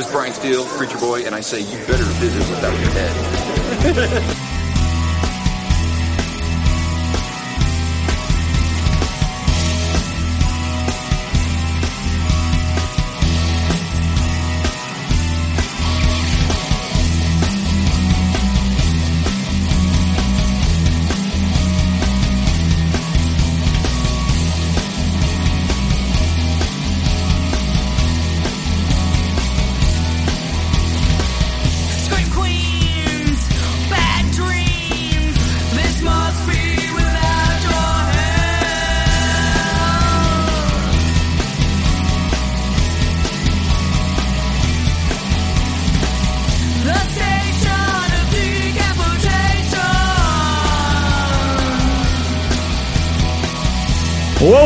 This 0.00 0.06
is 0.06 0.14
Brian 0.14 0.32
Steele, 0.32 0.64
Preacher 0.64 0.96
Boy, 0.96 1.26
and 1.26 1.34
I 1.34 1.40
say 1.40 1.60
you 1.60 1.76
better 1.86 2.04
visit 2.04 2.40
without 2.48 2.72
your 2.80 2.90
head. 2.92 4.46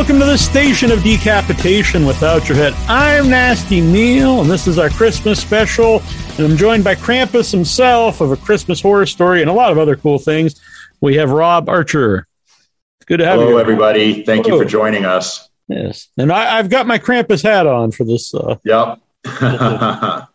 Welcome 0.05 0.19
to 0.19 0.27
the 0.27 0.37
station 0.37 0.91
of 0.91 1.01
decapitation 1.01 2.05
without 2.05 2.47
your 2.47 2.55
head. 2.55 2.73
I'm 2.87 3.27
Nasty 3.27 3.81
Neal, 3.81 4.41
and 4.41 4.51
this 4.51 4.67
is 4.67 4.77
our 4.77 4.91
Christmas 4.91 5.41
special. 5.41 6.03
And 6.37 6.41
I'm 6.41 6.57
joined 6.57 6.83
by 6.83 6.93
Krampus 6.93 7.51
himself 7.51 8.21
of 8.21 8.31
a 8.31 8.37
Christmas 8.37 8.79
horror 8.79 9.07
story 9.07 9.41
and 9.41 9.49
a 9.49 9.53
lot 9.53 9.71
of 9.71 9.79
other 9.79 9.95
cool 9.95 10.19
things. 10.19 10.61
We 11.01 11.15
have 11.15 11.31
Rob 11.31 11.69
Archer. 11.69 12.27
It's 12.99 13.05
good 13.07 13.17
to 13.17 13.25
have 13.25 13.39
you. 13.39 13.47
Hello, 13.47 13.57
everybody. 13.57 14.23
Thank 14.23 14.45
you 14.45 14.59
for 14.59 14.63
joining 14.63 15.05
us. 15.05 15.49
Yes, 15.69 16.07
and 16.19 16.31
I, 16.31 16.59
I've 16.59 16.69
got 16.69 16.85
my 16.85 16.99
Krampus 16.99 17.41
hat 17.41 17.65
on 17.65 17.89
for 17.89 18.03
this. 18.03 18.31
Uh, 18.31 18.57
Yep. 18.63 18.99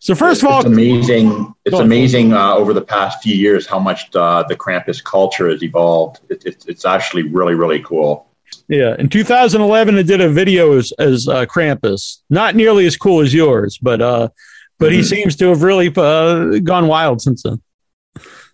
so 0.00 0.16
first 0.16 0.42
of 0.42 0.48
all, 0.48 0.58
it's 0.58 0.66
amazing. 0.66 1.54
It's 1.64 1.78
amazing 1.78 2.32
uh, 2.32 2.56
over 2.56 2.72
the 2.72 2.82
past 2.82 3.22
few 3.22 3.36
years 3.36 3.64
how 3.64 3.78
much 3.78 4.12
uh, 4.16 4.42
the 4.42 4.56
Krampus 4.56 5.04
culture 5.04 5.48
has 5.50 5.62
evolved. 5.62 6.18
It, 6.28 6.44
it, 6.44 6.64
it's 6.66 6.84
actually 6.84 7.22
really, 7.28 7.54
really 7.54 7.80
cool. 7.80 8.26
Yeah, 8.68 8.94
in 8.98 9.08
2011, 9.08 9.96
I 9.98 10.02
did 10.02 10.20
a 10.20 10.28
video 10.28 10.76
as, 10.76 10.92
as 10.98 11.28
uh, 11.28 11.46
Krampus. 11.46 12.18
Not 12.30 12.54
nearly 12.54 12.86
as 12.86 12.96
cool 12.96 13.20
as 13.20 13.32
yours, 13.34 13.78
but 13.80 14.00
uh, 14.00 14.28
but 14.78 14.92
he 14.92 15.00
Mhm. 15.00 15.04
seems 15.04 15.36
to 15.36 15.48
have 15.48 15.62
really 15.62 15.92
uh, 15.96 16.58
gone 16.60 16.88
wild 16.88 17.20
since 17.20 17.42
then. 17.42 17.60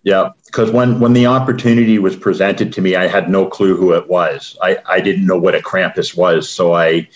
Yeah, 0.03 0.29
because 0.45 0.71
when 0.71 0.99
when 0.99 1.13
the 1.13 1.25
opportunity 1.25 1.99
was 1.99 2.15
presented 2.15 2.71
to 2.73 2.81
me, 2.81 2.95
I 2.95 3.07
had 3.07 3.29
no 3.29 3.45
clue 3.45 3.75
who 3.75 3.93
it 3.93 4.07
was. 4.07 4.57
I, 4.61 4.77
I 4.85 5.01
didn't 5.01 5.25
know 5.25 5.37
what 5.37 5.55
a 5.55 5.59
Krampus 5.59 6.15
was, 6.15 6.49
so 6.49 6.73
I 6.73 7.07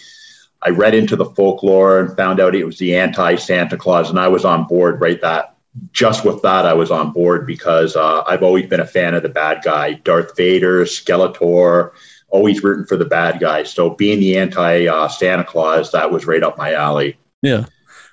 I 0.61 0.69
read 0.69 0.93
into 0.95 1.15
the 1.15 1.25
folklore 1.25 1.99
and 1.99 2.15
found 2.17 2.39
out 2.39 2.55
it 2.55 2.65
was 2.65 2.77
the 2.77 2.95
anti 2.95 3.35
Santa 3.35 3.77
Claus, 3.77 4.09
and 4.09 4.19
I 4.19 4.27
was 4.27 4.43
on 4.45 4.65
board 4.65 4.99
right 5.01 5.19
that 5.21 5.55
just 5.91 6.23
with 6.23 6.41
that 6.43 6.65
I 6.67 6.73
was 6.73 6.91
on 6.91 7.11
board 7.13 7.47
because 7.47 7.95
uh, 7.95 8.23
I've 8.27 8.43
always 8.43 8.67
been 8.67 8.79
a 8.79 8.85
fan 8.85 9.15
of 9.15 9.23
the 9.23 9.29
bad 9.29 9.63
guy, 9.63 9.93
Darth 9.93 10.35
Vader, 10.37 10.83
Skeletor, 10.85 11.91
always 12.33 12.63
rooting 12.63 12.85
for 12.85 12.97
the 12.97 13.05
bad 13.05 13.39
guy. 13.39 13.63
So 13.63 13.91
being 13.91 14.19
the 14.19 14.37
anti 14.37 14.87
uh, 14.87 15.07
Santa 15.07 15.43
Claus, 15.43 15.91
that 15.91 16.11
was 16.11 16.25
right 16.25 16.43
up 16.43 16.57
my 16.57 16.73
alley. 16.73 17.15
Yeah. 17.41 17.65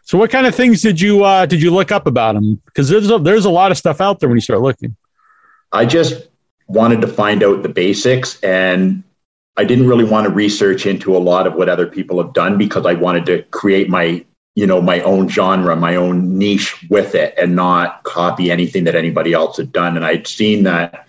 So 0.04 0.18
what 0.18 0.30
kind 0.30 0.46
of 0.46 0.54
things 0.54 0.82
did 0.82 1.00
you 1.00 1.24
uh 1.24 1.46
did 1.46 1.62
you 1.62 1.72
look 1.72 1.90
up 1.90 2.06
about 2.06 2.36
him? 2.36 2.60
Because 2.66 2.88
there's 2.88 3.10
a, 3.10 3.18
there's 3.18 3.46
a 3.46 3.50
lot 3.50 3.70
of 3.70 3.78
stuff 3.78 4.00
out 4.00 4.20
there 4.20 4.28
when 4.28 4.36
you 4.36 4.42
start 4.42 4.60
looking. 4.60 4.96
I 5.72 5.86
just 5.86 6.28
wanted 6.66 7.00
to 7.00 7.08
find 7.08 7.42
out 7.42 7.62
the 7.62 7.68
basics 7.68 8.38
and 8.41 9.03
I 9.56 9.64
didn't 9.64 9.88
really 9.88 10.04
want 10.04 10.26
to 10.26 10.32
research 10.32 10.87
into 10.87 11.16
a 11.16 11.19
lot 11.19 11.47
of 11.47 11.54
what 11.54 11.69
other 11.69 11.87
people 11.87 12.22
have 12.22 12.32
done 12.32 12.58
because 12.58 12.87
I 12.87 12.94
wanted 12.94 13.26
to 13.26 13.42
create 13.44 13.88
my, 13.88 14.25
you 14.54 14.66
know, 14.66 14.81
my 14.81 15.00
own 15.00 15.28
genre, 15.28 15.76
my 15.76 15.97
own 15.97 16.38
niche 16.38 16.87
with 16.88 17.14
it 17.14 17.34
and 17.37 17.56
not 17.56 18.02
copy 18.04 18.50
anything 18.50 18.84
that 18.84 18.94
anybody 18.94 19.32
else 19.32 19.56
had 19.56 19.72
done. 19.72 19.97
And 19.97 20.04
I'd 20.04 20.26
seen 20.26 20.64
that 20.64 21.06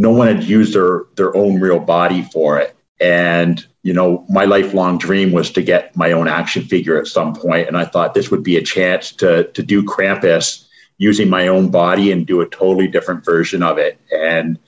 no 0.00 0.10
one 0.10 0.28
had 0.28 0.42
used 0.42 0.74
their 0.74 1.04
their 1.16 1.36
own 1.36 1.60
real 1.60 1.78
body 1.78 2.22
for 2.22 2.58
it. 2.58 2.74
And, 3.00 3.64
you 3.82 3.92
know, 3.92 4.24
my 4.30 4.46
lifelong 4.46 4.96
dream 4.96 5.30
was 5.30 5.50
to 5.52 5.62
get 5.62 5.94
my 5.94 6.12
own 6.12 6.26
action 6.26 6.62
figure 6.64 6.98
at 6.98 7.06
some 7.06 7.34
point. 7.34 7.68
And 7.68 7.76
I 7.76 7.84
thought 7.84 8.14
this 8.14 8.30
would 8.30 8.42
be 8.42 8.56
a 8.56 8.62
chance 8.62 9.12
to 9.16 9.44
to 9.52 9.62
do 9.62 9.82
Krampus 9.82 10.66
using 10.96 11.28
my 11.28 11.48
own 11.48 11.70
body 11.70 12.12
and 12.12 12.26
do 12.26 12.40
a 12.40 12.48
totally 12.48 12.88
different 12.88 13.24
version 13.24 13.62
of 13.62 13.76
it 13.76 14.00
and 14.10 14.58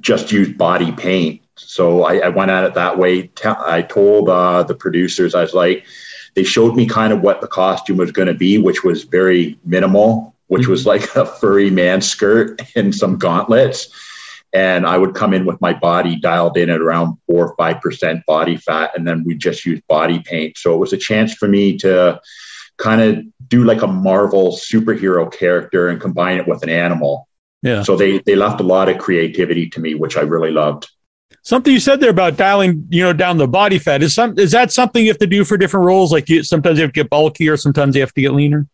just 0.00 0.32
use 0.32 0.48
body 0.48 0.90
paint. 0.90 1.40
So 1.56 2.02
I, 2.02 2.18
I 2.26 2.28
went 2.28 2.50
at 2.50 2.64
it 2.64 2.74
that 2.74 2.98
way. 2.98 3.30
I 3.44 3.82
told 3.82 4.28
uh, 4.28 4.64
the 4.64 4.74
producers, 4.74 5.36
I 5.36 5.42
was 5.42 5.54
like, 5.54 5.86
they 6.34 6.42
showed 6.42 6.74
me 6.74 6.86
kind 6.86 7.12
of 7.12 7.20
what 7.20 7.40
the 7.40 7.46
costume 7.46 7.98
was 7.98 8.10
going 8.10 8.26
to 8.26 8.34
be, 8.34 8.58
which 8.58 8.82
was 8.82 9.04
very 9.04 9.58
minimal, 9.64 10.34
which 10.48 10.66
was 10.66 10.86
like 10.86 11.14
a 11.14 11.24
furry 11.24 11.70
man 11.70 12.00
skirt 12.00 12.60
and 12.74 12.92
some 12.92 13.16
gauntlets. 13.16 13.88
And 14.54 14.86
I 14.86 14.96
would 14.96 15.14
come 15.14 15.34
in 15.34 15.44
with 15.44 15.60
my 15.60 15.72
body 15.72 16.14
dialed 16.16 16.56
in 16.56 16.70
at 16.70 16.80
around 16.80 17.18
four 17.26 17.48
or 17.48 17.56
five 17.56 17.80
percent 17.80 18.24
body 18.24 18.56
fat, 18.56 18.92
and 18.96 19.06
then 19.06 19.24
we 19.24 19.34
just 19.34 19.66
use 19.66 19.80
body 19.88 20.20
paint. 20.20 20.56
So 20.56 20.74
it 20.74 20.78
was 20.78 20.92
a 20.92 20.96
chance 20.96 21.34
for 21.34 21.48
me 21.48 21.76
to 21.78 22.20
kind 22.78 23.00
of 23.00 23.24
do 23.48 23.64
like 23.64 23.82
a 23.82 23.86
Marvel 23.86 24.52
superhero 24.52 25.32
character 25.32 25.88
and 25.88 26.00
combine 26.00 26.38
it 26.38 26.46
with 26.46 26.62
an 26.62 26.68
animal. 26.68 27.28
Yeah. 27.62 27.82
So 27.82 27.96
they 27.96 28.18
they 28.18 28.36
left 28.36 28.60
a 28.60 28.64
lot 28.64 28.88
of 28.88 28.98
creativity 28.98 29.68
to 29.70 29.80
me, 29.80 29.94
which 29.94 30.16
I 30.16 30.20
really 30.20 30.50
loved. 30.50 30.88
Something 31.42 31.74
you 31.74 31.80
said 31.80 32.00
there 32.00 32.10
about 32.10 32.36
dialing, 32.36 32.86
you 32.90 33.02
know, 33.02 33.12
down 33.12 33.36
the 33.36 33.48
body 33.48 33.78
fat 33.78 34.02
is 34.02 34.14
some 34.14 34.38
is 34.38 34.52
that 34.52 34.72
something 34.72 35.02
you 35.02 35.10
have 35.10 35.18
to 35.18 35.26
do 35.26 35.44
for 35.44 35.56
different 35.56 35.86
roles? 35.86 36.12
Like 36.12 36.28
you 36.28 36.42
sometimes 36.42 36.78
you 36.78 36.82
have 36.82 36.92
to 36.92 37.00
get 37.02 37.10
bulky 37.10 37.48
or 37.48 37.56
sometimes 37.56 37.96
you 37.96 38.02
have 38.02 38.14
to 38.14 38.20
get 38.20 38.32
leaner. 38.32 38.66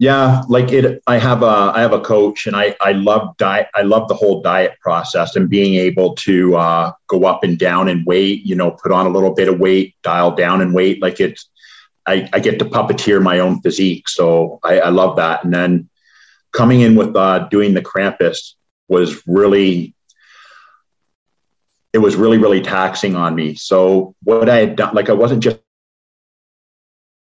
Yeah, 0.00 0.44
like 0.48 0.72
it. 0.72 1.02
I 1.06 1.18
have 1.18 1.42
a 1.42 1.72
I 1.74 1.82
have 1.82 1.92
a 1.92 2.00
coach, 2.00 2.46
and 2.46 2.56
I 2.56 2.74
I 2.80 2.92
love 2.92 3.36
diet. 3.36 3.68
I 3.74 3.82
love 3.82 4.08
the 4.08 4.14
whole 4.14 4.40
diet 4.40 4.78
process 4.80 5.36
and 5.36 5.50
being 5.50 5.74
able 5.74 6.14
to 6.14 6.56
uh, 6.56 6.92
go 7.06 7.24
up 7.26 7.44
and 7.44 7.58
down 7.58 7.86
in 7.86 8.06
weight. 8.06 8.42
You 8.46 8.56
know, 8.56 8.70
put 8.70 8.92
on 8.92 9.04
a 9.04 9.10
little 9.10 9.34
bit 9.34 9.48
of 9.48 9.60
weight, 9.60 9.94
dial 10.02 10.34
down 10.34 10.62
in 10.62 10.72
weight. 10.72 11.02
Like 11.02 11.20
it's, 11.20 11.50
I 12.06 12.26
I 12.32 12.40
get 12.40 12.58
to 12.60 12.64
puppeteer 12.64 13.22
my 13.22 13.40
own 13.40 13.60
physique, 13.60 14.08
so 14.08 14.58
I, 14.64 14.80
I 14.80 14.88
love 14.88 15.16
that. 15.16 15.44
And 15.44 15.52
then 15.52 15.90
coming 16.50 16.80
in 16.80 16.96
with 16.96 17.14
uh, 17.14 17.40
doing 17.50 17.74
the 17.74 17.82
Krampus 17.82 18.54
was 18.88 19.22
really 19.26 19.94
it 21.92 21.98
was 21.98 22.16
really 22.16 22.38
really 22.38 22.60
taxing 22.60 23.16
on 23.16 23.34
me 23.34 23.54
so 23.56 24.14
what 24.22 24.48
i 24.48 24.58
had 24.58 24.76
done 24.76 24.94
like 24.94 25.08
i 25.08 25.12
wasn't 25.12 25.42
just 25.42 25.58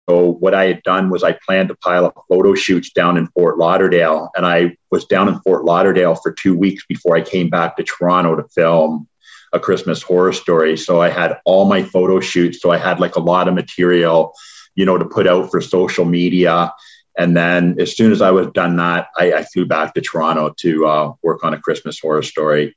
so 0.08 0.32
what 0.32 0.54
i 0.54 0.66
had 0.66 0.82
done 0.82 1.10
was 1.10 1.22
i 1.22 1.36
planned 1.46 1.68
to 1.68 1.74
pile 1.76 2.04
up 2.06 2.14
photo 2.28 2.54
shoots 2.54 2.90
down 2.92 3.16
in 3.16 3.26
fort 3.28 3.58
lauderdale 3.58 4.30
and 4.36 4.46
i 4.46 4.74
was 4.90 5.04
down 5.06 5.28
in 5.28 5.38
fort 5.40 5.64
lauderdale 5.64 6.14
for 6.14 6.32
two 6.32 6.56
weeks 6.56 6.84
before 6.86 7.16
i 7.16 7.20
came 7.20 7.48
back 7.48 7.76
to 7.76 7.82
toronto 7.82 8.36
to 8.36 8.44
film 8.48 9.08
a 9.52 9.60
christmas 9.60 10.02
horror 10.02 10.32
story 10.32 10.76
so 10.76 11.00
i 11.00 11.08
had 11.08 11.38
all 11.44 11.64
my 11.64 11.82
photo 11.82 12.20
shoots 12.20 12.60
so 12.60 12.70
i 12.70 12.78
had 12.78 13.00
like 13.00 13.16
a 13.16 13.20
lot 13.20 13.48
of 13.48 13.54
material 13.54 14.32
you 14.74 14.84
know 14.84 14.98
to 14.98 15.04
put 15.04 15.26
out 15.26 15.50
for 15.50 15.60
social 15.60 16.04
media 16.04 16.72
and 17.16 17.36
then 17.36 17.76
as 17.78 17.94
soon 17.96 18.12
as 18.12 18.22
I 18.22 18.30
was 18.30 18.46
done 18.48 18.76
that, 18.76 19.08
I, 19.16 19.32
I 19.32 19.44
flew 19.44 19.66
back 19.66 19.94
to 19.94 20.00
Toronto 20.00 20.54
to 20.60 20.86
uh, 20.86 21.12
work 21.22 21.44
on 21.44 21.52
a 21.52 21.60
Christmas 21.60 22.00
horror 22.00 22.22
story. 22.22 22.74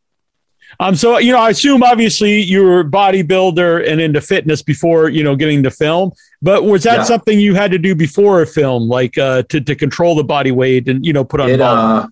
Um, 0.80 0.96
so 0.96 1.18
you 1.18 1.32
know, 1.32 1.40
I 1.40 1.50
assume 1.50 1.84
obviously 1.84 2.42
you 2.42 2.64
were 2.64 2.84
bodybuilder 2.84 3.88
and 3.90 4.02
into 4.02 4.22
fitness 4.22 4.62
before 4.62 5.10
you 5.10 5.24
know 5.24 5.36
getting 5.36 5.64
to 5.64 5.72
film. 5.72 6.12
But 6.42 6.64
was 6.64 6.84
that 6.84 6.98
Yeah. 6.98 7.04
something 7.04 7.40
you 7.40 7.56
had 7.56 7.72
to 7.72 7.78
do 7.78 7.96
before 7.96 8.42
a 8.42 8.48
film, 8.48 8.88
like 8.88 9.18
uh, 9.18 9.44
to 9.50 9.62
to 9.62 9.76
control 9.76 10.16
the 10.16 10.24
body 10.24 10.52
weight 10.52 10.88
and 10.88 11.06
you 11.06 11.14
know 11.14 11.24
put 11.24 11.40
on? 11.40 11.50
It, 11.50 11.62
uh, 11.62 12.08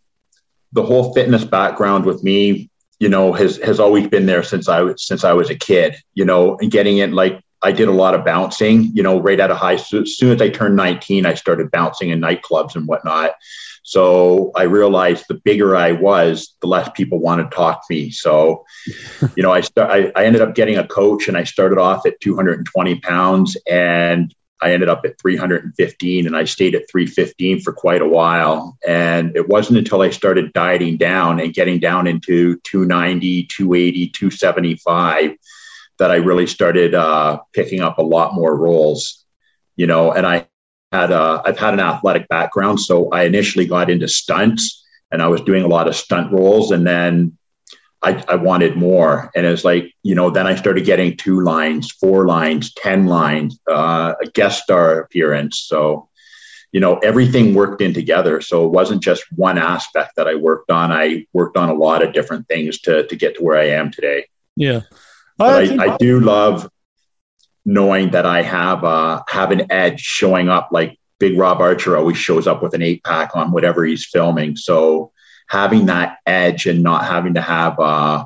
the 0.71 0.83
whole 0.83 1.13
fitness 1.13 1.43
background 1.43 2.05
with 2.05 2.23
me, 2.23 2.69
you 2.99 3.09
know, 3.09 3.33
has 3.33 3.57
has 3.57 3.79
always 3.79 4.07
been 4.07 4.25
there 4.25 4.43
since 4.43 4.67
I 4.67 4.81
was 4.81 5.05
since 5.05 5.23
I 5.23 5.33
was 5.33 5.49
a 5.49 5.55
kid. 5.55 5.95
You 6.13 6.25
know, 6.25 6.57
and 6.59 6.71
getting 6.71 6.97
it 6.97 7.11
like 7.11 7.39
I 7.63 7.71
did 7.71 7.87
a 7.87 7.91
lot 7.91 8.13
of 8.13 8.25
bouncing. 8.25 8.91
You 8.93 9.03
know, 9.03 9.19
right 9.19 9.39
out 9.39 9.51
of 9.51 9.57
high. 9.57 9.77
So 9.77 10.01
as 10.01 10.17
soon 10.17 10.31
as 10.31 10.41
I 10.41 10.49
turned 10.49 10.75
nineteen, 10.75 11.25
I 11.25 11.33
started 11.33 11.71
bouncing 11.71 12.09
in 12.09 12.19
nightclubs 12.19 12.75
and 12.75 12.87
whatnot. 12.87 13.35
So 13.83 14.51
I 14.55 14.63
realized 14.63 15.25
the 15.27 15.35
bigger 15.35 15.75
I 15.75 15.91
was, 15.91 16.55
the 16.61 16.67
less 16.67 16.89
people 16.93 17.19
wanted 17.19 17.51
to 17.51 17.55
talk 17.55 17.85
to 17.85 17.93
me. 17.93 18.11
So, 18.11 18.65
you 19.35 19.43
know, 19.43 19.51
I, 19.51 19.59
start, 19.59 19.91
I 19.91 20.11
I 20.15 20.25
ended 20.25 20.41
up 20.41 20.55
getting 20.55 20.77
a 20.77 20.87
coach, 20.87 21.27
and 21.27 21.37
I 21.37 21.43
started 21.43 21.77
off 21.77 22.05
at 22.05 22.19
220 22.21 22.99
pounds, 23.01 23.57
and 23.69 24.33
I 24.61 24.71
ended 24.71 24.87
up 24.87 25.03
at 25.03 25.19
315, 25.19 26.25
and 26.25 26.35
I 26.35 26.45
stayed 26.45 26.75
at 26.75 26.89
315 26.89 27.59
for 27.59 27.73
quite 27.73 28.01
a 28.01 28.07
while. 28.07 28.77
And 28.87 29.35
it 29.35 29.49
wasn't 29.49 29.79
until 29.79 30.01
I 30.01 30.09
started 30.09 30.53
dieting 30.53 30.95
down 30.95 31.41
and 31.41 31.53
getting 31.53 31.79
down 31.79 32.07
into 32.07 32.57
290, 32.63 33.47
280, 33.47 34.07
275 34.09 35.31
that 35.99 36.11
I 36.11 36.15
really 36.15 36.47
started 36.47 36.95
uh, 36.95 37.39
picking 37.53 37.81
up 37.81 37.97
a 37.97 38.03
lot 38.03 38.33
more 38.33 38.55
roles. 38.55 39.25
You 39.75 39.87
know, 39.87 40.11
and 40.11 40.25
I 40.25 40.47
had 40.91 41.11
a 41.11 41.41
I've 41.45 41.57
had 41.57 41.73
an 41.73 41.79
athletic 41.79 42.27
background, 42.27 42.79
so 42.79 43.09
I 43.09 43.23
initially 43.23 43.65
got 43.65 43.89
into 43.89 44.07
stunts, 44.07 44.83
and 45.11 45.21
I 45.21 45.27
was 45.27 45.41
doing 45.41 45.63
a 45.63 45.67
lot 45.67 45.87
of 45.87 45.95
stunt 45.95 46.31
roles, 46.31 46.71
and 46.71 46.85
then 46.85 47.37
I, 48.03 48.23
I 48.27 48.35
wanted 48.35 48.75
more, 48.75 49.31
and 49.35 49.45
it's 49.45 49.63
like 49.63 49.91
you 50.03 50.13
know, 50.13 50.29
then 50.29 50.45
I 50.45 50.55
started 50.55 50.85
getting 50.85 51.17
two 51.17 51.41
lines, 51.41 51.91
four 51.91 52.27
lines, 52.27 52.73
ten 52.73 53.07
lines, 53.07 53.59
uh, 53.69 54.13
a 54.21 54.27
guest 54.27 54.63
star 54.63 54.99
appearance, 54.99 55.59
so 55.59 56.09
you 56.73 56.79
know 56.79 56.97
everything 56.97 57.53
worked 57.53 57.81
in 57.81 57.93
together 57.93 58.41
so 58.41 58.65
it 58.65 58.71
wasn't 58.71 59.01
just 59.01 59.23
one 59.35 59.59
aspect 59.59 60.15
that 60.17 60.27
i 60.27 60.33
worked 60.33 60.71
on 60.71 60.91
i 60.91 61.23
worked 61.31 61.55
on 61.55 61.69
a 61.69 61.73
lot 61.73 62.01
of 62.01 62.13
different 62.13 62.47
things 62.47 62.79
to 62.79 63.05
to 63.07 63.15
get 63.15 63.35
to 63.35 63.43
where 63.43 63.57
i 63.57 63.67
am 63.67 63.91
today 63.91 64.25
Yeah. 64.55 64.81
But 65.37 65.79
I, 65.79 65.93
I 65.93 65.97
do 65.97 66.19
love 66.19 66.69
knowing 67.65 68.11
that 68.11 68.25
i 68.25 68.41
have 68.41 68.83
uh 68.83 69.23
have 69.27 69.51
an 69.51 69.71
edge 69.71 69.99
showing 70.01 70.49
up 70.49 70.69
like 70.71 70.99
big 71.19 71.37
rob 71.37 71.61
archer 71.61 71.95
always 71.95 72.17
shows 72.17 72.47
up 72.47 72.61
with 72.61 72.73
an 72.73 72.81
eight 72.81 73.03
pack 73.03 73.35
on 73.35 73.51
whatever 73.51 73.85
he's 73.85 74.05
filming 74.05 74.55
so 74.55 75.11
having 75.47 75.85
that 75.85 76.17
edge 76.25 76.65
and 76.65 76.83
not 76.83 77.05
having 77.05 77.35
to 77.35 77.41
have 77.41 77.79
uh 77.79 78.25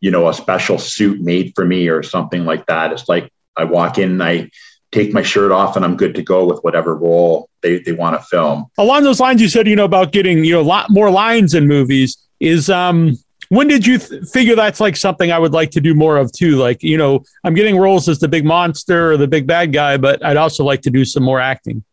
you 0.00 0.10
know 0.10 0.28
a 0.28 0.34
special 0.34 0.78
suit 0.78 1.20
made 1.20 1.52
for 1.54 1.64
me 1.64 1.88
or 1.88 2.02
something 2.02 2.44
like 2.44 2.66
that 2.66 2.92
it's 2.92 3.08
like 3.08 3.30
i 3.56 3.64
walk 3.64 3.98
in 3.98 4.12
and 4.12 4.22
i 4.22 4.50
take 4.92 5.12
my 5.12 5.22
shirt 5.22 5.50
off 5.50 5.76
and 5.76 5.84
i'm 5.84 5.96
good 5.96 6.14
to 6.14 6.22
go 6.22 6.44
with 6.44 6.58
whatever 6.60 6.94
role 6.94 7.48
they, 7.62 7.78
they 7.80 7.92
want 7.92 8.18
to 8.18 8.26
film 8.26 8.66
along 8.78 9.02
those 9.02 9.20
lines, 9.20 9.40
you 9.40 9.48
said 9.48 9.66
you 9.66 9.76
know 9.76 9.84
about 9.84 10.12
getting 10.12 10.44
you 10.44 10.52
know 10.52 10.60
a 10.60 10.62
lot 10.62 10.90
more 10.90 11.10
lines 11.10 11.54
in 11.54 11.66
movies. 11.66 12.16
Is 12.40 12.70
um 12.70 13.18
when 13.48 13.66
did 13.68 13.86
you 13.86 13.98
th- 13.98 14.24
figure 14.24 14.54
that's 14.54 14.80
like 14.80 14.96
something 14.96 15.32
I 15.32 15.38
would 15.38 15.52
like 15.52 15.70
to 15.72 15.80
do 15.80 15.94
more 15.94 16.16
of 16.16 16.32
too? 16.32 16.56
Like 16.56 16.82
you 16.82 16.96
know 16.96 17.24
I'm 17.44 17.54
getting 17.54 17.78
roles 17.78 18.08
as 18.08 18.18
the 18.18 18.28
big 18.28 18.44
monster 18.44 19.12
or 19.12 19.16
the 19.16 19.28
big 19.28 19.46
bad 19.46 19.72
guy, 19.72 19.96
but 19.96 20.24
I'd 20.24 20.36
also 20.36 20.64
like 20.64 20.82
to 20.82 20.90
do 20.90 21.04
some 21.04 21.22
more 21.22 21.40
acting. 21.40 21.84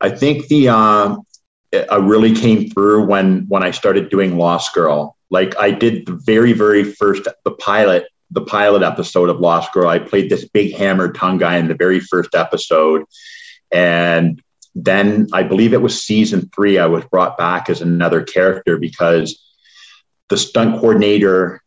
I 0.00 0.10
think 0.10 0.48
the 0.48 0.68
um, 0.68 1.26
uh, 1.74 2.00
really 2.00 2.34
came 2.34 2.70
through 2.70 3.06
when 3.06 3.46
when 3.48 3.62
I 3.62 3.70
started 3.70 4.10
doing 4.10 4.38
Lost 4.38 4.74
Girl. 4.74 5.16
Like 5.30 5.58
I 5.58 5.70
did 5.70 6.06
the 6.06 6.14
very 6.24 6.52
very 6.52 6.84
first 6.84 7.28
the 7.44 7.50
pilot 7.52 8.06
the 8.30 8.42
pilot 8.42 8.82
episode 8.82 9.28
of 9.28 9.40
Lost 9.40 9.72
Girl. 9.72 9.88
I 9.88 9.98
played 9.98 10.30
this 10.30 10.48
big 10.48 10.74
hammer 10.74 11.12
tongue 11.12 11.38
guy 11.38 11.56
in 11.56 11.68
the 11.68 11.74
very 11.74 12.00
first 12.00 12.34
episode, 12.34 13.04
and 13.72 14.42
then 14.74 15.28
I 15.32 15.42
believe 15.42 15.72
it 15.72 15.82
was 15.82 16.02
season 16.02 16.50
three. 16.54 16.78
I 16.78 16.86
was 16.86 17.04
brought 17.06 17.38
back 17.38 17.70
as 17.70 17.80
another 17.80 18.22
character 18.22 18.78
because 18.78 19.45
the 20.28 20.36
stunt 20.36 20.80
coordinator 20.80 21.62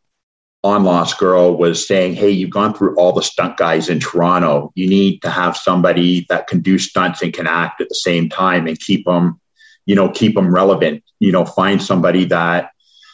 on 0.63 0.83
Lost 0.83 1.17
Girl 1.17 1.57
was 1.57 1.87
saying, 1.87 2.15
Hey, 2.15 2.31
you've 2.31 2.49
gone 2.49 2.73
through 2.73 2.95
all 2.97 3.13
the 3.13 3.21
stunt 3.21 3.57
guys 3.57 3.89
in 3.89 3.99
Toronto. 3.99 4.71
You 4.75 4.89
need 4.89 5.21
to 5.21 5.29
have 5.29 5.55
somebody 5.55 6.25
that 6.29 6.47
can 6.47 6.61
do 6.61 6.77
stunts 6.77 7.21
and 7.21 7.33
can 7.33 7.47
act 7.47 7.81
at 7.81 7.89
the 7.89 7.95
same 7.95 8.29
time 8.29 8.67
and 8.67 8.79
keep 8.79 9.05
them, 9.05 9.39
you 9.85 9.95
know, 9.95 10.09
keep 10.09 10.35
them 10.35 10.53
relevant. 10.53 11.03
You 11.19 11.31
know, 11.31 11.45
find 11.45 11.81
somebody 11.81 12.25
that, 12.25 12.71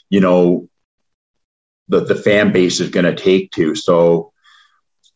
you 0.10 0.20
know, 0.20 0.68
the, 1.88 2.00
the 2.00 2.16
fan 2.16 2.52
base 2.52 2.80
is 2.80 2.90
going 2.90 3.06
to 3.06 3.16
take 3.16 3.52
to. 3.52 3.76
So 3.76 4.32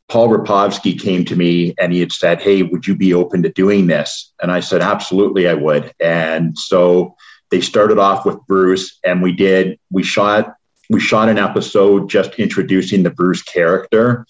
Paul 0.08 0.30
Rapovski 0.30 1.00
came 1.00 1.25
to 1.25 1.36
me 1.36 1.74
and 1.80 1.92
he 1.92 2.00
had 2.00 2.12
said, 2.12 2.42
Hey, 2.42 2.62
would 2.62 2.86
you 2.86 2.96
be 2.96 3.14
open 3.14 3.42
to 3.44 3.50
doing 3.50 3.88
this? 3.88 4.34
And 4.42 4.52
I 4.52 4.60
said, 4.60 4.82
Absolutely, 4.82 5.48
I 5.48 5.56
would. 5.56 5.94
And 6.00 6.58
so 6.58 7.16
they 7.51 7.62
started 7.62 7.98
off 7.98 8.25
with 8.25 8.38
Bruce 8.48 9.00
and 9.04 9.22
we 9.22 9.31
did, 9.31 9.80
we 9.92 10.04
shot 10.04 10.56
we 10.90 11.00
shot 11.00 11.30
an 11.30 11.38
episode 11.38 12.10
just 12.10 12.34
introducing 12.36 13.04
the 13.04 13.12
Bruce 13.12 13.44
character. 13.44 14.25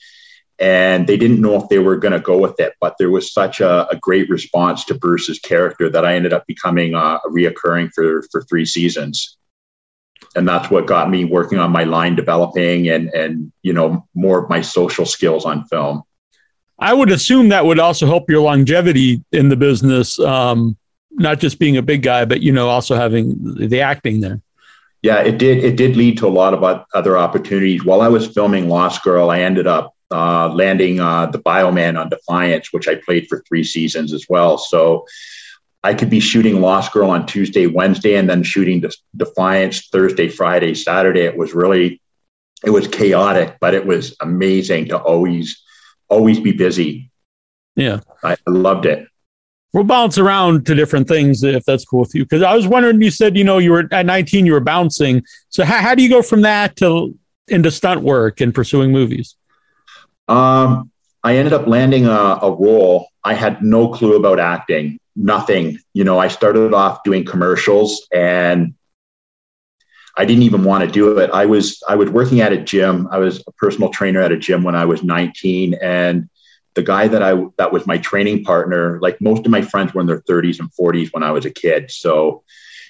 And 0.60 1.07
they 1.07 1.16
didn't 1.16 1.39
know 1.39 1.56
if 1.56 1.69
they 1.69 1.80
were 1.80 1.95
going 1.95 2.12
to 2.12 2.19
go 2.19 2.38
with 2.38 2.60
it, 2.60 2.74
but 2.81 2.95
there 3.00 3.10
was 3.10 3.31
such 3.31 3.62
a, 3.62 3.88
a, 3.88 3.95
great 3.95 4.30
response 4.30 4.83
to 4.86 4.94
Bruce's 4.94 5.39
character 5.39 5.89
that 5.89 6.04
I 6.04 6.16
ended 6.16 6.33
up 6.33 6.45
becoming 6.48 6.95
a 6.95 7.19
reoccurring 7.27 7.92
for, 7.95 8.24
for 8.30 8.42
three 8.42 8.66
seasons. 8.66 9.38
And 10.36 10.45
that's 10.45 10.69
what 10.69 10.86
got 10.86 11.10
me 11.10 11.24
working 11.24 11.60
on 11.60 11.71
my 11.71 11.86
line 11.86 12.16
developing 12.16 12.89
and, 12.89 13.07
and, 13.13 13.54
you 13.63 13.71
know, 13.71 14.06
more 14.13 14.44
of 14.44 14.50
my 14.50 14.60
social 14.60 15.06
skills 15.06 15.45
on 15.45 15.63
film. 15.66 16.04
I 16.77 16.94
would 16.94 17.10
assume 17.10 17.50
that 17.50 17.66
would 17.66 17.80
also 17.80 18.06
help 18.06 18.30
your 18.30 18.42
longevity 18.42 19.24
in 19.31 19.48
the 19.48 19.56
business, 19.56 20.19
um, 20.19 20.77
not 21.19 21.39
just 21.39 21.60
being 21.60 21.77
a 21.77 21.81
big 21.81 22.01
guy, 22.01 22.25
but, 22.25 22.42
you 22.42 22.51
know, 22.51 22.69
also 22.69 22.95
having 22.95 23.36
the 23.68 23.81
acting 23.81 24.21
there. 24.21 24.42
Yeah, 25.01 25.19
it 25.19 25.38
did. 25.38 25.63
It 25.63 25.77
did 25.77 25.95
lead 25.95 26.18
to 26.18 26.27
a 26.27 26.30
lot 26.30 26.54
of 26.54 26.83
other 26.94 27.18
opportunities. 27.18 27.86
While 27.86 28.01
I 28.01 28.10
was 28.10 28.27
filming 28.27 28.68
Lost 28.68 29.04
Girl, 29.04 29.30
I 29.30 29.42
ended 29.42 29.66
up 29.66 29.95
uh, 30.12 30.50
landing 30.50 31.00
uh, 31.00 31.27
the 31.27 31.39
Bioman 31.39 32.00
on 32.00 32.10
Defiance, 32.10 32.74
which 32.74 32.88
I 32.88 32.95
played 32.95 33.27
for 33.27 33.44
three 33.48 33.63
seasons 33.63 34.12
as 34.12 34.25
well. 34.27 34.57
So 34.57 35.06
I 35.83 35.94
could 35.94 36.10
be 36.10 36.19
shooting 36.19 36.60
Lost 36.60 36.92
Girl 36.92 37.12
on 37.12 37.25
Tuesday, 37.25 37.68
Wednesday, 37.68 38.16
and 38.16 38.30
then 38.30 38.44
shooting 38.44 38.83
Defiance 39.16 39.88
Thursday, 39.88 40.27
Friday, 40.27 40.74
Saturday. 40.74 41.21
It 41.21 41.38
was 41.38 41.54
really, 41.54 42.01
it 42.66 42.71
was 42.71 42.88
chaotic, 42.88 43.56
but 43.62 43.74
it 43.74 43.86
was 43.86 44.18
amazing 44.19 44.89
to 44.89 44.98
always, 44.98 45.62
always 46.10 46.42
be 46.42 46.51
busy. 46.51 47.10
Yeah, 47.77 48.01
I 48.21 48.36
loved 48.48 48.86
it 48.86 49.07
we'll 49.74 49.83
bounce 49.83 50.18
around 50.18 50.66
to 50.66 50.75
different 50.75 51.07
things 51.07 51.44
if 51.44 51.63
that's 51.66 51.86
cool 51.86 52.01
with 52.01 52.16
you. 52.16 52.24
Because 52.24 52.44
I 52.44 52.56
was 52.56 52.68
wondering, 52.68 53.01
you 53.01 53.12
said 53.12 53.38
you 53.38 53.44
know 53.44 53.57
you 53.57 53.71
were 53.71 53.88
at 53.92 54.06
19, 54.06 54.45
you 54.45 54.54
were 54.54 54.60
bouncing. 54.60 55.24
So 55.50 55.63
how, 55.63 55.81
how 55.81 55.95
do 55.95 56.04
you 56.04 56.10
go 56.10 56.21
from 56.21 56.42
that 56.42 56.75
to 56.77 57.18
into 57.48 57.71
stunt 57.71 58.01
work 58.01 58.42
and 58.42 58.54
pursuing 58.54 58.92
movies? 58.92 59.36
Um, 60.27 60.92
I 61.24 61.38
ended 61.38 61.54
up 61.54 61.68
landing 61.68 62.06
a, 62.06 62.39
a 62.42 62.51
role. 62.51 63.07
I 63.24 63.33
had 63.33 63.62
no 63.62 63.89
clue 63.89 64.16
about 64.16 64.39
acting, 64.39 65.00
nothing. 65.16 65.80
You 65.94 66.04
know, 66.04 66.19
I 66.19 66.27
started 66.27 66.74
off 66.74 67.04
doing 67.04 67.25
commercials 67.25 68.07
and 68.13 68.75
I 70.18 70.25
didn't 70.25 70.44
even 70.44 70.63
want 70.63 70.83
to 70.83 70.92
do 70.92 71.18
it. 71.19 71.30
I 71.31 71.45
was 71.45 71.81
I 71.88 71.95
was 71.95 72.10
working 72.10 72.42
at 72.42 72.54
a 72.54 72.57
gym. 72.57 73.07
I 73.12 73.18
was 73.18 73.44
a 73.48 73.51
personal 73.54 73.89
trainer 73.89 74.21
at 74.21 74.31
a 74.31 74.38
gym 74.38 74.63
when 74.63 74.75
I 74.75 74.86
was 74.86 75.04
19 75.04 75.75
and 75.81 76.30
the 76.80 76.86
guy 76.86 77.10
that 77.10 77.22
I 77.22 77.34
that 77.58 77.74
was 77.74 77.86
my 77.86 77.98
training 77.98 78.46
partner, 78.46 79.00
like 79.02 79.20
most 79.20 79.46
of 79.46 79.52
my 79.52 79.62
friends 79.62 79.94
were 79.94 80.00
in 80.00 80.08
their 80.08 80.22
30s 80.22 80.62
and 80.62 80.72
40s 80.72 81.10
when 81.12 81.24
I 81.24 81.31
was 81.31 81.46
a 81.46 81.52
kid. 81.52 81.92
So 81.92 82.44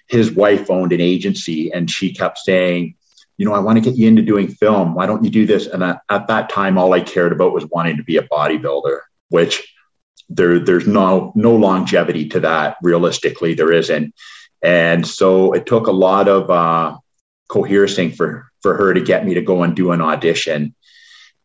his 0.07 0.31
wife 0.31 0.69
owned 0.69 0.93
an 0.93 1.01
agency 1.01 1.71
and 1.73 1.89
she 1.89 2.13
kept 2.13 2.37
saying, 2.37 2.93
you 3.37 3.45
know, 3.45 3.53
I 3.53 3.59
want 3.59 3.77
to 3.77 3.81
get 3.81 3.97
you 3.97 4.07
into 4.07 4.21
doing 4.21 4.47
film. 4.47 4.93
Why 4.93 5.07
don't 5.07 5.23
you 5.23 5.31
do 5.31 5.47
this? 5.47 5.65
And 5.65 5.83
at, 5.83 6.01
at 6.07 6.27
that 6.27 6.49
time, 6.49 6.77
all 6.77 6.93
I 6.93 7.01
cared 7.01 7.31
about 7.31 7.51
was 7.51 7.65
wanting 7.65 7.97
to 7.97 8.03
be 8.03 8.17
a 8.17 8.27
bodybuilder, 8.27 8.99
which 9.29 9.73
there 10.29 10.59
there's 10.59 10.87
no 10.87 11.33
no 11.35 11.55
longevity 11.55 12.29
to 12.29 12.41
that. 12.41 12.77
Realistically, 12.83 13.55
there 13.55 13.71
isn't. 13.71 14.13
And 14.61 15.07
so 15.07 15.53
it 15.53 15.65
took 15.65 15.87
a 15.87 15.91
lot 16.07 16.27
of 16.27 16.51
uh, 16.51 16.95
coercing 17.47 18.11
for 18.11 18.51
for 18.61 18.77
her 18.77 18.93
to 18.93 19.01
get 19.01 19.25
me 19.25 19.33
to 19.33 19.41
go 19.41 19.63
and 19.63 19.75
do 19.75 19.93
an 19.93 20.01
audition. 20.01 20.75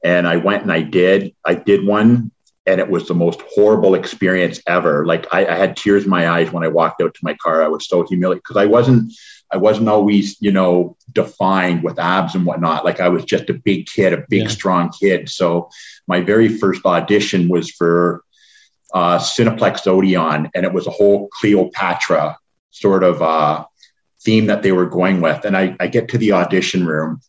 And 0.05 0.29
I 0.29 0.37
went 0.37 0.63
and 0.63 0.73
I 0.73 0.83
did. 0.83 1.35
I 1.45 1.55
did 1.55 1.87
one, 1.87 2.31
and 2.67 2.81
it 2.81 2.89
was 2.89 3.07
the 3.07 3.15
most 3.15 3.43
horrible 3.55 3.95
experience 3.95 4.61
ever. 4.67 5.05
Like 5.05 5.27
I, 5.33 5.47
I 5.47 5.55
had 5.55 5.77
tears 5.77 6.05
in 6.05 6.11
my 6.11 6.29
eyes 6.29 6.51
when 6.51 6.65
I 6.65 6.69
walked 6.69 7.01
out 7.03 7.15
to 7.15 7.21
my 7.23 7.35
car. 7.35 7.63
I 7.63 7.69
was 7.69 7.87
so 7.87 8.05
humiliated 8.07 8.43
because 8.43 8.57
I 8.57 8.67
wasn't. 8.67 9.13
I 9.53 9.57
wasn't 9.59 9.89
always, 9.89 10.37
you 10.41 10.51
know, 10.51 10.97
defined 11.13 11.85
with 11.85 12.01
abs 12.01 12.35
and 12.35 12.45
whatnot. 12.45 12.85
Like 12.85 12.99
I 12.99 13.09
was 13.09 13.25
just 13.25 13.51
a 13.51 13.55
big 13.55 13.87
kid, 13.87 14.13
a 14.13 14.25
big, 14.29 14.45
yeah. 14.45 14.49
strong 14.49 14.91
kid. 14.91 15.29
So 15.29 15.71
my 16.09 16.23
very 16.23 16.49
first 16.49 16.85
audition 16.85 17.49
was 17.49 17.71
for 17.71 18.25
uh, 18.93 19.19
Cineplex 19.19 19.87
Odeon, 19.87 20.51
and 20.55 20.65
it 20.65 20.73
was 20.73 20.87
a 20.87 20.91
whole 20.91 21.29
Cleopatra 21.29 22.37
sort 22.71 23.05
of 23.05 23.23
uh, 23.23 23.65
theme 24.23 24.47
that 24.47 24.63
they 24.63 24.73
were 24.73 24.87
going 24.87 25.21
with. 25.21 25.45
And 25.45 25.57
I, 25.57 25.77
I 25.79 25.87
get 25.89 26.09
to 26.09 26.19
the 26.19 26.33
audition 26.33 26.87
room, 26.87 27.21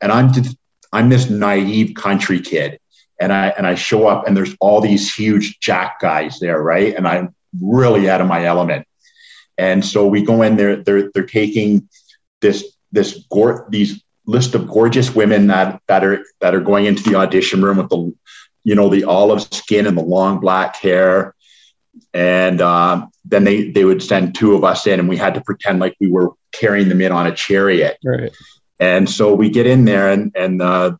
and 0.00 0.12
I'm 0.12 0.32
just, 0.32 0.56
I'm 0.92 1.08
this 1.08 1.28
naive 1.28 1.94
country 1.94 2.40
kid, 2.40 2.78
and 3.20 3.32
I 3.32 3.48
and 3.48 3.66
I 3.66 3.74
show 3.74 4.06
up, 4.06 4.26
and 4.26 4.36
there's 4.36 4.56
all 4.60 4.80
these 4.80 5.14
huge 5.14 5.60
jack 5.60 6.00
guys 6.00 6.38
there, 6.40 6.60
right? 6.62 6.94
And 6.94 7.06
I'm 7.06 7.34
really 7.60 8.08
out 8.08 8.20
of 8.20 8.26
my 8.26 8.44
element. 8.44 8.86
And 9.56 9.84
so 9.84 10.06
we 10.06 10.22
go 10.22 10.42
in 10.42 10.56
there. 10.56 10.76
They're 10.76 11.10
they're 11.12 11.26
taking 11.26 11.88
this 12.40 12.76
this 12.92 13.24
gore 13.30 13.66
these 13.70 14.02
list 14.26 14.54
of 14.54 14.68
gorgeous 14.68 15.14
women 15.14 15.48
that 15.48 15.80
that 15.88 16.04
are 16.04 16.24
that 16.40 16.54
are 16.54 16.60
going 16.60 16.86
into 16.86 17.02
the 17.02 17.16
audition 17.16 17.62
room 17.62 17.76
with 17.76 17.88
the 17.90 18.14
you 18.64 18.74
know 18.74 18.88
the 18.88 19.04
olive 19.04 19.42
skin 19.42 19.86
and 19.86 19.96
the 19.96 20.02
long 20.02 20.40
black 20.40 20.76
hair 20.76 21.34
and 22.12 22.60
uh, 22.60 23.06
then 23.24 23.44
they 23.44 23.70
they 23.70 23.84
would 23.84 24.02
send 24.02 24.34
two 24.34 24.54
of 24.54 24.64
us 24.64 24.86
in 24.86 24.98
and 24.98 25.08
we 25.08 25.16
had 25.16 25.34
to 25.34 25.40
pretend 25.42 25.78
like 25.78 25.94
we 26.00 26.10
were 26.10 26.30
carrying 26.52 26.88
them 26.88 27.00
in 27.00 27.12
on 27.12 27.26
a 27.26 27.34
chariot 27.34 27.98
right 28.04 28.34
and 28.80 29.08
so 29.08 29.34
we 29.34 29.50
get 29.50 29.66
in 29.66 29.84
there 29.84 30.10
and 30.10 30.32
and 30.34 30.62
uh, 30.62 30.96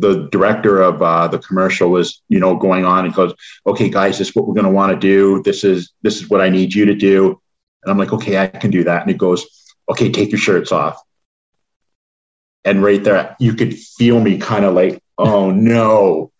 the 0.00 0.28
director 0.30 0.80
of 0.80 1.02
uh, 1.02 1.28
the 1.28 1.38
commercial 1.38 1.90
was 1.90 2.22
you 2.28 2.38
know 2.38 2.56
going 2.56 2.84
on 2.84 3.04
and 3.04 3.14
goes 3.14 3.34
okay 3.66 3.88
guys 3.88 4.18
this 4.18 4.28
is 4.28 4.34
what 4.34 4.46
we're 4.46 4.54
going 4.54 4.64
to 4.64 4.70
want 4.70 4.92
to 4.92 4.98
do. 4.98 5.42
This 5.42 5.64
is 5.64 5.92
this 6.02 6.16
is 6.16 6.28
what 6.28 6.40
i 6.40 6.48
need 6.48 6.74
you 6.74 6.86
to 6.86 6.94
do. 6.94 7.40
And 7.82 7.90
i'm 7.90 7.98
like 7.98 8.12
okay 8.12 8.38
i 8.38 8.46
can 8.46 8.70
do 8.70 8.84
that. 8.84 9.02
And 9.02 9.10
it 9.10 9.18
goes 9.18 9.46
okay 9.88 10.10
take 10.10 10.30
your 10.30 10.38
shirts 10.38 10.72
off. 10.72 11.00
And 12.64 12.82
right 12.82 13.02
there 13.02 13.36
you 13.38 13.54
could 13.54 13.76
feel 13.76 14.20
me 14.20 14.38
kind 14.38 14.64
of 14.64 14.74
like 14.74 15.00
oh 15.18 15.50
no. 15.50 16.32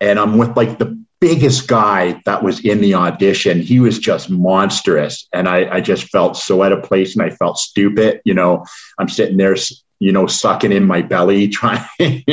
And 0.00 0.18
i'm 0.18 0.38
with 0.38 0.56
like 0.56 0.78
the 0.78 1.02
biggest 1.20 1.66
guy 1.66 2.20
that 2.24 2.42
was 2.42 2.60
in 2.64 2.80
the 2.80 2.94
audition. 2.94 3.60
He 3.60 3.80
was 3.80 3.98
just 3.98 4.30
monstrous. 4.30 5.26
And 5.32 5.48
I, 5.48 5.76
I 5.76 5.80
just 5.80 6.04
felt 6.10 6.36
so 6.36 6.62
out 6.62 6.72
of 6.72 6.82
place 6.82 7.14
and 7.14 7.22
I 7.22 7.30
felt 7.30 7.58
stupid. 7.58 8.20
You 8.24 8.34
know, 8.34 8.64
I'm 8.98 9.08
sitting 9.08 9.36
there, 9.36 9.56
you 9.98 10.12
know, 10.12 10.26
sucking 10.26 10.72
in 10.72 10.86
my 10.86 11.02
belly, 11.02 11.48
trying. 11.48 12.24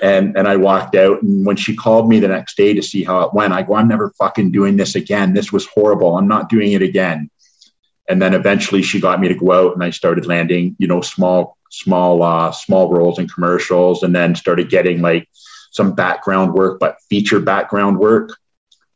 And 0.00 0.36
and 0.36 0.46
I 0.48 0.56
walked 0.56 0.94
out. 0.94 1.22
And 1.22 1.44
when 1.44 1.56
she 1.56 1.74
called 1.74 2.08
me 2.08 2.20
the 2.20 2.28
next 2.28 2.56
day 2.56 2.72
to 2.74 2.82
see 2.82 3.04
how 3.04 3.22
it 3.22 3.34
went, 3.34 3.52
I 3.52 3.62
go, 3.62 3.74
I'm 3.74 3.88
never 3.88 4.10
fucking 4.18 4.52
doing 4.52 4.76
this 4.76 4.94
again. 4.94 5.34
This 5.34 5.52
was 5.52 5.66
horrible. 5.66 6.16
I'm 6.16 6.28
not 6.28 6.48
doing 6.48 6.72
it 6.72 6.82
again. 6.82 7.30
And 8.08 8.22
then 8.22 8.32
eventually 8.32 8.82
she 8.82 9.00
got 9.00 9.20
me 9.20 9.28
to 9.28 9.34
go 9.34 9.52
out 9.52 9.74
and 9.74 9.84
I 9.84 9.90
started 9.90 10.26
landing, 10.26 10.76
you 10.78 10.86
know, 10.86 11.02
small, 11.02 11.58
small, 11.70 12.22
uh, 12.22 12.52
small 12.52 12.90
roles 12.90 13.18
in 13.18 13.28
commercials 13.28 14.02
and 14.02 14.14
then 14.14 14.34
started 14.34 14.70
getting 14.70 15.02
like 15.02 15.28
some 15.78 15.94
background 15.94 16.52
work, 16.52 16.80
but 16.80 16.96
feature 17.08 17.38
background 17.38 17.98
work. 17.98 18.36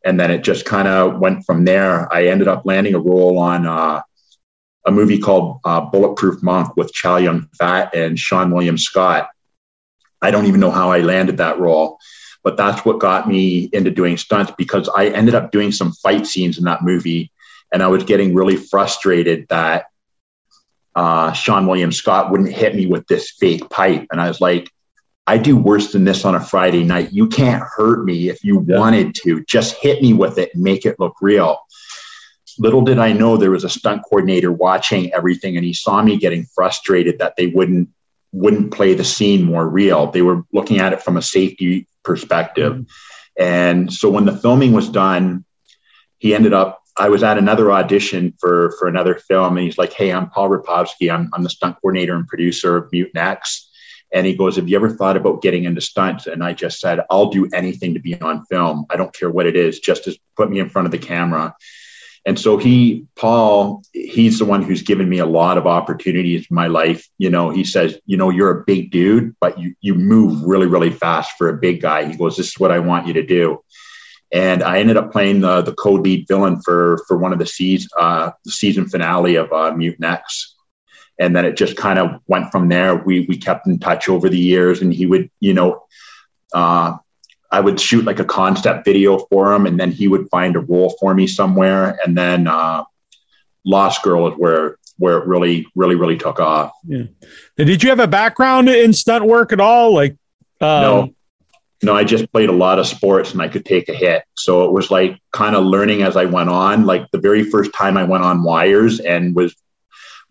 And 0.04 0.18
then 0.18 0.32
it 0.32 0.42
just 0.42 0.64
kind 0.64 0.88
of 0.88 1.20
went 1.20 1.46
from 1.46 1.64
there. 1.64 2.12
I 2.12 2.26
ended 2.26 2.48
up 2.48 2.66
landing 2.66 2.94
a 2.94 2.98
role 2.98 3.38
on 3.38 3.64
uh, 3.64 4.02
a 4.84 4.90
movie 4.90 5.20
called 5.20 5.60
uh, 5.64 5.80
Bulletproof 5.82 6.42
Monk 6.42 6.76
with 6.76 6.92
Chow 6.92 7.18
Yun 7.18 7.48
Fat 7.56 7.94
and 7.94 8.18
Seann 8.18 8.52
William 8.52 8.76
Scott. 8.76 9.30
I 10.20 10.32
don't 10.32 10.46
even 10.46 10.58
know 10.58 10.72
how 10.72 10.90
I 10.90 11.00
landed 11.02 11.36
that 11.36 11.60
role, 11.60 11.98
but 12.42 12.56
that's 12.56 12.84
what 12.84 12.98
got 12.98 13.28
me 13.28 13.70
into 13.72 13.92
doing 13.92 14.16
stunts 14.16 14.52
because 14.58 14.88
I 14.88 15.06
ended 15.06 15.36
up 15.36 15.52
doing 15.52 15.70
some 15.70 15.92
fight 15.92 16.26
scenes 16.26 16.58
in 16.58 16.64
that 16.64 16.82
movie. 16.82 17.30
And 17.72 17.80
I 17.80 17.86
was 17.86 18.02
getting 18.02 18.34
really 18.34 18.56
frustrated 18.56 19.46
that 19.50 19.86
uh, 20.96 21.30
Seann 21.30 21.68
William 21.68 21.92
Scott 21.92 22.32
wouldn't 22.32 22.52
hit 22.52 22.74
me 22.74 22.86
with 22.86 23.06
this 23.06 23.30
fake 23.30 23.70
pipe. 23.70 24.08
And 24.10 24.20
I 24.20 24.26
was 24.26 24.40
like, 24.40 24.68
I 25.26 25.38
do 25.38 25.56
worse 25.56 25.92
than 25.92 26.04
this 26.04 26.24
on 26.24 26.34
a 26.34 26.40
Friday 26.40 26.82
night. 26.82 27.12
You 27.12 27.28
can't 27.28 27.62
hurt 27.62 28.04
me 28.04 28.28
if 28.28 28.42
you 28.42 28.58
wanted 28.58 29.14
to. 29.22 29.44
Just 29.44 29.76
hit 29.76 30.02
me 30.02 30.12
with 30.12 30.38
it 30.38 30.50
and 30.54 30.62
make 30.62 30.84
it 30.84 30.98
look 30.98 31.14
real. 31.20 31.58
Little 32.58 32.82
did 32.82 32.98
I 32.98 33.12
know 33.12 33.36
there 33.36 33.50
was 33.50 33.64
a 33.64 33.68
stunt 33.68 34.02
coordinator 34.02 34.52
watching 34.52 35.12
everything 35.14 35.56
and 35.56 35.64
he 35.64 35.72
saw 35.72 36.02
me 36.02 36.18
getting 36.18 36.44
frustrated 36.44 37.18
that 37.18 37.34
they 37.36 37.46
wouldn't 37.46 37.88
wouldn't 38.32 38.72
play 38.72 38.94
the 38.94 39.04
scene 39.04 39.44
more 39.44 39.68
real. 39.68 40.10
They 40.10 40.22
were 40.22 40.42
looking 40.52 40.78
at 40.78 40.92
it 40.92 41.02
from 41.02 41.16
a 41.16 41.22
safety 41.22 41.86
perspective. 42.02 42.72
Mm-hmm. 42.72 43.42
And 43.42 43.92
so 43.92 44.10
when 44.10 44.24
the 44.24 44.36
filming 44.36 44.72
was 44.72 44.88
done, 44.88 45.44
he 46.18 46.34
ended 46.34 46.52
up 46.52 46.82
I 46.96 47.08
was 47.08 47.22
at 47.22 47.38
another 47.38 47.72
audition 47.72 48.34
for 48.38 48.74
for 48.78 48.86
another 48.86 49.14
film, 49.14 49.56
and 49.56 49.64
he's 49.64 49.78
like, 49.78 49.92
"Hey, 49.92 50.12
I'm 50.12 50.28
Paul 50.28 50.50
Rapovski. 50.50 51.12
I'm 51.12 51.30
I'm 51.32 51.42
the 51.42 51.48
stunt 51.48 51.76
coordinator 51.80 52.14
and 52.14 52.26
producer 52.26 52.76
of 52.76 52.92
Mutant 52.92 53.16
X." 53.16 53.70
And 54.12 54.26
he 54.26 54.34
goes, 54.34 54.56
"Have 54.56 54.68
you 54.68 54.76
ever 54.76 54.90
thought 54.90 55.16
about 55.16 55.42
getting 55.42 55.64
into 55.64 55.80
stunts?" 55.80 56.26
And 56.26 56.44
I 56.44 56.52
just 56.52 56.80
said, 56.80 57.00
"I'll 57.10 57.30
do 57.30 57.48
anything 57.52 57.94
to 57.94 58.00
be 58.00 58.20
on 58.20 58.44
film. 58.46 58.86
I 58.90 58.96
don't 58.96 59.14
care 59.14 59.30
what 59.30 59.46
it 59.46 59.56
is. 59.56 59.80
Just 59.80 60.04
to 60.04 60.18
put 60.36 60.50
me 60.50 60.58
in 60.58 60.68
front 60.68 60.86
of 60.86 60.92
the 60.92 60.98
camera." 60.98 61.54
And 62.24 62.38
so 62.38 62.56
he, 62.56 63.06
Paul, 63.16 63.82
he's 63.92 64.38
the 64.38 64.44
one 64.44 64.62
who's 64.62 64.82
given 64.82 65.08
me 65.08 65.18
a 65.18 65.26
lot 65.26 65.58
of 65.58 65.66
opportunities 65.66 66.46
in 66.48 66.54
my 66.54 66.68
life. 66.68 67.08
You 67.18 67.30
know, 67.30 67.50
he 67.50 67.64
says, 67.64 67.98
you 68.06 68.16
know, 68.16 68.30
you're 68.30 68.60
a 68.60 68.64
big 68.64 68.92
dude, 68.92 69.34
but 69.40 69.58
you 69.58 69.74
you 69.80 69.94
move 69.94 70.42
really, 70.44 70.66
really 70.66 70.90
fast 70.90 71.32
for 71.36 71.48
a 71.48 71.56
big 71.56 71.80
guy. 71.80 72.04
He 72.04 72.16
goes, 72.16 72.36
this 72.36 72.48
is 72.48 72.60
what 72.60 72.70
I 72.70 72.78
want 72.78 73.06
you 73.06 73.14
to 73.14 73.26
do 73.26 73.62
and 74.32 74.62
I 74.62 74.78
ended 74.78 74.96
up 74.96 75.12
playing 75.12 75.40
the 75.40 75.62
the 75.62 75.74
co 75.74 75.92
lead 75.92 76.26
villain 76.26 76.60
for 76.62 77.02
for 77.06 77.18
one 77.18 77.32
of 77.32 77.38
the 77.38 77.46
season 77.46 77.90
uh, 77.98 78.30
season 78.46 78.88
finale 78.88 79.36
of 79.36 79.52
uh, 79.52 79.74
X, 80.02 80.54
and 81.18 81.34
then 81.36 81.44
it 81.44 81.56
just 81.56 81.76
kind 81.76 81.98
of 81.98 82.20
went 82.26 82.50
from 82.50 82.68
there. 82.68 82.96
We 82.96 83.26
we 83.28 83.36
kept 83.36 83.66
in 83.66 83.78
touch 83.78 84.08
over 84.08 84.28
the 84.28 84.38
years, 84.38 84.82
and 84.82 84.92
he 84.92 85.06
would 85.06 85.30
you 85.40 85.54
know. 85.54 85.84
Uh, 86.52 86.96
I 87.50 87.60
would 87.60 87.78
shoot 87.78 88.06
like 88.06 88.18
a 88.18 88.24
concept 88.24 88.86
video 88.86 89.18
for 89.18 89.52
him, 89.52 89.66
and 89.66 89.78
then 89.78 89.90
he 89.90 90.08
would 90.08 90.28
find 90.30 90.56
a 90.56 90.60
role 90.60 90.96
for 90.98 91.14
me 91.14 91.26
somewhere. 91.26 91.98
And 92.02 92.16
then 92.16 92.46
uh, 92.46 92.84
Lost 93.64 94.02
Girl 94.02 94.26
is 94.28 94.34
where 94.38 94.78
where 94.96 95.18
it 95.18 95.26
really, 95.26 95.66
really, 95.74 95.94
really 95.94 96.16
took 96.16 96.40
off. 96.40 96.72
Yeah. 96.84 97.04
Did 97.56 97.82
you 97.82 97.90
have 97.90 98.00
a 98.00 98.06
background 98.06 98.68
in 98.68 98.92
stunt 98.92 99.24
work 99.26 99.52
at 99.52 99.60
all? 99.60 99.92
Like, 99.92 100.12
um, 100.60 100.82
no, 100.82 101.14
no, 101.82 101.94
I 101.96 102.04
just 102.04 102.30
played 102.32 102.48
a 102.48 102.52
lot 102.52 102.78
of 102.78 102.86
sports 102.86 103.32
and 103.32 103.42
I 103.42 103.48
could 103.48 103.64
take 103.64 103.88
a 103.88 103.94
hit. 103.94 104.22
So 104.36 104.64
it 104.64 104.72
was 104.72 104.90
like 104.90 105.18
kind 105.32 105.56
of 105.56 105.64
learning 105.64 106.02
as 106.02 106.16
I 106.16 106.26
went 106.26 106.50
on. 106.50 106.86
Like 106.86 107.10
the 107.10 107.18
very 107.18 107.42
first 107.42 107.72
time 107.74 107.96
I 107.96 108.04
went 108.04 108.22
on 108.22 108.44
wires 108.44 109.00
and 109.00 109.34
was 109.34 109.56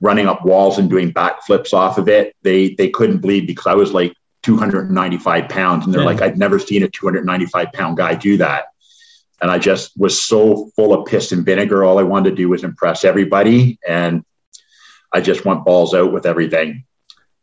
running 0.01 0.27
up 0.27 0.43
walls 0.43 0.77
and 0.79 0.89
doing 0.89 1.13
backflips 1.13 1.73
off 1.73 1.97
of 1.97 2.09
it, 2.09 2.35
they 2.41 2.73
they 2.75 2.89
couldn't 2.89 3.19
believe 3.19 3.47
because 3.47 3.67
I 3.67 3.75
was 3.75 3.93
like 3.93 4.13
295 4.43 5.47
pounds, 5.49 5.85
and 5.85 5.93
they're 5.93 6.01
Yeah. 6.01 6.07
like, 6.07 6.21
I've 6.21 6.37
never 6.37 6.57
seen 6.59 6.83
a 6.83 6.89
295 6.89 7.71
pound 7.73 7.97
guy 7.97 8.15
do 8.15 8.37
that. 8.37 8.65
And 9.41 9.49
I 9.51 9.57
just 9.59 9.91
was 9.97 10.21
so 10.21 10.69
full 10.75 10.93
of 10.93 11.05
piss 11.07 11.31
and 11.31 11.45
vinegar. 11.45 11.83
All 11.83 11.97
I 11.99 12.03
wanted 12.03 12.31
to 12.31 12.35
do 12.35 12.49
was 12.49 12.63
impress 12.63 13.03
everybody, 13.03 13.79
and 13.87 14.23
I 15.13 15.21
just 15.21 15.45
went 15.45 15.63
balls 15.65 15.93
out 15.93 16.11
with 16.13 16.25
everything. 16.25 16.83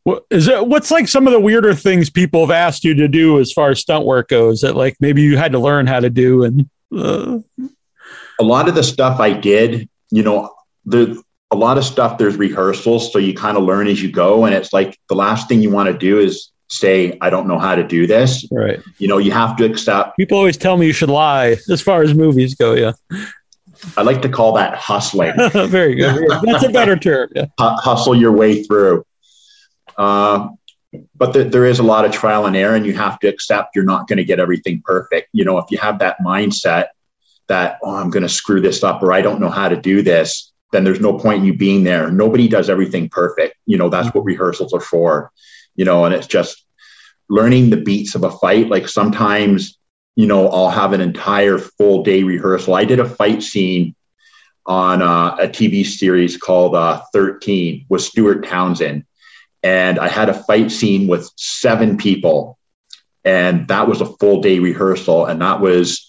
What 0.05 0.25
is 0.31 0.49
it? 0.49 0.67
What's 0.67 0.91
like 0.91 1.07
some 1.07 1.27
of 1.27 1.33
the 1.33 1.41
weirder 1.41 1.75
things 1.75 2.09
people 2.09 2.41
have 2.41 2.51
asked 2.51 2.83
you 2.85 2.95
to 2.95 3.09
do 3.09 3.39
as 3.41 3.53
far 3.53 3.71
as 3.71 3.81
stunt 3.81 4.07
work 4.07 4.29
goes 4.29 4.61
that 4.63 4.75
like 4.75 4.97
maybe 5.01 5.23
you 5.23 5.37
had 5.37 5.53
to 5.53 5.59
learn 5.59 5.87
how 5.87 6.01
to 6.01 6.09
do 6.09 6.45
and 6.45 6.71
uh, 6.97 7.39
a 8.41 8.43
lot 8.45 8.69
of 8.69 8.75
the 8.75 8.83
stuff 8.83 9.21
I 9.21 9.33
did, 9.35 9.89
you 10.11 10.23
know, 10.23 10.55
the 10.87 11.23
a 11.51 11.57
lot 11.57 11.79
of 11.79 11.85
stuff 11.85 12.19
there's 12.19 12.37
rehearsals, 12.37 13.13
so 13.13 13.19
you 13.19 13.35
kind 13.35 13.57
of 13.57 13.65
learn 13.65 13.87
as 13.87 14.03
you 14.03 14.11
go. 14.11 14.45
And 14.45 14.55
it's 14.55 14.73
like 14.73 14.99
the 15.09 15.15
last 15.15 15.49
thing 15.49 15.63
you 15.63 15.71
want 15.71 15.89
to 15.89 15.97
do 15.97 16.19
is 16.19 16.51
say, 16.69 17.17
I 17.23 17.31
don't 17.31 17.49
know 17.49 17.59
how 17.59 17.75
to 17.75 17.83
do 17.83 18.07
this. 18.07 18.47
right. 18.53 18.81
You 18.99 19.09
know, 19.09 19.19
you 19.19 19.33
have 19.33 19.57
to 19.57 19.65
accept 19.65 20.19
People 20.19 20.37
always 20.37 20.57
tell 20.59 20.77
me 20.77 20.87
you 20.87 20.93
should 20.93 21.09
lie 21.09 21.57
as 21.71 21.81
far 21.81 22.03
as 22.03 22.15
movies 22.15 22.55
go. 22.55 22.75
Yeah, 22.75 22.93
I 23.97 24.03
like 24.03 24.21
to 24.23 24.29
call 24.29 24.53
that 24.55 24.75
hustling. 24.75 25.33
very 25.69 25.95
good. 25.95 26.29
That's 26.43 26.65
a 26.65 26.69
better 26.69 26.97
term. 26.97 27.31
Yeah, 27.35 27.47
Hu- 27.59 27.77
hustle 27.77 28.15
your 28.15 28.33
way 28.33 28.63
through. 28.65 29.05
Uh, 29.97 30.51
but 31.17 31.33
there, 31.33 31.45
there 31.45 31.65
is 31.65 31.79
a 31.79 31.83
lot 31.83 32.05
of 32.05 32.13
trial 32.13 32.47
and 32.47 32.57
error, 32.57 32.75
and 32.75 32.87
you 32.87 32.93
have 32.95 33.19
to 33.21 33.29
accept 33.29 33.75
you're 33.75 33.85
not 33.85 34.07
going 34.07 34.19
to 34.19 34.25
get 34.25 34.39
everything 34.39 34.83
perfect. 34.85 35.29
You 35.33 35.45
know, 35.45 35.59
if 35.59 35.71
you 35.71 35.79
have 35.79 35.99
that 36.01 36.17
mindset 36.21 36.89
that, 37.49 37.79
oh, 37.83 37.95
I'm 37.97 38.11
going 38.11 38.23
to 38.23 38.29
screw 38.29 38.61
this 38.61 38.83
up 38.85 39.03
or 39.03 39.13
I 39.13 39.23
don't 39.23 39.41
know 39.41 39.49
how 39.49 39.69
to 39.69 39.77
do 39.77 40.03
this, 40.03 40.48
then 40.73 40.85
there's 40.85 41.01
no 41.01 41.19
point 41.19 41.41
in 41.41 41.47
you 41.47 41.57
being 41.57 41.85
there. 41.85 42.11
Nobody 42.11 42.49
does 42.49 42.69
everything 42.69 43.09
perfect. 43.09 43.57
You 43.67 43.79
know, 43.79 43.89
that's 43.89 44.15
what 44.15 44.25
rehearsals 44.25 44.73
are 44.73 44.81
for, 44.81 45.31
you 45.77 45.85
know, 45.85 46.05
and 46.05 46.15
it's 46.15 46.27
just 46.27 46.65
learning 47.29 47.71
the 47.71 47.77
beats 47.77 48.15
of 48.15 48.25
a 48.25 48.31
fight. 48.31 48.69
Like 48.69 48.89
sometimes, 48.89 49.79
you 50.17 50.27
know, 50.27 50.49
I'll 50.49 50.71
have 50.71 50.93
an 50.93 51.01
entire 51.01 51.59
full 51.59 52.03
day 52.03 52.23
rehearsal. 52.23 52.75
I 52.75 52.85
did 52.85 53.01
a 53.01 53.09
fight 53.09 53.43
scene 53.43 53.95
on 54.67 55.01
uh, 55.01 55.37
a 55.41 55.49
TV 55.49 55.85
series 55.85 56.37
called 56.37 56.75
uh, 56.75 57.03
13 57.13 57.87
with 57.89 58.03
Stuart 58.03 58.47
Townsend. 58.47 59.05
And 59.63 59.99
I 59.99 60.09
had 60.09 60.29
a 60.29 60.35
fight 60.35 60.71
scene 60.71 61.09
with 61.09 61.31
seven 61.37 61.97
people. 61.97 62.59
And 63.25 63.67
that 63.69 63.89
was 63.89 64.01
a 64.01 64.07
full 64.07 64.41
day 64.41 64.59
rehearsal. 64.59 65.27
And 65.27 65.41
that 65.41 65.61
was 65.61 66.08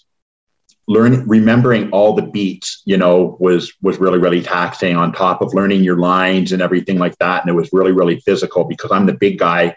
learning, 0.90 1.26
remembering 1.28 1.90
all 1.90 2.14
the 2.14 2.22
beats, 2.22 2.82
you 2.84 2.96
know, 2.96 3.36
was, 3.38 3.72
was 3.80 3.98
really, 3.98 4.18
really 4.18 4.42
taxing 4.42 4.96
on 4.96 5.12
top 5.12 5.40
of 5.40 5.54
learning 5.54 5.84
your 5.84 5.98
lines 5.98 6.52
and 6.52 6.60
everything 6.60 6.98
like 6.98 7.16
that. 7.18 7.42
And 7.42 7.50
it 7.50 7.54
was 7.54 7.70
really, 7.72 7.92
really 7.92 8.20
physical 8.20 8.64
because 8.64 8.90
I'm 8.90 9.06
the 9.06 9.14
big 9.14 9.38
guy. 9.38 9.76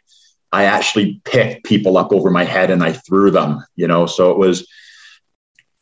I 0.52 0.66
actually 0.66 1.22
picked 1.24 1.66
people 1.66 1.98
up 1.98 2.12
over 2.12 2.30
my 2.30 2.44
head 2.44 2.72
and 2.72 2.84
I 2.84 2.94
threw 2.94 3.32
them, 3.32 3.64
you 3.76 3.88
know, 3.88 4.06
so 4.06 4.32
it 4.32 4.38
was, 4.38 4.68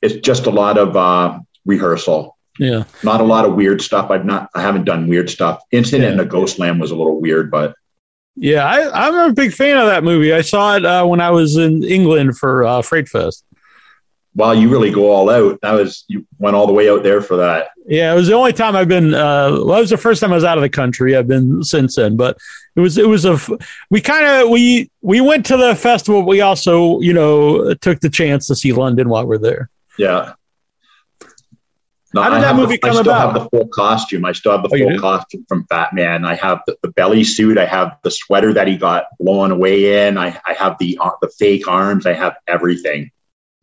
it's 0.02 0.16
just 0.16 0.48
a 0.48 0.52
lot 0.52 0.78
of 0.78 0.96
uh, 0.96 1.40
rehearsal 1.66 2.38
yeah. 2.60 2.84
not 3.04 3.22
a 3.22 3.24
lot 3.24 3.46
of 3.46 3.56
weird 3.56 3.82
stuff. 3.82 4.12
I've 4.12 4.26
not, 4.26 4.50
I 4.54 4.62
haven't 4.62 4.84
done 4.84 5.08
weird 5.08 5.30
stuff. 5.30 5.62
Incident 5.72 6.14
in 6.14 6.20
a 6.20 6.26
Ghostland 6.26 6.80
was 6.80 6.92
a 6.92 6.96
little 6.96 7.20
weird, 7.20 7.50
but 7.50 7.76
Yeah, 8.36 8.66
I, 8.66 9.08
I'm 9.08 9.32
a 9.32 9.34
big 9.34 9.54
fan 9.54 9.78
of 9.78 9.88
that 9.88 10.04
movie. 10.04 10.34
I 10.34 10.42
saw 10.42 10.76
it 10.76 10.86
uh, 10.86 11.06
when 11.06 11.22
I 11.22 11.32
was 11.32 11.58
in 11.58 11.84
England 11.84 12.38
for 12.38 12.64
uh, 12.64 12.82
FrightFest. 12.82 13.44
Wow, 14.36 14.52
you 14.52 14.70
really 14.70 14.92
go 14.92 15.10
all 15.12 15.30
out. 15.30 15.60
That 15.62 15.74
was, 15.74 16.06
you 16.08 16.26
went 16.40 16.56
all 16.56 16.68
the 16.68 16.74
way 16.74 16.90
out 16.90 17.04
there 17.04 17.22
for 17.22 17.36
that. 17.38 17.70
Yeah, 17.88 18.12
it 18.12 18.16
was 18.16 18.28
the 18.28 18.34
only 18.34 18.54
time 18.54 18.76
I've 18.76 18.88
been. 18.88 19.14
Uh, 19.14 19.52
well, 19.64 19.78
it 19.78 19.82
was 19.82 19.90
the 19.90 19.98
first 19.98 20.22
time 20.22 20.32
I 20.32 20.36
was 20.36 20.44
out 20.44 20.58
of 20.58 20.62
the 20.62 20.70
country. 20.70 21.16
I've 21.16 21.28
been 21.28 21.64
since 21.64 21.96
then, 21.96 22.16
but 22.16 22.38
it 22.76 22.80
was 22.80 22.98
it 22.98 23.08
was 23.08 23.26
a. 23.26 23.38
We 23.90 24.00
kind 24.02 24.26
of 24.26 24.50
we 24.50 24.90
we 25.02 25.20
went 25.20 25.46
to 25.48 25.58
the 25.58 25.76
festival. 25.76 26.22
But 26.22 26.28
we 26.28 26.42
also 26.42 27.00
you 27.02 27.12
know 27.14 27.74
took 27.76 28.00
the 28.00 28.10
chance 28.10 28.48
to 28.48 28.56
see 28.56 28.72
London 28.72 29.10
while 29.10 29.26
we're 29.26 29.38
there. 29.40 29.70
Yeah. 29.98 30.34
No, 32.14 32.22
How 32.24 32.30
did 32.30 32.38
I 32.40 32.42
that 32.42 32.48
have 32.48 32.56
the- 32.58 32.62
movie 32.64 32.78
come 32.78 32.90
I 32.92 32.94
still 32.94 33.02
about? 33.14 33.34
have 33.34 33.44
the 33.44 33.50
full 33.58 33.68
costume. 33.70 34.26
I 34.26 34.34
still 34.34 34.52
have 34.52 34.64
the 34.64 34.70
Oh, 34.76 34.78
full 34.90 35.00
costume 35.00 35.46
from 35.48 35.66
Fat 35.68 35.94
Man. 35.94 36.26
I 36.26 36.36
have 36.36 36.60
the, 36.68 36.76
the 36.82 36.90
belly 36.90 37.24
suit. 37.24 37.58
I 37.58 37.66
have 37.66 37.98
the 38.04 38.12
sweater 38.12 38.52
that 38.54 38.68
he 38.68 38.76
got 38.76 39.06
blown 39.20 39.52
away 39.52 40.08
in. 40.08 40.18
I, 40.18 40.38
I 40.46 40.54
have 40.54 40.78
the 40.78 40.98
uh, 41.02 41.12
the 41.22 41.30
fake 41.30 41.68
arms. 41.70 42.06
I 42.06 42.12
have 42.14 42.36
everything. 42.48 43.12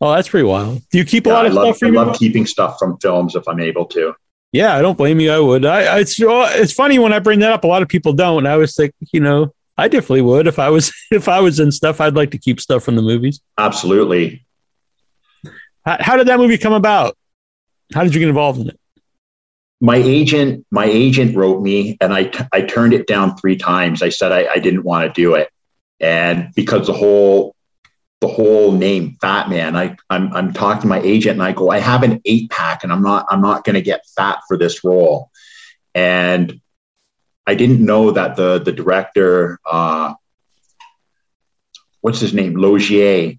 Oh, 0.00 0.14
that's 0.14 0.28
pretty 0.28 0.46
wild. 0.46 0.82
Do 0.90 0.98
you 0.98 1.04
keep 1.04 1.26
a 1.26 1.30
lot 1.30 1.44
I 1.44 1.48
of 1.48 1.54
love, 1.54 1.64
stuff 1.64 1.76
I 1.76 1.78
from 1.78 1.94
your 1.94 2.06
love 2.06 2.18
keeping 2.18 2.46
stuff 2.46 2.78
from 2.78 2.98
films 2.98 3.34
if 3.34 3.46
I'm 3.48 3.60
able 3.60 3.84
to. 3.86 4.14
Yeah, 4.52 4.76
I 4.76 4.82
don't 4.82 4.96
blame 4.96 5.20
you. 5.20 5.30
I 5.30 5.40
would. 5.40 5.66
I, 5.66 5.82
I 5.82 5.98
it's 6.00 6.16
it's 6.18 6.72
funny 6.72 6.98
when 6.98 7.12
I 7.12 7.18
bring 7.18 7.40
that 7.40 7.52
up. 7.52 7.64
A 7.64 7.66
lot 7.66 7.82
of 7.82 7.88
people 7.88 8.12
don't. 8.12 8.46
I 8.46 8.56
was 8.56 8.78
like, 8.78 8.94
you 9.12 9.20
know, 9.20 9.52
I 9.76 9.88
definitely 9.88 10.22
would 10.22 10.46
if 10.46 10.58
I 10.58 10.70
was 10.70 10.92
if 11.10 11.28
I 11.28 11.40
was 11.40 11.60
in 11.60 11.72
stuff. 11.72 12.00
I'd 12.00 12.14
like 12.14 12.30
to 12.30 12.38
keep 12.38 12.60
stuff 12.60 12.84
from 12.84 12.96
the 12.96 13.02
movies. 13.02 13.40
Absolutely. 13.58 14.46
How, 15.84 15.96
how 16.00 16.16
did 16.16 16.28
that 16.28 16.38
movie 16.38 16.58
come 16.58 16.72
about? 16.72 17.16
How 17.92 18.04
did 18.04 18.14
you 18.14 18.20
get 18.20 18.28
involved 18.28 18.60
in 18.60 18.68
it? 18.68 18.78
my 19.80 19.96
agent 19.96 20.66
my 20.70 20.86
agent 20.86 21.36
wrote 21.36 21.62
me 21.62 21.96
and 22.00 22.12
I, 22.12 22.24
t- 22.24 22.44
I 22.52 22.62
turned 22.62 22.94
it 22.94 23.06
down 23.06 23.36
three 23.36 23.56
times 23.56 24.02
i 24.02 24.08
said 24.08 24.32
I, 24.32 24.48
I 24.54 24.58
didn't 24.58 24.82
want 24.82 25.06
to 25.06 25.20
do 25.20 25.34
it 25.34 25.50
and 26.00 26.52
because 26.54 26.86
the 26.86 26.92
whole 26.92 27.54
the 28.20 28.28
whole 28.28 28.72
name 28.72 29.16
fat 29.20 29.48
man. 29.48 29.76
I 29.76 29.96
I'm, 30.10 30.32
I'm 30.32 30.52
talking 30.52 30.82
to 30.82 30.88
my 30.88 31.00
agent 31.00 31.34
and 31.34 31.42
i 31.42 31.52
go 31.52 31.70
i 31.70 31.78
have 31.78 32.02
an 32.02 32.20
eight 32.24 32.50
pack 32.50 32.82
and 32.82 32.92
i'm 32.92 33.02
not 33.02 33.26
i'm 33.30 33.40
not 33.40 33.64
going 33.64 33.74
to 33.74 33.82
get 33.82 34.06
fat 34.16 34.40
for 34.48 34.56
this 34.56 34.82
role. 34.84 35.30
And 35.94 36.60
i 37.46 37.54
didn't 37.54 37.84
know 37.84 38.10
that 38.12 38.36
the 38.36 38.58
the 38.58 38.72
director 38.72 39.58
uh 39.64 40.14
what's 42.00 42.20
his 42.20 42.34
name? 42.34 42.54
Laugier. 42.54 43.38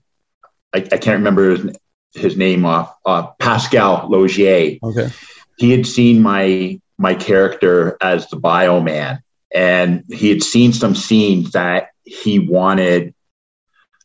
I, 0.74 0.78
I 0.78 0.98
can't 0.98 1.18
remember 1.20 1.50
his, 1.52 1.78
his 2.14 2.38
name 2.38 2.66
off 2.66 2.96
uh, 3.06 3.28
pascal 3.40 4.10
Laugier. 4.10 4.80
Okay. 4.84 5.10
he 5.58 5.72
had 5.72 5.86
seen 5.86 6.22
my 6.22 6.80
my 6.98 7.16
character 7.16 7.98
as 8.02 8.28
the 8.28 8.36
Bio 8.36 8.80
Man, 8.82 9.22
and 9.54 10.04
he 10.10 10.30
had 10.30 10.44
seen 10.44 10.74
some 10.74 10.96
scenes 10.96 11.52
that 11.52 11.90
he 12.04 12.40
wanted 12.40 13.14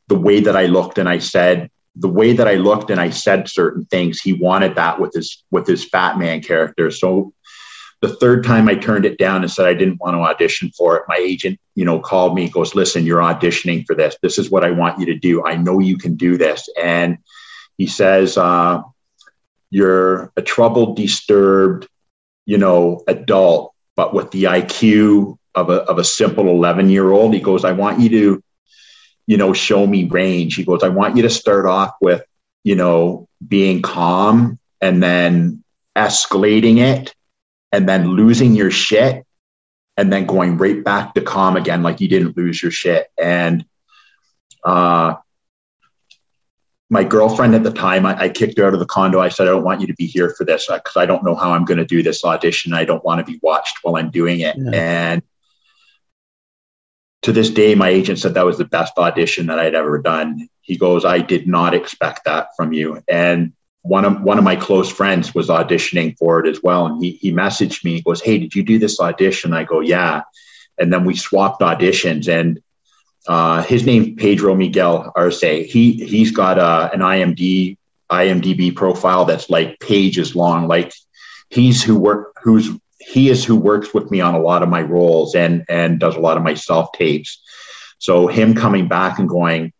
the 0.09 0.19
way 0.19 0.41
that 0.41 0.57
I 0.57 0.67
looked 0.67 0.99
and 0.99 1.09
I 1.09 1.19
said 1.19 1.71
the 1.97 2.09
way 2.09 2.33
that 2.33 2.49
I 2.49 2.55
looked 2.55 2.91
and 2.91 3.01
I 3.01 3.11
said 3.11 3.49
certain 3.49 3.85
things 3.85 4.21
he 4.21 4.33
wanted 4.33 4.75
that 4.75 5.01
with 5.01 5.13
his 5.15 5.45
with 5.51 5.67
his 5.67 5.85
fat 5.85 6.19
man 6.19 6.43
character. 6.43 6.91
So 6.91 7.33
the 8.01 8.17
third 8.17 8.45
time 8.45 8.69
I 8.69 8.75
turned 8.75 9.07
it 9.07 9.17
down 9.17 9.43
and 9.43 9.51
said 9.51 9.67
I 9.67 9.75
didn't 9.75 10.01
want 10.01 10.15
to 10.15 10.21
audition 10.21 10.71
for 10.77 10.97
it 10.97 11.05
my 11.09 11.17
agent 11.17 11.59
you 11.75 11.85
know 11.85 12.01
called 12.01 12.35
me 12.35 12.49
goes 12.49 12.75
listen 12.75 13.07
you're 13.07 13.21
auditioning 13.21 13.87
for 13.87 13.95
this. 13.95 14.17
This 14.23 14.39
is 14.39 14.51
what 14.51 14.65
I 14.65 14.73
want 14.73 14.99
you 14.99 15.07
to 15.07 15.19
do. 15.19 15.45
I 15.45 15.57
know 15.57 15.79
you 15.79 15.97
can 15.97 16.17
do 16.17 16.37
this. 16.37 16.69
And 16.81 17.19
he 17.79 17.87
says 17.87 18.37
uh 18.37 18.83
you're 19.71 20.33
a 20.37 20.43
troubled, 20.43 20.97
disturbed, 20.97 21.89
you 22.47 22.59
know, 22.59 23.03
adult, 23.09 23.75
but 23.97 24.15
with 24.15 24.31
the 24.31 24.45
IQ 24.45 25.37
of 25.55 25.71
a, 25.71 25.83
of 25.83 25.99
a 25.99 26.05
simple 26.05 26.49
11 26.49 26.91
year 26.91 27.11
old. 27.11 27.35
He 27.35 27.41
goes, 27.41 27.65
I 27.65 27.73
want 27.73 28.01
you 28.01 28.09
to, 28.11 28.45
you 29.27 29.37
know, 29.37 29.53
show 29.53 29.87
me 29.87 30.05
range. 30.05 30.57
He 30.57 30.65
goes, 30.65 30.83
I 30.83 30.89
want 30.89 31.17
you 31.17 31.23
to 31.23 31.31
start 31.31 31.67
off 31.67 31.95
with, 32.01 32.23
you 32.63 32.75
know, 32.75 33.29
being 33.47 33.83
calm 33.83 34.59
and 34.81 35.03
then 35.03 35.63
escalating 35.97 36.79
it 36.79 37.15
and 37.73 37.89
then 37.89 38.11
losing 38.11 38.55
your 38.55 38.71
shit 38.71 39.25
and 39.97 40.13
then 40.13 40.27
going 40.27 40.59
right 40.59 40.83
back 40.83 41.15
to 41.15 41.21
calm 41.21 41.57
again, 41.57 41.83
like 41.83 42.01
you 42.01 42.09
didn't 42.09 42.37
lose 42.37 42.63
your 42.63 42.73
shit. 42.73 43.07
And, 43.21 43.65
uh, 44.65 45.15
my 46.91 47.03
girlfriend 47.03 47.55
at 47.55 47.63
the 47.63 47.73
time, 47.73 48.07
I, 48.07 48.17
I, 48.25 48.29
kicked 48.29 48.59
her 48.59 48.67
out 48.67 48.75
of 48.75 48.79
the 48.79 48.87
condo. 48.87 49.21
I 49.21 49.29
said, 49.29 49.49
I 49.49 49.51
don't 49.51 49.65
want 49.65 49.81
you 49.81 49.87
to 49.87 49.95
be 49.95 50.07
here 50.07 50.31
for 50.31 50.45
this 50.45 50.67
because 50.67 50.97
I 50.97 51.07
don't 51.07 51.25
know 51.25 51.35
how 51.35 51.53
I'm 51.53 51.65
going 51.65 51.79
to 51.79 51.85
do 51.85 52.03
this 52.03 52.25
audition. 52.25 52.75
I 52.75 52.85
don't 52.85 53.05
want 53.05 53.25
to 53.25 53.31
be 53.31 53.41
watched 53.43 53.79
while 53.83 53.97
I'm 53.97 54.11
doing 54.11 54.41
it. 54.41 54.57
Yeah. 54.57 54.71
And 54.73 55.23
to 57.25 57.33
this 57.33 57.49
day, 57.49 57.75
my 57.75 57.89
agent 57.89 58.19
said 58.19 58.35
that 58.35 58.45
was 58.45 58.59
the 58.59 58.67
best 58.67 58.99
audition 58.99 59.47
that 59.47 59.59
I'd 59.59 59.75
ever 59.75 59.99
done. 59.99 60.47
He 60.61 60.77
goes, 60.77 61.07
I 61.07 61.21
did 61.21 61.49
not 61.49 61.73
expect 61.73 62.27
that 62.27 62.49
from 62.55 62.75
you. 62.75 63.03
And 63.09 63.55
one 63.81 64.05
of 64.05 64.21
one 64.21 64.37
of 64.37 64.45
my 64.45 64.57
close 64.57 64.93
friends 64.93 65.35
was 65.35 65.49
auditioning 65.49 66.19
for 66.19 66.41
it 66.41 66.49
as 66.49 66.63
well. 66.63 66.85
And 66.85 67.03
he 67.03 67.13
he 67.13 67.33
messaged 67.33 67.83
me, 67.83 67.95
he 67.95 68.03
goes, 68.03 68.21
Hey, 68.21 68.39
did 68.39 68.55
you 68.55 68.63
do 68.63 68.79
this 68.79 69.01
audition? 69.01 69.55
I 69.55 69.65
go, 69.65 69.81
Yeah. 69.81 70.23
And 70.77 70.93
then 70.93 71.07
we 71.07 71.17
swapped 71.17 71.63
auditions 71.63 72.29
and 72.29 72.61
uh, 73.27 73.63
his 73.63 73.87
name's 73.87 74.21
Pedro 74.21 74.55
Miguel 74.55 75.11
Arce. 75.17 75.41
He 75.41 75.93
he's 75.93 76.31
got 76.31 76.59
uh, 76.59 76.91
an 76.93 77.01
IMD 77.01 77.79
IMDb 78.13 78.75
profile 78.75 79.25
that's 79.25 79.49
like 79.49 79.81
pages 79.81 80.37
long. 80.37 80.69
Like 80.69 80.93
he's 81.49 81.83
who 81.83 81.99
work 81.99 82.37
who's 82.43 82.69
he 83.07 83.29
is 83.29 83.45
who 83.45 83.57
works 83.57 83.93
with 83.95 84.11
me 84.11 84.21
on 84.21 84.35
a 84.35 84.41
lot 84.41 84.63
of 84.63 84.69
my 84.69 84.83
roles 84.83 85.35
and 85.35 85.65
and 85.69 86.01
does 86.01 86.17
a 86.17 86.21
lot 86.21 86.37
of 86.37 86.43
my 86.43 86.55
self 86.55 86.91
tapes. 86.93 87.41
So 87.99 88.27
him 88.27 88.55
coming 88.55 88.89
back 88.89 89.19
and 89.19 89.29
going, 89.29 89.73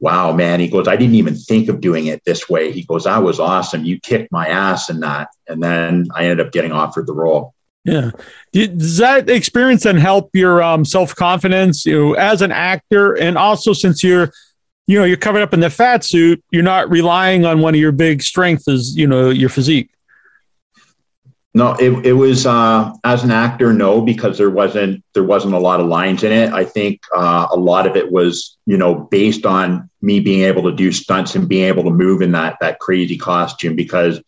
wow, 0.00 0.32
man, 0.32 0.60
he 0.60 0.68
goes, 0.68 0.86
I 0.86 0.96
didn't 0.96 1.14
even 1.14 1.34
think 1.34 1.68
of 1.68 1.80
doing 1.80 2.06
it 2.06 2.22
this 2.24 2.48
way. 2.48 2.72
He 2.72 2.82
goes, 2.82 3.04
that 3.04 3.22
was 3.22 3.40
awesome. 3.40 3.84
You 3.84 3.98
kicked 4.00 4.30
my 4.30 4.48
ass 4.48 4.90
in 4.90 5.00
that. 5.00 5.28
And 5.48 5.62
then 5.62 6.08
I 6.14 6.24
ended 6.24 6.46
up 6.46 6.52
getting 6.52 6.72
offered 6.72 7.06
the 7.06 7.14
role. 7.14 7.54
Yeah. 7.84 8.10
Does 8.52 8.98
that 8.98 9.28
experience 9.28 9.82
then 9.82 9.96
help 9.96 10.30
your 10.32 10.62
um, 10.62 10.84
self 10.84 11.14
confidence, 11.14 11.84
you 11.84 11.98
know, 11.98 12.12
as 12.14 12.42
an 12.42 12.50
actor, 12.50 13.12
and 13.14 13.36
also 13.36 13.72
since 13.72 14.02
you're, 14.02 14.32
you 14.86 14.98
know, 14.98 15.04
you're 15.04 15.18
covered 15.18 15.42
up 15.42 15.52
in 15.52 15.60
the 15.60 15.70
fat 15.70 16.04
suit, 16.04 16.42
you're 16.50 16.62
not 16.62 16.90
relying 16.90 17.44
on 17.44 17.60
one 17.60 17.74
of 17.74 17.80
your 17.80 17.92
big 17.92 18.22
strengths, 18.22 18.68
is 18.68 18.96
you 18.96 19.06
know, 19.06 19.30
your 19.30 19.50
physique. 19.50 19.90
No, 21.56 21.74
it, 21.74 22.04
it 22.04 22.12
was 22.14 22.46
uh, 22.46 22.92
as 23.04 23.22
an 23.22 23.30
actor, 23.30 23.72
no, 23.72 24.00
because 24.00 24.38
there 24.38 24.50
wasn't 24.50 25.04
there 25.14 25.22
wasn't 25.22 25.54
a 25.54 25.58
lot 25.58 25.78
of 25.78 25.86
lines 25.86 26.24
in 26.24 26.32
it. 26.32 26.52
I 26.52 26.64
think 26.64 27.00
uh, 27.14 27.46
a 27.48 27.56
lot 27.56 27.86
of 27.86 27.94
it 27.94 28.10
was, 28.10 28.56
you 28.66 28.76
know, 28.76 28.94
based 28.94 29.46
on 29.46 29.88
me 30.02 30.18
being 30.18 30.42
able 30.42 30.64
to 30.64 30.72
do 30.72 30.90
stunts 30.90 31.36
and 31.36 31.48
being 31.48 31.66
able 31.66 31.84
to 31.84 31.90
move 31.90 32.22
in 32.22 32.32
that 32.32 32.56
that 32.60 32.80
crazy 32.80 33.16
costume. 33.16 33.76
Because 33.76 34.20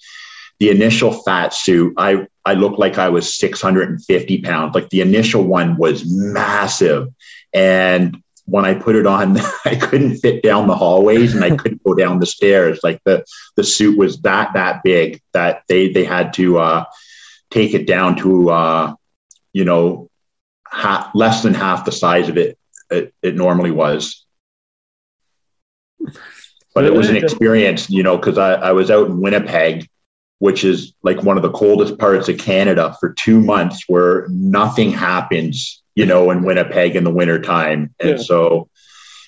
the 0.60 0.70
initial 0.70 1.10
fat 1.10 1.52
suit, 1.52 1.94
I 1.96 2.28
I 2.44 2.54
looked 2.54 2.78
like 2.78 2.96
I 2.96 3.08
was 3.08 3.36
650 3.36 4.42
pounds. 4.42 4.76
Like 4.76 4.90
the 4.90 5.00
initial 5.00 5.42
one 5.42 5.76
was 5.76 6.04
massive. 6.06 7.08
And 7.52 8.22
when 8.44 8.64
I 8.64 8.74
put 8.74 8.94
it 8.94 9.04
on, 9.04 9.36
I 9.64 9.74
couldn't 9.74 10.18
fit 10.18 10.44
down 10.44 10.68
the 10.68 10.76
hallways 10.76 11.34
and 11.34 11.42
I 11.44 11.56
couldn't 11.56 11.82
go 11.82 11.94
down 11.94 12.20
the 12.20 12.26
stairs. 12.26 12.78
Like 12.84 13.02
the, 13.04 13.24
the 13.56 13.64
suit 13.64 13.98
was 13.98 14.20
that, 14.22 14.54
that 14.54 14.84
big 14.84 15.20
that 15.32 15.64
they, 15.68 15.92
they 15.92 16.04
had 16.04 16.32
to 16.34 16.58
uh, 16.58 16.84
take 17.50 17.74
it 17.74 17.86
down 17.86 18.16
to, 18.16 18.50
uh, 18.50 18.94
you 19.52 19.64
know, 19.64 20.08
half, 20.70 21.10
less 21.14 21.42
than 21.42 21.54
half 21.54 21.84
the 21.84 21.92
size 21.92 22.28
of 22.28 22.36
it, 22.36 22.58
it, 22.90 23.14
it 23.22 23.36
normally 23.36 23.70
was. 23.70 24.24
But 26.74 26.84
it 26.84 26.94
was 26.94 27.08
an 27.08 27.16
experience, 27.16 27.88
you 27.88 28.02
know, 28.02 28.16
because 28.18 28.36
I, 28.36 28.54
I 28.54 28.72
was 28.72 28.90
out 28.90 29.06
in 29.06 29.20
Winnipeg 29.20 29.88
which 30.38 30.64
is 30.64 30.92
like 31.02 31.22
one 31.22 31.36
of 31.36 31.42
the 31.42 31.52
coldest 31.52 31.98
parts 31.98 32.28
of 32.28 32.38
Canada 32.38 32.94
for 33.00 33.12
two 33.14 33.40
months 33.40 33.84
where 33.88 34.26
nothing 34.28 34.90
happens, 34.90 35.82
you 35.94 36.04
know, 36.04 36.30
in 36.30 36.42
Winnipeg 36.42 36.94
in 36.94 37.04
the 37.04 37.10
wintertime. 37.10 37.94
And 38.00 38.10
Yeah. 38.10 38.16
so, 38.16 38.68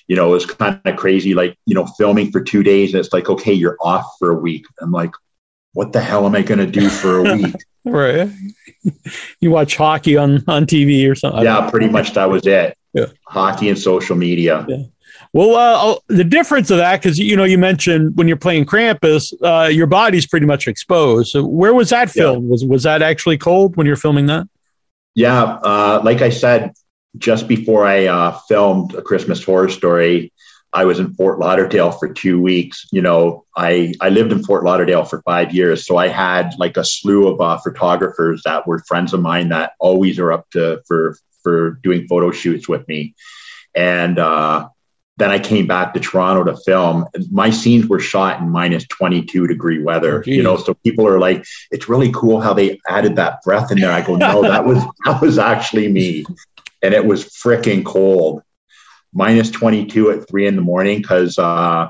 you 0.07 0.15
know, 0.15 0.33
it's 0.35 0.45
kind 0.45 0.79
of 0.85 0.95
crazy, 0.97 1.33
like, 1.33 1.57
you 1.65 1.73
know, 1.73 1.85
filming 1.97 2.31
for 2.31 2.41
two 2.41 2.63
days 2.63 2.93
and 2.93 2.99
it's 3.03 3.13
like, 3.13 3.29
okay, 3.29 3.53
you're 3.53 3.77
off 3.81 4.05
for 4.19 4.31
a 4.31 4.39
week. 4.39 4.65
I'm 4.81 4.91
like, 4.91 5.11
what 5.79 5.93
the 5.93 6.01
hell 6.01 6.25
am 6.25 6.35
I 6.35 6.41
going 6.41 6.59
to 6.59 6.67
do 6.67 6.89
for 6.89 7.19
a 7.19 7.33
week? 7.35 7.55
Right. 7.85 8.29
you 9.39 9.51
watch 9.51 9.77
hockey 9.77 10.17
on, 10.17 10.43
on 10.49 10.65
TV 10.65 11.09
or 11.09 11.15
something. 11.15 11.43
yeah, 11.43 11.69
pretty 11.69 11.87
much 11.87 12.13
that 12.13 12.29
was 12.29 12.45
it. 12.45 12.77
Yeah. 12.93 13.05
Hockey 13.25 13.69
and 13.69 13.79
social 13.79 14.17
media. 14.17 14.65
Yeah. 14.67 14.83
Well, 15.31 15.55
uh, 15.55 15.95
the 16.09 16.25
difference 16.25 16.69
of 16.71 16.77
that, 16.77 17.01
because 17.01 17.17
you 17.17 17.37
know, 17.37 17.45
you 17.45 17.57
mentioned 17.57 18.17
when 18.17 18.27
you're 18.27 18.35
playing 18.37 18.65
Krampus, 18.65 19.33
uh, 19.41 19.69
your 19.69 19.87
body's 19.87 20.27
pretty 20.27 20.45
much 20.45 20.67
exposed. 20.67 21.29
So, 21.31 21.45
where 21.45 21.73
was 21.73 21.89
that 21.91 22.07
Yeah. 22.09 22.23
filmed? 22.23 22.49
Was 22.49 22.65
was 22.65 22.83
that 22.83 23.01
actually 23.01 23.37
cold 23.37 23.77
when 23.77 23.87
you're 23.87 23.95
filming 23.95 24.25
that? 24.25 24.45
Yeah, 25.15 25.43
uh, 25.63 26.01
like 26.03 26.21
I 26.21 26.29
said, 26.29 26.73
just 27.17 27.47
before 27.47 27.85
I 27.85 28.07
uh, 28.07 28.37
filmed 28.49 28.93
A 28.95 29.01
Christmas 29.01 29.41
Horror 29.43 29.69
Story, 29.69 30.31
I 30.71 30.85
was 30.85 30.99
in 30.99 31.13
Fort 31.15 31.39
Lauderdale 31.39 31.91
for 31.91 32.11
two 32.13 32.41
weeks. 32.41 32.85
You 32.91 33.01
know, 33.01 33.45
I 33.55 33.93
I 34.01 34.09
lived 34.09 34.31
in 34.31 34.43
Fort 34.43 34.63
Lauderdale 34.63 35.05
for 35.05 35.21
five 35.23 35.53
years, 35.53 35.85
so 35.85 35.97
I 35.97 36.07
had 36.07 36.53
like 36.57 36.77
a 36.77 36.83
slew 36.83 37.27
of 37.27 37.41
uh, 37.41 37.57
photographers 37.57 38.41
that 38.45 38.67
were 38.67 38.79
friends 38.87 39.13
of 39.13 39.21
mine 39.21 39.49
that 39.49 39.73
always 39.79 40.19
are 40.19 40.31
up 40.31 40.49
to 40.51 40.81
for 40.87 41.17
for 41.43 41.79
doing 41.83 42.07
photo 42.07 42.31
shoots 42.31 42.67
with 42.69 42.87
me, 42.87 43.15
and 43.75 44.19
uh, 44.19 44.69
then 45.19 45.31
I 45.31 45.37
came 45.37 45.67
back 45.67 45.93
to 45.93 45.99
Toronto 45.99 46.45
to 46.45 46.57
film. 46.65 47.05
My 47.29 47.49
scenes 47.49 47.87
were 47.87 47.99
shot 47.99 48.39
in 48.39 48.49
minus 48.49 48.87
22 48.87 49.47
degree 49.47 49.83
weather, 49.83 50.23
Oh, 50.25 50.29
you 50.29 50.41
know, 50.41 50.55
so 50.55 50.73
people 50.75 51.05
are 51.05 51.19
like, 51.19 51.45
it's 51.71 51.89
really 51.89 52.11
cool 52.13 52.39
how 52.39 52.53
they 52.53 52.79
added 52.87 53.17
that 53.17 53.41
breath 53.43 53.69
in 53.69 53.79
there. 53.79 53.91
I 53.91 54.01
go, 54.01 54.15
no, 54.15 54.41
that 54.41 54.65
was, 54.65 54.81
that 55.05 55.21
was 55.21 55.37
actually 55.37 55.89
me. 55.89 56.25
And 56.81 56.93
it 56.93 57.05
was 57.05 57.25
freaking 57.25 57.83
cold, 57.83 58.41
minus 59.13 59.49
22 59.51 60.11
at 60.11 60.27
three 60.27 60.47
in 60.47 60.55
the 60.55 60.61
morning. 60.61 61.03
Cause, 61.03 61.37
uh, 61.37 61.89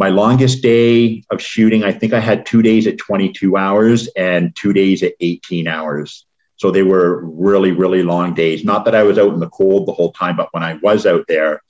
my 0.00 0.08
longest 0.08 0.62
day 0.62 1.22
of 1.30 1.42
shooting, 1.42 1.84
I 1.84 1.92
think 1.92 2.14
I 2.14 2.20
had 2.20 2.46
two 2.46 2.62
days 2.62 2.86
at 2.86 2.96
22 2.96 3.58
hours 3.58 4.08
and 4.16 4.56
two 4.56 4.72
days 4.72 5.02
at 5.02 5.12
18 5.20 5.68
hours. 5.68 6.24
So 6.56 6.70
they 6.70 6.82
were 6.82 7.22
really, 7.24 7.72
really 7.72 8.02
long 8.02 8.32
days. 8.32 8.64
Not 8.64 8.86
that 8.86 8.94
I 8.94 9.02
was 9.02 9.18
out 9.18 9.34
in 9.34 9.40
the 9.40 9.48
cold 9.50 9.86
the 9.86 9.92
whole 9.92 10.12
time, 10.12 10.36
but 10.36 10.48
when 10.52 10.62
I 10.62 10.74
was 10.74 11.04
out 11.04 11.26
there, 11.28 11.62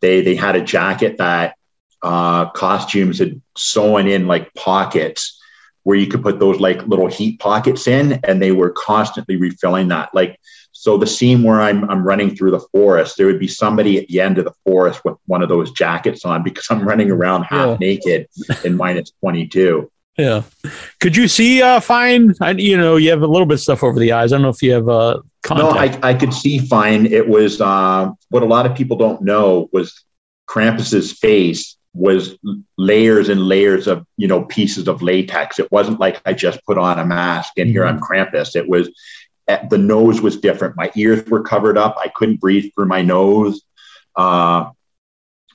they 0.00 0.22
they 0.22 0.34
had 0.34 0.56
a 0.56 0.62
jacket 0.62 1.18
that 1.18 1.56
uh, 2.02 2.50
costumes 2.50 3.18
had 3.18 3.40
sewn 3.56 4.06
in 4.06 4.26
like 4.26 4.52
pockets 4.54 5.40
where 5.82 5.96
you 5.96 6.06
could 6.06 6.22
put 6.22 6.38
those 6.38 6.60
like 6.60 6.86
little 6.86 7.06
heat 7.06 7.38
pockets 7.38 7.86
in, 7.86 8.20
and 8.24 8.40
they 8.40 8.52
were 8.52 8.70
constantly 8.70 9.36
refilling 9.36 9.88
that. 9.88 10.14
Like 10.14 10.38
So 10.84 10.98
the 10.98 11.06
scene 11.06 11.42
where 11.42 11.62
I'm 11.62 11.88
I'm 11.90 12.04
running 12.04 12.36
through 12.36 12.50
the 12.50 12.60
forest, 12.74 13.16
there 13.16 13.24
would 13.26 13.38
be 13.38 13.48
somebody 13.48 13.96
at 13.98 14.06
the 14.08 14.20
end 14.20 14.36
of 14.36 14.44
the 14.44 14.52
forest 14.66 15.00
with 15.02 15.16
one 15.24 15.42
of 15.42 15.48
those 15.48 15.72
jackets 15.72 16.26
on 16.26 16.42
because 16.48 16.66
I'm 16.68 16.86
running 16.86 17.10
around 17.10 17.44
half 17.44 17.68
Yeah. 17.70 17.76
naked 17.88 18.26
in 18.66 18.76
minus 18.84 19.10
22. 19.20 19.90
Yeah. 20.18 20.42
Could 21.00 21.16
you 21.16 21.26
see 21.26 21.62
uh 21.62 21.80
fine? 21.80 22.34
I, 22.42 22.50
you 22.50 22.76
know, 22.76 22.96
you 22.96 23.08
have 23.14 23.22
a 23.22 23.26
little 23.26 23.46
bit 23.46 23.54
of 23.54 23.60
stuff 23.60 23.82
over 23.82 23.98
the 23.98 24.12
eyes. 24.12 24.30
I 24.30 24.36
don't 24.36 24.42
know 24.42 24.50
if 24.50 24.62
you 24.62 24.72
have 24.74 24.88
uh 24.90 25.20
No. 25.56 25.70
I, 25.70 25.98
I 26.02 26.12
could 26.12 26.34
see 26.34 26.58
fine. 26.58 27.06
It 27.06 27.26
was 27.28 27.62
uh, 27.62 28.10
what 28.28 28.42
a 28.42 28.46
lot 28.46 28.66
of 28.66 28.76
people 28.76 28.98
don't 28.98 29.22
know 29.22 29.70
was 29.72 30.04
Krampus's 30.46 31.12
face 31.12 31.78
was 31.94 32.36
layers 32.76 33.28
and 33.30 33.40
layers 33.40 33.86
of 33.86 34.04
you 34.18 34.28
know 34.28 34.44
pieces 34.44 34.86
of 34.86 35.00
latex. 35.00 35.58
It 35.58 35.72
wasn't 35.72 35.98
like 35.98 36.20
I 36.26 36.34
just 36.34 36.62
put 36.66 36.76
on 36.76 36.98
a 36.98 37.06
mask 37.06 37.52
and 37.56 37.70
here 37.70 37.86
I'm 37.86 38.00
Krampus. 38.00 38.54
It 38.54 38.68
was 38.68 38.90
the 39.46 39.78
nose 39.78 40.20
was 40.20 40.36
different. 40.38 40.76
My 40.76 40.90
ears 40.96 41.26
were 41.28 41.42
covered 41.42 41.76
up. 41.76 41.96
I 41.98 42.08
couldn't 42.08 42.40
breathe 42.40 42.72
through 42.74 42.86
my 42.86 43.02
nose. 43.02 43.62
Uh, 44.16 44.70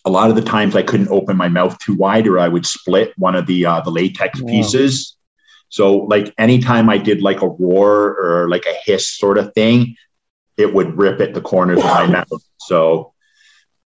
a 0.06 0.10
lot 0.10 0.30
of 0.30 0.36
the 0.36 0.42
times 0.42 0.76
I 0.76 0.84
couldn't 0.84 1.10
open 1.10 1.36
my 1.38 1.50
mouth 1.50 1.78
too 1.80 1.96
wide, 1.96 2.28
or 2.28 2.40
I 2.40 2.48
would 2.48 2.66
split 2.66 3.14
one 3.18 3.36
of 3.36 3.46
the 3.48 3.66
uh, 3.66 3.82
the 3.82 3.92
latex 3.92 4.42
Wow. 4.42 4.50
pieces. 4.50 5.16
So 5.70 5.98
like 5.98 6.34
anytime 6.38 6.90
I 6.90 6.98
did 6.98 7.22
like 7.22 7.42
a 7.42 7.48
roar 7.48 8.16
or 8.18 8.50
like 8.50 8.66
a 8.66 8.74
hiss 8.86 9.08
sort 9.08 9.38
of 9.38 9.54
thing, 9.54 9.96
it 10.58 10.74
would 10.74 10.98
rip 10.98 11.20
at 11.22 11.34
the 11.34 11.42
corners 11.42 11.80
of 11.80 11.86
my 11.86 12.08
mouth. 12.08 12.42
So, 12.58 13.14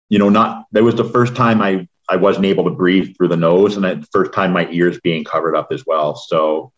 you 0.09 0.17
know, 0.19 0.29
not 0.29 0.65
that 0.71 0.83
was 0.83 0.95
the 0.95 1.03
first 1.03 1.35
time 1.35 1.61
I 1.61 1.87
I 2.09 2.15
wasn't 2.15 2.45
able 2.45 2.63
to 2.65 2.71
breathe 2.71 3.15
through 3.15 3.27
the 3.27 3.37
nose, 3.37 3.75
and 3.75 3.83
the 3.85 4.07
first 4.11 4.33
time 4.33 4.53
my 4.53 4.67
ears 4.71 4.99
being 5.01 5.23
covered 5.23 5.55
up 5.55 5.71
as 5.71 5.85
well. 5.85 6.15
So 6.15 6.71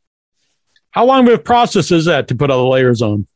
How 0.92 1.06
long 1.06 1.28
of 1.28 1.34
a 1.34 1.38
process 1.38 1.92
is 1.92 2.06
that 2.06 2.28
to 2.30 2.36
put 2.36 2.50
all 2.50 2.64
the 2.64 2.70
layers 2.70 3.02
on? 3.02 3.28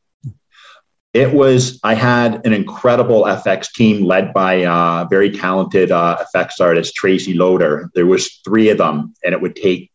it 1.14 1.32
was 1.32 1.78
I 1.84 1.94
had 1.94 2.44
an 2.44 2.52
incredible 2.52 3.22
FX 3.22 3.72
team 3.72 4.04
led 4.04 4.34
by 4.34 4.64
uh, 4.64 5.06
very 5.08 5.30
talented 5.30 5.92
uh, 5.92 6.18
effects 6.20 6.60
artist 6.60 6.94
Tracy 6.96 7.34
Loader. 7.34 7.88
There 7.94 8.04
was 8.04 8.40
three 8.44 8.68
of 8.68 8.78
them, 8.78 9.14
and 9.24 9.32
it 9.32 9.40
would 9.40 9.54
take 9.54 9.92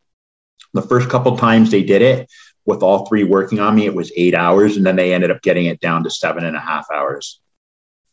the 0.74 0.82
first 0.82 1.10
couple 1.10 1.38
times 1.38 1.72
they 1.72 1.84
did 1.84 2.02
it 2.02 2.30
with 2.66 2.82
all 2.82 3.06
three 3.06 3.26
working 3.26 3.60
on 3.60 3.76
me. 3.76 3.86
It 3.86 3.94
was 3.94 4.14
eight 4.16 4.34
hours, 4.34 4.78
and 4.78 4.86
then 4.86 4.96
they 4.96 5.14
ended 5.14 5.30
up 5.30 5.42
getting 5.42 5.66
it 5.66 5.82
down 5.82 6.06
to 6.06 6.10
seven 6.10 6.46
and 6.46 6.56
a 6.56 6.60
half 6.60 6.88
hours. 6.90 7.42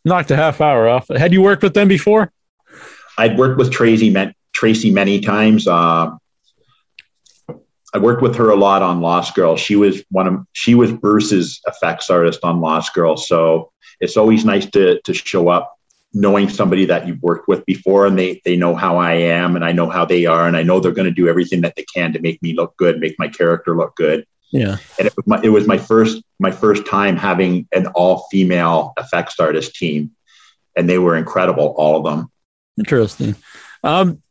Knocked 0.05 0.33
a 0.33 0.37
half 0.37 0.61
hour 0.61 0.89
off. 0.89 1.07
Had 1.09 1.33
you 1.33 1.43
worked 1.43 1.63
with 1.63 1.75
them 1.75 1.87
before? 1.87 2.33
I'd 3.19 3.39
worked 3.39 3.59
with 3.59 3.71
Tracy, 3.71 4.15
Tracy 4.53 4.91
many 4.91 5.21
times. 5.21 5.69
Uh, 5.69 6.11
I 7.95 7.99
worked 7.99 8.23
with 8.23 8.37
her 8.37 8.51
a 8.51 8.57
lot 8.57 8.83
on 8.83 9.01
Lost 9.01 9.35
Girl. 9.35 9.57
She 9.57 9.77
was 9.77 10.03
one 10.11 10.27
of 10.27 10.47
she 10.53 10.75
was 10.75 10.93
Bruce's 10.93 11.61
effects 11.67 12.11
artist 12.11 12.41
on 12.43 12.61
Lost 12.61 12.95
Girl. 12.95 13.17
So 13.17 13.73
it's 14.01 14.17
always 14.17 14.45
nice 14.45 14.69
to 14.71 15.01
to 15.03 15.15
show 15.15 15.49
up 15.49 15.73
knowing 16.13 16.49
somebody 16.49 16.87
that 16.87 17.07
you've 17.07 17.23
worked 17.23 17.49
with 17.49 17.65
before 17.67 18.07
and 18.07 18.19
they 18.19 18.41
they 18.45 18.57
know 18.57 18.75
how 18.75 18.97
I 18.97 19.13
am 19.13 19.55
and 19.55 19.65
I 19.65 19.73
know 19.73 19.89
how 19.89 20.05
they 20.05 20.27
are 20.27 20.47
and 20.47 20.57
I 20.57 20.63
know 20.63 20.81
they're 20.81 20.93
going 20.93 21.09
to 21.09 21.15
do 21.15 21.29
everything 21.29 21.61
that 21.63 21.77
they 21.77 21.85
can 21.95 22.13
to 22.13 22.21
make 22.21 22.43
me 22.43 22.55
look 22.55 22.77
good, 22.77 22.99
make 22.99 23.17
my 23.19 23.29
character 23.29 23.77
look 23.77 23.95
good. 23.97 24.27
Yeah. 24.51 24.77
And 24.99 25.07
it 25.07 25.15
was 25.17 25.27
my, 25.27 25.41
it 25.43 25.49
was 25.49 25.67
my 25.67 25.79
first 25.79 26.23
my 26.39 26.51
first 26.51 26.87
time 26.87 27.17
having 27.17 27.69
an 27.73 27.87
all 27.89 28.27
female 28.31 28.95
effects 28.97 29.39
artist 29.39 29.75
team, 29.75 30.13
and 30.77 30.89
they 30.89 30.99
were 30.99 31.17
incredible, 31.17 31.75
all 31.77 31.97
of 31.97 32.05
them. 32.05 32.31
Interesting. 32.79 33.37
Um, 33.83 34.23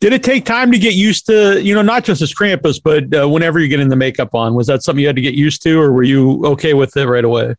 did 0.00 0.12
it 0.12 0.22
take 0.22 0.44
time 0.44 0.70
to 0.70 0.78
get 0.78 0.94
used 0.94 1.26
to, 1.26 1.60
you 1.60 1.74
know, 1.74 1.82
not 1.82 2.04
just 2.04 2.22
as 2.22 2.32
Krampus, 2.32 2.80
but 2.82 3.12
uh, 3.14 3.28
whenever 3.28 3.58
you 3.58 3.68
get 3.68 3.80
in 3.80 3.88
the 3.88 3.96
makeup 3.96 4.34
on, 4.34 4.54
was 4.54 4.68
that 4.68 4.82
something 4.82 5.00
you 5.00 5.08
had 5.08 5.16
to 5.16 5.22
get 5.22 5.34
used 5.34 5.62
to, 5.62 5.80
or 5.80 5.92
were 5.92 6.04
you 6.04 6.44
okay 6.46 6.74
with 6.74 6.96
it 6.96 7.06
right 7.06 7.24
away? 7.24 7.56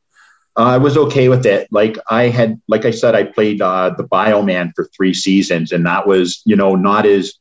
Uh, 0.58 0.64
I 0.64 0.78
was 0.78 0.98
okay 0.98 1.28
with 1.28 1.46
it. 1.46 1.68
Like 1.72 1.98
I 2.10 2.24
had, 2.30 2.62
like 2.68 2.86
I 2.86 2.92
said, 2.92 3.14
I 3.14 3.24
played 3.24 3.62
uh, 3.62 3.94
the 3.98 4.06
Bioman 4.06 4.72
for 4.76 4.90
three 4.96 5.14
seasons, 5.14 5.72
and 5.72 5.86
that 5.86 6.08
was, 6.08 6.42
you 6.46 6.56
know, 6.56 6.76
not 6.76 7.06
as 7.06 7.34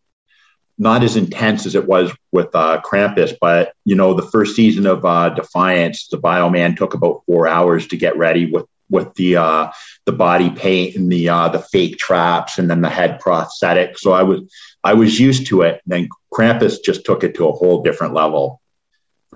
not 0.80 1.02
as 1.02 1.16
intense 1.16 1.66
as 1.66 1.74
it 1.74 1.87
was 1.87 2.12
with 2.30 2.54
uh, 2.54 2.80
Krampus. 2.84 3.34
But 3.40 3.72
you 3.84 3.94
know, 3.94 4.14
the 4.14 4.28
first 4.30 4.56
season 4.56 4.87
of 4.87 5.04
uh, 5.04 5.30
Defiance, 5.30 6.08
the 6.08 6.18
Bioman 6.18 6.76
took 6.76 6.94
about 6.94 7.22
four 7.26 7.46
hours 7.46 7.87
to 7.88 7.96
get 7.96 8.16
ready 8.16 8.50
with 8.50 8.66
with 8.90 9.12
the 9.14 9.37
uh, 9.37 9.70
the 10.07 10.12
body 10.12 10.51
paint 10.51 10.96
and 10.96 11.11
the 11.11 11.29
uh, 11.29 11.48
the 11.48 11.61
fake 11.61 11.98
traps, 11.98 12.59
and 12.59 12.70
then 12.70 12.81
the 12.81 12.90
head 12.90 13.20
prosthetic. 13.20 13.98
So 13.98 14.12
I 14.12 14.22
was 14.22 14.42
I 14.83 14.94
was 14.94 15.18
used 15.18 15.46
to 15.48 15.62
it. 15.62 15.83
And 15.85 15.92
then 15.92 16.09
Krampus 16.33 16.83
just 16.83 17.05
took 17.05 17.24
it 17.24 17.35
to 17.37 17.48
a 17.48 17.53
whole 17.53 17.83
different 17.83 18.14
level, 18.14 18.61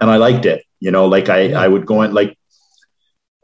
and 0.01 0.11
I 0.11 0.17
liked 0.17 0.47
it. 0.47 0.65
You 0.81 0.91
know, 0.91 1.07
like 1.07 1.29
I 1.29 1.53
I 1.53 1.69
would 1.69 1.87
go 1.87 2.03
in 2.03 2.15
like 2.15 2.37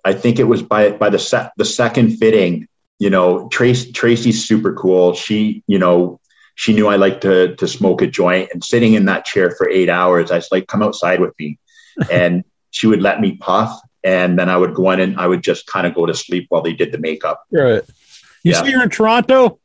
I 0.05 0.15
think 0.15 0.39
it 0.39 0.45
was 0.45 0.63
by 0.63 0.93
by 0.93 1.11
the 1.11 1.19
set 1.19 1.53
the 1.57 1.65
second 1.65 2.17
fitting. 2.17 2.67
You 2.99 3.11
know, 3.11 3.49
Trace 3.49 3.93
Tracy's 3.93 4.47
super 4.47 4.73
cool. 4.75 5.15
She, 5.15 5.63
you 5.69 5.79
know, 5.79 6.21
she 6.57 6.73
knew 6.73 6.89
I 6.89 6.97
liked 6.97 7.23
to 7.23 7.55
to 7.57 7.69
smoke 7.69 8.03
a 8.03 8.07
joint, 8.07 8.51
and 8.53 8.65
sitting 8.65 8.95
in 8.95 9.05
that 9.05 9.25
chair 9.25 9.51
for 9.51 9.69
eight 9.69 9.89
hours, 9.89 10.31
I 10.31 10.37
was 10.37 10.49
like, 10.51 10.67
"Come 10.67 10.83
outside 10.83 11.21
with 11.21 11.35
me," 11.39 11.59
and 12.11 12.45
she 12.71 12.87
would 12.87 13.03
let 13.03 13.21
me 13.21 13.37
puff, 13.37 13.79
and 14.05 14.39
then 14.39 14.49
I 14.49 14.57
would 14.57 14.75
go 14.75 14.91
in 14.91 15.01
and 15.01 15.19
I 15.19 15.27
would 15.27 15.43
just 15.43 15.67
kind 15.67 15.87
of 15.87 15.95
go 15.95 16.07
to 16.07 16.15
sleep 16.15 16.47
while 16.49 16.63
they 16.63 16.73
did 16.73 16.93
the 16.93 16.99
makeup. 16.99 17.43
Right. 17.51 17.83
You 18.45 18.53
Yeah. 18.53 18.63
say 18.63 18.71
you're 18.71 18.83
in 18.83 18.91
Toronto? 18.91 19.59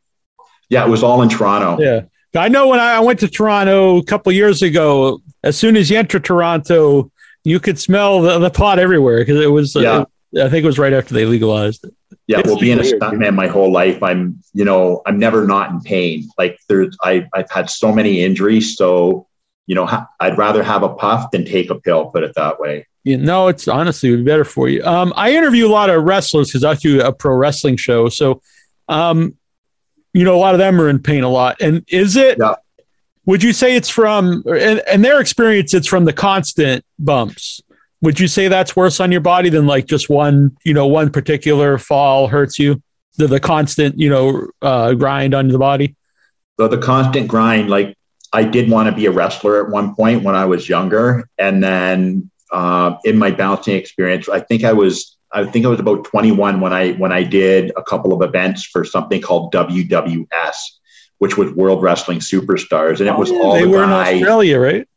Yeah, 0.70 0.86
it 0.86 0.90
was 0.90 1.04
all 1.04 1.22
in 1.22 1.30
Toronto. 1.30 1.82
Yeah. 1.82 2.02
I 2.36 2.50
know 2.50 2.68
when 2.68 2.80
I 2.80 3.00
went 3.00 3.20
to 3.20 3.28
Toronto 3.28 3.98
a 3.98 4.04
couple 4.04 4.32
years 4.32 4.64
ago, 4.64 5.20
as 5.44 5.56
soon 5.58 5.78
as 5.78 5.90
you 5.92 5.98
enter 5.98 6.20
Toronto, 6.20 7.12
you 7.44 7.60
could 7.60 7.78
smell 7.78 8.22
the, 8.22 8.40
the 8.40 8.50
pot 8.50 8.80
everywhere 8.80 9.20
because 9.20 9.40
it 9.40 9.52
was, 9.52 9.76
uh, 9.76 10.06
Yeah. 10.32 10.46
I 10.46 10.50
think 10.50 10.64
it 10.64 10.68
was 10.68 10.80
right 10.80 10.94
after 10.94 11.14
they 11.14 11.26
legalized 11.26 11.86
it. 11.86 11.94
Yeah, 12.26 12.40
It's 12.40 12.48
well, 12.48 12.58
being 12.60 12.80
a 12.80 12.82
weird. 12.82 13.00
stuntman 13.00 13.36
my 13.36 13.48
whole 13.48 13.72
life, 13.72 14.02
I'm, 14.02 14.40
you 14.54 14.66
know, 14.66 15.02
I'm 15.06 15.20
never 15.20 15.46
not 15.46 15.70
in 15.72 15.82
pain. 15.82 16.28
Like 16.40 16.58
there's, 16.70 16.98
I, 17.04 17.28
I've 17.34 17.52
had 17.52 17.70
so 17.70 17.92
many 17.94 18.24
injuries, 18.24 18.76
so 18.76 19.28
you 19.68 19.76
know, 19.76 19.88
I'd 20.20 20.38
rather 20.38 20.62
have 20.64 20.84
a 20.84 20.90
puff 20.90 21.32
than 21.32 21.46
take 21.46 21.70
a 21.70 21.76
pill. 21.76 22.08
Put 22.08 22.24
it 22.24 22.34
that 22.36 22.60
way. 22.60 22.86
You 23.04 23.18
know, 23.18 23.50
it's 23.50 23.68
honestly 23.68 24.12
would 24.12 24.20
be 24.20 24.32
better 24.32 24.46
for 24.46 24.70
you. 24.70 24.84
Um, 24.86 25.12
I 25.16 25.34
interview 25.36 25.68
a 25.68 25.70
lot 25.70 25.90
of 25.90 26.04
wrestlers 26.04 26.50
because 26.50 26.64
I 26.64 26.76
do 26.76 27.02
a 27.02 27.12
pro 27.12 27.36
wrestling 27.36 27.76
show. 27.76 28.08
So, 28.10 28.42
um, 28.88 29.38
you 30.14 30.24
know, 30.24 30.36
a 30.36 30.40
lot 30.40 30.56
of 30.56 30.60
them 30.60 30.80
are 30.80 30.88
in 30.90 31.00
pain 31.00 31.24
a 31.24 31.30
lot. 31.30 31.62
And 31.62 31.84
is 31.90 32.16
it, 32.16 32.38
Yeah. 32.40 32.56
would 33.26 33.44
you 33.44 33.52
say 33.52 33.76
it's 33.76 33.90
from, 33.90 34.44
and, 34.48 34.82
and 34.88 35.04
their 35.04 35.20
experience, 35.20 35.74
it's 35.74 35.88
from 35.88 36.06
the 36.06 36.14
constant 36.14 36.86
bumps? 36.98 37.62
Would 38.02 38.20
you 38.20 38.28
say 38.28 38.48
that's 38.48 38.76
worse 38.76 39.00
on 39.00 39.12
your 39.12 39.22
body 39.22 39.50
than 39.50 39.66
like 39.66 39.86
just 39.86 40.10
one, 40.10 40.56
you 40.64 40.74
know, 40.74 40.88
one 40.88 41.10
particular 41.10 41.78
fall 41.78 42.28
hurts 42.28 42.58
you? 42.60 42.82
The, 43.18 43.28
the 43.28 43.40
constant, 43.40 44.00
you 44.00 44.10
know, 44.10 44.48
uh, 44.62 44.94
grind 44.94 45.34
on 45.34 45.48
the 45.50 45.60
body? 45.60 45.96
So 46.60 46.68
the 46.68 46.78
constant 46.78 47.28
grind, 47.28 47.70
like 47.70 47.98
I 48.32 48.44
did 48.44 48.70
want 48.70 48.90
to 48.90 48.96
be 48.96 49.06
a 49.08 49.12
wrestler 49.12 49.64
at 49.64 49.72
one 49.72 49.94
point 49.94 50.24
when 50.24 50.36
I 50.36 50.46
was 50.46 50.68
younger, 50.68 51.28
and 51.38 51.64
then 51.64 52.30
uh, 52.54 52.98
in 53.04 53.18
my 53.18 53.32
bouncing 53.32 53.76
experience, 53.76 54.30
I 54.30 54.40
think 54.40 54.64
I 54.64 54.74
was 54.74 55.18
I 55.34 55.46
think 55.46 55.66
I 55.66 55.70
was 55.70 55.80
about 55.80 56.06
21 56.06 56.62
when 56.62 56.72
I 56.72 56.94
when 56.94 57.12
I 57.12 57.24
did 57.24 57.72
a 57.76 57.84
couple 57.84 58.14
of 58.14 58.22
events 58.22 58.64
for 58.64 58.86
something 58.86 59.20
called 59.20 59.52
WWS, 59.54 60.56
which 61.18 61.36
was 61.36 61.52
World 61.54 61.82
Wrestling 61.82 62.20
Superstars, 62.20 63.00
and 63.00 63.10
it 63.10 63.18
was 63.18 63.32
Oh, 63.32 63.34
yeah, 63.36 63.42
all 63.42 63.54
they 63.54 63.62
the 63.64 63.70
were 63.70 63.84
in. 63.84 63.90
Australia, 63.90 64.60
right? 64.60 64.88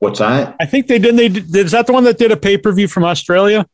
What's 0.00 0.18
that? 0.18 0.56
I 0.58 0.66
think 0.66 0.88
they 0.88 0.98
did. 0.98 1.16
They 1.16 1.28
did, 1.28 1.54
is 1.54 1.70
that 1.70 1.86
the 1.86 1.92
one 1.92 2.02
that 2.04 2.18
did 2.18 2.32
a 2.32 2.36
pay 2.36 2.58
per 2.58 2.72
view 2.72 2.88
from 2.88 3.04
Australia? 3.04 3.66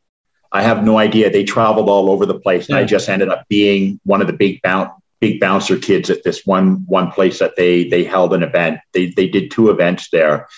I 0.52 0.62
have 0.62 0.84
no 0.84 0.98
idea. 0.98 1.30
They 1.30 1.44
traveled 1.44 1.88
all 1.88 2.10
over 2.10 2.26
the 2.26 2.38
place, 2.38 2.68
and 2.68 2.76
I 2.76 2.84
just 2.84 3.08
ended 3.08 3.30
up 3.30 3.46
being 3.48 3.98
one 4.04 4.20
of 4.20 4.26
the 4.26 4.34
big 4.34 4.60
bounce 4.62 4.90
big 5.20 5.40
bouncer 5.40 5.76
kids 5.76 6.10
at 6.10 6.22
this 6.22 6.46
one 6.46 6.84
one 6.86 7.10
place 7.10 7.38
that 7.38 7.56
they 7.56 7.88
they 7.88 8.04
held 8.04 8.34
an 8.34 8.42
event. 8.42 8.80
They 8.92 9.06
they 9.06 9.26
did 9.28 9.50
two 9.50 9.70
events 9.70 10.10
there, 10.10 10.48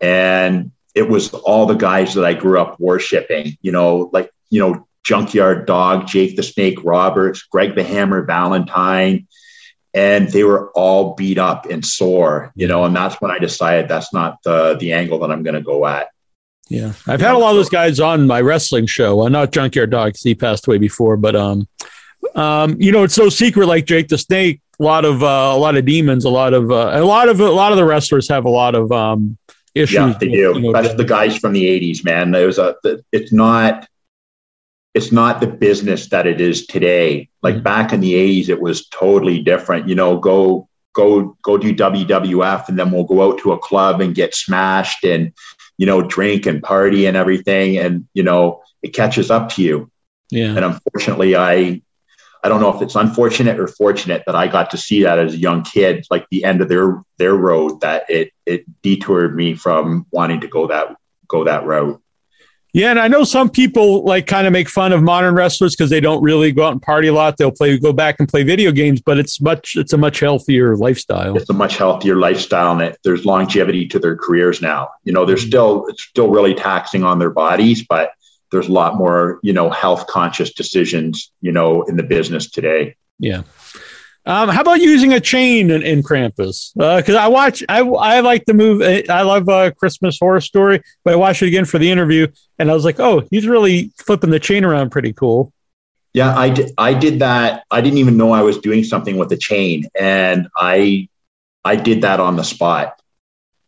and 0.00 0.72
it 0.94 1.08
was 1.08 1.32
all 1.32 1.66
the 1.66 1.74
guys 1.74 2.14
that 2.14 2.24
I 2.24 2.34
grew 2.34 2.60
up 2.60 2.78
worshiping. 2.78 3.56
You 3.62 3.72
know, 3.72 4.10
like 4.12 4.30
you 4.50 4.60
know, 4.60 4.86
Junkyard 5.04 5.66
Dog, 5.66 6.06
Jake 6.06 6.36
the 6.36 6.42
Snake 6.42 6.84
Roberts, 6.84 7.42
Greg 7.42 7.74
the 7.74 7.84
Hammer 7.84 8.22
Valentine. 8.24 9.26
And 9.94 10.26
they 10.28 10.42
were 10.42 10.70
all 10.70 11.14
beat 11.14 11.36
up 11.36 11.66
and 11.66 11.84
sore, 11.84 12.50
you 12.54 12.66
know, 12.66 12.86
and 12.86 12.96
that's 12.96 13.20
when 13.20 13.30
I 13.30 13.38
decided 13.38 13.90
that's 13.90 14.14
not 14.14 14.42
the 14.42 14.74
the 14.80 14.94
angle 14.94 15.18
that 15.18 15.30
I'm 15.30 15.42
going 15.42 15.54
to 15.54 15.60
go 15.60 15.86
at. 15.86 16.08
Yeah, 16.70 16.94
I've 17.06 17.20
had 17.20 17.34
a 17.34 17.38
lot 17.38 17.50
of 17.50 17.56
those 17.56 17.68
guys 17.68 18.00
on 18.00 18.26
my 18.26 18.40
wrestling 18.40 18.86
show. 18.86 19.20
Uh, 19.20 19.28
not 19.28 19.52
Junkyard 19.52 19.90
Dog 19.90 20.08
because 20.08 20.22
he 20.22 20.34
passed 20.34 20.66
away 20.66 20.78
before, 20.78 21.18
but 21.18 21.36
um, 21.36 21.68
um, 22.34 22.80
you 22.80 22.90
know, 22.90 23.02
it's 23.02 23.14
so 23.14 23.28
secret. 23.28 23.66
Like 23.66 23.84
Jake 23.84 24.08
the 24.08 24.16
Snake, 24.16 24.62
a 24.80 24.82
lot 24.82 25.04
of 25.04 25.22
uh, 25.22 25.26
a 25.52 25.58
lot 25.58 25.76
of 25.76 25.84
demons, 25.84 26.24
a 26.24 26.30
lot 26.30 26.54
of 26.54 26.70
uh, 26.70 26.92
a 26.94 27.04
lot 27.04 27.28
of 27.28 27.40
a 27.40 27.50
lot 27.50 27.72
of 27.72 27.76
the 27.76 27.84
wrestlers 27.84 28.28
have 28.30 28.46
a 28.46 28.50
lot 28.50 28.74
of 28.74 28.90
um 28.90 29.36
issues. 29.74 29.94
Yeah, 29.94 30.14
they 30.18 30.28
do. 30.28 30.36
you 30.54 30.60
know, 30.60 30.72
That's 30.72 30.94
the 30.94 31.04
guys 31.04 31.36
from 31.36 31.52
the 31.52 31.64
'80s, 31.66 32.04
man. 32.04 32.30
There's 32.30 32.58
a. 32.58 32.76
It's 33.12 33.32
not. 33.32 33.88
It's 34.94 35.10
not 35.10 35.40
the 35.40 35.46
business 35.46 36.08
that 36.10 36.26
it 36.26 36.40
is 36.40 36.66
today. 36.66 37.28
Like 37.42 37.56
Mhm. 37.56 37.62
back 37.62 37.92
in 37.92 38.00
the 38.00 38.14
'80s, 38.14 38.48
it 38.48 38.60
was 38.60 38.86
totally 38.88 39.38
different. 39.40 39.88
You 39.88 39.94
know, 39.94 40.18
go 40.18 40.68
go 40.94 41.36
go 41.42 41.56
do 41.56 41.74
WWF, 41.74 42.68
and 42.68 42.78
then 42.78 42.90
we'll 42.90 43.04
go 43.04 43.22
out 43.22 43.38
to 43.38 43.52
a 43.52 43.58
club 43.58 44.00
and 44.02 44.14
get 44.14 44.34
smashed 44.34 45.04
and 45.04 45.32
you 45.78 45.86
know 45.86 46.02
drink 46.02 46.44
and 46.46 46.62
party 46.62 47.06
and 47.06 47.16
everything, 47.16 47.78
and 47.78 48.06
you 48.12 48.22
know 48.22 48.62
it 48.82 48.88
catches 48.94 49.30
up 49.30 49.48
to 49.50 49.62
you. 49.62 49.90
Yeah. 50.30 50.54
And 50.56 50.64
unfortunately, 50.64 51.36
I 51.36 51.80
I 52.42 52.48
don't 52.48 52.60
know 52.60 52.74
if 52.74 52.82
it's 52.82 52.96
unfortunate 52.96 53.60
or 53.60 53.68
fortunate 53.68 54.24
that 54.26 54.34
I 54.34 54.48
got 54.48 54.70
to 54.72 54.76
see 54.76 55.02
that 55.04 55.18
as 55.18 55.34
a 55.34 55.38
young 55.38 55.62
kid, 55.62 56.04
like 56.10 56.26
the 56.30 56.44
end 56.44 56.60
of 56.60 56.68
their 56.68 57.02
their 57.18 57.34
road, 57.34 57.80
that 57.82 58.04
it 58.08 58.32
it 58.46 58.64
detoured 58.82 59.36
me 59.36 59.54
from 59.54 60.06
wanting 60.10 60.40
to 60.40 60.48
go 60.48 60.66
that 60.66 60.96
go 61.28 61.44
that 61.44 61.64
route. 61.64 62.02
Yeah, 62.74 62.88
and 62.90 62.98
I 62.98 63.06
know 63.06 63.22
some 63.22 63.50
people 63.50 64.02
like 64.04 64.26
kind 64.26 64.46
of 64.46 64.52
make 64.52 64.66
fun 64.66 64.92
of 64.92 65.02
modern 65.02 65.34
wrestlers 65.34 65.76
because 65.76 65.90
they 65.90 66.00
don't 66.00 66.22
really 66.22 66.52
go 66.52 66.64
out 66.64 66.72
and 66.72 66.80
party 66.80 67.08
a 67.08 67.12
lot. 67.12 67.36
They'll 67.36 67.50
play, 67.50 67.76
go 67.78 67.92
back 67.92 68.16
and 68.18 68.26
play 68.26 68.44
video 68.44 68.72
games, 68.72 69.02
but 69.02 69.18
it's 69.18 69.42
much, 69.42 69.76
it's 69.76 69.92
a 69.92 69.98
much 69.98 70.20
healthier 70.20 70.74
lifestyle. 70.78 71.36
It's 71.36 71.50
a 71.50 71.54
much 71.54 71.76
healthier 71.76 72.16
lifestyle, 72.16 72.72
and 72.72 72.80
it, 72.80 72.98
there's 73.04 73.26
longevity 73.26 73.86
to 73.88 73.98
their 73.98 74.16
careers 74.16 74.62
now. 74.62 74.88
You 75.04 75.12
know, 75.12 75.26
they're 75.26 75.36
mm-hmm. 75.36 75.48
still 75.48 75.86
it's 75.88 76.02
still 76.02 76.30
really 76.30 76.54
taxing 76.54 77.04
on 77.04 77.18
their 77.18 77.30
bodies, 77.30 77.84
but 77.86 78.12
there's 78.52 78.68
a 78.68 78.72
lot 78.72 78.96
more 78.96 79.40
you 79.42 79.52
know 79.52 79.70
health 79.70 80.06
conscious 80.06 80.52
decisions 80.52 81.32
you 81.40 81.50
know 81.50 81.82
in 81.82 81.96
the 81.96 82.02
business 82.02 82.50
today. 82.50 82.94
Yeah. 83.18 83.42
Um, 84.24 84.48
how 84.50 84.60
about 84.60 84.80
using 84.80 85.12
a 85.12 85.20
chain 85.20 85.70
in, 85.70 85.82
in 85.82 86.02
Krampus? 86.02 86.72
Because 86.74 87.16
I 87.16 87.26
watch, 87.26 87.64
I 87.68 87.80
I 87.80 88.20
like 88.20 88.44
the 88.44 88.54
movie. 88.54 89.08
I 89.08 89.22
love 89.22 89.48
uh, 89.48 89.72
Christmas 89.72 90.18
Horror 90.20 90.40
Story, 90.40 90.80
but 91.04 91.14
I 91.14 91.16
watched 91.16 91.42
it 91.42 91.48
again 91.48 91.64
for 91.64 91.78
the 91.78 91.90
interview, 91.90 92.28
and 92.58 92.70
I 92.70 92.74
was 92.74 92.84
like, 92.84 93.00
oh, 93.00 93.26
he's 93.32 93.48
really 93.48 93.90
flipping 93.98 94.30
the 94.30 94.38
chain 94.38 94.64
around 94.64 94.90
pretty 94.90 95.12
cool. 95.12 95.52
Yeah, 96.14 96.36
I 96.36 96.50
did. 96.50 96.72
I 96.78 96.94
did 96.94 97.18
that. 97.18 97.64
I 97.70 97.80
didn't 97.80 97.98
even 97.98 98.16
know 98.16 98.30
I 98.30 98.42
was 98.42 98.58
doing 98.58 98.84
something 98.84 99.16
with 99.16 99.28
the 99.28 99.36
chain, 99.36 99.86
and 99.98 100.46
I 100.56 101.08
I 101.64 101.74
did 101.74 102.02
that 102.02 102.20
on 102.20 102.36
the 102.36 102.44
spot. 102.44 103.01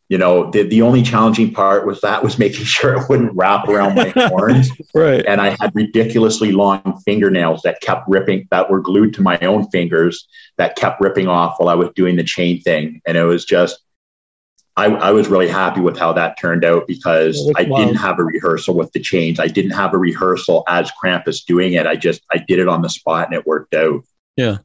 You 0.09 0.19
know, 0.19 0.51
the 0.51 0.63
the 0.65 0.83
only 0.83 1.03
challenging 1.03 1.53
part 1.53 1.87
was 1.87 2.01
that 2.03 2.23
was 2.23 2.39
making 2.39 2.65
sure 2.65 2.95
it 2.95 3.09
wouldn't 3.09 3.33
wrap 3.35 3.69
around 3.69 3.95
my 3.95 4.09
horns. 4.17 4.71
Right. 4.95 5.25
and 5.27 5.41
I 5.41 5.57
had 5.61 5.73
ridiculously 5.75 6.53
long 6.53 7.01
fingernails 7.05 7.63
that 7.63 7.81
kept 7.81 8.09
ripping, 8.09 8.47
that 8.51 8.71
were 8.71 8.81
glued 8.81 9.15
to 9.15 9.23
my 9.23 9.39
own 9.39 9.69
fingers, 9.71 10.27
that 10.59 10.77
kept 10.77 11.01
ripping 11.01 11.27
off 11.27 11.55
while 11.59 11.69
I 11.69 11.75
was 11.75 11.89
doing 11.95 12.17
the 12.17 12.25
chain 12.25 12.61
thing. 12.61 13.01
And 13.07 13.17
it 13.17 13.25
was 13.25 13.45
just, 13.45 13.81
I, 14.77 14.87
I 14.87 15.11
was 15.13 15.29
really 15.29 15.49
happy 15.49 15.81
with 15.81 15.97
how 15.97 16.13
that 16.15 16.39
turned 16.39 16.65
out 16.65 16.87
because 16.87 17.41
I 17.57 17.63
wild. 17.63 17.87
didn't 17.87 18.01
have 18.01 18.19
a 18.19 18.25
rehearsal 18.25 18.75
with 18.75 18.93
the 18.93 19.01
chains. 19.01 19.41
I 19.41 19.47
didn't 19.47 19.71
have 19.71 19.95
a 19.95 19.99
rehearsal 19.99 20.65
as 20.69 20.91
Krampus 21.03 21.45
doing 21.47 21.75
it. 21.75 21.87
I 21.87 21.97
just, 21.97 22.23
I 22.33 22.39
did 22.39 22.59
it 22.59 22.69
on 22.69 22.83
the 22.83 22.91
spot 22.91 23.27
and 23.27 23.35
it 23.35 23.47
worked 23.47 23.73
out. 23.73 24.03
Yeah. 24.37 24.59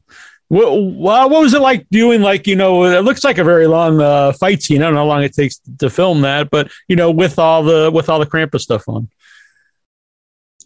What, 0.50 0.72
what 0.76 1.30
was 1.30 1.54
it 1.54 1.60
like 1.62 1.86
doing 1.90 2.22
like, 2.22 2.46
you 2.48 2.56
know, 2.56 2.82
it 2.84 3.02
looks 3.04 3.22
like 3.22 3.38
a 3.38 3.44
very 3.44 3.68
long 3.68 4.00
uh, 4.02 4.32
fight 4.32 4.62
scene. 4.62 4.82
I 4.82 4.86
don't 4.86 4.94
know 4.94 5.00
how 5.00 5.06
long 5.06 5.22
it 5.22 5.32
takes 5.32 5.60
to 5.78 5.88
film 5.88 6.22
that, 6.22 6.50
but 6.50 6.70
you 6.88 6.96
know, 6.96 7.10
with 7.10 7.38
all 7.38 7.62
the 7.62 7.88
with 7.90 8.08
all 8.08 8.18
the 8.18 8.26
Krampus 8.26 8.60
stuff 8.62 8.88
on. 8.88 9.08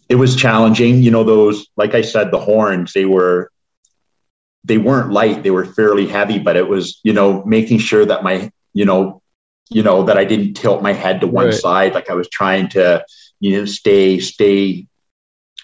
it 0.09 0.15
was 0.15 0.35
challenging. 0.35 1.03
You 1.03 1.11
know, 1.11 1.23
those, 1.23 1.67
like 1.77 1.93
I 1.95 2.01
said, 2.01 2.31
the 2.31 2.39
horns, 2.39 2.93
they 2.93 3.05
were, 3.05 3.51
they 4.63 4.77
weren't 4.79 5.11
light. 5.11 5.43
They 5.43 5.51
were 5.51 5.65
fairly 5.65 6.07
heavy, 6.07 6.39
but 6.39 6.55
it 6.55 6.67
was, 6.67 6.99
you 7.03 7.13
know, 7.13 7.43
making 7.45 7.79
sure 7.79 8.05
that 8.05 8.23
my, 8.23 8.51
you 8.73 8.85
know, 8.85 9.21
you 9.69 9.83
know, 9.83 10.03
that 10.03 10.17
I 10.17 10.25
didn't 10.25 10.55
tilt 10.55 10.81
my 10.83 10.93
head 10.93 11.21
to 11.21 11.27
one 11.27 11.45
Right. 11.45 11.53
side. 11.53 11.93
Like 11.93 12.09
I 12.09 12.13
was 12.13 12.29
trying 12.29 12.69
to, 12.69 13.03
you 13.39 13.57
know, 13.59 13.65
stay, 13.65 14.19
stay, 14.19 14.87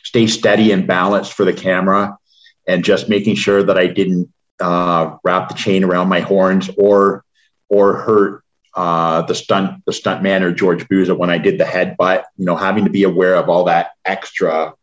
stay 0.03 0.27
steady 0.27 0.71
and 0.71 0.85
balanced 0.87 1.33
for 1.33 1.45
the 1.45 1.53
camera 1.53 2.17
and 2.67 2.83
just 2.83 3.09
making 3.09 3.35
sure 3.35 3.63
that 3.63 3.77
I 3.77 3.87
didn't 3.87 4.31
uh, 4.59 5.17
wrap 5.23 5.49
the 5.49 5.55
chain 5.55 5.83
around 5.83 6.09
my 6.09 6.19
horns 6.19 6.69
or, 6.77 7.23
or 7.69 7.97
hurt 7.97 8.43
uh, 8.73 9.21
the 9.23 9.35
stunt 9.35 9.83
the 9.85 9.93
stunt 9.93 10.23
man 10.23 10.43
or 10.43 10.51
George 10.51 10.87
Buza 10.87 11.17
when 11.17 11.29
I 11.29 11.37
did 11.37 11.59
the 11.59 11.65
headbutt, 11.65 12.23
you 12.37 12.45
know, 12.45 12.55
having 12.55 12.85
to 12.85 12.89
be 12.89 13.03
aware 13.03 13.35
of 13.35 13.49
all 13.49 13.65
that 13.65 13.91
extra 14.05 14.73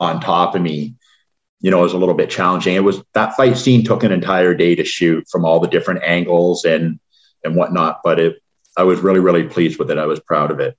on 0.00 0.20
top 0.20 0.54
of 0.54 0.62
me, 0.62 0.94
you 1.60 1.70
know, 1.70 1.82
was 1.82 1.92
a 1.92 1.98
little 1.98 2.14
bit 2.14 2.30
challenging. 2.30 2.74
It 2.74 2.84
was 2.84 3.02
that 3.12 3.36
fight 3.36 3.56
scene 3.56 3.84
took 3.84 4.04
an 4.04 4.12
entire 4.12 4.54
day 4.54 4.74
to 4.74 4.84
shoot 4.84 5.26
from 5.30 5.44
all 5.44 5.60
the 5.60 5.68
different 5.68 6.02
angles 6.02 6.64
and 6.64 6.98
and 7.44 7.56
whatnot, 7.56 8.00
but 8.02 8.18
it 8.18 8.42
I 8.76 8.84
was 8.84 9.00
really 9.00 9.20
really 9.20 9.44
pleased 9.44 9.78
with 9.78 9.90
it. 9.90 9.98
I 9.98 10.06
was 10.06 10.20
proud 10.20 10.50
of 10.50 10.60
it. 10.60 10.76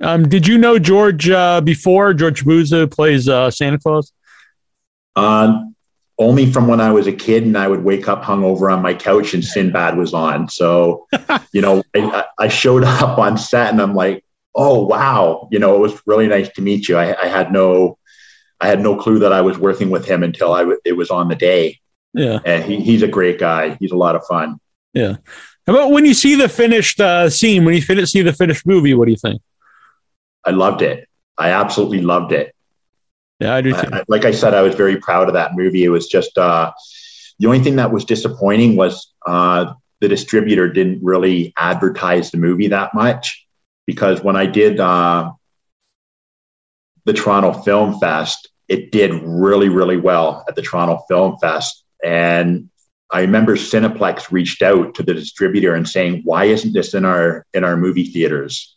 Um, 0.00 0.28
did 0.28 0.46
you 0.46 0.58
know 0.58 0.78
George 0.78 1.28
uh, 1.28 1.60
before 1.60 2.14
George 2.14 2.44
Buza 2.44 2.90
plays 2.90 3.28
uh, 3.28 3.50
Santa 3.50 3.78
Claus? 3.78 4.12
Um, 5.16 5.74
only 6.18 6.50
from 6.50 6.68
when 6.68 6.80
I 6.80 6.92
was 6.92 7.06
a 7.06 7.12
kid 7.12 7.44
and 7.44 7.58
I 7.58 7.66
would 7.66 7.82
wake 7.82 8.08
up 8.08 8.22
hungover 8.22 8.72
on 8.72 8.82
my 8.82 8.94
couch 8.94 9.34
and 9.34 9.44
Sinbad 9.44 9.96
was 9.96 10.14
on. 10.14 10.48
So, 10.48 11.06
you 11.52 11.60
know, 11.60 11.82
I, 11.94 12.24
I 12.38 12.48
showed 12.48 12.84
up 12.84 13.18
on 13.18 13.36
set 13.36 13.72
and 13.72 13.80
I'm 13.80 13.94
like, 13.94 14.24
oh 14.54 14.84
wow, 14.84 15.48
you 15.50 15.58
know, 15.58 15.74
it 15.74 15.80
was 15.80 16.00
really 16.06 16.28
nice 16.28 16.48
to 16.50 16.62
meet 16.62 16.88
you. 16.88 16.96
I, 16.96 17.20
I 17.20 17.26
had 17.26 17.52
no, 17.52 17.98
I 18.60 18.68
had 18.68 18.80
no 18.80 18.96
clue 18.96 19.18
that 19.20 19.32
I 19.32 19.40
was 19.40 19.58
working 19.58 19.90
with 19.90 20.06
him 20.06 20.22
until 20.22 20.52
I 20.52 20.60
w- 20.60 20.78
it 20.84 20.92
was 20.92 21.10
on 21.10 21.28
the 21.28 21.34
day. 21.34 21.80
Yeah. 22.12 22.38
And 22.44 22.64
he, 22.64 22.80
he's 22.80 23.02
a 23.02 23.08
great 23.08 23.40
guy. 23.40 23.76
He's 23.80 23.90
a 23.90 23.96
lot 23.96 24.14
of 24.14 24.24
fun. 24.26 24.60
Yeah. 24.92 25.16
How 25.66 25.74
about 25.74 25.90
when 25.90 26.04
you 26.04 26.14
see 26.14 26.36
the 26.36 26.48
finished 26.48 27.00
uh, 27.00 27.28
scene, 27.28 27.64
when 27.64 27.74
you 27.74 27.82
fin- 27.82 28.06
see 28.06 28.22
the 28.22 28.32
finished 28.32 28.64
movie, 28.64 28.94
what 28.94 29.06
do 29.06 29.10
you 29.10 29.16
think? 29.16 29.42
I 30.44 30.50
loved 30.50 30.82
it. 30.82 31.08
I 31.36 31.50
absolutely 31.50 32.02
loved 32.02 32.30
it. 32.32 32.54
Yeah, 33.40 33.54
I 33.54 33.60
do 33.60 33.72
too. 33.72 33.88
I, 33.92 34.02
like 34.08 34.24
I 34.24 34.30
said, 34.30 34.54
I 34.54 34.62
was 34.62 34.74
very 34.74 34.96
proud 34.96 35.28
of 35.28 35.34
that 35.34 35.54
movie. 35.54 35.84
It 35.84 35.88
was 35.88 36.06
just 36.06 36.38
uh, 36.38 36.72
the 37.38 37.46
only 37.46 37.60
thing 37.60 37.76
that 37.76 37.92
was 37.92 38.04
disappointing 38.04 38.76
was 38.76 39.12
uh, 39.26 39.74
the 40.00 40.08
distributor 40.08 40.68
didn't 40.68 41.02
really 41.02 41.52
advertise 41.56 42.30
the 42.30 42.38
movie 42.38 42.68
that 42.68 42.94
much 42.94 43.46
because 43.86 44.22
when 44.22 44.36
I 44.36 44.46
did 44.46 44.80
uh, 44.80 45.32
the 47.04 47.12
Toronto 47.12 47.52
Film 47.52 47.98
Fest, 47.98 48.48
it 48.68 48.92
did 48.92 49.12
really, 49.22 49.68
really 49.68 49.96
well 49.96 50.44
at 50.48 50.54
the 50.54 50.62
Toronto 50.62 51.02
Film 51.08 51.36
Fest. 51.38 51.84
And 52.02 52.70
I 53.10 53.20
remember 53.20 53.56
Cineplex 53.56 54.30
reached 54.30 54.62
out 54.62 54.94
to 54.94 55.02
the 55.02 55.14
distributor 55.14 55.74
and 55.74 55.88
saying, 55.88 56.22
"Why 56.24 56.44
isn't 56.46 56.72
this 56.72 56.94
in 56.94 57.04
our 57.04 57.46
in 57.52 57.64
our 57.64 57.76
movie 57.76 58.06
theaters?" 58.06 58.76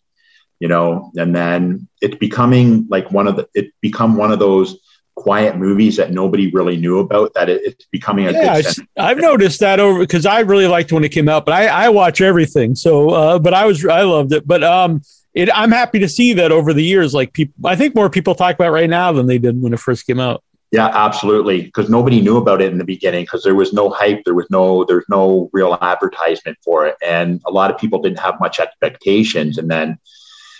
You 0.59 0.67
know, 0.67 1.11
and 1.15 1.35
then 1.35 1.87
it's 2.01 2.15
becoming 2.15 2.87
like 2.89 3.11
one 3.11 3.27
of 3.27 3.35
the 3.35 3.47
it 3.53 3.71
become 3.81 4.17
one 4.17 4.31
of 4.31 4.39
those 4.39 4.79
quiet 5.15 5.57
movies 5.57 5.97
that 5.97 6.11
nobody 6.11 6.49
really 6.51 6.77
knew 6.77 6.99
about. 6.99 7.33
That 7.35 7.49
it, 7.49 7.61
it's 7.63 7.85
becoming 7.85 8.27
a 8.27 8.31
yeah, 8.31 8.61
good. 8.61 8.87
I've 8.97 9.17
noticed 9.17 9.59
that 9.59 9.79
over 9.79 9.99
because 9.99 10.25
I 10.25 10.39
really 10.39 10.67
liked 10.67 10.91
when 10.91 11.03
it 11.03 11.09
came 11.09 11.29
out, 11.29 11.45
but 11.45 11.53
I, 11.53 11.67
I 11.67 11.89
watch 11.89 12.21
everything. 12.21 12.75
So, 12.75 13.09
uh, 13.09 13.39
but 13.39 13.53
I 13.53 13.65
was 13.65 13.85
I 13.85 14.01
loved 14.01 14.33
it. 14.33 14.47
But 14.47 14.63
um, 14.63 15.01
it, 15.33 15.49
I'm 15.53 15.71
happy 15.71 15.99
to 15.99 16.09
see 16.09 16.33
that 16.33 16.51
over 16.51 16.73
the 16.73 16.83
years, 16.83 17.13
like 17.13 17.33
people, 17.33 17.69
I 17.69 17.75
think 17.75 17.93
more 17.93 18.09
people 18.09 18.33
talk 18.33 18.55
about 18.55 18.69
it 18.69 18.71
right 18.71 18.89
now 18.89 19.11
than 19.11 19.27
they 19.27 19.37
did 19.37 19.61
when 19.61 19.73
it 19.73 19.79
first 19.79 20.07
came 20.07 20.19
out. 20.19 20.43
Yeah, 20.71 20.87
absolutely. 20.87 21.61
Because 21.61 21.89
nobody 21.89 22.21
knew 22.21 22.37
about 22.37 22.61
it 22.61 22.71
in 22.71 22.77
the 22.77 22.83
beginning 22.83 23.23
because 23.23 23.43
there 23.43 23.55
was 23.55 23.71
no 23.71 23.89
hype, 23.89 24.23
there 24.25 24.33
was 24.33 24.47
no 24.49 24.83
there's 24.83 25.05
no 25.09 25.49
real 25.53 25.77
advertisement 25.81 26.57
for 26.63 26.87
it, 26.87 26.95
and 27.05 27.41
a 27.45 27.51
lot 27.51 27.71
of 27.71 27.77
people 27.77 28.01
didn't 28.01 28.19
have 28.19 28.39
much 28.39 28.59
expectations. 28.59 29.57
And 29.57 29.71
then, 29.71 29.97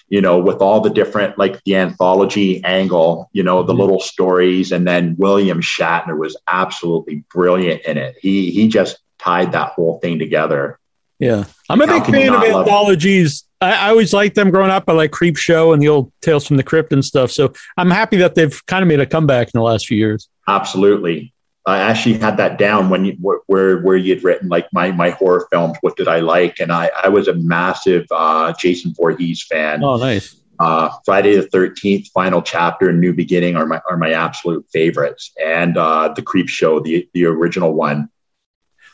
you 0.10 0.22
know, 0.22 0.38
with 0.40 0.62
all 0.62 0.80
the 0.82 0.90
different 0.90 1.38
like 1.38 1.62
the 1.66 1.76
anthology 1.76 2.64
angle, 2.64 3.30
you 3.34 3.44
know, 3.44 3.64
the 3.64 3.74
Mhm. 3.74 3.80
little 3.80 4.00
stories, 4.00 4.72
and 4.72 4.88
then 4.88 5.16
William 5.18 5.62
Shatner 5.62 6.18
was 6.18 6.38
absolutely 6.48 7.24
brilliant 7.34 7.82
in 7.84 7.98
it. 7.98 8.16
He 8.22 8.52
he 8.52 8.68
just 8.68 8.98
tied 9.20 9.52
that 9.52 9.72
whole 9.72 10.00
thing 10.00 10.20
together. 10.20 10.80
Yeah, 11.20 11.46
I'm 11.70 11.82
a 11.82 11.88
How 11.88 12.00
big 12.00 12.12
fan 12.14 12.28
of 12.28 12.34
not 12.36 12.48
love 12.50 12.68
it? 12.68 12.70
anthologies. 12.70 13.44
I, 13.60 13.74
I 13.74 13.90
always 13.90 14.14
liked 14.14 14.36
them 14.36 14.52
growing 14.52 14.70
up. 14.70 14.84
I 14.88 14.94
like 14.94 15.10
Creepshow 15.12 15.74
and 15.74 15.82
the 15.82 15.88
old 15.90 16.12
Tales 16.22 16.46
from 16.46 16.58
the 16.58 16.64
Crypt 16.64 16.94
and 16.94 17.04
stuff. 17.04 17.32
So 17.32 17.52
I'm 17.76 17.90
happy 17.90 18.18
that 18.18 18.36
they've 18.36 18.64
kind 18.68 18.84
of 18.84 18.88
made 18.88 19.00
a 19.00 19.06
comeback 19.08 19.48
in 19.48 19.58
the 19.60 19.64
last 19.64 19.88
few 19.88 19.98
years. 19.98 20.30
Absolutely. 20.48 21.34
I 21.68 21.80
actually 21.80 22.18
had 22.18 22.38
that 22.38 22.58
down 22.58 22.90
when 22.90 23.04
you 23.06 23.18
where- 23.20 23.42
where 23.48 23.78
where 23.82 23.98
you'd 23.98 24.24
written 24.24 24.48
like 24.48 24.68
my 24.72 24.92
my 24.92 25.10
horror 25.10 25.48
films. 25.52 25.78
What 25.82 25.98
did 25.98 26.08
I 26.08 26.20
like? 26.22 26.60
And 26.60 26.72
I 26.72 26.90
I 27.04 27.10
was 27.10 27.28
a 27.28 27.34
massive 27.34 28.06
uh, 28.10 28.54
Jason 28.58 28.94
Voorhees 28.96 29.44
fan. 29.44 29.84
Oh, 29.84 29.98
nice. 29.98 30.36
Uh, 30.60 30.90
Friday 31.06 31.36
the 31.36 31.44
Thirteenth, 31.44 32.08
Final 32.14 32.42
Chapter, 32.42 32.90
and 32.90 33.00
New 33.00 33.14
Beginning 33.14 33.56
are 33.58 33.66
my 33.68 33.82
are 33.90 33.98
my 33.98 34.14
absolute 34.14 34.66
favorites. 34.74 35.34
And 35.44 35.78
uh, 35.78 36.14
the 36.16 36.22
Creepshow, 36.22 36.84
the 36.84 37.08
the 37.14 37.26
original 37.26 37.74
one. 37.74 38.10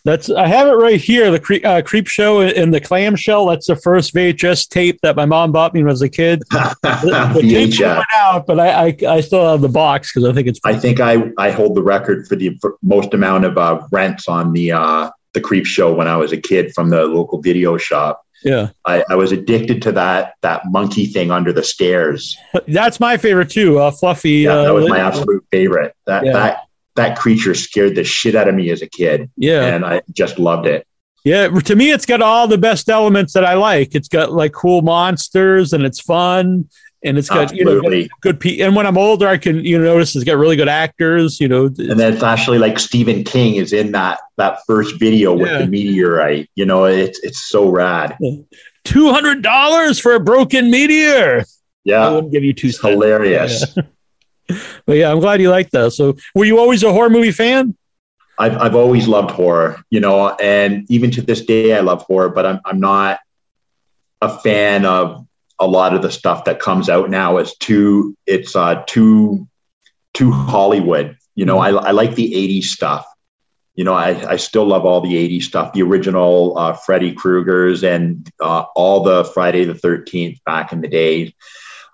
That's 0.05 0.29
I 0.29 0.47
have 0.47 0.67
it 0.67 0.71
right 0.73 0.99
here. 0.99 1.31
The 1.31 1.39
cre- 1.39 1.53
uh, 1.65 1.81
Creepshow 1.81 2.51
in 2.53 2.71
the 2.71 2.81
clamshell. 2.81 3.45
That's 3.47 3.67
the 3.67 3.75
first 3.77 4.13
VHS 4.13 4.67
tape 4.67 4.99
that 5.01 5.15
my 5.15 5.25
mom 5.25 5.51
bought 5.53 5.73
me 5.73 5.81
when 5.81 5.89
I 5.89 5.93
was 5.93 6.01
a 6.01 6.09
kid. 6.09 6.41
The, 6.83 7.31
the 7.35 7.41
tapes 7.41 7.77
VHS. 7.77 7.95
went 7.95 8.07
out, 8.13 8.45
but 8.45 8.59
I, 8.59 8.87
I 8.87 8.97
I 9.07 9.21
still 9.21 9.49
have 9.49 9.61
the 9.61 9.69
box 9.69 10.11
because 10.13 10.27
I 10.29 10.33
think 10.33 10.47
it's 10.47 10.59
I 10.65 10.75
think 10.75 10.99
I 10.99 11.31
I 11.37 11.51
hold 11.51 11.75
the 11.75 11.83
record 11.83 12.27
for 12.27 12.35
the 12.35 12.57
for 12.61 12.75
most 12.83 13.13
amount 13.13 13.45
of 13.45 13.57
uh, 13.57 13.81
rents 13.91 14.27
on 14.27 14.51
the 14.53 14.73
uh, 14.73 15.09
the 15.33 15.41
Creepshow 15.41 15.95
when 15.95 16.07
I 16.07 16.17
was 16.17 16.31
a 16.33 16.37
kid 16.37 16.73
from 16.73 16.89
the 16.89 17.05
local 17.05 17.41
video 17.41 17.77
shop. 17.77 18.25
yeah. 18.43 18.69
I, 18.85 19.03
I 19.09 19.15
was 19.15 19.31
addicted 19.31 19.81
to 19.83 19.91
that 19.93 20.33
that 20.41 20.61
monkey 20.65 21.05
thing 21.05 21.31
under 21.31 21.53
the 21.53 21.63
stairs. 21.63 22.37
That's 22.67 22.99
my 22.99 23.15
favorite 23.17 23.49
too. 23.49 23.79
Uh, 23.79 23.89
Fluffy. 23.91 24.31
Yeah, 24.41 24.53
uh, 24.53 24.63
that 24.65 24.73
was 24.73 24.89
my 24.89 24.99
absolute 24.99 25.45
favorite. 25.51 25.95
That 26.07 26.25
Yeah. 26.25 26.33
that 26.33 26.57
that 26.95 27.17
creature 27.17 27.53
scared 27.55 27.95
the 27.95 28.03
shit 28.03 28.35
out 28.35 28.47
of 28.47 28.55
me 28.55 28.69
as 28.69 28.81
a 28.81 28.87
kid, 28.87 29.29
Yeah, 29.37 29.63
and 29.65 29.85
I 29.85 30.01
just 30.11 30.39
loved 30.39 30.67
it. 30.67 30.85
Yeah, 31.25 31.47
to 31.47 31.75
me, 31.75 31.91
it's 31.91 32.05
got 32.05 32.21
all 32.21 32.47
the 32.49 32.57
best 32.57 32.89
elements 32.89 33.31
that 33.33 33.45
I 33.45 33.53
like. 33.53 33.95
It's 33.95 34.09
got 34.09 34.33
like 34.33 34.51
cool 34.51 34.81
monsters, 34.81 35.71
and 35.71 35.85
it's 35.85 36.01
fun, 36.01 36.67
and 37.03 37.17
it's 37.17 37.29
got 37.29 37.55
you 37.55 37.63
know 37.63 37.81
good. 38.21 38.39
Pe- 38.41 38.59
and 38.59 38.75
when 38.75 38.85
I'm 38.85 38.97
older, 38.97 39.27
I 39.27 39.37
can 39.37 39.63
you 39.63 39.77
know 39.77 39.85
notice 39.85 40.15
it's 40.17 40.25
got 40.25 40.37
really 40.37 40.57
good 40.57 40.67
actors. 40.67 41.39
You 41.39 41.47
know, 41.47 41.65
and 41.67 41.97
then 41.99 42.13
it's 42.13 42.23
actually 42.23 42.57
like 42.59 42.77
Stephen 42.77 43.23
King 43.23 43.55
is 43.55 43.71
in 43.71 43.93
that 43.93 44.19
that 44.35 44.59
first 44.67 44.99
video 44.99 45.33
with 45.33 45.47
Yeah. 45.49 45.59
the 45.59 45.67
meteorite. 45.67 46.49
You 46.55 46.65
know, 46.65 46.85
it's 46.85 47.19
it's 47.19 47.47
so 47.47 47.69
rad. 47.69 48.17
two 48.83 49.09
hundred 49.13 49.41
dollars 49.43 49.99
for 49.99 50.15
a 50.15 50.19
broken 50.19 50.69
meteor. 50.69 51.45
Yeah, 51.85 52.05
I 52.07 52.11
wouldn't 52.11 52.33
give 52.33 52.43
you 52.43 52.51
two 52.53 52.67
it's 52.67 52.81
cents. 52.81 53.77
But 54.85 54.97
yeah, 54.97 55.11
I'm 55.11 55.19
glad 55.19 55.41
you 55.41 55.49
like 55.49 55.69
that. 55.71 55.93
So, 55.93 56.15
were 56.35 56.45
you 56.45 56.59
always 56.59 56.83
a 56.83 56.91
horror 56.91 57.09
movie 57.09 57.31
fan? 57.31 57.75
I've 58.37 58.57
I've 58.57 58.75
always 58.75 59.07
loved 59.07 59.31
horror, 59.31 59.83
you 59.89 59.99
know, 59.99 60.29
and 60.29 60.89
even 60.89 61.11
to 61.11 61.21
this 61.21 61.45
day 61.45 61.75
I 61.75 61.81
love 61.81 62.03
horror, 62.03 62.29
but 62.29 62.45
I'm 62.45 62.59
I'm 62.65 62.79
not 62.79 63.19
a 64.21 64.37
fan 64.39 64.85
of 64.85 65.27
a 65.59 65.67
lot 65.67 65.93
of 65.93 66.01
the 66.01 66.11
stuff 66.11 66.45
that 66.45 66.59
comes 66.59 66.89
out 66.89 67.09
now. 67.09 67.37
It's 67.37 67.55
too 67.57 68.17
it's 68.25 68.55
uh 68.55 68.83
too 68.87 69.47
too 70.13 70.31
Hollywood. 70.31 71.17
You 71.35 71.45
know, 71.45 71.59
I 71.59 71.69
I 71.69 71.91
like 71.91 72.15
the 72.15 72.31
80s 72.33 72.65
stuff. 72.65 73.05
You 73.75 73.83
know, 73.83 73.93
I, 73.93 74.33
I 74.33 74.35
still 74.35 74.65
love 74.65 74.85
all 74.85 75.01
the 75.01 75.13
80s 75.13 75.43
stuff, 75.43 75.73
the 75.73 75.81
original 75.81 76.55
uh, 76.55 76.73
Freddy 76.73 77.11
Krueger's 77.11 77.83
and 77.83 78.29
uh, 78.39 78.65
all 78.75 79.01
the 79.01 79.23
Friday 79.25 79.65
the 79.65 79.73
13th 79.73 80.43
back 80.43 80.71
in 80.71 80.81
the 80.81 80.87
day. 80.87 81.33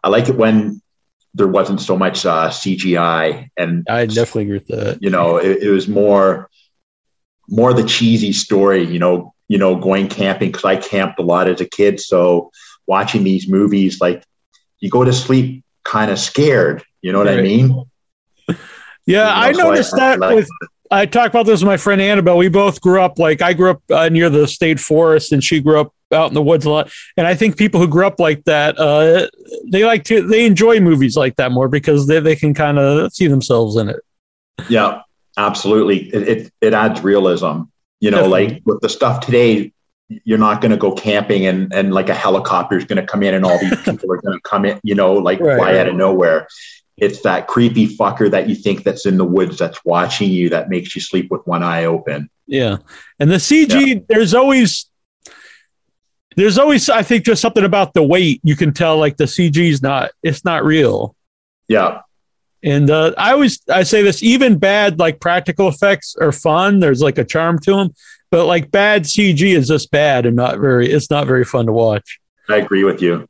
I 0.03 0.09
like 0.09 0.27
it 0.27 0.35
when 0.35 0.81
there 1.33 1.47
wasn't 1.47 1.79
so 1.79 1.97
much 1.97 2.25
uh, 2.25 2.49
CGI 2.49 3.49
and 3.57 3.85
I 3.89 4.05
definitely 4.05 4.43
agree 4.43 4.57
with 4.57 4.67
that. 4.67 4.97
you 5.01 5.09
know 5.09 5.37
it, 5.37 5.63
it 5.63 5.69
was 5.69 5.87
more 5.87 6.49
more 7.49 7.73
the 7.73 7.83
cheesy 7.83 8.31
story 8.33 8.83
you 8.83 8.99
know 8.99 9.33
you 9.47 9.57
know 9.57 9.75
going 9.75 10.07
camping 10.07 10.51
because 10.51 10.65
i 10.65 10.75
camped 10.75 11.19
a 11.19 11.23
lot 11.23 11.47
as 11.47 11.59
a 11.61 11.65
kid 11.65 11.99
so 11.99 12.51
watching 12.85 13.23
these 13.23 13.49
movies 13.49 13.99
like 13.99 14.23
you 14.79 14.89
go 14.89 15.03
to 15.03 15.11
sleep 15.13 15.63
kind 15.83 16.11
of 16.11 16.19
scared 16.19 16.83
you 17.01 17.11
know 17.11 17.17
what 17.17 17.27
i 17.27 17.41
mean 17.41 17.83
Yeah, 19.09 19.27
I 19.27 19.47
You 19.47 19.53
know, 19.53 19.59
so 19.59 19.69
noticed 19.69 19.93
I 19.95 20.17
that 20.17 20.35
with. 20.35 20.49
I 20.91 21.05
talked 21.07 21.33
about 21.33 21.47
this 21.47 21.61
with 21.61 21.67
my 21.67 21.77
friend 21.77 21.99
Annabelle. 21.99 22.37
We 22.37 22.47
both 22.47 22.79
grew 22.79 23.01
up 23.01 23.17
like 23.17 23.41
I 23.41 23.53
grew 23.53 23.71
up 23.71 23.81
uh, 23.89 24.09
near 24.09 24.29
the 24.29 24.47
state 24.47 24.79
forest, 24.79 25.31
and 25.31 25.43
she 25.43 25.61
grew 25.61 25.79
up 25.79 25.93
out 26.11 26.29
in 26.29 26.33
the 26.33 26.41
woods 26.41 26.65
a 26.65 26.69
lot. 26.69 26.91
And 27.17 27.27
I 27.27 27.35
think 27.35 27.57
people 27.57 27.79
who 27.79 27.87
grew 27.87 28.05
up 28.05 28.19
like 28.19 28.43
that, 28.45 28.79
uh, 28.79 29.27
they 29.71 29.85
like 29.85 30.03
to 30.05 30.27
they 30.27 30.45
enjoy 30.45 30.79
movies 30.79 31.15
like 31.15 31.35
that 31.37 31.51
more 31.51 31.67
because 31.67 32.07
they 32.07 32.19
they 32.19 32.35
can 32.35 32.53
kind 32.53 32.79
of 32.79 33.13
see 33.13 33.27
themselves 33.27 33.75
in 33.75 33.89
it. 33.89 33.99
yeah 34.69 35.01
absolutely 35.37 36.09
it, 36.13 36.27
it, 36.27 36.53
it 36.59 36.73
adds 36.73 37.01
realism 37.01 37.61
you 38.01 38.11
know 38.11 38.17
Definitely. 38.29 38.47
like 38.49 38.61
with 38.65 38.81
the 38.81 38.89
stuff 38.89 39.25
today 39.25 39.71
you're 40.25 40.37
not 40.39 40.59
going 40.59 40.71
to 40.71 40.77
go 40.77 40.91
camping 40.91 41.45
and 41.45 41.71
and 41.73 41.93
like 41.93 42.09
a 42.09 42.13
helicopter 42.13 42.77
is 42.77 42.83
going 42.83 42.99
to 42.99 43.05
come 43.05 43.23
in 43.23 43.33
and 43.33 43.45
all 43.45 43.57
these 43.59 43.81
people 43.83 44.11
are 44.11 44.19
going 44.19 44.37
to 44.37 44.41
come 44.41 44.65
in 44.65 44.77
you 44.83 44.95
know 44.95 45.13
like 45.13 45.39
Right, 45.39 45.57
fly 45.57 45.77
out 45.77 45.87
of 45.87 45.95
nowhere 45.95 46.47
it's 46.97 47.21
that 47.21 47.47
creepy 47.47 47.87
fucker 47.87 48.29
that 48.29 48.49
you 48.49 48.55
think 48.55 48.83
that's 48.83 49.05
in 49.05 49.17
the 49.17 49.23
woods 49.23 49.57
that's 49.57 49.85
watching 49.85 50.29
you 50.29 50.49
that 50.49 50.69
makes 50.69 50.93
you 50.93 51.01
sleep 51.01 51.31
with 51.31 51.45
one 51.47 51.63
eye 51.63 51.85
open 51.85 52.29
Yeah, 52.47 52.77
and 53.19 53.29
the 53.31 53.35
CG, 53.35 54.05
there's 54.07 54.33
always. 54.33 54.88
There's 56.35 56.57
always, 56.57 56.89
I 56.89 57.03
think, 57.03 57.25
just 57.25 57.41
something 57.41 57.65
about 57.65 57.93
the 57.93 58.03
weight. 58.03 58.39
You 58.43 58.55
can 58.55 58.73
tell, 58.73 58.97
like 58.97 59.17
the 59.17 59.25
CG's 59.25 59.81
not, 59.81 60.11
it's 60.23 60.45
not 60.45 60.63
real. 60.63 61.15
yeah 61.67 62.01
And 62.63 62.89
uh, 62.89 63.13
I 63.17 63.31
always 63.31 63.61
I 63.69 63.83
say 63.83 64.01
this: 64.01 64.21
even 64.21 64.57
bad 64.59 64.99
like 64.99 65.19
practical 65.19 65.67
effects 65.67 66.15
are 66.19 66.31
fun. 66.31 66.79
There's 66.79 67.01
like 67.01 67.17
a 67.17 67.23
charm 67.23 67.59
to 67.59 67.75
them, 67.75 67.93
but 68.31 68.45
like 68.45 68.69
bad 68.71 69.03
CG 69.03 69.41
is 69.41 69.67
just 69.67 69.91
bad 69.91 70.25
and 70.25 70.35
not 70.35 70.59
very. 70.59 70.91
It's 70.91 71.09
not 71.09 71.25
very 71.25 71.45
fun 71.45 71.65
to 71.67 71.71
watch. 71.71 72.19
I 72.49 72.57
agree 72.57 72.83
with 72.83 73.01
you. 73.01 73.27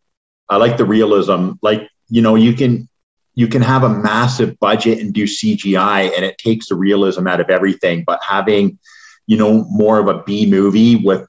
I 0.49 0.57
like 0.57 0.77
the 0.77 0.85
realism. 0.85 1.51
Like, 1.61 1.87
you 2.09 2.21
know, 2.21 2.35
you 2.35 2.53
can 2.53 2.89
you 3.35 3.47
can 3.47 3.61
have 3.61 3.83
a 3.83 3.89
massive 3.89 4.59
budget 4.59 4.99
and 4.99 5.13
do 5.13 5.23
CGI 5.25 6.11
and 6.15 6.25
it 6.25 6.37
takes 6.37 6.69
the 6.69 6.75
realism 6.75 7.27
out 7.27 7.39
of 7.39 7.49
everything, 7.49 8.03
but 8.05 8.19
having, 8.21 8.79
you 9.27 9.37
know, 9.37 9.63
more 9.69 9.99
of 9.99 10.07
a 10.07 10.23
B 10.23 10.49
movie 10.49 10.95
with 10.95 11.27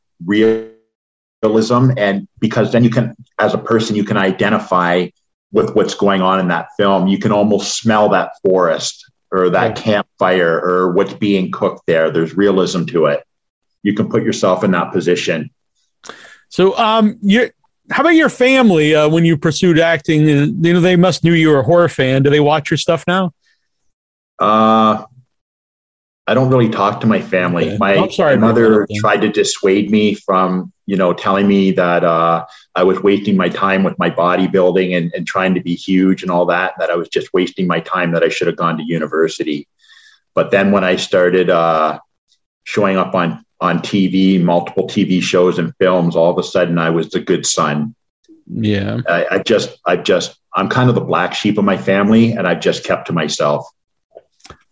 realism 1.43 1.91
and 1.97 2.29
because 2.39 2.73
then 2.73 2.85
you 2.85 2.91
can 2.91 3.17
as 3.39 3.55
a 3.55 3.59
person 3.59 3.97
you 3.97 4.05
can 4.05 4.17
identify 4.17 5.09
with 5.53 5.75
what's 5.75 5.95
going 5.95 6.23
on 6.23 6.39
in 6.39 6.49
that 6.49 6.69
film. 6.77 7.09
You 7.09 7.19
can 7.19 7.33
almost 7.33 7.77
smell 7.77 8.09
that 8.11 8.33
forest 8.43 9.11
or 9.33 9.51
that 9.51 9.77
campfire 9.77 10.61
or 10.61 10.93
what's 10.93 11.15
being 11.15 11.51
cooked 11.51 11.83
there. 11.87 12.11
There's 12.11 12.37
realism 12.37 12.85
to 12.87 13.07
it. 13.07 13.25
You 13.83 13.95
can 13.95 14.09
put 14.09 14.23
yourself 14.23 14.63
in 14.63 14.71
that 14.73 14.93
position. 14.93 15.51
So, 16.49 16.77
um, 16.79 17.19
you 17.23 17.51
how 17.91 18.03
about 18.03 18.11
your 18.11 18.29
family 18.29 18.95
uh, 18.95 19.09
when 19.09 19.25
you 19.25 19.37
pursued 19.37 19.79
acting? 19.79 20.23
Uh, 20.23 20.47
You 20.61 20.75
know, 20.75 20.81
they 20.81 20.97
must 20.97 21.25
knew 21.25 21.33
you 21.33 21.49
were 21.49 21.61
a 21.61 21.65
horror 21.65 21.89
fan. 21.89 22.23
Do 22.23 22.31
they 22.31 22.41
watch 22.41 22.71
your 22.71 22.79
stuff 22.79 23.05
now? 23.07 23.33
Uh, 24.39 25.05
I 26.31 26.35
don't 26.35 26.49
really 26.49 26.69
talk 26.69 27.01
to 27.01 27.09
my 27.09 27.21
family. 27.21 27.71
Okay. 27.71 27.79
My, 27.79 27.97
I'm 27.97 28.13
sorry 28.13 28.37
my 28.37 28.47
to 28.47 28.55
bring 28.55 28.71
that 28.71 28.71
mother 28.79 28.87
tried 29.01 29.21
to 29.23 29.29
dissuade 29.31 29.91
me 29.91 30.15
from, 30.15 30.73
you 30.87 30.95
know, 30.95 31.13
telling 31.13 31.49
me 31.49 31.73
that 31.73 32.05
uh, 32.05 32.47
I 32.77 32.85
was 32.85 33.03
wasting 33.03 33.37
my 33.37 33.49
time 33.49 33.83
with 33.83 33.99
my 33.99 34.11
bodybuilding 34.11 34.97
and, 34.97 35.13
and 35.13 35.27
trying 35.27 35.55
to 35.55 35.61
be 35.61 35.75
huge 35.75 36.23
and 36.23 36.31
all 36.31 36.47
that, 36.47 36.75
that 36.79 36.89
I 36.89 36.95
was 36.95 37.09
just 37.09 37.35
wasting 37.35 37.67
my 37.67 37.81
time, 37.81 38.13
that 38.13 38.23
I 38.23 38.29
should 38.29 38.47
have 38.47 38.55
gone 38.55 38.79
to 38.79 38.85
university. 38.85 39.67
But 40.33 40.53
then 40.53 40.71
when 40.71 40.85
I 40.85 40.95
started 40.95 41.51
uh, 41.51 41.99
showing 42.63 42.97
up 42.97 43.13
on, 43.17 43.45
on 43.61 43.81
TV, 43.81 44.41
multiple 44.41 44.87
TV 44.87 45.21
shows 45.21 45.59
and 45.59 45.75
films, 45.81 46.15
all 46.15 46.31
of 46.31 46.39
a 46.39 46.45
sudden 46.45 46.79
I 46.79 46.91
was 46.91 47.11
the 47.11 47.19
good 47.19 47.45
son. 47.45 47.97
Yeah, 48.47 49.01
I, 49.09 49.27
I 49.33 49.39
just, 49.41 49.77
I 49.85 49.97
just, 49.97 50.39
I'm 50.55 50.69
kind 50.69 50.89
of 50.89 50.95
the 50.95 51.01
black 51.01 51.35
sheep 51.35 51.59
of 51.59 51.65
my 51.65 51.77
family 51.77 52.35
and 52.35 52.47
I've 52.47 52.61
just 52.61 52.85
kept 52.85 53.09
to 53.09 53.13
myself. 53.13 53.67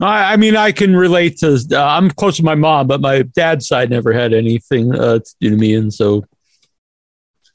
I, 0.01 0.33
I 0.33 0.37
mean, 0.37 0.57
I 0.57 0.73
can 0.73 0.95
relate 0.95 1.39
to. 1.39 1.59
Uh, 1.73 1.85
I'm 1.85 2.11
close 2.11 2.37
to 2.37 2.45
my 2.45 2.55
mom, 2.55 2.87
but 2.87 3.01
my 3.01 3.23
dad's 3.23 3.67
side 3.67 3.91
never 3.91 4.13
had 4.13 4.33
anything 4.33 4.95
uh, 4.95 5.19
to 5.19 5.35
do 5.41 5.51
to 5.51 5.57
me, 5.57 5.75
and 5.75 5.93
so 5.93 6.25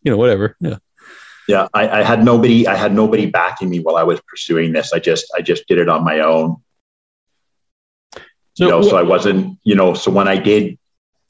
you 0.04 0.12
know, 0.12 0.18
whatever. 0.18 0.56
Yeah. 0.60 0.78
yeah 1.48 1.68
I, 1.74 2.00
I 2.00 2.04
had 2.04 2.24
nobody 2.24 2.68
i 2.68 2.76
had 2.76 2.94
nobody 2.94 3.26
backing 3.26 3.70
me 3.70 3.80
while 3.80 3.96
i 3.96 4.04
was 4.04 4.22
pursuing 4.28 4.72
this 4.74 4.94
i 4.94 5.00
just 5.00 5.26
i 5.36 5.42
just 5.42 5.68
did 5.68 5.78
it 5.78 5.90
on 5.90 6.04
my 6.04 6.20
own 6.20 6.58
So, 8.56 8.66
you 8.66 8.70
know 8.70 8.82
so 8.82 8.98
i 8.98 9.02
wasn't 9.02 9.58
you 9.64 9.76
know 9.76 9.94
so 9.94 10.12
when 10.12 10.28
i 10.28 10.38
did 10.38 10.78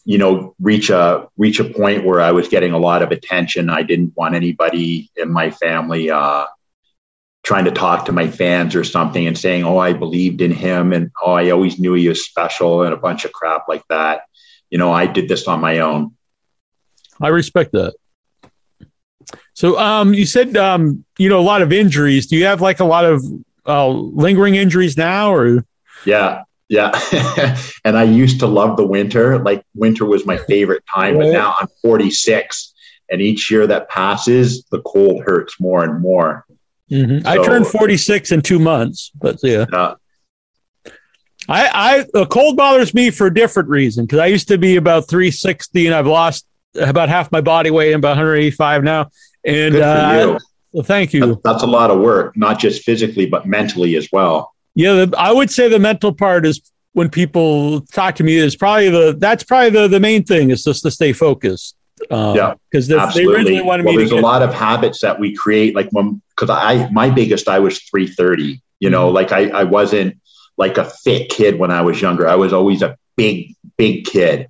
you 0.05 0.17
know 0.17 0.53
reach 0.59 0.89
a 0.89 1.27
reach 1.37 1.59
a 1.59 1.63
point 1.63 2.05
where 2.05 2.21
i 2.21 2.31
was 2.31 2.47
getting 2.47 2.73
a 2.73 2.77
lot 2.77 3.01
of 3.01 3.11
attention 3.11 3.69
i 3.69 3.81
didn't 3.81 4.13
want 4.15 4.35
anybody 4.35 5.09
in 5.15 5.31
my 5.31 5.49
family 5.49 6.11
uh 6.11 6.45
trying 7.43 7.65
to 7.65 7.71
talk 7.71 8.05
to 8.05 8.11
my 8.11 8.27
fans 8.27 8.75
or 8.75 8.83
something 8.83 9.27
and 9.27 9.37
saying 9.37 9.63
oh 9.63 9.77
i 9.77 9.93
believed 9.93 10.41
in 10.41 10.51
him 10.51 10.93
and 10.93 11.11
oh 11.21 11.33
i 11.33 11.49
always 11.49 11.79
knew 11.79 11.93
he 11.93 12.07
was 12.07 12.25
special 12.25 12.83
and 12.83 12.93
a 12.93 12.97
bunch 12.97 13.25
of 13.25 13.31
crap 13.33 13.67
like 13.67 13.83
that 13.89 14.21
you 14.69 14.77
know 14.77 14.91
i 14.91 15.05
did 15.05 15.27
this 15.27 15.47
on 15.47 15.59
my 15.59 15.79
own 15.79 16.13
I 17.21 17.29
respect 17.29 17.71
that. 17.73 17.93
So, 19.53 19.79
um, 19.79 20.13
you 20.13 20.25
said, 20.25 20.57
um, 20.57 21.05
you 21.17 21.29
know, 21.29 21.39
a 21.39 21.41
lot 21.41 21.61
of 21.61 21.71
injuries. 21.71 22.27
Do 22.27 22.35
you 22.35 22.45
have 22.45 22.61
like 22.61 22.79
a 22.79 22.85
lot 22.85 23.05
of 23.05 23.23
uh, 23.65 23.87
lingering 23.87 24.55
injuries 24.55 24.97
now, 24.97 25.33
or 25.33 25.65
Yeah, 26.05 26.43
yeah. 26.67 26.91
and 27.85 27.97
I 27.97 28.03
used 28.03 28.39
to 28.39 28.47
love 28.47 28.77
the 28.77 28.85
winter. 28.85 29.39
Like 29.39 29.63
winter 29.75 30.05
was 30.05 30.25
my 30.25 30.37
favorite 30.37 30.83
time, 30.93 31.17
but 31.17 31.31
now 31.31 31.55
I'm 31.59 31.67
46, 31.81 32.73
and 33.09 33.21
each 33.21 33.49
year 33.49 33.67
that 33.67 33.89
passes, 33.89 34.65
the 34.71 34.81
cold 34.81 35.23
hurts 35.23 35.59
more 35.59 35.83
and 35.83 36.01
more. 36.01 36.45
I 37.25 37.35
So- 37.37 37.43
turned 37.43 37.67
46 37.67 38.31
in 38.31 38.41
two 38.41 38.59
months, 38.59 39.11
but 39.19 39.37
yeah, 39.43 39.65
Uh, 39.73 39.95
I, 41.49 42.05
I, 42.15 42.25
cold 42.25 42.55
bothers 42.55 42.93
me 42.93 43.09
for 43.09 43.27
a 43.27 43.33
different 43.33 43.67
reason 43.69 44.05
because 44.05 44.19
I 44.19 44.27
used 44.27 44.47
to 44.47 44.57
be 44.57 44.77
about 44.77 45.07
360 45.09 45.87
and 45.87 45.95
I've 45.95 46.07
lost 46.07 46.45
about 46.79 47.09
half 47.09 47.31
my 47.31 47.41
body 47.41 47.69
weight. 47.69 47.91
I'm 47.93 47.99
about 47.99 48.15
185 48.17 48.83
now. 48.83 49.09
And, 49.43 49.75
uh, 49.75 50.39
well, 50.71 50.83
thank 50.85 51.13
you. 51.13 51.19
That- 51.25 51.43
That's 51.43 51.63
a 51.63 51.67
lot 51.67 51.91
of 51.91 51.99
work, 51.99 52.37
not 52.37 52.59
just 52.59 52.83
physically, 52.83 53.25
but 53.25 53.45
mentally 53.45 53.95
as 53.97 54.07
well. 54.11 54.53
Yeah, 54.75 55.05
the, 55.05 55.15
I 55.17 55.31
would 55.31 55.51
say 55.51 55.67
the 55.67 55.79
mental 55.79 56.13
part 56.13 56.45
is 56.45 56.61
when 56.93 57.09
people 57.09 57.81
talk 57.91 58.15
to 58.15 58.23
me 58.23 58.35
is 58.37 58.55
probably 58.55 58.89
the 58.89 59.15
that's 59.17 59.43
probably 59.43 59.69
the 59.71 59.87
the 59.87 59.99
main 59.99 60.23
thing 60.23 60.49
is 60.51 60.63
just 60.63 60.81
to 60.83 60.91
stay 60.91 61.11
focused. 61.13 61.75
Um, 62.11 62.35
Yeah, 62.35 62.53
because 62.71 62.87
they 62.87 62.95
originally 63.25 63.61
wanted 63.61 63.85
Well, 63.85 63.93
me 63.93 64.03
to 64.03 64.09
there's 64.09 64.11
a 64.11 64.15
lot 64.21 64.41
of 64.41 64.53
habits 64.53 64.99
that 65.01 65.19
we 65.19 65.33
create. 65.35 65.75
Like 65.75 65.89
when, 65.91 66.21
because 66.35 66.49
I, 66.49 66.89
my 66.91 67.09
biggest, 67.09 67.47
I 67.47 67.59
was 67.59 67.79
330. 67.83 68.61
You 68.79 68.89
know, 68.89 69.07
Mm-hmm. 69.07 69.15
like 69.15 69.31
I, 69.31 69.49
I 69.49 69.63
wasn't 69.63 70.17
like 70.57 70.77
a 70.77 70.85
fit 70.85 71.29
kid 71.29 71.57
when 71.57 71.71
I 71.71 71.81
was 71.81 72.01
younger. 72.01 72.27
I 72.27 72.35
was 72.35 72.53
always 72.53 72.81
a 72.81 72.97
big, 73.15 73.53
big 73.77 74.05
kid. 74.05 74.49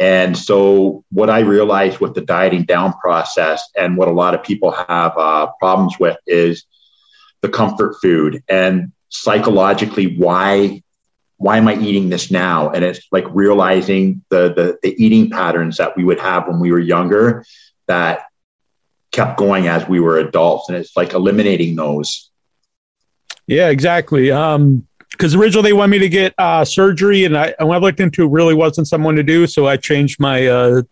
And 0.00 0.36
so, 0.36 1.04
what 1.10 1.30
I 1.30 1.40
realized 1.40 2.00
with 2.00 2.14
the 2.14 2.22
dieting 2.22 2.64
down 2.64 2.94
process, 2.94 3.62
and 3.76 3.96
what 3.96 4.08
a 4.08 4.12
lot 4.12 4.34
of 4.34 4.42
people 4.42 4.70
have 4.72 5.16
uh, 5.18 5.48
problems 5.60 5.98
with, 5.98 6.16
is 6.26 6.64
the 7.42 7.48
comfort 7.48 7.96
food 8.00 8.42
and 8.48 8.92
psychologically 9.10 10.16
why 10.16 10.82
why 11.42 11.56
am 11.56 11.66
I 11.66 11.74
eating 11.74 12.08
this 12.08 12.30
now? 12.30 12.70
And 12.70 12.84
it's 12.84 13.00
like 13.10 13.24
realizing 13.30 14.22
the, 14.28 14.54
the 14.54 14.78
the 14.82 15.04
eating 15.04 15.28
patterns 15.28 15.76
that 15.78 15.96
we 15.96 16.04
would 16.04 16.20
have 16.20 16.46
when 16.46 16.60
we 16.60 16.70
were 16.70 16.78
younger 16.78 17.44
that 17.88 18.26
kept 19.10 19.36
going 19.36 19.66
as 19.66 19.88
we 19.88 19.98
were 19.98 20.18
adults, 20.18 20.68
and 20.68 20.78
it's 20.78 20.96
like 20.96 21.14
eliminating 21.14 21.74
those. 21.74 22.30
Yeah, 23.48 23.70
exactly. 23.70 24.30
Um, 24.30 24.86
because 25.10 25.34
originally 25.34 25.70
they 25.70 25.72
wanted 25.72 25.90
me 25.90 25.98
to 25.98 26.08
get 26.08 26.32
uh, 26.38 26.64
surgery, 26.64 27.24
and 27.24 27.36
I, 27.36 27.54
when 27.58 27.72
I 27.72 27.78
looked 27.78 27.98
into 27.98 28.22
it, 28.22 28.30
really 28.30 28.54
wasn't 28.54 28.86
someone 28.86 29.16
to 29.16 29.24
do. 29.24 29.48
So 29.48 29.66
I 29.66 29.76
changed 29.76 30.20
my. 30.20 30.46
Uh, 30.46 30.82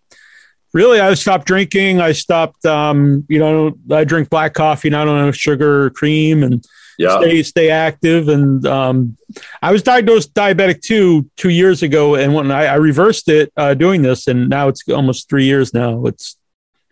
really, 0.75 0.99
I 0.99 1.15
stopped 1.15 1.47
drinking. 1.47 2.01
I 2.01 2.11
stopped. 2.11 2.67
Um, 2.67 3.25
you 3.29 3.39
know, 3.39 3.79
I 3.91 4.03
drink 4.03 4.31
black 4.31 4.55
coffee, 4.55 4.89
and 4.89 4.97
I 4.97 5.05
don't 5.05 5.25
have 5.25 5.37
sugar 5.37 5.85
or 5.85 5.91
cream, 5.91 6.43
and 6.43 6.67
Yeah, 7.01 7.19
stay 7.19 7.43
stay 7.43 7.71
active. 7.71 8.29
And 8.29 8.67
um, 8.67 9.17
I 9.63 9.73
was 9.73 9.83
diagnosed 9.83 10.35
diabetic 10.35 10.83
too 10.83 11.31
two 11.37 11.49
years 11.49 11.83
ago, 11.83 12.15
and 12.15 12.35
when 12.35 12.51
I, 12.51 12.67
I 12.67 12.75
reversed 12.75 13.31
it 13.31 13.51
uh, 13.57 13.73
doing 13.73 14.03
this, 14.03 14.27
and 14.27 14.51
now 14.51 14.69
it's 14.69 14.87
almost 14.87 15.31
three 15.31 15.45
years 15.47 15.73
now. 15.73 16.05
It's 16.05 16.37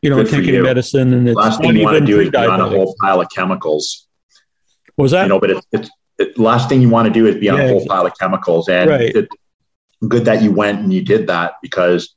you 0.01 0.09
know 0.09 0.17
Good 0.23 0.31
taking 0.31 0.55
you. 0.55 0.63
medicine, 0.63 1.13
and 1.13 1.29
it's 1.29 1.37
last 1.37 1.61
thing 1.61 1.77
you 1.77 1.85
want 1.85 1.99
to 1.99 2.07
do 2.07 2.21
is 2.21 2.35
on 2.35 2.59
a 2.59 2.69
whole 2.69 2.97
pile 2.99 3.21
of 3.21 3.29
chemicals. 3.37 4.07
What 4.97 5.03
was 5.03 5.13
that? 5.13 5.25
you 5.25 5.29
know, 5.29 5.41
but 5.41 5.51
it's, 5.51 5.67
it's 5.73 5.91
it, 6.19 6.39
last 6.39 6.71
thing 6.71 6.81
you 6.81 6.89
want 6.89 7.07
to 7.07 7.13
do 7.13 7.27
is 7.27 7.37
be 7.37 7.51
on 7.51 7.59
Yeah, 7.59 7.65
a 7.65 7.69
whole 7.69 7.87
pile 7.87 8.07
of 8.07 8.13
chemicals. 8.19 8.71
And 8.71 8.89
Right. 8.89 9.15
it, 9.15 9.29
good 10.09 10.25
that 10.25 10.43
you 10.43 10.53
went 10.53 10.81
and 10.81 10.91
you 10.91 11.03
did 11.03 11.27
that 11.27 11.57
because 11.61 12.15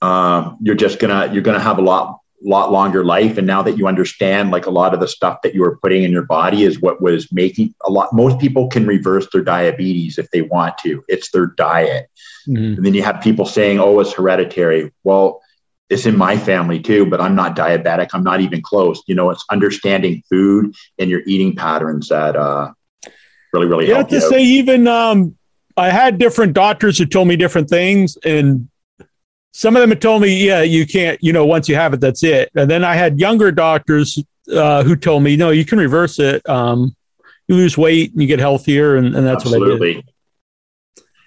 um, 0.00 0.58
you're 0.60 0.76
just 0.76 1.00
gonna 1.00 1.32
you're 1.32 1.42
gonna 1.42 1.58
have 1.58 1.78
a 1.78 1.82
lot 1.82 2.20
lot 2.42 2.70
longer 2.70 3.04
life. 3.04 3.38
And 3.38 3.46
now 3.46 3.62
that 3.62 3.78
you 3.78 3.86
understand, 3.86 4.50
like 4.50 4.66
a 4.66 4.70
lot 4.70 4.94
of 4.94 5.00
the 5.00 5.08
stuff 5.08 5.38
that 5.42 5.54
you 5.54 5.62
were 5.62 5.78
putting 5.78 6.02
in 6.02 6.12
your 6.12 6.24
body 6.26 6.64
is 6.64 6.80
what 6.80 7.00
was 7.00 7.30
making 7.32 7.74
a 7.84 7.90
lot. 7.90 8.12
Most 8.12 8.38
people 8.38 8.68
can 8.68 8.86
reverse 8.86 9.26
their 9.32 9.42
diabetes 9.42 10.18
if 10.18 10.30
they 10.30 10.42
want 10.42 10.76
to. 10.78 11.02
It's 11.08 11.30
their 11.30 11.46
diet. 11.46 12.08
Mhm. 12.48 12.76
And 12.76 12.84
then 12.86 12.94
you 12.94 13.02
have 13.02 13.20
people 13.20 13.46
saying, 13.46 13.80
"Oh, 13.80 13.98
it's 14.00 14.12
hereditary." 14.12 14.92
Well, 15.02 15.40
it's 15.88 16.04
in 16.06 16.16
my 16.18 16.36
family 16.36 16.80
too, 16.80 17.06
but 17.06 17.20
I'm 17.20 17.34
not 17.34 17.56
diabetic. 17.56 18.08
I'm 18.12 18.24
not 18.24 18.40
even 18.40 18.60
close. 18.60 19.02
You 19.06 19.14
know, 19.14 19.30
it's 19.30 19.44
understanding 19.50 20.22
food 20.28 20.74
and 20.98 21.08
your 21.08 21.22
eating 21.26 21.54
patterns 21.56 22.08
that 22.08 22.36
uh, 22.36 22.72
really, 23.52 23.66
really 23.66 23.86
You 23.86 23.94
help 23.94 24.10
have 24.10 24.20
to 24.20 24.24
you. 24.26 24.30
say, 24.30 24.42
even 24.42 24.88
um, 24.88 25.36
I 25.76 25.90
had 25.90 26.18
different 26.18 26.54
doctors 26.54 26.98
who 26.98 27.06
told 27.06 27.28
me 27.28 27.36
different 27.36 27.68
things, 27.70 28.16
and 28.24 28.68
some 29.56 29.74
of 29.74 29.80
them 29.80 29.88
had 29.88 30.02
told 30.02 30.20
me, 30.20 30.44
"Yeah, 30.44 30.60
you 30.60 30.86
can't. 30.86 31.18
You 31.22 31.32
know, 31.32 31.46
once 31.46 31.66
you 31.66 31.76
have 31.76 31.94
it, 31.94 32.00
that's 32.00 32.22
it." 32.22 32.50
And 32.54 32.70
then 32.70 32.84
I 32.84 32.94
had 32.94 33.18
younger 33.18 33.50
doctors 33.50 34.22
uh, 34.52 34.84
who 34.84 34.96
told 34.96 35.22
me, 35.22 35.34
"No, 35.34 35.48
you 35.48 35.64
can 35.64 35.78
reverse 35.78 36.18
it. 36.18 36.46
Um, 36.46 36.94
you 37.48 37.54
lose 37.54 37.78
weight 37.78 38.12
and 38.12 38.20
you 38.20 38.28
get 38.28 38.38
healthier," 38.38 38.96
and, 38.96 39.16
and 39.16 39.26
that's 39.26 39.46
what 39.46 39.54
I 39.54 39.64
did. 39.64 40.04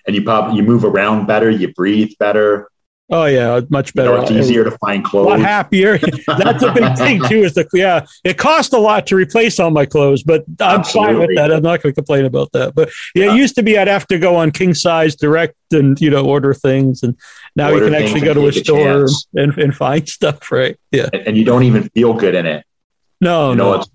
And 0.06 0.16
you 0.16 0.22
probably 0.22 0.58
you 0.58 0.64
move 0.64 0.86
around 0.86 1.26
better, 1.26 1.50
you 1.50 1.74
breathe 1.74 2.12
better. 2.20 2.69
Oh 3.12 3.26
yeah, 3.26 3.54
uh, 3.54 3.62
much 3.70 3.90
You 3.90 3.94
better. 4.04 4.16
know, 4.16 4.22
it's 4.22 4.32
easier 4.32 4.64
to 4.64 4.72
find 4.78 5.04
clothes. 5.04 5.26
a 5.26 5.30
lot 5.30 5.40
happier. 5.40 5.98
That's 6.28 6.62
a 6.64 6.72
big 6.72 6.96
thing 6.98 7.22
too. 7.28 7.40
Is 7.44 7.56
the 7.56 7.68
yeah, 7.74 8.06
it 8.24 8.38
cost 8.38 8.74
a 8.74 8.78
lot 8.78 9.08
to 9.08 9.16
replace 9.16 9.60
all 9.60 9.72
my 9.72 9.86
clothes, 9.88 10.22
but 10.22 10.44
I'm 10.60 10.84
fine 10.84 11.18
with 11.18 11.32
that. 11.36 11.52
I'm 11.52 11.64
not 11.64 11.82
going 11.82 11.94
to 11.94 11.96
complain 11.96 12.26
about 12.26 12.52
that. 12.52 12.76
But 12.76 12.90
yeah, 13.16 13.26
Yeah. 13.26 13.34
it 13.34 13.38
used 13.38 13.56
to 13.56 13.64
be 13.64 13.78
I'd 13.80 13.88
have 13.88 14.06
to 14.08 14.20
go 14.20 14.36
on 14.36 14.52
king 14.52 14.74
size 14.76 15.16
direct 15.16 15.56
and 15.72 16.00
you 16.00 16.10
know 16.12 16.24
order 16.26 16.54
things, 16.54 17.02
and 17.02 17.18
now 17.56 17.72
Order 17.72 17.86
you 17.86 17.92
can 17.94 18.04
actually 18.04 18.22
go 18.22 18.34
to 18.36 18.46
a 18.48 18.52
take 18.52 18.62
a 18.62 18.66
store 18.66 19.06
and, 19.34 19.58
and 19.58 19.76
find 19.76 20.08
stuff. 20.18 20.52
Right? 20.52 20.78
Yeah. 20.92 21.10
and, 21.12 21.30
and 21.30 21.38
you 21.38 21.46
don't 21.46 21.64
even 21.64 21.90
feel 21.90 22.14
good 22.14 22.36
in 22.36 22.46
it. 22.46 22.64
No, 23.22 23.50
you 23.50 23.56
know, 23.56 23.72
no. 23.74 23.80
it's 23.80 23.90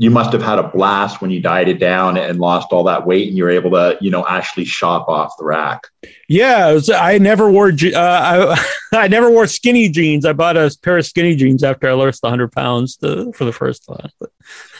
you 0.00 0.10
must 0.10 0.32
have 0.32 0.40
had 0.42 0.58
a 0.58 0.62
blast 0.66 1.20
when 1.20 1.30
you 1.30 1.40
dieted 1.40 1.78
down 1.78 2.16
and 2.16 2.38
lost 2.40 2.68
all 2.72 2.84
that 2.84 3.06
weight, 3.06 3.28
and 3.28 3.36
you 3.36 3.44
were 3.44 3.50
able 3.50 3.70
to, 3.72 3.98
you 4.00 4.10
know, 4.10 4.24
actually 4.26 4.64
shop 4.64 5.08
off 5.08 5.36
the 5.38 5.44
rack. 5.44 5.88
Yeah, 6.26 6.72
was, 6.72 6.88
I 6.88 7.18
never 7.18 7.50
wore 7.50 7.68
uh, 7.68 7.92
I, 7.94 8.66
I 8.94 9.08
never 9.08 9.28
wore 9.30 9.46
skinny 9.46 9.90
jeans. 9.90 10.24
I 10.24 10.32
bought 10.32 10.56
a 10.56 10.74
pair 10.82 10.96
of 10.96 11.04
skinny 11.04 11.36
jeans 11.36 11.62
after 11.62 11.86
I 11.86 11.92
lost 11.92 12.22
100 12.22 12.50
pounds 12.50 12.96
to, 12.96 13.30
for 13.34 13.44
the 13.44 13.52
first 13.52 13.84
time. 13.86 14.08
But 14.18 14.30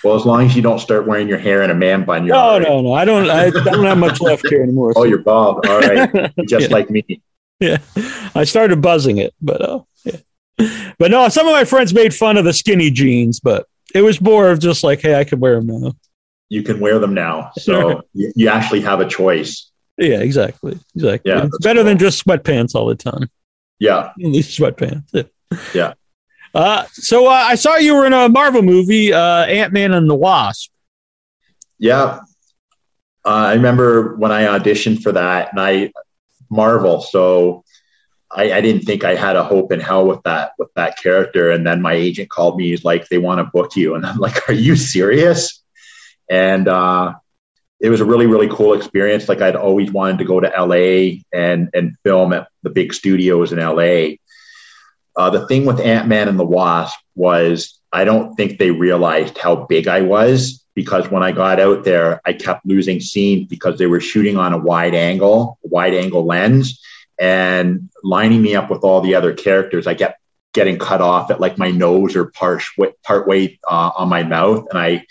Well, 0.03 0.17
as 0.17 0.25
long 0.25 0.47
as 0.47 0.57
you 0.57 0.63
don't 0.63 0.79
start 0.79 1.07
wearing 1.07 1.29
your 1.29 1.39
hair 1.39 1.63
in 1.63 1.71
a 1.71 1.75
man 1.75 2.05
bun, 2.07 2.25
you're 2.25 2.35
no, 2.35 2.59
right. 2.59 2.63
no, 2.63 2.81
no. 2.81 2.93
I 2.95 3.05
don't. 3.05 3.29
I 3.29 3.51
don't 3.51 3.85
have 3.85 3.99
much 3.99 4.21
left 4.29 4.49
here 4.49 4.63
anymore. 4.63 4.95
Oh, 4.97 5.05
you're 5.05 5.19
bald. 5.19 5.67
All 5.67 5.81
right, 5.81 6.33
just 6.49 6.69
Yeah. 6.71 6.75
like 6.75 6.89
me. 6.91 7.05
yeah 7.61 7.77
i 8.35 8.43
started 8.45 8.81
buzzing 8.81 9.19
it 9.19 9.35
but 9.43 9.61
uh 9.61 9.81
yeah 10.05 10.17
but 10.99 11.11
no 11.11 11.29
some 11.29 11.47
of 11.47 11.53
my 11.53 11.65
friends 11.65 11.93
made 11.93 12.15
fun 12.15 12.39
of 12.39 12.45
the 12.47 12.55
skinny 12.55 12.91
jeans 12.91 13.39
but 13.39 13.67
it 13.95 14.03
was 14.03 14.21
more 14.21 14.51
of 14.51 14.59
just 14.61 14.83
like 14.85 15.01
hey 15.01 15.15
i 15.15 15.25
can 15.25 15.41
wear 15.41 15.57
them 15.61 15.67
now 15.67 15.93
You 16.49 16.63
can 16.63 16.81
wear 16.81 16.99
them 16.99 17.15
now, 17.15 17.53
so 17.59 18.03
you, 18.13 18.33
you 18.37 18.49
actually 18.49 18.81
have 18.83 19.01
a 19.01 19.09
choice. 19.09 19.71
yeah 19.99 20.21
exactly 20.21 20.79
exactly 20.97 21.31
Yeah, 21.31 21.47
it's 21.47 21.59
better 21.59 21.83
than 21.83 21.99
just 21.99 22.25
sweatpants 22.25 22.75
all 22.75 22.87
the 22.87 22.95
time 22.97 23.29
Yeah, 23.79 24.13
in 24.19 24.33
these 24.33 24.49
sweatpants 24.57 25.05
yeah, 25.13 25.23
Yeah. 25.75 25.93
uh 26.55 26.85
so 26.93 27.27
uh, 27.27 27.31
i 27.53 27.55
saw 27.55 27.77
you 27.77 27.95
were 27.95 28.07
in 28.07 28.13
a 28.13 28.29
marvel 28.29 28.63
movie 28.63 29.13
uh 29.13 29.45
ant-man 29.47 29.93
and 29.95 30.09
the 30.09 30.15
wasp 30.17 30.71
yeah. 31.79 32.21
Uh, 33.25 33.29
I 33.29 33.55
remember 33.55 34.17
when 34.17 34.33
I 34.33 34.43
auditioned 34.45 35.03
for 35.03 35.13
that, 35.13 35.51
and 35.53 35.61
I 35.61 35.93
Marvel. 36.51 37.01
So 37.01 37.65
I, 38.33 38.53
I 38.53 38.61
didn't 38.61 38.83
think 38.83 39.03
I 39.03 39.15
had 39.15 39.37
a 39.37 39.43
hope 39.43 39.73
in 39.73 39.81
hell 39.81 40.07
with 40.07 40.23
that 40.23 40.53
with 40.59 40.73
that 40.75 40.99
character. 40.99 41.51
And 41.51 41.67
then 41.67 41.83
my 41.83 41.95
agent 41.95 42.31
called 42.31 42.57
me. 42.57 42.69
He's 42.69 42.85
like, 42.85 43.09
"They 43.09 43.19
want 43.19 43.39
to 43.39 43.45
book 43.45 43.77
you," 43.77 43.95
and 43.97 44.07
I'm 44.07 44.19
like, 44.19 44.49
"Are 44.49 44.55
you 44.55 44.77
serious?" 44.77 45.63
And 46.29 46.69
uh, 46.69 47.15
it 47.81 47.91
was 47.91 48.01
a 48.01 48.05
really 48.05 48.27
really 48.27 48.49
cool 48.49 48.75
experience. 48.75 49.29
Like 49.29 49.41
I'd 49.41 49.57
always 49.57 49.91
wanted 49.91 50.19
to 50.19 50.25
go 50.25 50.41
to 50.41 50.49
LA 50.49 51.23
and 51.33 51.71
and 51.75 51.97
film 52.05 52.33
at 52.33 52.49
the 52.63 52.71
big 52.71 52.95
studios 52.95 53.53
in 53.53 53.59
LA. 53.59 54.17
Uh, 55.17 55.31
the 55.31 55.47
thing 55.49 55.65
with 55.67 55.81
Ant 55.81 56.07
Man 56.07 56.29
and 56.29 56.39
the 56.39 56.47
Wasp 56.47 56.99
was 57.17 57.81
I 57.93 58.05
don't 58.05 58.37
think 58.37 58.59
they 58.59 58.71
realized 58.71 59.39
how 59.39 59.67
big 59.67 59.89
I 59.89 60.03
was 60.03 60.65
because 60.75 61.11
when 61.11 61.25
I 61.25 61.33
got 61.33 61.59
out 61.59 61.85
there, 61.85 62.21
I 62.25 62.33
kept 62.33 62.65
losing 62.65 63.01
scenes 63.01 63.49
because 63.49 63.77
they 63.79 63.87
were 63.87 64.01
shooting 64.01 64.37
on 64.37 64.53
a 64.53 64.59
wide 64.59 64.95
angle, 64.95 65.59
wide 65.63 65.95
angle 65.95 66.25
lens, 66.25 66.81
and 67.21 67.91
lining 68.03 68.43
me 68.43 68.55
up 68.55 68.71
with 68.71 68.83
all 68.83 69.01
the 69.01 69.15
other 69.15 69.33
characters. 69.35 69.87
I 69.87 69.95
kept 69.95 70.19
getting 70.53 70.79
cut 70.79 71.01
off 71.01 71.31
at 71.31 71.41
like 71.41 71.59
my 71.59 71.71
nose 71.71 72.17
or 72.17 72.27
part 72.27 72.63
part 73.05 73.29
way 73.29 73.61
uh, 73.71 73.91
on 73.97 74.09
my 74.09 74.23
mouth, 74.23 74.67
and 74.71 74.79
I 74.79 75.05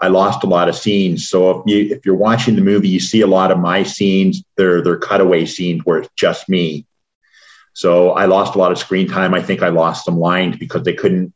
I 0.00 0.08
lost 0.08 0.44
a 0.44 0.46
lot 0.46 0.68
of 0.68 0.76
scenes. 0.76 1.28
So 1.28 1.50
if 1.50 1.62
you 1.66 1.94
if 1.94 2.04
you're 2.04 2.14
watching 2.14 2.54
the 2.54 2.62
movie, 2.62 2.88
you 2.88 3.00
see 3.00 3.22
a 3.22 3.26
lot 3.26 3.50
of 3.50 3.58
my 3.58 3.82
scenes. 3.82 4.44
They're 4.56 4.82
they're 4.82 4.98
cutaway 4.98 5.46
scenes 5.46 5.82
where 5.84 5.98
it's 5.98 6.10
just 6.16 6.48
me. 6.48 6.86
So 7.72 8.10
I 8.10 8.26
lost 8.26 8.54
a 8.54 8.58
lot 8.58 8.70
of 8.70 8.78
screen 8.78 9.08
time. 9.08 9.34
I 9.34 9.42
think 9.42 9.62
I 9.62 9.70
lost 9.70 10.04
some 10.04 10.18
lines 10.18 10.56
because 10.56 10.82
they 10.82 10.94
couldn't 10.94 11.32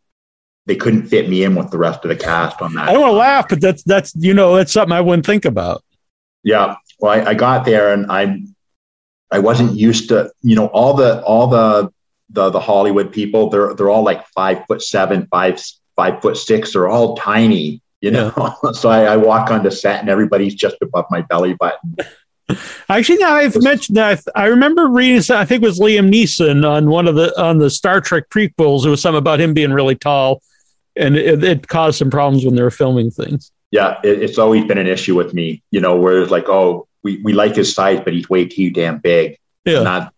they 0.67 0.77
couldn't 0.77 1.07
fit 1.07 1.31
me 1.31 1.43
in 1.43 1.55
with 1.55 1.71
the 1.71 1.79
rest 1.79 2.05
of 2.05 2.11
the 2.11 2.17
cast 2.17 2.61
on 2.61 2.75
that. 2.75 2.91
i 2.91 2.93
don't 2.93 3.01
want 3.01 3.13
to 3.13 3.17
laugh 3.17 3.49
but 3.49 3.59
that's 3.59 3.83
that's 3.85 4.15
you 4.17 4.35
know 4.35 4.55
that's 4.55 4.71
something 4.71 4.93
i 4.93 5.01
wouldn't 5.01 5.25
think 5.25 5.47
about 5.47 5.83
Yeah. 6.45 6.77
Well, 7.01 7.13
I, 7.13 7.31
I 7.31 7.35
got 7.35 7.65
there 7.65 7.93
and 7.93 8.11
I 8.11 8.43
I 9.31 9.39
wasn't 9.39 9.75
used 9.75 10.09
to, 10.09 10.31
you 10.43 10.57
know, 10.57 10.67
all 10.67 10.95
the 10.95 11.23
all 11.23 11.47
the 11.47 11.93
the 12.31 12.51
the 12.51 12.61
Hollywood 12.61 13.13
people, 13.13 13.51
they're 13.51 13.75
they're 13.75 13.91
all 13.91 14.03
like 14.03 14.27
five 14.29 14.65
foot 14.67 14.83
seven, 14.83 15.27
five 15.31 15.61
five 15.97 16.21
foot 16.23 16.37
six, 16.37 16.73
they're 16.73 16.89
all 16.89 17.17
tiny, 17.17 17.83
you 18.01 18.11
know. 18.11 18.33
so 18.73 18.89
I, 18.89 19.05
I 19.05 19.17
walk 19.17 19.51
onto 19.51 19.71
set 19.71 20.01
and 20.01 20.09
everybody's 20.09 20.55
just 20.55 20.77
above 20.83 21.07
my 21.11 21.23
belly 21.23 21.55
button. 21.55 21.97
Actually, 22.89 23.19
now 23.19 23.35
I've 23.35 23.63
mentioned 23.63 23.99
that 23.99 24.23
I 24.35 24.47
remember 24.47 24.89
reading. 24.89 25.23
I 25.35 25.45
think 25.45 25.63
it 25.63 25.67
was 25.67 25.79
Liam 25.79 26.11
Neeson 26.11 26.69
on 26.69 26.89
one 26.89 27.07
of 27.07 27.15
the 27.15 27.39
on 27.41 27.59
the 27.59 27.69
Star 27.69 28.01
Trek 28.01 28.31
prequels. 28.31 28.87
It 28.87 28.91
was 28.91 29.03
something 29.03 29.19
about 29.19 29.41
him 29.41 29.53
being 29.53 29.71
really 29.71 29.97
tall, 29.97 30.43
and 30.97 31.15
it, 31.15 31.45
it 31.45 31.69
caused 31.69 31.99
some 31.99 32.11
problems 32.11 32.47
when 32.47 32.55
they 32.55 32.63
were 32.63 32.71
filming 32.71 33.11
things. 33.11 33.53
Yeah, 33.71 34.01
it, 34.03 34.23
it's 34.23 34.39
always 34.39 34.65
been 34.65 34.79
an 34.79 34.87
issue 34.87 35.15
with 35.15 35.35
me, 35.35 35.63
you 35.71 35.81
know, 35.81 35.97
where 35.97 36.23
it's 36.23 36.31
like, 36.31 36.49
oh, 36.49 36.88
we, 37.03 37.21
we 37.23 37.33
like 37.33 37.55
his 37.57 37.75
size, 37.75 38.01
but 38.05 38.13
he's 38.13 38.29
way 38.29 38.47
too 38.47 38.71
damn 38.71 38.99
big. 38.99 39.39
Yeah, 39.65 39.83
not 39.83 40.13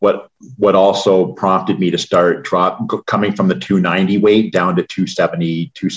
what 0.00 0.30
what 0.56 0.74
also 0.74 1.32
prompted 1.32 1.78
me 1.80 1.90
to 1.90 1.98
start 1.98 2.44
drop 2.44 2.80
coming 3.06 3.32
from 3.32 3.48
the 3.48 3.58
290 3.58 4.18
weight 4.18 4.52
down 4.52 4.76
to 4.76 4.82
270 4.84 5.72
you're 5.80 5.90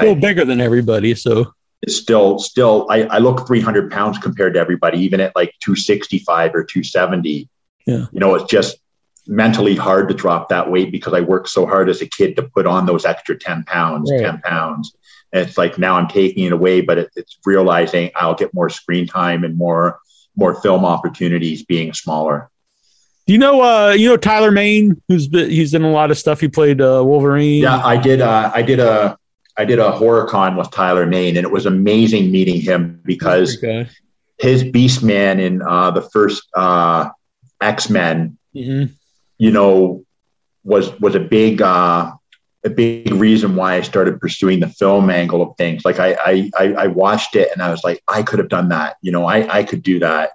still 0.00 0.14
bigger 0.14 0.44
than 0.44 0.60
everybody. 0.60 1.14
So 1.14 1.52
it's 1.82 1.96
still 1.96 2.38
still 2.38 2.86
I, 2.90 3.02
I 3.02 3.18
look 3.18 3.46
300 3.46 3.90
pounds 3.90 4.18
compared 4.18 4.54
to 4.54 4.60
everybody 4.60 4.98
even 5.00 5.20
at 5.20 5.34
like 5.34 5.52
265 5.62 6.54
or 6.54 6.64
270 6.64 7.48
Yeah. 7.86 8.06
you 8.12 8.20
know 8.20 8.34
it's 8.36 8.50
just 8.50 8.78
mentally 9.26 9.74
hard 9.74 10.08
to 10.08 10.14
drop 10.14 10.48
that 10.50 10.70
weight 10.70 10.92
because 10.92 11.14
i 11.14 11.20
worked 11.20 11.48
so 11.48 11.64
hard 11.66 11.88
as 11.88 12.02
a 12.02 12.06
kid 12.06 12.36
to 12.36 12.42
put 12.42 12.66
on 12.66 12.84
those 12.86 13.04
extra 13.04 13.36
10 13.38 13.64
pounds 13.64 14.10
Right. 14.12 14.20
10 14.20 14.40
pounds 14.42 14.94
and 15.34 15.46
it's 15.46 15.58
like 15.58 15.78
now 15.78 15.96
i'm 15.96 16.08
taking 16.08 16.44
it 16.46 16.52
away 16.52 16.80
but 16.80 16.96
it, 16.96 17.10
it's 17.16 17.36
realizing 17.44 18.10
i'll 18.16 18.34
get 18.34 18.54
more 18.54 18.70
screen 18.70 19.06
time 19.06 19.44
and 19.44 19.58
more 19.58 19.98
more 20.36 20.54
film 20.62 20.84
opportunities 20.84 21.62
being 21.64 21.92
smaller 21.92 22.48
do 23.26 23.32
you 23.32 23.38
know? 23.38 23.62
Uh, 23.62 23.92
you 23.92 24.06
know 24.06 24.18
Tyler 24.18 24.50
Mane, 24.50 25.00
who's 25.08 25.28
been, 25.28 25.48
he's 25.48 25.72
in 25.72 25.82
a 25.82 25.90
lot 25.90 26.10
of 26.10 26.18
stuff. 26.18 26.40
He 26.40 26.48
played 26.48 26.82
uh, 26.82 27.02
Wolverine. 27.02 27.62
Yeah, 27.62 27.78
I 27.82 27.96
did. 27.96 28.20
Uh, 28.20 28.50
I 28.54 28.60
did 28.60 28.80
a 28.80 29.16
I 29.56 29.64
did 29.64 29.78
a 29.78 29.90
horror 29.92 30.26
con 30.26 30.56
with 30.56 30.70
Tyler 30.70 31.06
Mane, 31.06 31.38
and 31.38 31.46
it 31.46 31.50
was 31.50 31.64
amazing 31.64 32.30
meeting 32.30 32.60
him 32.60 33.00
because 33.02 33.56
Okay. 33.56 33.88
his 34.38 34.62
Beastman 34.62 35.40
in 35.40 35.62
uh, 35.62 35.90
the 35.92 36.02
first 36.02 36.42
uh, 36.54 37.08
X 37.62 37.88
Men, 37.88 38.36
Mhm. 38.54 38.90
you 39.38 39.50
know, 39.50 40.04
was 40.62 40.92
was 41.00 41.14
a 41.14 41.20
big 41.20 41.62
uh, 41.62 42.12
a 42.64 42.70
big 42.70 43.12
reason 43.12 43.56
why 43.56 43.74
I 43.74 43.82
started 43.82 44.20
pursuing 44.20 44.60
the 44.60 44.68
film 44.68 45.10
angle 45.10 45.42
of 45.42 45.56
things. 45.56 45.84
Like 45.84 45.98
I 45.98 46.50
I 46.56 46.74
I, 46.76 46.86
watched 46.86 47.36
it 47.36 47.50
and 47.52 47.62
I 47.62 47.70
was 47.70 47.84
like, 47.84 48.02
I 48.08 48.22
could 48.22 48.38
have 48.38 48.48
done 48.48 48.70
that. 48.70 48.96
You 49.02 49.12
know, 49.12 49.26
I 49.26 49.58
I 49.58 49.64
could 49.64 49.82
do 49.82 49.98
that. 50.00 50.32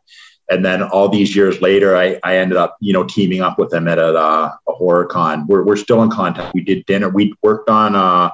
And 0.51 0.65
then 0.65 0.81
all 0.81 1.09
these 1.09 1.35
years 1.35 1.61
later, 1.61 1.95
I, 1.95 2.19
I 2.23 2.37
ended 2.37 2.57
up, 2.57 2.75
you 2.79 2.91
know, 2.91 3.03
teaming 3.03 3.41
up 3.41 3.59
with 3.59 3.71
him 3.71 3.87
at 3.87 3.99
a, 3.99 4.17
uh, 4.17 4.51
a 4.67 4.71
horror 4.71 5.05
con. 5.05 5.45
We're, 5.45 5.63
we're 5.63 5.75
still 5.75 6.01
in 6.01 6.09
contact. 6.09 6.55
We 6.55 6.61
did 6.61 6.85
dinner. 6.87 7.07
We 7.07 7.35
worked 7.43 7.69
on 7.69 7.95
uh, 7.95 8.31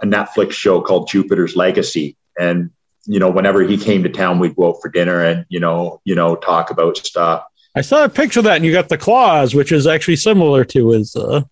a 0.00 0.06
Netflix 0.06 0.52
show 0.52 0.80
called 0.80 1.08
Jupiter's 1.08 1.56
Legacy. 1.56 2.16
And, 2.38 2.70
you 3.06 3.18
know, 3.18 3.28
whenever 3.28 3.62
he 3.62 3.76
came 3.76 4.04
to 4.04 4.08
town, 4.08 4.38
we'd 4.38 4.54
go 4.54 4.68
out 4.68 4.80
for 4.80 4.88
dinner 4.88 5.20
and, 5.24 5.44
you 5.48 5.58
know, 5.58 6.00
you 6.04 6.14
know, 6.14 6.36
talk 6.36 6.70
about 6.70 6.96
stuff. 6.96 7.44
I 7.74 7.80
saw 7.80 8.04
a 8.04 8.08
picture 8.08 8.40
of 8.40 8.44
that, 8.44 8.56
and 8.56 8.64
you 8.64 8.70
got 8.70 8.88
the 8.88 8.98
claws, 8.98 9.54
which 9.54 9.72
is 9.72 9.86
actually 9.86 10.16
similar 10.16 10.64
to 10.66 10.90
his. 10.90 11.16
Uh, 11.16 11.42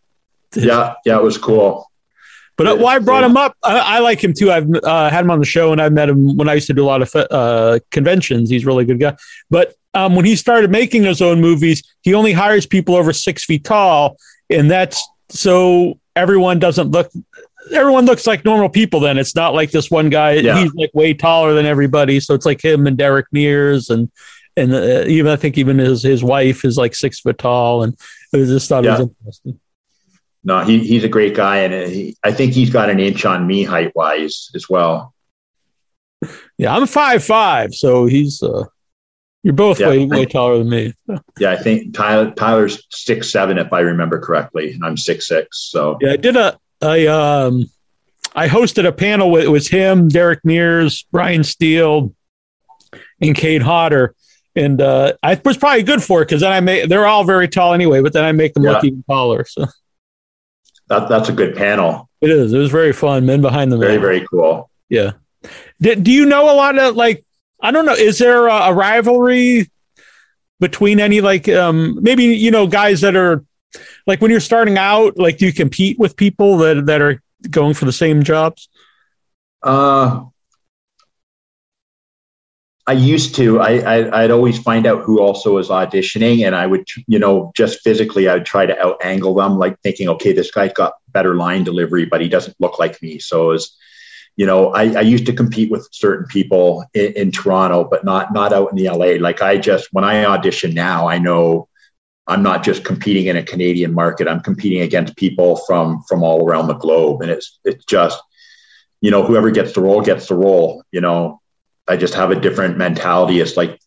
Yeah, 0.57 0.95
yeah, 1.05 1.17
it 1.17 1.23
was 1.23 1.39
cool. 1.39 1.91
but 2.57 2.67
uh, 2.67 2.77
why 2.77 2.97
I 2.97 2.99
brought 2.99 3.25
him 3.25 3.37
up, 3.37 3.57
I, 3.63 3.79
I 3.79 3.99
like 4.01 4.23
him 4.23 4.33
too. 4.33 4.51
I've 4.51 4.69
uh, 4.83 5.09
had 5.09 5.25
him 5.25 5.31
on 5.31 5.39
the 5.39 5.45
show, 5.45 5.73
and 5.73 5.81
I've 5.81 5.93
met 5.93 6.09
him 6.09 6.37
when 6.37 6.49
I 6.49 6.55
used 6.55 6.67
to 6.67 6.75
do 6.75 6.85
a 6.85 6.89
lot 6.89 7.03
of 7.03 7.15
uh, 7.15 7.79
conventions. 7.91 8.51
He's 8.51 8.65
a 8.65 8.67
really 8.67 8.85
good 8.85 8.99
guy. 8.99 9.17
But 9.49 9.75
um, 9.95 10.15
when 10.15 10.25
he 10.25 10.37
started 10.37 10.71
making 10.71 11.05
his 11.05 11.23
own 11.23 11.41
movies, 11.41 11.83
he 12.03 12.15
only 12.15 12.33
hires 12.33 12.67
people 12.67 12.95
over 12.97 13.13
six 13.13 13.45
feet 13.45 13.65
tall, 13.65 14.17
and 14.49 14.71
that's 14.71 15.03
so 15.29 15.99
everyone 16.17 16.59
doesn't 16.59 16.91
look. 16.91 17.11
Everyone 17.73 18.07
looks 18.07 18.27
like 18.27 18.45
normal 18.45 18.69
people. 18.69 19.01
Then 19.01 19.19
it's 19.19 19.35
not 19.35 19.55
like 19.55 19.71
this 19.71 19.91
one 19.91 20.11
guy. 20.11 20.33
Yeah. 20.33 20.61
He's 20.61 20.73
like 20.75 20.91
way 20.95 21.15
taller 21.15 21.55
than 21.55 21.67
everybody, 21.67 22.21
so 22.21 22.35
it's 22.35 22.47
like 22.47 22.63
him 22.65 22.87
and 22.87 22.97
Derek 22.97 23.27
Mears, 23.33 23.91
and 23.91 24.11
and 24.57 24.75
uh, 24.75 25.05
even 25.07 25.31
I 25.31 25.37
think 25.37 25.59
even 25.59 25.79
his 25.79 26.03
his 26.03 26.23
wife 26.25 26.65
is 26.65 26.77
like 26.77 26.95
six 26.95 27.21
foot 27.21 27.39
tall, 27.39 27.83
and 27.83 27.97
I 28.35 28.39
just 28.39 28.69
thought 28.69 28.85
it 28.85 28.91
was 28.91 29.01
interesting. 29.01 29.61
No, 30.43 30.61
he, 30.65 30.79
he's 30.81 31.05
a 31.05 31.09
great 31.09 31.35
guy. 31.35 31.59
And 31.59 31.75
uh, 31.75 31.89
he, 31.89 32.17
I 32.25 32.33
think 32.33 32.53
he's 32.53 32.71
got 32.71 32.89
an 32.91 32.99
inch 32.99 33.25
on 33.25 33.47
me 33.47 33.63
height 33.63 33.93
wise 33.95 34.51
as 34.55 34.69
well. 34.69 35.15
Yeah, 36.59 36.75
I'm 36.77 36.87
five 36.87 37.25
five, 37.25 37.75
so 37.75 38.07
he's 38.07 38.43
uh 38.43 38.65
you're 39.43 39.55
both 39.55 39.81
Yeah. 39.81 39.89
way 39.89 40.05
way 40.07 40.27
taller 40.27 40.59
than 40.59 40.69
me. 40.69 40.95
Yeah, 41.39 41.51
I 41.53 41.57
think 41.57 41.95
Tyler 41.95 42.31
Tyler's 42.33 42.87
six 42.91 43.31
seven 43.31 43.57
if 43.59 43.73
I 43.73 43.81
remember 43.81 44.19
correctly, 44.21 44.73
and 44.73 44.85
I'm 44.85 44.97
six 44.97 45.27
six. 45.29 45.59
So 45.71 45.97
Yeah, 46.01 46.13
I 46.13 46.17
did 46.17 46.37
a 46.37 46.59
I 46.83 47.07
um 47.07 47.65
I 48.35 48.49
hosted 48.49 48.87
a 48.87 48.93
panel 48.93 49.31
with 49.31 49.45
it 49.45 49.49
was 49.49 49.69
him, 49.69 50.09
Derek 50.09 50.45
Mears, 50.45 51.07
Brian 51.11 51.43
Steele, 51.43 52.15
and 53.21 53.35
Kane 53.35 53.61
Hodder. 53.63 54.15
And 54.55 54.81
uh, 54.81 55.15
I 55.23 55.41
was 55.45 55.57
probably 55.57 55.85
good 55.85 56.03
for 56.03 56.23
it 56.23 56.27
because 56.27 56.43
then 56.43 56.53
I 56.53 56.61
make 56.61 56.89
they're 56.89 57.07
all 57.07 57.25
very 57.25 57.49
tall 57.49 57.73
anyway, 57.73 58.03
but 58.03 58.13
then 58.13 58.25
I 58.25 58.33
make 58.33 58.53
them 58.55 58.65
look 58.65 58.85
even 58.85 59.03
taller. 59.09 59.45
So 59.47 59.65
that, 60.91 61.09
that's 61.09 61.29
a 61.31 61.33
good 61.33 61.57
panel. 61.57 62.11
it 62.21 62.29
is. 62.31 62.53
It 62.53 62.59
was 62.59 62.71
very 62.71 62.93
fun. 62.93 63.25
Men 63.25 63.41
behind 63.41 63.73
the 63.73 63.79
Very 63.79 63.93
man. 63.93 64.01
very 64.03 64.27
cool. 64.29 64.69
Yeah. 64.91 65.13
Did, 65.81 66.05
do 66.05 66.11
you 66.11 66.27
know 66.27 66.53
a 66.53 66.55
lot 66.55 66.77
of 66.79 66.95
like 66.97 67.25
I 67.63 67.71
don't 67.71 67.87
know, 67.87 67.95
is 67.95 68.19
there 68.19 68.47
a, 68.49 68.53
a 68.69 68.75
rivalry 68.75 69.71
between 70.59 71.01
any 71.01 71.21
like 71.23 71.49
um 71.49 71.99
maybe 72.03 72.25
you 72.25 72.51
know 72.51 72.67
guys 72.67 73.01
that 73.01 73.17
are 73.17 73.43
like 74.07 74.21
when 74.21 74.31
you're 74.31 74.41
starting 74.41 74.77
out, 74.77 75.17
like 75.17 75.39
do 75.39 75.47
you 75.47 75.53
compete 75.53 75.99
with 75.99 76.17
people 76.17 76.59
that 76.59 76.85
that 76.87 77.01
are 77.01 77.23
going 77.49 77.73
for 77.73 77.87
the 77.87 77.93
same 77.93 78.23
jobs? 78.23 78.69
Uh, 79.63 80.25
I 82.91 82.95
used 82.95 83.37
to. 83.37 83.61
I, 83.61 83.79
I 83.79 84.23
I'd 84.23 84.33
always 84.33 84.59
find 84.59 84.85
out 84.85 85.05
who 85.05 85.21
also 85.21 85.55
was 85.55 85.69
auditioning, 85.69 86.45
and 86.45 86.57
I 86.57 86.67
would, 86.67 86.89
you 87.07 87.21
know, 87.21 87.53
just 87.55 87.83
physically, 87.83 88.29
I 88.29 88.35
would 88.35 88.45
try 88.45 88.67
to 88.67 88.77
out 88.85 88.97
angle 89.01 89.33
them, 89.33 89.59
like 89.59 89.81
thinking, 89.83 90.09
okay, 90.09 90.33
this 90.33 90.51
guy's 90.51 90.73
got 90.73 90.95
better 91.13 91.37
line 91.37 91.63
delivery, 91.63 92.05
but 92.05 92.21
he 92.21 92.29
doesn't 92.29 92.57
look 92.59 92.81
like 92.81 93.01
me. 93.01 93.21
So 93.21 93.45
it 93.45 93.53
was, 93.53 93.77
you 94.35 94.45
know, 94.45 94.71
I, 94.75 94.93
I 94.95 95.01
used 95.03 95.25
to 95.27 95.33
compete 95.33 95.71
with 95.71 95.89
certain 95.93 96.27
people 96.27 96.85
in, 96.93 97.13
in 97.13 97.31
Toronto, 97.31 97.85
but 97.85 98.05
not 98.05 98.33
not 98.33 98.53
out 98.53 98.73
in 98.73 98.77
the 98.77 98.91
LA. 98.91 99.23
Like 99.25 99.41
I 99.41 99.57
just 99.57 99.87
when 99.93 100.03
I 100.03 100.25
audition 100.25 100.75
now, 100.75 101.09
I 101.09 101.19
know 101.19 101.69
I'm 102.27 102.43
not 102.43 102.65
just 102.65 102.85
competing 102.85 103.27
in 103.27 103.37
a 103.37 103.45
Canadian 103.45 103.95
market. 103.95 104.27
I'm 104.27 104.41
competing 104.41 104.81
against 104.81 105.17
people 105.17 105.59
from 105.59 106.03
from 106.09 106.25
all 106.25 106.45
around 106.45 106.67
the 106.67 106.75
globe, 106.75 107.23
and 107.23 107.31
it's 107.31 107.61
it's 107.65 107.85
just 107.85 108.21
you 109.01 109.11
know, 109.11 109.23
whoever 109.23 109.51
gets 109.51 109.73
the 109.75 109.81
role 109.81 110.03
gets 110.03 110.27
the 110.27 110.35
role. 110.35 110.83
You 110.91 111.01
know, 111.01 111.40
I 111.91 111.97
just 111.97 112.15
have 112.15 112.31
a 112.31 112.41
different 112.41 112.79
mentality. 112.79 113.41
It's 113.41 113.57
like, 113.57 113.81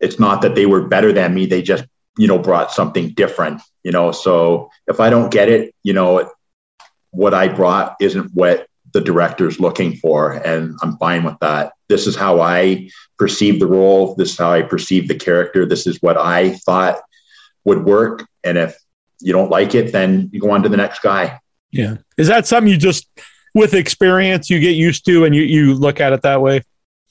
it's 0.00 0.18
not 0.18 0.42
that 0.42 0.54
they 0.54 0.66
were 0.66 0.88
better 0.88 1.12
than 1.12 1.34
me. 1.34 1.46
They 1.46 1.62
just, 1.62 1.84
you 2.18 2.26
know, 2.26 2.38
brought 2.38 2.72
something 2.72 3.10
different, 3.10 3.60
you 3.82 3.92
know. 3.92 4.12
So 4.12 4.70
if 4.86 4.98
I 4.98 5.10
don't 5.10 5.30
get 5.30 5.48
it, 5.48 5.74
you 5.82 5.92
know, 5.92 6.30
what 7.10 7.34
I 7.34 7.48
brought 7.48 7.96
isn't 8.00 8.30
what 8.34 8.66
the 8.92 9.00
director's 9.00 9.60
looking 9.60 9.96
for. 9.96 10.32
And 10.32 10.76
I'm 10.82 10.96
fine 10.98 11.24
with 11.24 11.38
that. 11.40 11.72
This 11.88 12.06
is 12.06 12.16
how 12.16 12.40
I 12.40 12.90
perceive 13.18 13.60
the 13.60 13.66
role. 13.66 14.14
This 14.14 14.32
is 14.32 14.38
how 14.38 14.52
I 14.52 14.62
perceive 14.62 15.08
the 15.08 15.14
character. 15.14 15.66
This 15.66 15.86
is 15.86 16.00
what 16.00 16.16
I 16.16 16.54
thought 16.64 17.00
would 17.64 17.84
work. 17.84 18.26
And 18.42 18.56
if 18.56 18.76
you 19.20 19.32
don't 19.32 19.50
like 19.50 19.74
it, 19.74 19.92
then 19.92 20.30
you 20.32 20.40
go 20.40 20.50
on 20.50 20.62
to 20.62 20.68
the 20.68 20.76
next 20.76 21.02
guy. 21.02 21.40
Yeah. 21.72 21.96
Is 22.16 22.28
that 22.28 22.46
something 22.46 22.70
you 22.70 22.78
just 22.78 23.06
with 23.54 23.74
experience 23.74 24.48
you 24.50 24.60
get 24.60 24.76
used 24.76 25.04
to 25.06 25.24
and 25.24 25.34
you, 25.34 25.42
you 25.42 25.74
look 25.74 26.00
at 26.00 26.12
it 26.12 26.22
that 26.22 26.40
way? 26.40 26.62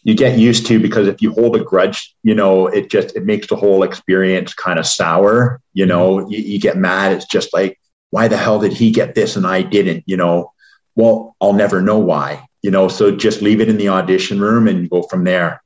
You 0.04 0.16
get 0.16 0.38
used 0.38 0.68
to 0.68 0.80
because 0.80 1.08
if 1.08 1.22
you 1.22 1.32
hold 1.32 1.56
a 1.56 1.64
grudge, 1.64 2.14
you 2.24 2.36
know, 2.36 2.68
it 2.68 2.90
just 2.90 3.16
it 3.16 3.26
makes 3.26 3.48
the 3.48 3.56
whole 3.56 3.84
experience 3.84 4.54
kind 4.54 4.78
of 4.78 4.86
sour. 4.86 5.62
You 5.74 5.86
know, 5.86 6.30
you, 6.30 6.40
you 6.40 6.60
get 6.60 6.78
mad. 6.78 7.14
It's 7.14 7.26
just 7.26 7.54
like, 7.54 7.80
why 8.10 8.28
the 8.28 8.38
hell 8.38 8.60
did 8.60 8.74
he 8.74 8.92
get 8.92 9.16
this 9.16 9.36
and 9.36 9.48
I 9.48 9.62
didn't? 9.62 10.04
You 10.06 10.18
know, 10.18 10.52
well, 10.96 11.36
I'll 11.40 11.54
never 11.54 11.82
know 11.82 12.00
why. 12.00 12.46
You 12.62 12.72
know, 12.72 12.88
so 12.88 13.16
just 13.16 13.42
leave 13.42 13.62
it 13.62 13.70
in 13.70 13.78
the 13.78 13.90
audition 13.90 14.40
room 14.40 14.68
and 14.68 14.90
go 14.90 15.04
from 15.04 15.24
there. 15.24 15.62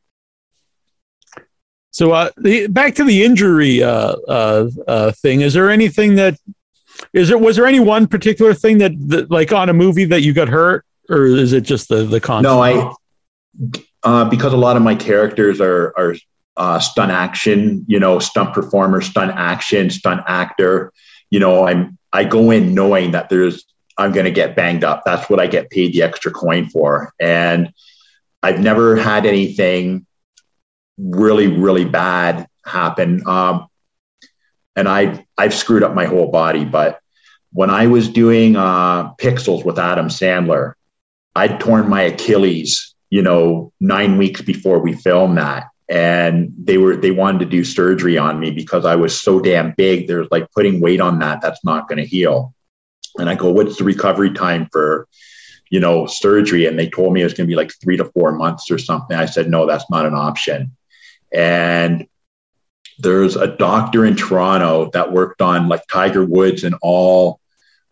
So 1.92 2.12
uh, 2.12 2.30
the, 2.38 2.68
back 2.68 2.94
to 2.96 3.04
the 3.04 3.24
injury 3.24 3.82
uh, 3.82 4.16
uh, 4.28 4.70
uh, 4.88 5.12
thing. 5.14 5.42
Is 5.42 5.56
there 5.56 5.72
anything 5.72 6.16
that 6.16 6.38
is 7.12 7.30
there 7.30 7.38
was 7.40 7.56
there 7.56 7.66
any 7.66 7.80
one 7.80 8.06
particular 8.08 8.54
thing 8.54 8.78
that, 8.80 8.92
that 9.10 9.32
like 9.32 9.52
on 9.52 9.70
a 9.70 9.74
movie 9.74 10.06
that 10.06 10.22
you 10.22 10.34
got 10.34 10.48
hurt, 10.48 10.86
or 11.10 11.26
is 11.26 11.54
it 11.54 11.62
just 11.62 11.90
the 11.90 12.04
the 12.04 12.20
concept? 12.20 12.44
No, 12.44 12.62
I 12.62 12.94
uh, 14.04 14.30
because 14.30 14.54
a 14.54 14.58
lot 14.58 14.78
of 14.78 14.84
my 14.84 14.96
characters 14.96 15.60
are 15.62 15.94
are 15.98 16.16
uh, 16.58 16.80
stunt 16.80 17.12
action, 17.12 17.86
you 17.88 18.00
know, 18.00 18.20
stunt 18.20 18.54
performer, 18.54 19.02
stunt 19.02 19.32
action, 19.36 19.90
stunt 19.90 20.22
actor. 20.28 20.92
You 21.30 21.40
know, 21.40 21.68
I'm 21.68 21.98
I 22.14 22.24
go 22.24 22.52
in 22.52 22.74
knowing 22.74 23.12
that 23.12 23.30
there's 23.30 23.66
I'm 23.98 24.12
going 24.12 24.26
to 24.26 24.32
get 24.32 24.56
banged 24.56 24.84
up. 24.84 25.04
That's 25.06 25.30
what 25.30 25.40
I 25.40 25.48
get 25.48 25.70
paid 25.70 25.94
the 25.94 26.04
extra 26.04 26.32
coin 26.32 26.68
for, 26.68 27.14
and 27.20 27.72
I've 28.44 28.60
never 28.60 28.96
had 28.96 29.26
anything 29.26 30.06
really 30.98 31.48
really 31.48 31.86
bad 31.86 32.48
happen. 32.66 33.28
Um, 33.28 33.68
and 34.76 34.88
I 34.88 35.26
I've 35.38 35.54
screwed 35.54 35.84
up 35.84 35.94
my 35.94 36.06
whole 36.06 36.32
body, 36.32 36.66
but 36.66 37.00
when 37.54 37.70
I 37.70 37.88
was 37.88 38.10
doing 38.10 38.56
uh, 38.56 39.14
Pixels 39.16 39.66
with 39.66 39.80
Adam 39.80 40.08
Sandler, 40.08 40.74
I'd 41.36 41.60
torn 41.60 41.90
my 41.90 42.02
Achilles 42.02 42.94
you 43.10 43.22
know, 43.22 43.72
nine 43.80 44.18
weeks 44.18 44.42
before 44.42 44.80
we 44.80 44.94
filmed 44.94 45.38
that. 45.38 45.68
And 45.90 46.54
they 46.58 46.78
were 46.78 46.98
they 46.98 47.12
wanted 47.12 47.40
to 47.40 47.46
do 47.46 47.64
surgery 47.64 48.18
on 48.18 48.40
me 48.40 48.52
because 48.52 48.86
I 48.86 48.96
was 48.96 49.20
so 49.20 49.40
damn 49.40 49.74
big. 49.78 50.08
There's 50.08 50.28
like 50.32 50.52
putting 50.52 50.82
weight 50.82 51.00
on 51.00 51.20
that, 51.20 51.42
that's 51.42 51.64
not 51.64 51.88
going 51.88 52.00
to 52.00 52.06
heal. 52.06 52.54
And 53.18 53.30
I 53.30 53.36
go, 53.36 53.52
what's 53.52 53.78
the 53.78 53.86
recovery 53.86 54.34
time 54.34 54.68
for, 54.72 55.08
you 55.70 55.80
know, 55.80 56.06
surgery? 56.06 56.66
And 56.66 56.78
they 56.78 56.90
told 56.90 57.14
me 57.14 57.22
it 57.22 57.24
was 57.24 57.34
going 57.34 57.48
to 57.48 57.52
be 57.52 57.56
like 57.56 57.72
three 57.82 57.98
to 57.98 58.06
four 58.06 58.34
months 58.34 58.70
or 58.70 58.78
something. 58.78 59.18
I 59.18 59.26
said, 59.26 59.50
no, 59.50 59.66
that's 59.66 59.90
not 59.90 60.06
an 60.06 60.14
option. 60.14 60.76
And 61.34 62.06
there's 63.00 63.36
a 63.36 63.48
doctor 63.48 64.06
in 64.06 64.16
Toronto 64.16 64.90
that 64.92 65.14
worked 65.14 65.42
on 65.42 65.70
like 65.70 65.88
Tiger 65.88 66.26
Woods 66.26 66.64
and 66.64 66.76
all 66.82 67.40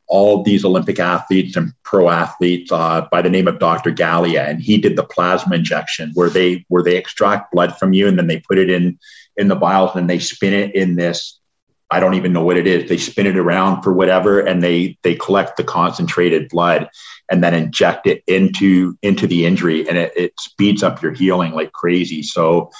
all 0.07 0.43
these 0.43 0.63
Olympic 0.63 0.99
athletes 0.99 1.55
and 1.55 1.73
pro 1.83 2.09
athletes 2.09 2.71
uh, 2.71 3.07
by 3.11 3.21
the 3.21 3.29
name 3.29 3.47
of 3.47 3.59
Dr. 3.59 3.91
Galea, 3.91 4.47
and 4.47 4.61
he 4.61 4.77
did 4.77 4.95
the 4.95 5.03
plasma 5.03 5.55
injection 5.55 6.11
where 6.13 6.29
they 6.29 6.65
where 6.67 6.83
they 6.83 6.97
extract 6.97 7.51
blood 7.51 7.77
from 7.77 7.93
you 7.93 8.07
and 8.07 8.17
then 8.17 8.27
they 8.27 8.39
put 8.39 8.57
it 8.57 8.69
in 8.69 8.99
in 9.37 9.47
the 9.47 9.55
vials 9.55 9.95
and 9.95 10.09
they 10.09 10.19
spin 10.19 10.53
it 10.53 10.75
in 10.75 10.95
this. 10.95 11.39
I 11.91 11.99
don't 11.99 12.15
even 12.15 12.33
know 12.33 12.43
what 12.43 12.57
it 12.57 12.65
is. 12.65 12.89
They 12.89 12.97
spin 12.97 13.27
it 13.27 13.37
around 13.37 13.83
for 13.83 13.93
whatever, 13.93 14.39
and 14.39 14.63
they 14.63 14.97
they 15.03 15.15
collect 15.15 15.57
the 15.57 15.63
concentrated 15.63 16.49
blood 16.49 16.89
and 17.29 17.43
then 17.43 17.53
inject 17.53 18.07
it 18.07 18.23
into 18.27 18.97
into 19.01 19.27
the 19.27 19.45
injury, 19.45 19.87
and 19.87 19.97
it, 19.97 20.13
it 20.15 20.33
speeds 20.39 20.83
up 20.83 21.01
your 21.01 21.13
healing 21.13 21.53
like 21.53 21.71
crazy. 21.71 22.23
So 22.23 22.71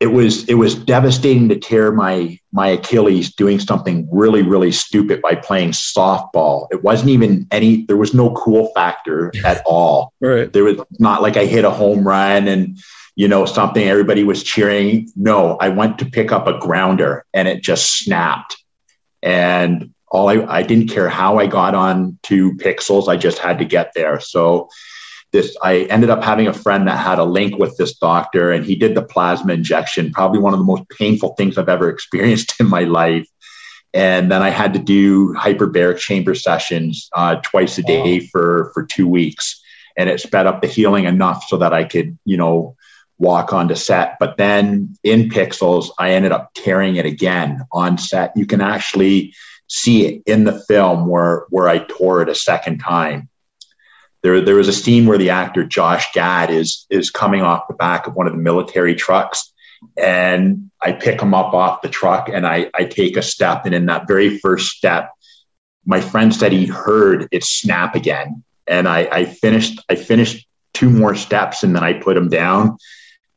it 0.00 0.08
was 0.08 0.44
it 0.48 0.54
was 0.54 0.76
devastating 0.76 1.48
to 1.48 1.58
tear 1.58 1.90
my 1.90 2.38
my 2.52 2.68
Achilles 2.68 3.34
doing 3.34 3.58
something 3.58 4.08
really 4.12 4.42
really 4.42 4.70
stupid 4.70 5.20
by 5.20 5.34
playing 5.34 5.70
softball. 5.70 6.68
It 6.70 6.84
wasn't 6.84 7.10
even 7.10 7.48
any 7.50 7.84
there 7.86 7.96
was 7.96 8.14
no 8.14 8.32
cool 8.34 8.70
factor 8.74 9.32
at 9.44 9.62
all. 9.66 10.12
Right. 10.20 10.52
There 10.52 10.64
was 10.64 10.80
not 10.98 11.22
like 11.22 11.36
I 11.36 11.46
hit 11.46 11.64
a 11.64 11.70
home 11.70 12.06
run 12.06 12.46
and 12.46 12.78
you 13.16 13.26
know 13.26 13.44
something 13.44 13.86
everybody 13.88 14.22
was 14.22 14.44
cheering. 14.44 15.10
No, 15.16 15.56
I 15.56 15.68
went 15.68 15.98
to 15.98 16.06
pick 16.06 16.30
up 16.30 16.46
a 16.46 16.58
grounder 16.58 17.24
and 17.34 17.48
it 17.48 17.62
just 17.62 17.98
snapped. 17.98 18.56
And 19.20 19.92
all 20.06 20.28
I 20.28 20.44
I 20.44 20.62
didn't 20.62 20.88
care 20.88 21.08
how 21.08 21.38
I 21.38 21.48
got 21.48 21.74
on 21.74 22.20
to 22.24 22.52
pixels. 22.54 23.08
I 23.08 23.16
just 23.16 23.38
had 23.38 23.58
to 23.58 23.64
get 23.64 23.94
there. 23.94 24.20
So 24.20 24.68
this 25.32 25.56
i 25.62 25.80
ended 25.84 26.10
up 26.10 26.22
having 26.22 26.46
a 26.46 26.52
friend 26.52 26.88
that 26.88 26.98
had 26.98 27.18
a 27.18 27.24
link 27.24 27.58
with 27.58 27.76
this 27.76 27.94
doctor 27.94 28.50
and 28.50 28.64
he 28.64 28.74
did 28.74 28.94
the 28.94 29.02
plasma 29.02 29.52
injection 29.52 30.12
probably 30.12 30.38
one 30.38 30.52
of 30.52 30.58
the 30.58 30.64
most 30.64 30.88
painful 30.90 31.34
things 31.34 31.58
i've 31.58 31.68
ever 31.68 31.88
experienced 31.96 32.54
in 32.60 32.68
my 32.68 32.82
life. 32.82 33.28
And 33.94 34.30
then 34.30 34.42
i 34.42 34.50
had 34.50 34.74
to 34.74 34.78
do 34.78 35.32
hyperbaric 35.34 35.98
chamber 35.98 36.34
sessions 36.34 37.08
uh, 37.14 37.36
twice 37.36 37.78
a 37.78 37.82
day 37.82 38.20
for 38.20 38.70
for 38.74 38.84
two 38.84 39.08
weeks. 39.08 39.62
And 39.96 40.08
it 40.08 40.20
sped 40.20 40.46
up 40.46 40.60
the 40.60 40.68
healing 40.68 41.04
enough 41.04 41.44
so 41.48 41.56
that 41.56 41.72
i 41.72 41.84
could 41.84 42.18
you 42.24 42.36
know 42.36 42.76
walk 43.20 43.52
onto 43.52 43.74
set. 43.74 44.16
But 44.20 44.36
then 44.36 44.94
in 45.02 45.30
pixels 45.30 45.90
i 45.98 46.12
ended 46.12 46.32
up 46.32 46.50
tearing 46.54 46.96
it 46.96 47.06
again 47.06 47.62
on 47.72 47.98
set. 47.98 48.32
You 48.36 48.46
can 48.46 48.60
actually 48.60 49.34
see 49.68 50.06
it 50.06 50.22
in 50.26 50.44
the 50.44 50.60
film 50.68 51.06
where 51.06 51.46
where 51.50 51.68
i 51.68 51.78
tore 51.78 52.22
it 52.22 52.28
a 52.28 52.34
second 52.34 52.78
time 52.78 53.28
there, 54.22 54.40
there 54.40 54.56
was 54.56 54.68
a 54.68 54.72
scene 54.72 55.06
where 55.06 55.18
the 55.18 55.30
actor 55.30 55.64
Josh 55.64 56.12
Gad 56.12 56.50
is 56.50 56.86
is 56.90 57.10
coming 57.10 57.42
off 57.42 57.68
the 57.68 57.74
back 57.74 58.06
of 58.06 58.14
one 58.14 58.26
of 58.26 58.32
the 58.32 58.38
military 58.38 58.94
trucks, 58.94 59.52
and 59.96 60.70
I 60.82 60.92
pick 60.92 61.20
him 61.20 61.34
up 61.34 61.54
off 61.54 61.82
the 61.82 61.88
truck 61.88 62.28
and 62.28 62.46
I, 62.46 62.70
I 62.74 62.84
take 62.84 63.16
a 63.16 63.22
step, 63.22 63.64
and 63.64 63.74
in 63.74 63.86
that 63.86 64.06
very 64.08 64.38
first 64.38 64.70
step, 64.70 65.10
my 65.86 66.00
friend 66.00 66.34
said 66.34 66.52
he 66.52 66.66
heard 66.66 67.28
it 67.30 67.44
snap 67.44 67.94
again, 67.94 68.42
and 68.66 68.88
I, 68.88 69.08
I 69.10 69.24
finished 69.24 69.80
I 69.88 69.94
finished 69.94 70.46
two 70.74 70.90
more 70.90 71.14
steps, 71.14 71.62
and 71.62 71.74
then 71.74 71.82
I 71.84 71.92
put 71.94 72.16
him 72.16 72.28
down, 72.28 72.76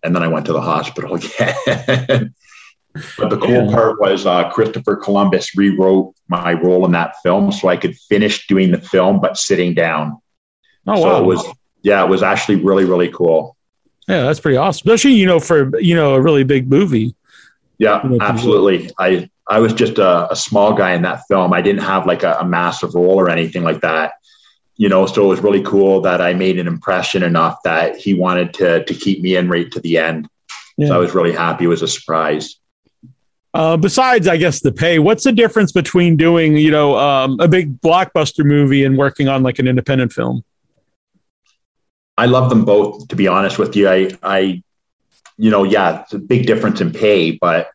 and 0.04 0.16
then 0.16 0.24
I 0.24 0.28
went 0.28 0.46
to 0.48 0.54
the 0.54 0.62
hospital 0.62 1.16
again. 1.16 2.34
but 3.18 3.30
the 3.30 3.38
cool 3.38 3.66
Yeah. 3.68 3.72
part 3.72 4.02
was 4.02 4.26
uh, 4.26 4.50
Christopher 4.50 4.98
Columbus 4.98 5.56
rewrote 5.56 6.14
my 6.28 6.54
role 6.54 6.86
in 6.86 6.92
that 6.92 7.16
film, 7.24 7.52
so 7.52 7.68
I 7.70 7.78
could 7.78 7.96
finish 7.96 8.48
doing 8.48 8.72
the 8.72 8.82
film 8.82 9.22
but 9.22 9.38
sitting 9.38 9.74
down. 9.74 10.22
Oh 10.88 10.96
so 10.96 11.08
wow. 11.08 11.22
it 11.22 11.26
was 11.26 11.46
yeah, 11.84 12.04
it 12.04 12.10
was 12.10 12.24
actually 12.24 12.56
really 12.56 12.86
really 12.86 13.10
cool. 13.10 13.56
yeah, 14.08 14.24
that's 14.24 14.40
pretty 14.40 14.58
awesome. 14.58 14.88
Especially 14.88 15.14
you 15.14 15.26
know 15.26 15.40
for 15.40 15.78
you 15.80 15.96
know 15.96 16.16
a 16.16 16.22
really 16.22 16.44
big 16.44 16.70
movie. 16.70 17.16
Yeah, 17.78 18.02
absolutely. 18.22 18.92
I 19.00 19.30
I 19.50 19.60
was 19.60 19.74
just 19.74 19.98
a, 19.98 20.32
a 20.32 20.36
small 20.36 20.74
guy 20.74 20.94
in 20.94 21.02
that 21.02 21.24
film. 21.28 21.52
I 21.52 21.62
didn't 21.62 21.82
have 21.82 22.06
like 22.06 22.24
a, 22.24 22.38
a 22.40 22.46
massive 22.46 22.94
role 22.94 23.20
or 23.20 23.30
anything 23.30 23.64
like 23.64 23.82
that. 23.82 24.14
You 24.78 24.88
know, 24.90 25.06
so 25.06 25.26
it 25.26 25.28
was 25.28 25.42
really 25.42 25.62
cool 25.64 26.02
that 26.02 26.22
I 26.22 26.34
made 26.34 26.58
an 26.58 26.68
impression 26.68 27.24
enough 27.24 27.58
that 27.64 27.98
he 27.98 28.14
wanted 28.14 28.54
to 28.56 28.84
to 28.84 28.94
keep 28.94 29.22
me 29.22 29.36
in 29.36 29.50
right 29.50 29.72
to 29.72 29.80
the 29.80 29.98
end. 29.98 30.30
Yeah. 30.78 30.88
So 30.88 30.96
I 30.96 30.98
was 30.98 31.14
really 31.14 31.34
happy. 31.34 31.66
It 31.66 31.68
was 31.68 31.82
a 31.82 31.88
surprise. 31.88 32.56
Uh, 33.54 33.76
besides, 33.76 34.28
I 34.28 34.38
guess 34.38 34.62
the 34.62 34.72
pay. 34.72 34.98
What's 35.00 35.26
the 35.26 35.34
difference 35.34 35.72
between 35.72 36.16
doing 36.16 36.56
you 36.56 36.72
know 36.72 36.98
um, 36.98 37.40
a 37.40 37.48
big 37.48 37.82
blockbuster 37.82 38.46
movie 38.46 38.86
and 38.86 38.98
working 38.98 39.28
on 39.28 39.44
like 39.44 39.60
an 39.60 39.68
independent 39.68 40.14
film? 40.14 40.44
I 42.18 42.26
love 42.26 42.50
them 42.50 42.66
both, 42.66 43.08
to 43.08 43.16
be 43.16 43.28
honest 43.28 43.58
with 43.58 43.76
you. 43.76 43.90
I, 43.90 44.12
I, 44.22 44.64
you 45.38 45.50
know, 45.50 45.64
yeah, 45.64 46.02
it's 46.02 46.14
a 46.14 46.20
big 46.20 46.46
difference 46.46 46.82
in 46.82 46.92
pay, 46.92 47.32
but 47.32 47.70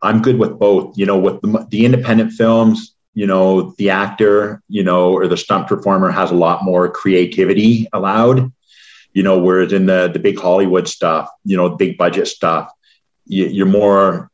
I'm 0.00 0.22
good 0.22 0.38
with 0.38 0.58
both. 0.58 0.96
You 0.96 1.06
know, 1.06 1.18
with 1.18 1.40
the, 1.42 1.66
the 1.70 1.84
independent 1.84 2.32
films, 2.32 2.94
you 3.14 3.26
know, 3.26 3.74
the 3.78 3.90
actor, 3.90 4.62
you 4.68 4.82
know, 4.82 5.12
or 5.12 5.28
the 5.28 5.36
stunt 5.36 5.68
performer 5.68 6.10
has 6.10 6.30
a 6.30 6.36
lot 6.36 6.64
more 6.64 6.90
creativity 6.90 7.88
allowed. 7.92 8.52
You 9.12 9.22
know, 9.22 9.38
whereas 9.38 9.72
in 9.72 9.86
the 9.86 10.10
the 10.12 10.18
big 10.18 10.38
Hollywood 10.38 10.88
stuff, 10.88 11.28
you 11.44 11.56
know, 11.56 11.68
big 11.70 11.96
budget 11.96 12.26
stuff, 12.26 12.72
you, 13.26 13.46
you're 13.46 13.66
more 13.66 14.30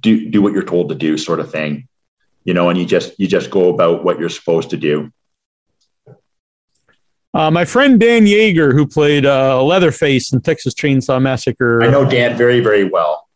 do 0.00 0.28
do 0.28 0.42
what 0.42 0.52
you're 0.52 0.62
told 0.62 0.88
to 0.88 0.94
do, 0.94 1.16
sort 1.16 1.40
of 1.40 1.50
thing. 1.50 1.88
You 2.44 2.54
know, 2.54 2.68
and 2.68 2.78
you 2.78 2.84
just 2.84 3.18
you 3.18 3.26
just 3.26 3.50
go 3.50 3.72
about 3.72 4.04
what 4.04 4.18
you're 4.18 4.28
supposed 4.28 4.70
to 4.70 4.76
do. 4.76 5.12
Uh, 7.34 7.50
my 7.50 7.64
friend 7.64 7.98
Dan 7.98 8.26
Yeager, 8.26 8.72
who 8.72 8.86
played 8.86 9.24
uh, 9.24 9.62
Leatherface 9.62 10.32
in 10.32 10.40
Texas 10.42 10.74
Chainsaw 10.74 11.20
Massacre, 11.20 11.82
I 11.82 11.88
know 11.88 12.08
Dan 12.08 12.36
very 12.36 12.60
very 12.60 12.84
well. 12.84 13.28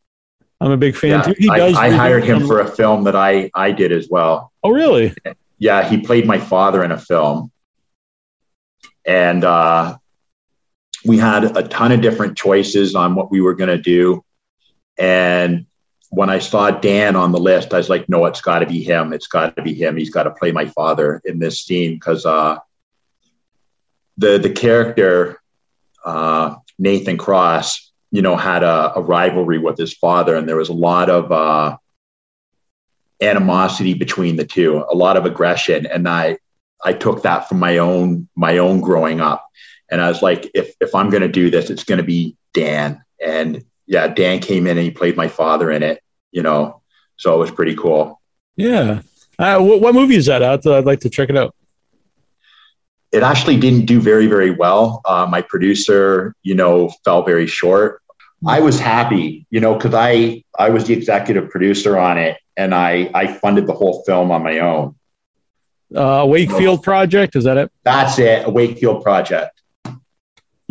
I'm 0.60 0.70
a 0.70 0.76
big 0.76 0.96
fan 0.96 1.10
Yeah, 1.10 1.22
too. 1.22 1.34
He 1.38 1.48
I, 1.50 1.58
does. 1.58 1.76
I 1.76 1.90
hired 1.90 2.24
him 2.24 2.46
for 2.46 2.60
a 2.60 2.66
film 2.66 3.04
that 3.04 3.16
I 3.16 3.50
I 3.54 3.72
did 3.72 3.92
as 3.92 4.08
well. 4.10 4.52
Oh, 4.62 4.70
really? 4.70 5.14
Yeah, 5.58 5.88
he 5.88 5.98
played 5.98 6.26
my 6.26 6.38
father 6.38 6.84
in 6.84 6.92
a 6.92 6.98
film, 6.98 7.50
and 9.06 9.44
uh, 9.44 9.96
we 11.04 11.16
had 11.18 11.56
a 11.56 11.66
ton 11.66 11.92
of 11.92 12.00
different 12.00 12.36
choices 12.36 12.94
on 12.94 13.14
what 13.14 13.30
we 13.30 13.40
were 13.40 13.54
going 13.54 13.68
to 13.68 13.80
do. 13.80 14.22
And 14.98 15.66
when 16.10 16.30
I 16.30 16.38
saw 16.38 16.70
Dan 16.70 17.16
on 17.16 17.32
the 17.32 17.38
list, 17.38 17.72
I 17.72 17.78
was 17.78 17.88
like, 17.88 18.08
"No, 18.08 18.26
it's 18.26 18.40
got 18.40 18.58
to 18.58 18.66
be 18.66 18.82
him. 18.82 19.12
It's 19.14 19.26
got 19.26 19.56
to 19.56 19.62
be 19.62 19.72
him. 19.72 19.96
He's 19.96 20.10
got 20.10 20.24
to 20.24 20.30
play 20.30 20.52
my 20.52 20.66
father 20.66 21.22
in 21.24 21.38
this 21.38 21.62
scene 21.62 21.94
because 21.94 22.26
uh, 22.26 22.58
the 24.16 24.38
the 24.38 24.50
character 24.50 25.40
uh, 26.04 26.56
Nathan 26.78 27.18
Cross, 27.18 27.92
you 28.10 28.22
know, 28.22 28.36
had 28.36 28.62
a, 28.62 28.92
a 28.96 29.00
rivalry 29.00 29.58
with 29.58 29.76
his 29.76 29.94
father, 29.94 30.36
and 30.36 30.48
there 30.48 30.56
was 30.56 30.68
a 30.68 30.74
lot 30.74 31.10
of 31.10 31.32
uh, 31.32 31.76
animosity 33.20 33.94
between 33.94 34.36
the 34.36 34.44
two, 34.44 34.84
a 34.90 34.94
lot 34.94 35.16
of 35.16 35.26
aggression, 35.26 35.86
and 35.86 36.08
I 36.08 36.38
I 36.84 36.92
took 36.92 37.22
that 37.22 37.48
from 37.48 37.58
my 37.58 37.78
own 37.78 38.28
my 38.36 38.58
own 38.58 38.80
growing 38.80 39.20
up, 39.20 39.46
and 39.90 40.00
I 40.00 40.08
was 40.08 40.22
like, 40.22 40.50
if 40.54 40.74
if 40.80 40.94
I'm 40.94 41.10
going 41.10 41.22
to 41.22 41.28
do 41.28 41.50
this, 41.50 41.70
it's 41.70 41.84
going 41.84 41.98
to 41.98 42.04
be 42.04 42.36
Dan, 42.54 43.02
and 43.24 43.64
yeah, 43.86 44.08
Dan 44.08 44.40
came 44.40 44.66
in 44.66 44.76
and 44.76 44.84
he 44.84 44.90
played 44.90 45.16
my 45.16 45.28
father 45.28 45.70
in 45.70 45.82
it, 45.82 46.02
you 46.32 46.42
know, 46.42 46.82
so 47.16 47.34
it 47.34 47.38
was 47.38 47.50
pretty 47.50 47.76
cool. 47.76 48.20
Yeah. 48.56 49.00
Uh, 49.38 49.58
what, 49.60 49.80
what 49.80 49.94
movie 49.94 50.16
is 50.16 50.26
that 50.26 50.42
out? 50.42 50.66
I'd 50.66 50.86
like 50.86 51.00
to 51.00 51.10
check 51.10 51.30
it 51.30 51.36
out. 51.36 51.54
It 53.16 53.22
actually 53.22 53.56
didn't 53.56 53.86
do 53.86 53.98
very 54.00 54.26
very 54.26 54.50
well 54.50 55.00
uh, 55.06 55.26
my 55.28 55.40
producer 55.40 56.34
you 56.42 56.54
know 56.54 56.90
fell 57.04 57.22
very 57.22 57.46
short 57.46 58.02
i 58.46 58.60
was 58.60 58.78
happy 58.78 59.46
you 59.50 59.60
know 59.60 59.74
because 59.74 59.94
i 59.94 60.42
i 60.58 60.68
was 60.68 60.86
the 60.86 60.92
executive 60.92 61.48
producer 61.50 61.96
on 61.98 62.18
it 62.18 62.36
and 62.56 62.74
i 62.74 63.10
i 63.14 63.26
funded 63.26 63.66
the 63.66 63.72
whole 63.72 64.02
film 64.04 64.30
on 64.30 64.42
my 64.42 64.58
own 64.58 64.94
Uh, 65.94 66.26
Wakefield 66.26 66.82
Project. 66.82 67.36
Is 67.36 67.44
that 67.44 67.56
it? 67.62 67.70
that's 67.84 68.18
it 68.18 68.46
a 68.46 68.50
wakefield 68.50 69.02
project 69.02 69.54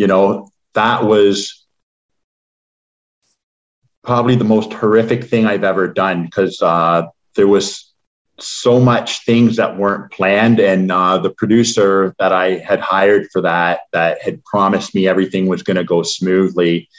you 0.01 0.07
know 0.11 0.49
that 0.73 1.03
was 1.05 1.65
probably 4.03 4.35
the 4.35 4.49
most 4.55 4.71
horrific 4.73 5.23
thing 5.23 5.45
i've 5.47 5.63
ever 5.63 5.87
done 5.87 6.25
because 6.25 6.61
uh, 6.61 7.01
there 7.35 7.47
was 7.47 7.94
so 8.39 8.79
much 8.79 9.25
things 9.25 9.55
that 9.55 9.77
weren't 9.77 10.11
planned. 10.11 10.59
And 10.59 10.91
uh, 10.91 11.17
the 11.17 11.29
producer 11.29 12.13
that 12.19 12.33
i 12.33 12.57
had 12.57 12.79
hired 12.79 13.27
for 13.31 13.41
that 13.41 13.81
that 13.93 14.21
had 14.21 14.43
promised 14.43 14.93
me 14.93 15.07
everything 15.07 15.47
was 15.47 15.63
going 15.63 15.77
to 15.77 15.83
go 15.83 16.03
smoothly 16.03 16.89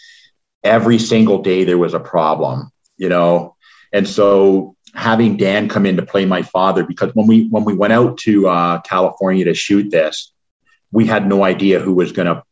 every 0.65 0.99
single 0.99 1.43
day 1.43 1.65
there 1.65 1.79
was 1.79 1.95
a 1.95 2.01
problem 2.01 2.73
you 2.97 3.09
know? 3.09 3.55
And 3.93 4.09
so 4.09 4.75
having 4.95 5.37
dan 5.37 5.69
come 5.69 5.87
in 5.87 5.97
to 5.97 6.05
play 6.05 6.25
my 6.25 6.43
father 6.43 6.83
because 6.83 7.15
when 7.15 7.27
we 7.27 7.49
when 7.49 7.65
we 7.65 7.75
went 7.75 7.93
out 7.93 8.17
to 8.17 8.49
uh, 8.49 8.81
california 8.81 9.45
to 9.45 9.53
shoot 9.53 9.91
this 9.91 10.33
we 10.91 11.05
had 11.05 11.29
no 11.29 11.45
idea 11.45 11.79
who 11.79 11.93
was 11.93 12.13
going 12.13 12.27
to 12.27 12.43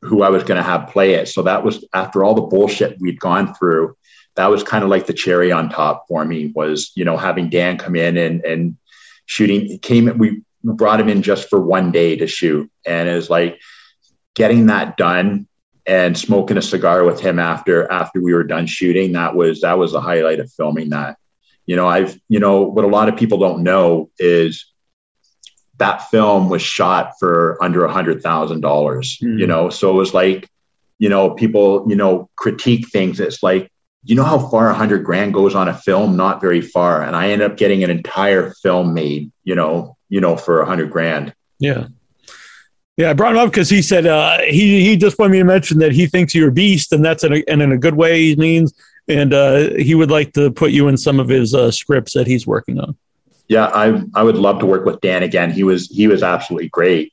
who 0.00 0.22
i 0.22 0.28
was 0.28 0.42
going 0.42 0.56
to 0.56 0.68
have 0.68 0.88
play 0.88 1.14
it. 1.14 1.28
So 1.28 1.42
that 1.42 1.64
was 1.64 1.84
after 1.94 2.24
all 2.24 2.34
the 2.34 2.42
bullshit 2.42 3.00
we'd 3.00 3.20
gone 3.20 3.54
through 3.54 3.96
that 4.36 4.50
was 4.50 4.62
kind 4.62 4.82
of 4.84 4.90
like 4.90 5.06
the 5.06 5.12
cherry 5.12 5.52
on 5.52 5.68
top 5.68 6.06
for 6.08 6.24
me 6.24 6.52
was 6.54 6.92
you 6.94 7.04
know 7.04 7.16
having 7.16 7.50
dan 7.50 7.78
come 7.78 7.96
in 7.96 8.16
and 8.16 8.44
and 8.44 8.76
shooting 9.26 9.78
came 9.78 10.16
we 10.18 10.42
brought 10.64 11.00
him 11.00 11.08
in 11.08 11.22
just 11.22 11.48
for 11.48 11.60
one 11.60 11.90
day 11.90 12.16
to 12.16 12.26
shoot. 12.26 12.70
And 12.86 13.08
it 13.08 13.14
was 13.14 13.28
like 13.30 13.60
getting 14.34 14.66
that 14.66 14.96
done 14.96 15.48
and 15.86 16.16
smoking 16.16 16.56
a 16.56 16.62
cigar 16.62 17.04
with 17.04 17.20
him 17.20 17.38
after 17.38 17.90
after 17.90 18.22
we 18.22 18.32
were 18.32 18.44
done 18.44 18.66
shooting 18.66 19.12
that 19.12 19.34
was 19.34 19.62
that 19.62 19.78
was 19.78 19.92
the 19.92 20.00
highlight 20.00 20.40
of 20.40 20.52
filming 20.52 20.90
that. 20.90 21.16
You 21.66 21.76
know 21.76 21.88
i've 21.88 22.18
you 22.28 22.38
know 22.38 22.62
what 22.62 22.84
a 22.84 22.88
lot 22.88 23.08
of 23.08 23.16
people 23.16 23.38
don't 23.38 23.62
know 23.62 24.10
is 24.18 24.66
that 25.78 26.08
film 26.10 26.48
was 26.48 26.62
shot 26.62 27.14
for 27.18 27.56
under 27.62 27.84
a 27.84 27.92
hundred 27.92 28.22
thousand 28.22 28.60
dollars 28.60 29.18
Hmm. 29.20 29.38
you 29.38 29.46
know? 29.46 29.70
So 29.70 29.90
it 29.90 29.94
was 29.94 30.14
like 30.14 30.48
you 30.98 31.08
know 31.08 31.30
people 31.30 31.86
you 31.88 31.96
know 31.96 32.30
critique 32.36 32.88
things. 32.88 33.18
It's 33.18 33.42
like 33.42 33.71
you 34.04 34.14
know 34.14 34.24
how 34.24 34.38
far 34.38 34.68
a 34.68 34.74
hundred 34.74 35.04
grand 35.04 35.32
goes 35.32 35.54
on 35.54 35.68
a 35.68 35.74
film 35.74 36.16
not 36.16 36.40
very 36.40 36.60
far 36.60 37.02
and 37.02 37.14
i 37.14 37.30
ended 37.30 37.50
up 37.50 37.56
getting 37.56 37.84
an 37.84 37.90
entire 37.90 38.50
film 38.62 38.94
made 38.94 39.30
you 39.44 39.54
know 39.54 39.96
you 40.08 40.20
know 40.20 40.36
for 40.36 40.60
a 40.60 40.66
hundred 40.66 40.90
grand 40.90 41.34
Yeah. 41.58 41.86
Yeah, 42.98 43.08
I 43.08 43.14
brought 43.14 43.32
him 43.32 43.38
up 43.38 43.50
because 43.50 43.70
he 43.70 43.80
said 43.80 44.06
uh, 44.06 44.42
he 44.42 44.84
he 44.84 44.98
just 44.98 45.18
wanted 45.18 45.32
me 45.32 45.38
to 45.38 45.44
mention 45.44 45.78
that 45.78 45.92
he 45.92 46.06
thinks 46.06 46.34
you're 46.34 46.50
a 46.50 46.52
beast, 46.52 46.92
and 46.92 47.02
that's 47.02 47.24
in 47.24 47.32
a, 47.32 47.42
and 47.48 47.62
in 47.62 47.72
a 47.72 47.78
good 47.78 47.94
way. 47.94 48.20
He 48.20 48.36
means 48.36 48.74
and 49.08 49.32
uh, 49.32 49.70
he 49.78 49.94
would 49.94 50.10
like 50.10 50.32
to 50.34 50.50
put 50.50 50.70
you 50.70 50.88
in 50.88 50.96
some 50.96 51.18
of 51.18 51.28
his 51.28 51.54
uh, 51.54 51.70
scripts 51.70 52.12
that 52.14 52.26
he's 52.26 52.46
working 52.46 52.78
on. 52.78 52.96
Yeah, 53.48 53.66
I 53.66 54.02
I 54.14 54.22
would 54.22 54.36
love 54.36 54.58
to 54.60 54.66
work 54.66 54.84
with 54.84 55.00
Dan 55.00 55.22
again. 55.22 55.50
He 55.50 55.64
was 55.64 55.88
he 55.88 56.06
was 56.06 56.22
absolutely 56.22 56.68
great. 56.68 57.12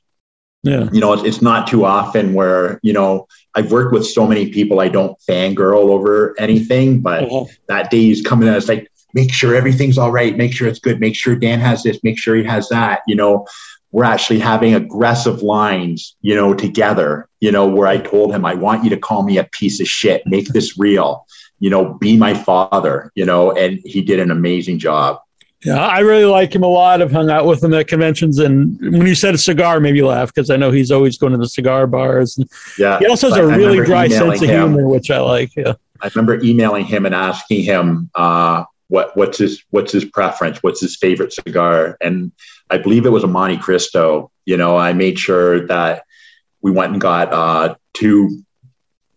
Yeah, 0.62 0.90
You 0.92 1.00
know, 1.00 1.14
it's, 1.14 1.24
it's 1.24 1.42
not 1.42 1.66
too 1.66 1.86
often 1.86 2.34
where 2.34 2.78
you 2.82 2.92
know 2.92 3.26
I've 3.54 3.72
worked 3.72 3.92
with 3.92 4.06
so 4.06 4.26
many 4.26 4.50
people. 4.50 4.80
I 4.80 4.88
don't 4.88 5.16
fangirl 5.28 5.88
over 5.90 6.34
anything, 6.38 7.00
but 7.00 7.24
Uh-huh. 7.24 7.44
that 7.68 7.90
day 7.90 7.98
he's 7.98 8.22
coming 8.22 8.48
in. 8.48 8.54
It's 8.54 8.68
like 8.68 8.88
make 9.12 9.32
sure 9.32 9.54
everything's 9.54 9.98
all 9.98 10.12
right. 10.12 10.36
Make 10.36 10.52
sure 10.52 10.68
it's 10.68 10.78
good. 10.78 11.00
Make 11.00 11.16
sure 11.16 11.34
Dan 11.34 11.58
has 11.60 11.82
this. 11.82 11.98
Make 12.04 12.18
sure 12.18 12.36
he 12.36 12.44
has 12.44 12.68
that. 12.68 13.00
You 13.08 13.16
know, 13.16 13.46
we're 13.92 14.04
actually 14.04 14.38
having 14.38 14.74
aggressive 14.74 15.42
lines. 15.42 16.16
You 16.22 16.36
know, 16.36 16.54
together. 16.54 17.28
You 17.40 17.50
know, 17.50 17.66
where 17.66 17.88
I 17.88 17.96
told 17.98 18.32
him 18.32 18.44
I 18.44 18.54
want 18.54 18.84
you 18.84 18.90
to 18.90 18.96
call 18.96 19.22
me 19.24 19.38
a 19.38 19.44
piece 19.44 19.80
of 19.80 19.88
shit. 19.88 20.22
Make 20.26 20.48
this 20.48 20.78
real. 20.78 21.26
You 21.58 21.70
know, 21.70 21.94
be 21.94 22.16
my 22.16 22.34
father. 22.34 23.10
You 23.16 23.24
know, 23.26 23.50
and 23.52 23.80
he 23.84 24.00
did 24.02 24.20
an 24.20 24.30
amazing 24.30 24.78
job. 24.78 25.18
Yeah, 25.64 25.78
I 25.78 25.98
really 26.00 26.24
like 26.24 26.54
him 26.54 26.62
a 26.62 26.68
lot. 26.68 27.02
I've 27.02 27.12
hung 27.12 27.30
out 27.30 27.44
with 27.44 27.62
him 27.62 27.74
at 27.74 27.86
conventions, 27.86 28.38
and 28.38 28.80
when 28.80 29.06
you 29.06 29.14
said 29.14 29.34
a 29.34 29.38
cigar, 29.38 29.78
made 29.78 29.92
me 29.92 30.02
laugh 30.02 30.32
because 30.32 30.48
I 30.48 30.56
know 30.56 30.70
he's 30.70 30.90
always 30.90 31.18
going 31.18 31.32
to 31.32 31.38
the 31.38 31.48
cigar 31.48 31.86
bars. 31.86 32.38
Yeah, 32.78 32.98
he 32.98 33.06
also 33.06 33.28
has 33.28 33.36
a 33.36 33.42
I 33.42 33.56
really 33.56 33.84
dry 33.84 34.08
sense 34.08 34.40
of 34.40 34.48
him. 34.48 34.72
humor, 34.72 34.88
which 34.88 35.10
I 35.10 35.20
like. 35.20 35.54
Yeah, 35.56 35.74
I 36.00 36.10
remember 36.14 36.42
emailing 36.42 36.86
him 36.86 37.04
and 37.04 37.14
asking 37.14 37.62
him 37.62 38.10
uh, 38.14 38.64
what 38.88 39.14
what's 39.18 39.36
his 39.36 39.62
what's 39.68 39.92
his 39.92 40.06
preference, 40.06 40.62
what's 40.62 40.80
his 40.80 40.96
favorite 40.96 41.32
cigar, 41.32 41.98
and 42.00 42.32
I 42.70 42.78
believe 42.78 43.04
it 43.04 43.10
was 43.10 43.24
a 43.24 43.28
Montecristo. 43.28 44.30
You 44.46 44.56
know, 44.56 44.78
I 44.78 44.94
made 44.94 45.18
sure 45.18 45.66
that 45.66 46.04
we 46.62 46.70
went 46.70 46.92
and 46.92 47.00
got 47.00 47.32
uh, 47.32 47.74
two 47.92 48.44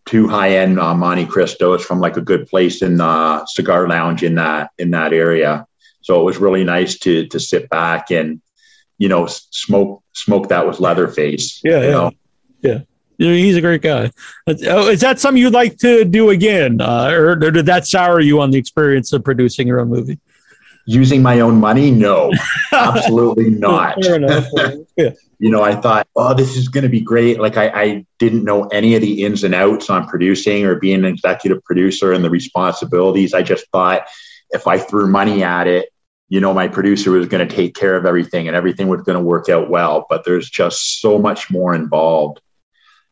two 0.05 0.27
high 0.27 0.57
end 0.57 0.79
uh, 0.79 0.93
Monte 0.93 1.25
Cristos 1.27 1.81
from 1.81 1.99
like 1.99 2.17
a 2.17 2.21
good 2.21 2.47
place 2.47 2.81
in 2.81 2.97
the 2.97 3.45
cigar 3.45 3.87
lounge 3.87 4.23
in 4.23 4.35
that 4.35 4.71
in 4.77 4.91
that 4.91 5.13
area. 5.13 5.65
So 6.03 6.21
it 6.21 6.23
was 6.23 6.37
really 6.37 6.63
nice 6.63 6.99
to 6.99 7.27
to 7.27 7.39
sit 7.39 7.69
back 7.69 8.11
and 8.11 8.41
you 8.97 9.09
know 9.09 9.25
smoke 9.27 10.03
smoke 10.13 10.49
that 10.49 10.67
with 10.67 10.79
Leatherface. 10.79 11.61
Yeah, 11.63 11.79
you 11.79 11.85
yeah. 11.85 11.91
know? 11.91 12.11
Know, 13.19 13.33
he's 13.33 13.55
a 13.55 13.61
great 13.61 13.81
guy. 13.81 14.11
Oh, 14.47 14.89
Is 14.89 15.01
that 15.01 15.19
something 15.19 15.41
you'd 15.41 15.53
like 15.53 15.77
to 15.77 16.03
do 16.03 16.29
again, 16.29 16.81
uh, 16.81 17.09
or, 17.11 17.31
or 17.31 17.51
did 17.51 17.65
that 17.67 17.85
sour 17.87 18.19
you 18.19 18.41
on 18.41 18.51
the 18.51 18.57
experience 18.57 19.13
of 19.13 19.23
producing 19.23 19.67
your 19.67 19.79
own 19.79 19.89
movie? 19.89 20.19
Using 20.85 21.21
my 21.21 21.39
own 21.39 21.59
money? 21.59 21.91
No, 21.91 22.31
absolutely 22.73 23.49
not. 23.51 24.03
Fair 24.03 24.15
enough. 24.15 24.47
yeah, 24.97 25.11
you 25.39 25.49
know, 25.49 25.63
I 25.63 25.75
thought, 25.75 26.07
oh, 26.15 26.33
this 26.33 26.57
is 26.57 26.67
going 26.67 26.83
to 26.83 26.89
be 26.89 26.99
great. 26.99 27.39
Like, 27.39 27.55
I, 27.55 27.67
I 27.69 28.05
didn't 28.19 28.43
know 28.43 28.67
any 28.67 28.95
of 28.95 29.01
the 29.01 29.23
ins 29.23 29.43
and 29.43 29.55
outs 29.55 29.89
on 29.89 30.07
producing 30.07 30.65
or 30.65 30.75
being 30.75 30.99
an 30.99 31.05
executive 31.05 31.63
producer 31.63 32.11
and 32.11 32.23
the 32.23 32.29
responsibilities. 32.29 33.33
I 33.33 33.43
just 33.43 33.67
thought 33.71 34.07
if 34.49 34.67
I 34.67 34.77
threw 34.77 35.07
money 35.07 35.43
at 35.43 35.67
it, 35.67 35.92
you 36.33 36.39
know, 36.39 36.51
my 36.51 36.67
producer 36.67 37.11
was 37.11 37.27
going 37.27 37.47
to 37.47 37.55
take 37.55 37.75
care 37.75 37.95
of 37.95 38.07
everything 38.07 38.47
and 38.47 38.57
everything 38.57 38.87
was 38.87 39.03
going 39.03 39.15
to 39.15 39.23
work 39.23 39.49
out 39.49 39.69
well. 39.69 40.07
But 40.09 40.25
there's 40.25 40.49
just 40.49 40.99
so 40.99 41.19
much 41.19 41.51
more 41.51 41.75
involved. 41.75 42.41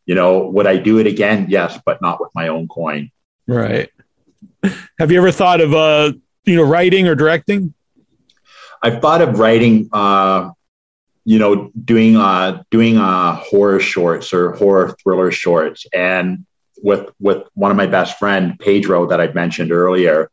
You 0.08 0.16
know, 0.16 0.48
would 0.48 0.66
I 0.66 0.78
do 0.78 0.98
it 0.98 1.06
again? 1.06 1.46
Yes, 1.48 1.80
but 1.86 2.02
not 2.02 2.20
with 2.20 2.32
my 2.34 2.48
own 2.48 2.68
coin. 2.68 3.12
right. 3.46 3.92
Have 4.98 5.12
you 5.12 5.20
ever 5.20 5.32
thought 5.32 5.62
of 5.62 5.72
uh, 5.72 6.14
you 6.46 6.56
know, 6.56 6.64
writing 6.64 7.08
or 7.08 7.14
directing? 7.14 7.76
I've 8.82 9.04
thought 9.04 9.22
of 9.22 9.38
writing, 9.38 9.90
uh, 9.94 10.50
you 11.24 11.38
know, 11.38 11.70
doing 11.86 12.16
uh, 12.16 12.64
doing 12.72 12.98
uh, 12.98 13.36
horror 13.36 13.80
shorts 13.80 14.34
or 14.34 14.54
horror 14.54 14.96
thriller 15.04 15.30
shorts, 15.30 15.86
and 15.94 16.44
with 16.82 17.08
with 17.20 17.44
one 17.54 17.70
of 17.70 17.78
my 17.78 17.86
best 17.86 18.18
friend 18.18 18.60
Pedro 18.60 19.06
that 19.10 19.22
I 19.22 19.32
mentioned 19.32 19.72
earlier, 19.72 20.32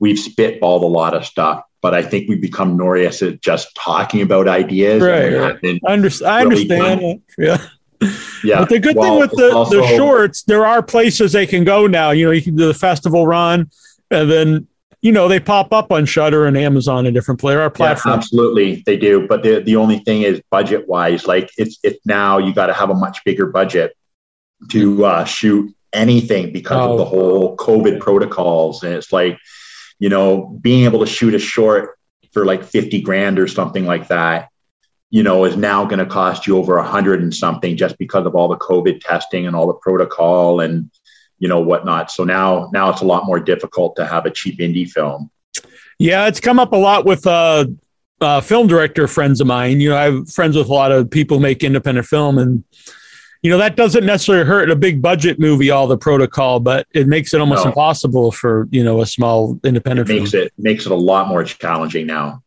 we've 0.00 0.18
spitballed 0.18 0.82
a 0.82 0.86
lot 0.86 1.14
of 1.14 1.24
stuff. 1.24 1.62
But 1.84 1.92
I 1.94 2.00
think 2.02 2.30
we've 2.30 2.40
become 2.40 2.78
notorious 2.78 3.20
at 3.20 3.42
just 3.42 3.74
talking 3.74 4.22
about 4.22 4.48
ideas. 4.48 5.02
Right, 5.02 5.30
we 5.32 5.36
right. 5.36 5.80
I, 5.86 5.92
under- 5.92 6.08
I 6.26 6.42
Really 6.42 6.70
understand. 6.70 7.00
fun. 7.00 7.22
Yeah. 7.36 7.58
Yeah. 8.42 8.60
But 8.60 8.68
the 8.70 8.78
good 8.78 8.96
Well, 8.96 9.12
thing 9.12 9.20
with 9.20 9.30
the, 9.32 9.52
also- 9.54 9.80
the 9.82 9.86
shorts, 9.96 10.42
there 10.44 10.64
are 10.66 10.82
places 10.82 11.32
they 11.32 11.46
can 11.46 11.62
go 11.64 11.86
now. 11.86 12.10
You 12.12 12.24
know, 12.26 12.30
you 12.32 12.40
can 12.42 12.56
do 12.56 12.66
the 12.66 12.74
festival 12.74 13.26
run, 13.26 13.70
and 14.10 14.30
then 14.30 14.66
you 15.02 15.12
know 15.12 15.28
they 15.28 15.40
pop 15.40 15.72
up 15.74 15.92
on 15.92 16.04
Shudder 16.06 16.46
and 16.46 16.56
Amazon 16.56 17.04
and 17.06 17.14
different 17.14 17.38
player 17.40 17.58
our 17.60 17.64
Yeah, 17.66 17.68
platforms. 17.70 18.16
absolutely, 18.24 18.82
they 18.86 18.96
do. 18.96 19.26
But 19.26 19.42
the 19.42 19.60
the 19.60 19.76
only 19.76 19.98
thing 20.00 20.22
is 20.22 20.40
budget 20.50 20.88
wise, 20.88 21.26
like 21.26 21.50
it's 21.58 21.78
it's 21.82 22.00
now 22.06 22.38
you 22.38 22.52
got 22.54 22.66
to 22.66 22.72
have 22.74 22.88
a 22.90 22.94
much 22.94 23.22
bigger 23.24 23.46
budget 23.46 23.94
to 24.70 25.04
uh, 25.04 25.24
shoot 25.24 25.74
anything 25.94 26.52
because 26.52 26.76
Oh. 26.78 26.92
of 26.92 26.98
the 26.98 27.04
whole 27.06 27.56
COVID 27.56 28.00
protocols, 28.00 28.82
and 28.82 28.92
it's 28.94 29.12
like 29.12 29.38
you 30.04 30.10
know 30.10 30.58
being 30.60 30.84
able 30.84 31.00
to 31.00 31.06
shoot 31.06 31.32
a 31.32 31.38
short 31.38 31.98
for 32.34 32.44
like 32.44 32.62
fifty 32.62 33.00
grand 33.00 33.38
or 33.38 33.48
something 33.48 33.86
like 33.86 34.08
that. 34.08 34.50
You 35.08 35.22
know, 35.22 35.46
is 35.46 35.56
now 35.56 35.86
going 35.86 35.98
to 35.98 36.04
cost 36.04 36.46
you 36.46 36.58
over 36.58 36.76
a 36.76 36.86
hundred 36.86 37.22
and 37.22 37.34
something 37.34 37.74
just 37.74 37.96
because 37.96 38.26
of 38.26 38.34
all 38.34 38.48
the 38.48 38.58
COVID 38.58 39.00
testing 39.00 39.46
and 39.46 39.56
all 39.56 39.66
the 39.66 39.80
protocol 39.80 40.60
and 40.60 40.90
you 41.38 41.48
know 41.48 41.60
whatnot. 41.60 42.10
So 42.10 42.22
now, 42.22 42.68
now 42.74 42.90
it's 42.90 43.00
a 43.00 43.06
lot 43.06 43.24
more 43.24 43.40
difficult 43.40 43.96
to 43.96 44.04
have 44.04 44.26
a 44.26 44.30
cheap 44.30 44.58
indie 44.58 44.86
film. 44.86 45.30
Yeah, 45.98 46.26
it's 46.26 46.40
come 46.40 46.58
up 46.58 46.72
a 46.72 46.76
lot 46.76 47.06
with 47.06 47.26
uh, 47.26 47.64
uh, 48.20 48.42
film 48.42 48.66
director 48.66 49.08
friends 49.08 49.40
of 49.40 49.46
mine. 49.46 49.80
You 49.80 49.88
know, 49.88 49.96
I 49.96 50.04
have 50.10 50.28
friends 50.28 50.54
with 50.54 50.68
a 50.68 50.74
lot 50.74 50.92
of 50.92 51.10
people 51.10 51.40
make 51.40 51.64
independent 51.64 52.06
film, 52.06 52.36
and 52.36 52.62
you 53.44 53.50
know 53.50 53.58
that 53.58 53.76
doesn't 53.76 54.06
necessarily 54.06 54.46
hurt 54.46 54.70
a 54.70 54.74
big 54.74 55.02
budget 55.02 55.38
movie, 55.38 55.70
all 55.70 55.86
the 55.86 55.98
protocol, 55.98 56.60
but 56.60 56.86
it 56.94 57.06
makes 57.06 57.34
it 57.34 57.40
almost 57.40 57.64
No. 57.64 57.68
impossible 57.70 58.32
for 58.32 58.66
you 58.70 58.82
know 58.82 59.02
a 59.02 59.06
small 59.06 59.60
independent 59.62 60.08
it 60.08 60.18
makes 60.18 60.30
film. 60.30 60.44
it 60.44 60.52
makes 60.56 60.86
it 60.86 60.92
a 60.92 60.96
lot 60.96 61.28
more 61.28 61.44
challenging 61.44 62.06
now. 62.06 62.42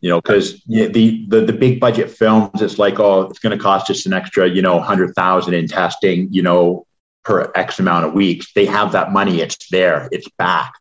You 0.00 0.10
know, 0.10 0.20
because 0.20 0.60
the, 0.64 0.88
the 0.88 1.26
the 1.28 1.52
big 1.52 1.78
budget 1.78 2.10
films, 2.10 2.60
it's 2.60 2.80
like, 2.80 2.98
oh, 2.98 3.22
it's 3.22 3.38
going 3.38 3.56
to 3.56 3.62
cost 3.62 3.88
us 3.88 4.06
an 4.06 4.12
extra, 4.12 4.48
you 4.48 4.60
know, 4.60 4.80
hundred 4.80 5.14
thousand 5.14 5.54
in 5.54 5.68
testing, 5.68 6.28
you 6.32 6.42
know, 6.42 6.84
per 7.24 7.50
X 7.54 7.78
amount 7.78 8.06
of 8.06 8.12
weeks. 8.12 8.52
They 8.54 8.66
have 8.66 8.90
that 8.92 9.12
money; 9.12 9.40
it's 9.40 9.68
there, 9.70 10.08
it's 10.10 10.28
back. 10.36 10.74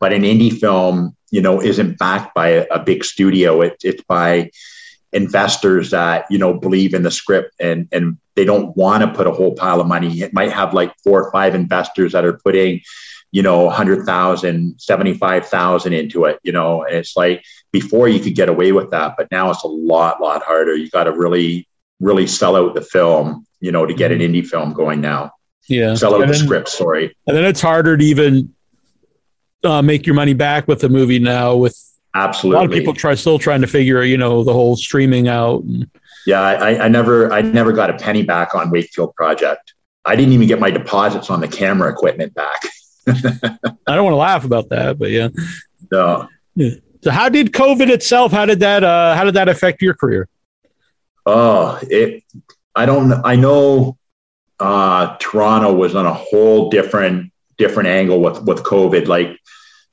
But 0.00 0.12
an 0.12 0.22
indie 0.22 0.52
film, 0.52 1.16
you 1.30 1.42
know, 1.42 1.62
isn't 1.62 1.96
backed 1.96 2.34
by 2.34 2.48
a, 2.48 2.66
a 2.72 2.78
big 2.80 3.04
studio. 3.04 3.60
It, 3.62 3.76
it's 3.84 4.02
by 4.02 4.50
investors 5.12 5.90
that 5.90 6.26
you 6.30 6.38
know 6.38 6.52
believe 6.52 6.92
in 6.92 7.02
the 7.02 7.10
script 7.10 7.54
and 7.58 7.88
and 7.92 8.18
they 8.34 8.44
don't 8.44 8.76
want 8.76 9.02
to 9.02 9.12
put 9.12 9.26
a 9.26 9.32
whole 9.32 9.54
pile 9.54 9.80
of 9.80 9.86
money. 9.86 10.20
It 10.20 10.32
might 10.32 10.52
have 10.52 10.74
like 10.74 10.94
four 11.02 11.24
or 11.24 11.32
five 11.32 11.54
investors 11.54 12.12
that 12.12 12.24
are 12.24 12.34
putting 12.34 12.82
you 13.30 13.42
know, 13.42 13.64
100,000, 13.64 14.80
75,000 14.80 15.92
into 15.92 16.24
it, 16.24 16.38
you 16.42 16.52
know, 16.52 16.84
and 16.84 16.96
it's 16.96 17.16
like 17.16 17.44
before 17.72 18.08
you 18.08 18.20
could 18.20 18.34
get 18.34 18.48
away 18.48 18.72
with 18.72 18.90
that, 18.90 19.14
but 19.16 19.30
now 19.30 19.50
it's 19.50 19.64
a 19.64 19.68
lot, 19.68 20.20
lot 20.20 20.42
harder. 20.42 20.74
You 20.74 20.88
got 20.88 21.04
to 21.04 21.12
really, 21.12 21.68
really 22.00 22.26
sell 22.26 22.56
out 22.56 22.74
the 22.74 22.80
film, 22.80 23.46
you 23.60 23.70
know, 23.70 23.84
to 23.84 23.92
get 23.92 24.12
an 24.12 24.20
indie 24.20 24.46
film 24.46 24.72
going 24.72 25.00
now. 25.00 25.32
Yeah, 25.68 25.94
Sell 25.94 26.14
out 26.14 26.22
and 26.22 26.30
the 26.30 26.34
then, 26.34 26.44
script, 26.44 26.68
sorry. 26.70 27.14
and 27.26 27.36
then 27.36 27.44
it's 27.44 27.60
harder 27.60 27.98
to 27.98 28.02
even 28.02 28.54
uh, 29.62 29.82
make 29.82 30.06
your 30.06 30.14
money 30.14 30.32
back 30.32 30.66
with 30.66 30.80
the 30.80 30.88
movie 30.88 31.18
now. 31.18 31.56
With 31.56 31.78
a 32.14 32.46
lot 32.46 32.64
of 32.64 32.70
people 32.70 32.94
try 32.94 33.14
still 33.14 33.38
trying 33.38 33.60
to 33.60 33.66
figure, 33.66 34.02
you 34.02 34.16
know, 34.16 34.44
the 34.44 34.52
whole 34.52 34.76
streaming 34.76 35.28
out. 35.28 35.62
And, 35.62 35.90
Yeah, 36.26 36.40
I, 36.40 36.84
I 36.84 36.88
never, 36.88 37.32
I 37.32 37.42
never 37.42 37.72
got 37.72 37.90
a 37.90 37.94
penny 37.94 38.22
back 38.22 38.54
on 38.54 38.70
Wakefield 38.70 39.14
Project. 39.14 39.74
I 40.04 40.16
didn't 40.16 40.32
even 40.32 40.48
get 40.48 40.58
my 40.58 40.70
deposits 40.70 41.30
on 41.30 41.40
the 41.40 41.48
camera 41.48 41.90
equipment 41.92 42.34
back. 42.34 42.62
I 43.08 43.94
don't 43.94 44.04
want 44.04 44.12
to 44.12 44.16
laugh 44.16 44.44
about 44.44 44.68
that, 44.70 44.98
but 44.98 45.10
yeah. 45.10 45.28
No. 45.90 46.28
So 47.02 47.10
how 47.10 47.28
did 47.28 47.52
COVID 47.52 47.88
itself? 47.88 48.32
How 48.32 48.44
did 48.44 48.60
that? 48.60 48.84
Uh, 48.84 49.14
how 49.14 49.24
did 49.24 49.34
that 49.34 49.48
affect 49.48 49.82
your 49.82 49.94
career? 49.94 50.28
Oh, 51.26 51.78
it. 51.82 52.24
I 52.74 52.86
don't. 52.86 53.12
I 53.24 53.36
know. 53.36 53.96
Uh, 54.58 55.16
Toronto 55.18 55.72
was 55.72 55.94
on 55.94 56.06
a 56.06 56.12
whole 56.12 56.68
different 56.70 57.32
different 57.56 57.88
angle 57.88 58.20
with 58.20 58.42
with 58.42 58.62
COVID. 58.64 59.06
Like 59.06 59.38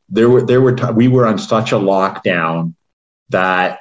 there 0.10 0.30
were 0.30 0.42
there 0.42 0.62
were 0.62 0.76
t- 0.76 0.92
we 0.94 1.08
were 1.08 1.26
on 1.26 1.38
such 1.38 1.72
a 1.72 1.76
lockdown 1.76 2.76
that 3.30 3.80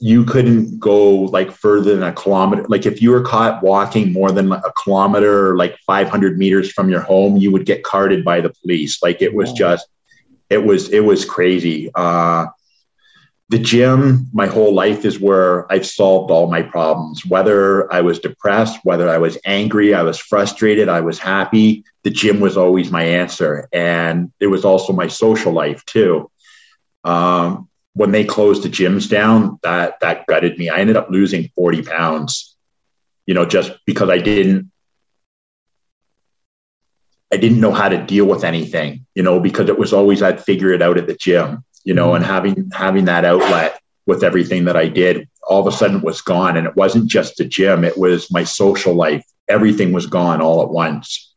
you 0.00 0.24
couldn't 0.24 0.78
go 0.78 1.22
like 1.22 1.50
further 1.50 1.94
than 1.94 2.04
a 2.04 2.12
kilometer. 2.12 2.64
Like 2.68 2.86
if 2.86 3.02
you 3.02 3.10
were 3.10 3.22
caught 3.22 3.62
walking 3.62 4.12
more 4.12 4.30
than 4.30 4.52
a 4.52 4.72
kilometer 4.84 5.50
or 5.50 5.56
like 5.56 5.76
500 5.86 6.38
meters 6.38 6.70
from 6.70 6.88
your 6.88 7.00
home, 7.00 7.36
you 7.36 7.50
would 7.50 7.66
get 7.66 7.82
carted 7.82 8.24
by 8.24 8.40
the 8.40 8.50
police. 8.62 9.02
Like 9.02 9.22
it 9.22 9.34
was 9.34 9.52
just, 9.52 9.88
it 10.50 10.58
was, 10.58 10.90
it 10.90 11.00
was 11.00 11.24
crazy. 11.24 11.90
Uh, 11.94 12.46
the 13.50 13.58
gym, 13.58 14.28
my 14.32 14.46
whole 14.46 14.74
life 14.74 15.06
is 15.06 15.18
where 15.18 15.70
I've 15.72 15.86
solved 15.86 16.30
all 16.30 16.50
my 16.50 16.62
problems. 16.62 17.24
Whether 17.24 17.90
I 17.92 18.02
was 18.02 18.18
depressed, 18.18 18.78
whether 18.84 19.08
I 19.08 19.16
was 19.18 19.38
angry, 19.46 19.94
I 19.94 20.02
was 20.02 20.18
frustrated, 20.18 20.88
I 20.90 21.00
was 21.00 21.18
happy, 21.18 21.84
the 22.02 22.10
gym 22.10 22.40
was 22.40 22.58
always 22.58 22.90
my 22.90 23.04
answer. 23.04 23.66
And 23.72 24.32
it 24.38 24.48
was 24.48 24.66
also 24.66 24.92
my 24.92 25.08
social 25.08 25.52
life 25.52 25.82
too. 25.86 26.30
Um, 27.04 27.68
when 27.94 28.12
they 28.12 28.24
closed 28.24 28.64
the 28.64 28.68
gyms 28.68 29.08
down, 29.08 29.58
that 29.62 29.98
that 30.00 30.26
gutted 30.26 30.58
me. 30.58 30.68
I 30.68 30.78
ended 30.78 30.96
up 30.96 31.08
losing 31.10 31.48
40 31.56 31.82
pounds, 31.82 32.54
you 33.26 33.32
know, 33.32 33.46
just 33.46 33.72
because 33.86 34.10
I 34.10 34.18
didn't 34.18 34.70
I 37.32 37.36
didn't 37.38 37.60
know 37.60 37.72
how 37.72 37.88
to 37.88 38.04
deal 38.04 38.26
with 38.26 38.44
anything, 38.44 39.06
you 39.14 39.22
know, 39.22 39.40
because 39.40 39.68
it 39.68 39.78
was 39.78 39.92
always 39.92 40.22
I'd 40.22 40.44
figure 40.44 40.72
it 40.72 40.82
out 40.82 40.98
at 40.98 41.06
the 41.06 41.14
gym, 41.14 41.64
you 41.88 41.94
know, 41.94 42.14
and 42.14 42.22
having 42.22 42.70
having 42.70 43.06
that 43.06 43.24
outlet 43.24 43.80
with 44.04 44.22
everything 44.22 44.66
that 44.66 44.76
I 44.76 44.88
did 44.88 45.26
all 45.48 45.66
of 45.66 45.72
a 45.72 45.74
sudden 45.74 46.02
was 46.02 46.20
gone. 46.20 46.58
And 46.58 46.66
it 46.66 46.76
wasn't 46.76 47.08
just 47.08 47.38
the 47.38 47.46
gym, 47.46 47.82
it 47.82 47.96
was 47.96 48.30
my 48.30 48.44
social 48.44 48.92
life. 48.92 49.24
Everything 49.48 49.94
was 49.94 50.04
gone 50.04 50.42
all 50.42 50.60
at 50.60 50.68
once. 50.68 51.34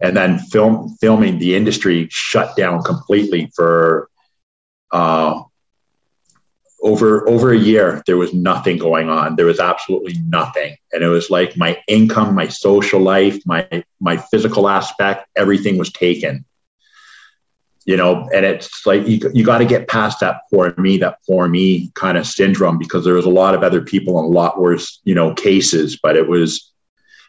And 0.00 0.16
then 0.16 0.38
film 0.38 0.96
filming 1.02 1.38
the 1.38 1.54
industry 1.54 2.08
shut 2.10 2.56
down 2.56 2.82
completely 2.82 3.52
for 3.54 4.08
uh, 4.90 5.42
over 6.80 7.28
over 7.28 7.52
a 7.52 7.58
year 7.58 8.02
there 8.06 8.16
was 8.16 8.32
nothing 8.32 8.78
going 8.78 9.10
on 9.10 9.34
there 9.34 9.46
was 9.46 9.58
absolutely 9.58 10.14
nothing 10.28 10.76
and 10.92 11.02
it 11.02 11.08
was 11.08 11.28
like 11.28 11.56
my 11.56 11.76
income 11.88 12.36
my 12.36 12.46
social 12.46 13.00
life 13.00 13.36
my 13.44 13.66
my 14.00 14.16
physical 14.16 14.68
aspect 14.68 15.26
everything 15.36 15.76
was 15.76 15.92
taken 15.92 16.44
you 17.88 17.96
know 17.96 18.28
and 18.34 18.44
it's 18.44 18.84
like 18.84 19.08
you, 19.08 19.18
you 19.32 19.42
got 19.42 19.58
to 19.58 19.64
get 19.64 19.88
past 19.88 20.20
that 20.20 20.42
poor 20.50 20.74
me 20.76 20.98
that 20.98 21.18
poor 21.26 21.48
me 21.48 21.90
kind 21.94 22.18
of 22.18 22.26
syndrome 22.26 22.76
because 22.78 23.02
there 23.02 23.14
was 23.14 23.24
a 23.24 23.30
lot 23.30 23.54
of 23.54 23.62
other 23.62 23.80
people 23.80 24.18
in 24.18 24.26
a 24.26 24.28
lot 24.28 24.60
worse 24.60 25.00
you 25.04 25.14
know 25.14 25.32
cases 25.32 25.98
but 26.02 26.14
it 26.14 26.28
was 26.28 26.70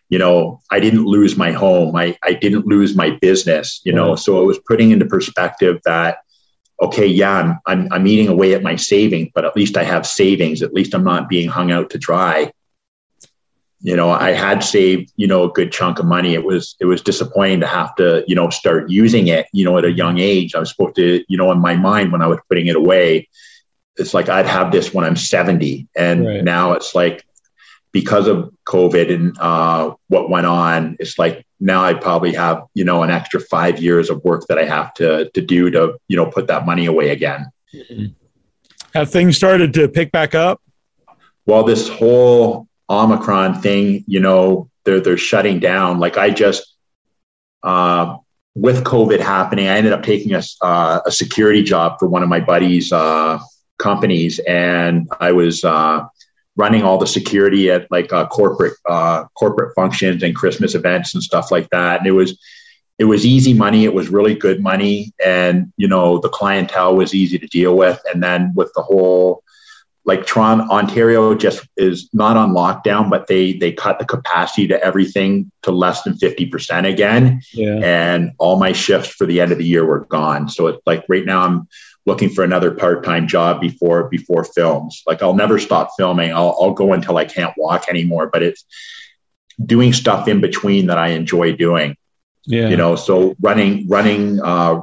you 0.10 0.20
know 0.20 0.62
i 0.70 0.80
didn't 0.80 1.06
lose 1.06 1.38
my 1.38 1.52
home 1.52 1.96
i, 1.96 2.16
I 2.24 2.34
didn't 2.34 2.68
lose 2.68 2.94
my 2.94 3.12
business 3.22 3.80
you 3.86 3.94
know 3.94 4.18
so 4.18 4.42
it 4.42 4.46
was 4.46 4.60
putting 4.68 4.92
into 4.92 5.06
perspective 5.06 5.80
that 5.86 6.18
okay, 6.82 7.06
yeah, 7.06 7.34
I'm, 7.40 7.60
I'm, 7.66 7.88
I'm 7.92 8.08
eating 8.08 8.30
away 8.30 8.54
at 8.54 8.64
my 8.64 8.78
savings, 8.78 9.30
but 9.36 9.44
at 9.44 9.54
least 9.54 9.76
I 9.76 9.84
have 9.84 10.08
savings. 10.08 10.62
At 10.62 10.74
least 10.74 10.94
I'm 10.94 11.04
not 11.04 11.28
being 11.28 11.50
hung 11.50 11.74
out 11.74 11.90
to 11.90 11.98
dry. 11.98 12.54
You 13.82 13.96
know, 13.96 14.10
I 14.10 14.32
had 14.32 14.64
saved, 14.64 15.14
you 15.16 15.28
know, 15.28 15.44
a 15.46 15.52
good 15.52 15.72
chunk 15.72 16.00
of 16.00 16.06
money. 16.06 16.34
It 16.34 16.44
was, 16.44 16.76
it 16.82 16.86
was 16.86 17.02
disappointing 17.02 17.62
to 17.62 17.68
have 17.68 17.96
to, 17.96 18.26
you 18.28 18.36
know, 18.36 18.50
start 18.50 18.90
using 18.90 19.28
it, 19.28 19.48
you 19.54 19.64
know, 19.64 19.78
at 19.78 19.86
a 19.86 19.92
young 19.92 20.20
age. 20.20 20.54
I 20.54 20.60
was 20.60 20.70
supposed 20.70 20.96
to, 20.98 21.24
you 21.30 21.38
know, 21.38 21.52
in 21.52 21.60
my 21.60 21.76
mind 21.76 22.12
when 22.12 22.22
I 22.22 22.28
was 22.28 22.40
putting 22.50 22.68
it 22.68 22.76
away, 22.76 23.30
it's 23.96 24.14
like 24.14 24.30
I'd 24.30 24.46
have 24.46 24.72
this 24.72 24.94
when 24.94 25.06
I'm 25.06 25.16
70. 25.16 25.88
And 25.96 26.26
Right. 26.26 26.44
now 26.44 26.74
it's 26.74 26.94
like 26.94 27.26
because 27.92 28.28
of 28.28 28.54
COVID 28.66 29.14
and 29.14 29.38
uh, 29.40 29.94
what 30.08 30.30
went 30.30 30.46
on, 30.46 30.96
it's 31.00 31.18
like 31.18 31.46
now 31.60 31.84
I 31.84 31.94
probably 31.94 32.34
have 32.34 32.64
you 32.74 32.86
know 32.86 33.04
an 33.04 33.10
extra 33.10 33.40
five 33.40 33.82
years 33.82 34.10
of 34.10 34.24
work 34.24 34.46
that 34.48 34.58
I 34.58 34.66
have 34.66 34.94
to 34.96 35.30
to 35.32 35.42
do 35.42 35.70
to 35.72 35.98
you 36.08 36.16
know 36.16 36.26
put 36.28 36.48
that 36.48 36.66
money 36.66 36.86
away 36.86 37.10
again. 37.10 37.48
Have 38.94 39.12
things 39.12 39.36
started 39.36 39.74
to 39.74 39.88
pick 39.88 40.12
back 40.12 40.36
up? 40.36 40.62
Well, 41.46 41.64
this 41.64 41.90
whole 41.90 42.69
Omicron 42.90 43.62
thing, 43.62 44.04
you 44.08 44.20
know, 44.20 44.70
they're 44.86 45.00
they're 45.00 45.18
shutting 45.18 45.60
down. 45.60 46.00
Like 46.00 46.18
I 46.18 46.30
just 46.32 46.76
uh, 47.64 48.18
with 48.56 48.84
COVID 48.84 49.20
happening, 49.20 49.68
I 49.68 49.78
ended 49.78 49.94
up 49.94 50.04
taking 50.04 50.34
a 50.34 50.42
uh, 50.62 51.02
a 51.06 51.12
security 51.12 51.64
job 51.64 52.00
for 52.00 52.08
one 52.08 52.24
of 52.24 52.30
my 52.30 52.40
buddies' 52.40 52.92
uh, 52.92 53.40
companies, 53.78 54.40
and 54.40 55.08
I 55.20 55.32
was. 55.32 55.64
Uh, 55.64 56.08
running 56.56 56.84
all 56.84 56.98
the 56.98 57.08
security 57.08 57.72
at 57.72 57.90
like 57.90 58.12
uh, 58.12 58.28
corporate 58.28 58.74
uh, 58.90 59.24
corporate 59.36 59.74
functions 59.76 60.22
and 60.24 60.36
Christmas 60.36 60.76
events 60.76 61.14
and 61.14 61.24
stuff 61.24 61.52
like 61.52 61.70
that. 61.70 62.00
And 62.00 62.08
it 62.08 62.12
was 62.12 62.38
it 63.00 63.06
was 63.06 63.26
easy 63.26 63.54
money. 63.54 63.86
It 63.86 63.94
was 63.94 64.10
really 64.10 64.36
good 64.36 64.62
money, 64.62 65.14
and 65.26 65.72
you 65.78 65.88
know 65.88 66.20
the 66.20 66.30
clientele 66.30 66.96
was 66.98 67.16
easy 67.16 67.40
to 67.40 67.48
deal 67.48 67.78
with. 67.78 68.00
And 68.14 68.22
then 68.22 68.52
with 68.56 68.72
the 68.76 68.82
whole 68.82 69.42
like 70.06 70.26
Toronto, 70.26 70.66
Ontario 70.74 71.36
just 71.36 71.68
is 71.78 72.10
not 72.14 72.38
on 72.38 72.52
lockdown, 72.52 73.10
but 73.10 73.28
they 73.28 73.54
they 73.54 73.72
cut 73.72 74.00
the 74.00 74.06
capacity 74.06 74.68
to 74.68 74.84
everything 74.84 75.52
to 75.64 75.72
less 75.72 76.04
than 76.04 76.18
fifty 76.18 76.46
percent 76.46 76.88
again. 76.88 77.42
Yeah. 77.54 77.80
And 77.84 78.32
all 78.40 78.58
my 78.58 78.72
shifts 78.72 79.10
for 79.10 79.28
the 79.28 79.42
end 79.42 79.52
of 79.52 79.58
the 79.58 79.66
year 79.66 79.86
were 79.86 80.06
gone. 80.06 80.50
So 80.50 80.68
it's 80.68 80.82
like 80.86 81.06
right 81.10 81.26
now 81.26 81.44
I'm 81.44 81.68
looking 82.06 82.30
for 82.30 82.44
another 82.44 82.72
part-time 82.72 83.28
job 83.28 83.62
before 83.62 84.10
before 84.10 84.44
films. 84.44 85.04
Like 85.06 85.22
I'll 85.22 85.36
never 85.36 85.60
stop 85.60 85.92
filming. 85.98 86.34
I'll, 86.34 86.58
I'll 86.60 86.74
go 86.74 86.94
until 86.94 87.18
I 87.18 87.26
can't 87.26 87.54
walk 87.58 87.86
anymore. 87.90 88.30
But 88.32 88.42
it's 88.42 88.66
doing 89.64 89.94
stuff 89.94 90.28
in 90.28 90.42
between 90.42 90.88
that 90.88 90.98
I 90.98 91.10
enjoy 91.10 91.56
doing. 91.56 91.98
Yeah. 92.46 92.70
You 92.70 92.78
know, 92.78 92.96
so 92.96 93.36
running 93.42 93.88
running 93.88 94.42
uh, 94.42 94.82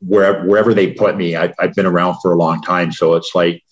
wherever 0.00 0.46
wherever 0.46 0.74
they 0.74 0.92
put 0.92 1.16
me. 1.16 1.34
I, 1.34 1.52
I've 1.58 1.74
been 1.74 1.86
around 1.86 2.20
for 2.20 2.30
a 2.30 2.36
long 2.36 2.62
time, 2.62 2.92
so 2.92 3.14
it's 3.14 3.34
like 3.34 3.64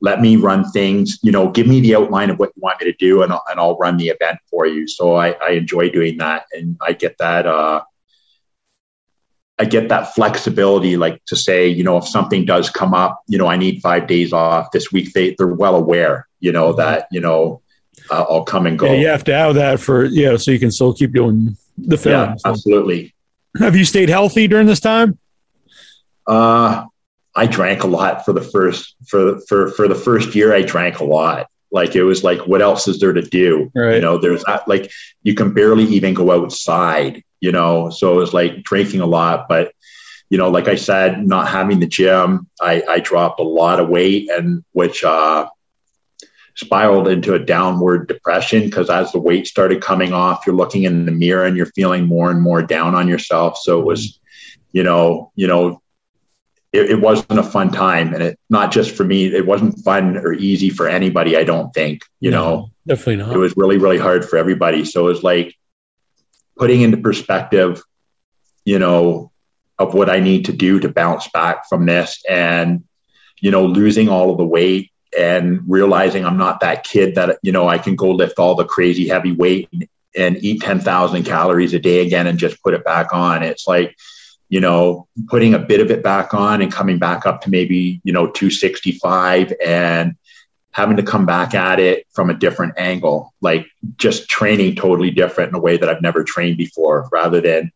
let 0.00 0.20
me 0.20 0.36
run 0.36 0.70
things. 0.70 1.18
You 1.22 1.32
know, 1.32 1.50
give 1.50 1.66
me 1.66 1.80
the 1.80 1.96
outline 1.96 2.30
of 2.30 2.38
what 2.38 2.52
you 2.56 2.60
want 2.62 2.80
me 2.80 2.90
to 2.90 2.96
do, 2.98 3.22
and 3.22 3.32
I'll, 3.32 3.42
and 3.50 3.58
I'll 3.58 3.76
run 3.78 3.96
the 3.96 4.08
event 4.08 4.38
for 4.50 4.66
you. 4.66 4.86
So 4.86 5.14
I, 5.16 5.30
I 5.42 5.50
enjoy 5.50 5.90
doing 5.90 6.18
that, 6.18 6.44
and 6.52 6.76
I 6.80 6.92
get 6.92 7.16
that. 7.18 7.46
Uh, 7.46 7.82
I 9.60 9.64
get 9.64 9.88
that 9.88 10.14
flexibility, 10.14 10.96
like 10.96 11.24
to 11.26 11.34
say, 11.34 11.66
you 11.66 11.82
know, 11.82 11.96
if 11.96 12.06
something 12.06 12.44
does 12.44 12.70
come 12.70 12.94
up, 12.94 13.22
you 13.26 13.38
know, 13.38 13.48
I 13.48 13.56
need 13.56 13.80
five 13.82 14.06
days 14.06 14.32
off 14.32 14.70
this 14.70 14.92
week. 14.92 15.12
They 15.14 15.34
they're 15.36 15.48
well 15.48 15.74
aware, 15.74 16.28
you 16.38 16.52
know, 16.52 16.72
that 16.74 17.08
you 17.10 17.20
know, 17.20 17.60
uh, 18.10 18.24
I'll 18.30 18.44
come 18.44 18.66
and 18.66 18.78
go. 18.78 18.86
Yeah, 18.86 19.00
you 19.00 19.06
have 19.08 19.24
to 19.24 19.34
have 19.34 19.56
that 19.56 19.80
for 19.80 20.04
yeah, 20.04 20.36
so 20.36 20.52
you 20.52 20.60
can 20.60 20.70
still 20.70 20.94
keep 20.94 21.12
doing 21.12 21.56
the 21.76 21.96
Yeah, 21.96 22.02
film. 22.26 22.38
So- 22.38 22.50
absolutely. 22.50 23.14
Have 23.58 23.74
you 23.74 23.84
stayed 23.84 24.08
healthy 24.10 24.46
during 24.46 24.66
this 24.68 24.78
time? 24.78 25.18
Uh, 26.26 26.84
I 27.38 27.46
drank 27.46 27.84
a 27.84 27.86
lot 27.86 28.24
for 28.24 28.32
the 28.32 28.42
first 28.42 28.96
for 29.06 29.38
for 29.48 29.70
for 29.70 29.86
the 29.86 29.94
first 29.94 30.34
year. 30.34 30.52
I 30.52 30.62
drank 30.62 30.98
a 30.98 31.04
lot. 31.04 31.48
Like 31.70 31.94
it 31.94 32.02
was 32.02 32.24
like, 32.24 32.40
what 32.46 32.62
else 32.62 32.88
is 32.88 32.98
there 32.98 33.12
to 33.12 33.22
do? 33.22 33.70
Right. 33.74 33.96
You 33.96 34.00
know, 34.00 34.18
there's 34.18 34.44
not 34.46 34.66
like 34.66 34.90
you 35.22 35.34
can 35.34 35.54
barely 35.54 35.84
even 35.84 36.14
go 36.14 36.32
outside. 36.32 37.22
You 37.40 37.52
know, 37.52 37.90
so 37.90 38.14
it 38.14 38.16
was 38.16 38.34
like 38.34 38.64
drinking 38.64 39.00
a 39.00 39.06
lot. 39.06 39.46
But 39.48 39.72
you 40.30 40.36
know, 40.36 40.50
like 40.50 40.66
I 40.66 40.74
said, 40.74 41.24
not 41.24 41.48
having 41.48 41.78
the 41.78 41.86
gym, 41.86 42.48
I, 42.60 42.82
I 42.88 42.98
dropped 42.98 43.38
a 43.38 43.44
lot 43.44 43.78
of 43.78 43.88
weight, 43.88 44.28
and 44.28 44.64
which 44.72 45.04
uh, 45.04 45.48
spiraled 46.56 47.06
into 47.06 47.34
a 47.34 47.38
downward 47.38 48.08
depression 48.08 48.64
because 48.64 48.90
as 48.90 49.12
the 49.12 49.20
weight 49.20 49.46
started 49.46 49.80
coming 49.80 50.12
off, 50.12 50.44
you're 50.44 50.56
looking 50.56 50.82
in 50.82 51.06
the 51.06 51.12
mirror 51.12 51.44
and 51.44 51.56
you're 51.56 51.66
feeling 51.66 52.04
more 52.04 52.32
and 52.32 52.42
more 52.42 52.62
down 52.62 52.96
on 52.96 53.06
yourself. 53.06 53.56
So 53.58 53.78
it 53.78 53.86
was, 53.86 54.18
you 54.72 54.82
know, 54.82 55.30
you 55.36 55.46
know, 55.46 55.80
it, 56.72 56.90
it 56.90 57.00
wasn't 57.00 57.38
a 57.38 57.42
fun 57.42 57.70
time, 57.70 58.14
and 58.14 58.22
it 58.22 58.38
not 58.50 58.72
just 58.72 58.94
for 58.94 59.04
me. 59.04 59.26
It 59.26 59.46
wasn't 59.46 59.78
fun 59.80 60.16
or 60.16 60.32
easy 60.32 60.70
for 60.70 60.88
anybody. 60.88 61.36
I 61.36 61.44
don't 61.44 61.72
think, 61.72 62.04
you 62.20 62.30
know 62.30 62.70
definitely 62.88 63.16
not. 63.16 63.34
it 63.34 63.38
was 63.38 63.54
really 63.56 63.76
really 63.76 63.98
hard 63.98 64.24
for 64.24 64.36
everybody 64.38 64.84
so 64.84 65.06
it 65.06 65.10
was 65.10 65.22
like 65.22 65.54
putting 66.56 66.80
into 66.80 66.96
perspective 66.96 67.82
you 68.64 68.78
know 68.78 69.30
of 69.78 69.94
what 69.94 70.10
i 70.10 70.18
need 70.18 70.46
to 70.46 70.52
do 70.52 70.80
to 70.80 70.88
bounce 70.88 71.28
back 71.28 71.68
from 71.68 71.84
this 71.86 72.24
and 72.28 72.82
you 73.40 73.50
know 73.50 73.66
losing 73.66 74.08
all 74.08 74.30
of 74.30 74.38
the 74.38 74.44
weight 74.44 74.90
and 75.16 75.60
realizing 75.68 76.24
i'm 76.24 76.38
not 76.38 76.60
that 76.60 76.82
kid 76.82 77.14
that 77.14 77.38
you 77.42 77.52
know 77.52 77.68
i 77.68 77.78
can 77.78 77.94
go 77.94 78.10
lift 78.10 78.38
all 78.38 78.54
the 78.54 78.64
crazy 78.64 79.06
heavy 79.06 79.32
weight 79.32 79.68
and, 79.72 79.86
and 80.16 80.42
eat 80.42 80.62
10,000 80.62 81.22
calories 81.24 81.74
a 81.74 81.78
day 81.78 82.04
again 82.04 82.26
and 82.26 82.38
just 82.38 82.60
put 82.62 82.74
it 82.74 82.84
back 82.84 83.12
on 83.12 83.42
it's 83.42 83.68
like 83.68 83.94
you 84.48 84.60
know 84.60 85.06
putting 85.28 85.54
a 85.54 85.58
bit 85.58 85.80
of 85.80 85.90
it 85.90 86.02
back 86.02 86.34
on 86.34 86.62
and 86.62 86.72
coming 86.72 86.98
back 86.98 87.26
up 87.26 87.42
to 87.42 87.50
maybe 87.50 88.00
you 88.04 88.12
know 88.12 88.26
265 88.26 89.52
and 89.64 90.16
having 90.78 90.96
to 90.96 91.02
come 91.02 91.26
back 91.26 91.54
at 91.54 91.80
it 91.80 92.06
from 92.12 92.30
a 92.30 92.34
different 92.34 92.74
angle, 92.76 93.34
like 93.40 93.66
just 93.96 94.28
training 94.28 94.76
totally 94.76 95.10
different 95.10 95.48
in 95.48 95.56
a 95.56 95.60
way 95.60 95.76
that 95.76 95.88
I've 95.88 96.02
never 96.02 96.22
trained 96.22 96.56
before, 96.56 97.08
rather 97.10 97.40
than, 97.40 97.72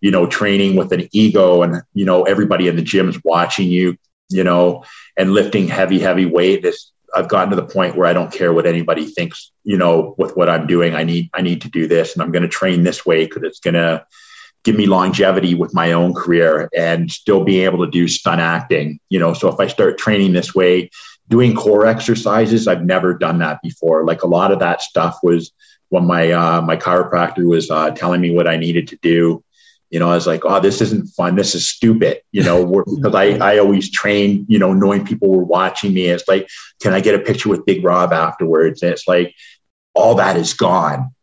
you 0.00 0.10
know, 0.10 0.26
training 0.26 0.74
with 0.74 0.90
an 0.92 1.06
ego 1.12 1.62
and, 1.62 1.82
you 1.92 2.06
know, 2.06 2.22
everybody 2.22 2.66
in 2.68 2.76
the 2.76 2.82
gym 2.82 3.10
is 3.10 3.22
watching 3.24 3.68
you, 3.68 3.98
you 4.30 4.42
know, 4.42 4.84
and 5.18 5.32
lifting 5.32 5.68
heavy, 5.68 5.98
heavy 5.98 6.24
weight. 6.24 6.62
This 6.62 6.92
I've 7.14 7.28
gotten 7.28 7.50
to 7.50 7.56
the 7.56 7.66
point 7.66 7.94
where 7.94 8.08
I 8.08 8.14
don't 8.14 8.32
care 8.32 8.54
what 8.54 8.66
anybody 8.66 9.04
thinks, 9.04 9.52
you 9.64 9.76
know, 9.76 10.14
with 10.16 10.34
what 10.34 10.48
I'm 10.48 10.66
doing. 10.66 10.94
I 10.94 11.04
need 11.04 11.28
I 11.34 11.42
need 11.42 11.60
to 11.62 11.68
do 11.68 11.86
this 11.86 12.14
and 12.14 12.22
I'm 12.22 12.32
going 12.32 12.42
to 12.42 12.48
train 12.48 12.84
this 12.84 13.04
way 13.04 13.26
because 13.26 13.42
it's 13.42 13.60
going 13.60 13.74
to 13.74 14.06
give 14.66 14.76
me 14.76 14.86
longevity 14.86 15.54
with 15.54 15.72
my 15.72 15.92
own 15.92 16.12
career 16.12 16.68
and 16.76 17.10
still 17.10 17.44
being 17.44 17.62
able 17.62 17.84
to 17.84 17.90
do 17.90 18.08
stunt 18.08 18.40
acting, 18.40 18.98
you 19.08 19.18
know. 19.18 19.32
So 19.32 19.48
if 19.48 19.60
I 19.60 19.68
start 19.68 19.96
training 19.96 20.32
this 20.32 20.56
way, 20.56 20.90
doing 21.28 21.54
core 21.54 21.86
exercises, 21.86 22.66
I've 22.66 22.84
never 22.84 23.14
done 23.14 23.38
that 23.38 23.62
before. 23.62 24.04
Like 24.04 24.24
a 24.24 24.26
lot 24.26 24.50
of 24.50 24.58
that 24.58 24.82
stuff 24.82 25.20
was 25.22 25.52
when 25.90 26.04
my 26.04 26.32
uh, 26.32 26.62
my 26.62 26.76
chiropractor 26.76 27.46
was 27.46 27.70
uh, 27.70 27.92
telling 27.92 28.20
me 28.20 28.32
what 28.32 28.48
I 28.48 28.56
needed 28.56 28.88
to 28.88 28.98
do. 29.02 29.44
You 29.90 30.00
know, 30.00 30.10
I 30.10 30.16
was 30.16 30.26
like, 30.26 30.44
"Oh, 30.44 30.58
this 30.58 30.80
isn't 30.80 31.06
fun. 31.10 31.36
This 31.36 31.54
is 31.54 31.70
stupid." 31.70 32.22
You 32.32 32.42
know, 32.42 32.66
because 32.96 33.14
I 33.14 33.38
I 33.38 33.58
always 33.58 33.88
train. 33.88 34.46
You 34.48 34.58
know, 34.58 34.72
knowing 34.72 35.06
people 35.06 35.28
were 35.28 35.44
watching 35.44 35.94
me. 35.94 36.06
It's 36.08 36.26
like, 36.26 36.48
can 36.82 36.92
I 36.92 37.00
get 37.00 37.14
a 37.14 37.20
picture 37.20 37.50
with 37.50 37.64
Big 37.64 37.84
Rob 37.84 38.12
afterwards? 38.12 38.82
And 38.82 38.90
it's 38.90 39.06
like, 39.06 39.32
all 39.94 40.16
that 40.16 40.36
is 40.36 40.54
gone, 40.54 41.14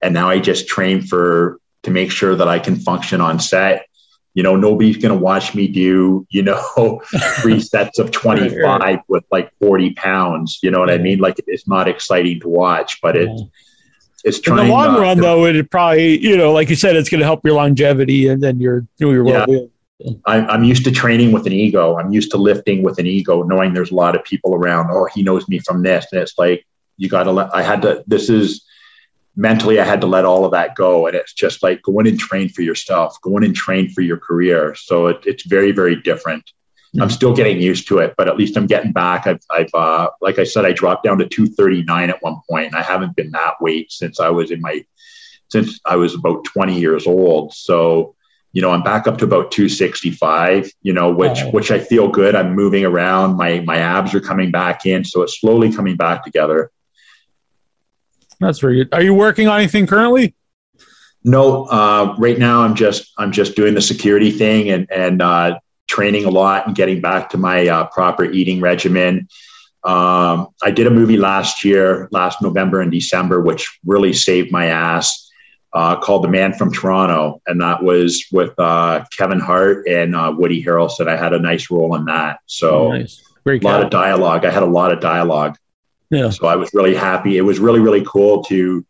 and 0.00 0.14
now 0.14 0.30
I 0.30 0.38
just 0.38 0.68
train 0.68 1.02
for 1.02 1.58
to 1.82 1.90
make 1.90 2.10
sure 2.10 2.34
that 2.36 2.48
I 2.48 2.58
can 2.58 2.76
function 2.76 3.20
on 3.20 3.40
set. 3.40 3.86
You 4.34 4.42
know, 4.42 4.56
nobody's 4.56 4.96
going 4.96 5.14
to 5.14 5.20
watch 5.20 5.54
me 5.54 5.68
do, 5.68 6.26
you 6.30 6.42
know, 6.42 7.02
three 7.40 7.60
sets 7.72 7.98
of 7.98 8.10
25 8.10 9.00
with 9.08 9.24
like 9.30 9.52
40 9.60 9.94
pounds. 9.94 10.58
You 10.62 10.70
know 10.70 10.80
what 10.80 10.90
I 10.90 10.98
mean? 10.98 11.18
Like 11.18 11.36
it's 11.46 11.68
not 11.68 11.88
exciting 11.88 12.40
to 12.40 12.48
watch, 12.48 13.00
but 13.02 13.16
it's, 13.16 13.42
it's 14.24 14.38
In 14.46 14.56
the 14.56 14.64
long 14.64 15.00
run, 15.00 15.16
to- 15.16 15.22
though, 15.22 15.44
it 15.46 15.70
probably 15.70 16.18
you 16.18 16.36
know, 16.36 16.52
like 16.52 16.70
you 16.70 16.76
said, 16.76 16.96
it's 16.96 17.08
going 17.08 17.18
to 17.18 17.26
help 17.26 17.44
your 17.44 17.54
longevity 17.54 18.28
and 18.28 18.42
then 18.42 18.60
your 18.60 18.86
your 18.98 19.26
Yeah. 19.26 19.46
I'm, 20.26 20.48
I'm 20.50 20.64
used 20.64 20.84
to 20.84 20.90
training 20.90 21.32
with 21.32 21.46
an 21.46 21.52
ego. 21.52 21.96
I'm 21.96 22.12
used 22.12 22.30
to 22.32 22.36
lifting 22.36 22.82
with 22.82 22.98
an 22.98 23.06
ego, 23.06 23.42
knowing 23.42 23.72
there's 23.72 23.90
a 23.90 23.94
lot 23.94 24.16
of 24.16 24.24
people 24.24 24.54
around. 24.54 24.90
Oh, 24.90 25.08
he 25.14 25.22
knows 25.22 25.48
me 25.48 25.58
from 25.60 25.82
this. 25.82 26.06
And 26.10 26.20
it's 26.20 26.36
like, 26.38 26.66
you 26.96 27.08
got 27.08 27.24
to 27.24 27.32
let, 27.32 27.54
I 27.54 27.62
had 27.62 27.82
to, 27.82 28.02
this 28.06 28.28
is 28.28 28.64
mentally, 29.36 29.80
I 29.80 29.84
had 29.84 30.00
to 30.02 30.06
let 30.06 30.24
all 30.24 30.44
of 30.44 30.52
that 30.52 30.74
go. 30.74 31.06
And 31.06 31.16
it's 31.16 31.32
just 31.32 31.62
like 31.62 31.82
go 31.82 31.98
in 32.00 32.06
and 32.06 32.18
train 32.18 32.48
for 32.48 32.62
yourself, 32.62 33.20
go 33.22 33.36
in 33.36 33.44
and 33.44 33.54
train 33.54 33.88
for 33.90 34.00
your 34.02 34.18
career. 34.18 34.74
So 34.74 35.06
it, 35.08 35.22
it's 35.26 35.44
very, 35.44 35.72
very 35.72 35.96
different. 35.96 36.50
I'm 37.00 37.08
still 37.08 37.34
getting 37.34 37.58
used 37.58 37.88
to 37.88 37.98
it, 37.98 38.12
but 38.18 38.28
at 38.28 38.36
least 38.36 38.54
I'm 38.54 38.66
getting 38.66 38.92
back. 38.92 39.26
I've, 39.26 39.40
I've 39.48 39.72
uh, 39.72 40.10
like 40.20 40.38
I 40.38 40.44
said, 40.44 40.66
I 40.66 40.72
dropped 40.72 41.04
down 41.04 41.16
to 41.18 41.26
239 41.26 42.10
at 42.10 42.22
one 42.22 42.36
point, 42.48 42.66
and 42.66 42.76
I 42.76 42.82
haven't 42.82 43.16
been 43.16 43.30
that 43.30 43.54
weight 43.62 43.90
since 43.90 44.20
I 44.20 44.28
was 44.28 44.50
in 44.50 44.60
my, 44.60 44.84
since 45.48 45.80
I 45.86 45.96
was 45.96 46.14
about 46.14 46.44
20 46.44 46.78
years 46.78 47.06
old. 47.06 47.54
So, 47.54 48.14
you 48.52 48.60
know, 48.60 48.72
I'm 48.72 48.82
back 48.82 49.06
up 49.06 49.16
to 49.18 49.24
about 49.24 49.50
265, 49.52 50.70
you 50.82 50.92
know, 50.92 51.10
which, 51.10 51.42
Wow. 51.44 51.50
which 51.52 51.70
I 51.70 51.78
feel 51.78 52.08
good. 52.08 52.34
I'm 52.34 52.54
moving 52.54 52.84
around. 52.84 53.38
My, 53.38 53.60
my 53.60 53.78
abs 53.78 54.14
are 54.14 54.20
coming 54.20 54.50
back 54.50 54.84
in. 54.84 55.02
So 55.02 55.22
it's 55.22 55.40
slowly 55.40 55.72
coming 55.72 55.96
back 55.96 56.22
together. 56.24 56.70
That's 58.42 58.58
very 58.58 58.76
good. 58.76 58.92
Are 58.92 59.02
you 59.02 59.14
working 59.14 59.48
on 59.48 59.58
anything 59.58 59.86
currently? 59.86 60.34
No, 61.24 61.64
uh, 61.64 62.14
right 62.18 62.38
now 62.38 62.62
I'm 62.62 62.74
just, 62.74 63.12
I'm 63.16 63.32
just 63.32 63.56
doing 63.56 63.74
the 63.74 63.80
security 63.80 64.30
thing 64.30 64.70
and, 64.70 64.90
and, 64.90 65.22
uh, 65.22 65.58
training 65.88 66.24
a 66.24 66.30
lot 66.30 66.66
and 66.66 66.74
getting 66.74 67.00
back 67.00 67.28
to 67.30 67.36
my 67.36 67.68
uh, 67.68 67.86
proper 67.86 68.24
eating 68.24 68.60
regimen. 68.60 69.28
Um, 69.84 70.48
I 70.62 70.70
did 70.70 70.86
a 70.86 70.90
movie 70.90 71.16
last 71.16 71.64
year, 71.64 72.08
last 72.12 72.40
November 72.40 72.80
and 72.80 72.90
December, 72.90 73.40
which 73.42 73.78
really 73.84 74.12
saved 74.12 74.50
my 74.52 74.66
ass. 74.66 75.28
Uh, 75.74 75.98
called 75.98 76.22
The 76.22 76.28
Man 76.28 76.52
from 76.52 76.70
Toronto, 76.70 77.40
and 77.46 77.58
that 77.62 77.82
was 77.82 78.26
with 78.30 78.52
uh, 78.58 79.06
Kevin 79.16 79.40
Hart 79.40 79.88
and 79.88 80.14
uh, 80.14 80.30
Woody 80.36 80.62
Harrelson. 80.62 81.08
I 81.08 81.16
had 81.16 81.32
a 81.32 81.38
nice 81.38 81.70
role 81.70 81.94
in 81.94 82.04
that, 82.04 82.40
so 82.44 82.92
nice. 82.92 83.22
A 83.46 83.56
lot 83.56 83.82
of 83.82 83.88
dialogue. 83.88 84.44
I 84.44 84.50
had 84.50 84.62
a 84.62 84.66
lot 84.66 84.92
of 84.92 85.00
dialogue, 85.00 85.56
Yeah. 86.12 86.30
so 86.30 86.46
I 86.46 86.54
was 86.54 86.70
really 86.72 86.94
happy. 86.94 87.36
It 87.38 87.40
was 87.42 87.58
really 87.58 87.80
really 87.80 88.04
cool 88.06 88.44
to, 88.44 88.86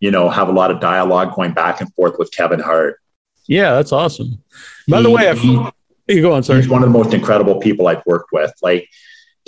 you 0.00 0.10
know, 0.10 0.30
have 0.30 0.48
a 0.48 0.52
lot 0.52 0.70
of 0.70 0.80
dialogue 0.80 1.34
going 1.34 1.52
back 1.52 1.80
and 1.82 1.92
forth 1.94 2.14
with 2.18 2.30
Kevin 2.32 2.60
Hart. 2.60 2.98
Yeah, 3.46 3.74
that's 3.74 3.92
awesome. 3.92 4.42
By 4.88 5.02
the 5.02 5.08
He- 5.10 5.14
way, 5.14 5.28
if, 5.28 5.40
he- 5.40 5.68
you 6.08 6.22
go 6.22 6.32
on. 6.32 6.42
Sorry. 6.42 6.60
he's 6.60 6.68
one 6.70 6.82
of 6.82 6.88
the 6.92 6.98
most 6.98 7.12
incredible 7.12 7.60
people 7.60 7.86
I've 7.88 8.02
worked 8.06 8.30
with. 8.32 8.52
Like 8.62 8.88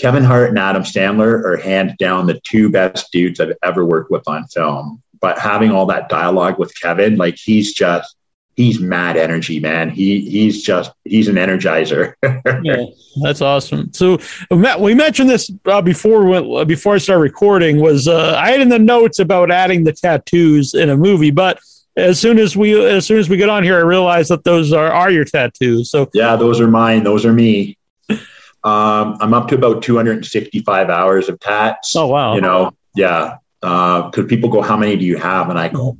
Kevin 0.00 0.24
Hart 0.24 0.48
and 0.50 0.58
Adam 0.58 0.82
Sandler 0.82 1.42
are 1.44 1.56
hands 1.56 1.92
down 1.98 2.26
the 2.26 2.40
two 2.48 2.68
best 2.70 3.10
dudes 3.12 3.38
I've 3.40 3.54
ever 3.62 3.84
worked 3.84 4.10
with 4.10 4.26
on 4.28 4.46
film. 4.48 5.02
But 5.20 5.38
having 5.38 5.70
all 5.70 5.86
that 5.86 6.08
dialogue 6.08 6.58
with 6.58 6.72
Kevin, 6.80 7.16
like 7.16 7.36
he's 7.36 7.72
just 7.72 8.16
he's 8.56 8.80
mad 8.80 9.16
energy, 9.16 9.60
man. 9.60 9.90
He 9.90 10.28
he's 10.28 10.62
just 10.62 10.92
he's 11.04 11.28
an 11.28 11.36
energizer. 11.36 12.14
yeah, 12.62 12.84
that's 13.22 13.40
awesome. 13.40 13.92
So 13.92 14.18
Matt, 14.50 14.80
we 14.80 14.94
mentioned 14.94 15.30
this 15.30 15.50
uh, 15.66 15.82
before 15.82 16.24
we 16.24 16.30
went, 16.30 16.68
before 16.68 16.94
I 16.94 16.98
started 16.98 17.22
recording. 17.22 17.80
Was 17.80 18.08
uh, 18.08 18.36
I 18.38 18.50
had 18.50 18.60
in 18.60 18.68
the 18.68 18.78
notes 18.78 19.18
about 19.18 19.50
adding 19.50 19.84
the 19.84 19.92
tattoos 19.92 20.74
in 20.74 20.90
a 20.90 20.96
movie, 20.96 21.30
but 21.30 21.58
as 21.96 22.18
soon 22.18 22.38
as 22.38 22.56
we 22.56 22.84
as 22.84 23.06
soon 23.06 23.18
as 23.18 23.28
we 23.28 23.36
get 23.36 23.48
on 23.48 23.62
here, 23.62 23.76
I 23.76 23.82
realized 23.82 24.30
that 24.30 24.44
those 24.44 24.72
are 24.72 24.90
are 24.90 25.10
your 25.10 25.24
tattoos. 25.24 25.90
So 25.90 26.10
yeah, 26.14 26.36
those 26.36 26.60
are 26.60 26.68
mine. 26.68 27.04
Those 27.04 27.24
are 27.24 27.32
me. 27.32 27.78
Um, 28.64 29.18
I'm 29.20 29.34
up 29.34 29.48
to 29.48 29.56
about 29.56 29.82
265 29.82 30.88
hours 30.88 31.28
of 31.28 31.40
tats. 31.40 31.96
oh 31.96 32.06
wow, 32.06 32.36
you 32.36 32.40
know 32.40 32.72
yeah 32.94 33.38
because 33.60 34.26
people 34.28 34.48
go 34.48 34.60
how 34.60 34.76
many 34.76 34.96
do 34.96 35.04
you 35.04 35.16
have 35.16 35.48
and 35.50 35.58
i 35.58 35.68
go 35.68 35.96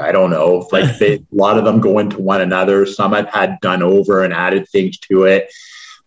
i 0.00 0.12
don't 0.12 0.30
know. 0.30 0.66
Like 0.72 0.98
they, 0.98 1.14
a 1.14 1.22
lot 1.32 1.58
of 1.58 1.64
them 1.64 1.80
go 1.80 1.98
into 1.98 2.20
one 2.20 2.40
another. 2.40 2.86
Some 2.86 3.14
i've 3.14 3.28
had 3.28 3.60
done 3.60 3.82
over 3.82 4.24
and 4.24 4.32
added 4.32 4.68
things 4.68 4.98
to 5.10 5.24
it. 5.24 5.52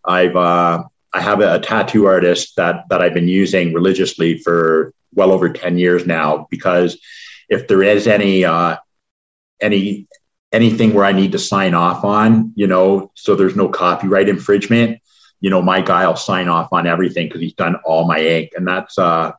I've 0.05 0.35
uh, 0.35 0.83
i 1.13 1.21
have 1.21 1.41
a, 1.41 1.55
a 1.55 1.59
tattoo 1.59 2.05
artist 2.05 2.55
that 2.55 2.85
that 2.89 3.01
i've 3.01 3.13
been 3.13 3.27
using 3.27 3.73
religiously 3.73 4.37
for 4.37 4.93
well 5.13 5.31
over 5.31 5.49
10 5.49 5.77
years 5.77 6.05
now 6.05 6.47
because 6.49 6.97
if 7.49 7.67
there 7.67 7.83
is 7.83 8.07
any 8.07 8.45
uh, 8.45 8.77
any 9.59 10.07
anything 10.51 10.93
where 10.93 11.05
i 11.05 11.11
need 11.11 11.33
to 11.33 11.39
sign 11.39 11.73
off 11.73 12.03
on 12.03 12.53
you 12.55 12.67
know 12.67 13.11
so 13.15 13.35
there's 13.35 13.55
no 13.55 13.67
copyright 13.67 14.29
infringement 14.29 15.01
you 15.41 15.49
know 15.49 15.61
my 15.61 15.81
guy 15.81 16.07
will 16.07 16.15
sign 16.15 16.47
off 16.47 16.71
on 16.71 16.87
everything 16.87 17.27
because 17.27 17.41
he's 17.41 17.53
done 17.53 17.75
all 17.83 18.07
my 18.07 18.19
ink. 18.19 18.51
And 18.55 18.65
that's 18.65 18.97
uh 18.97 19.33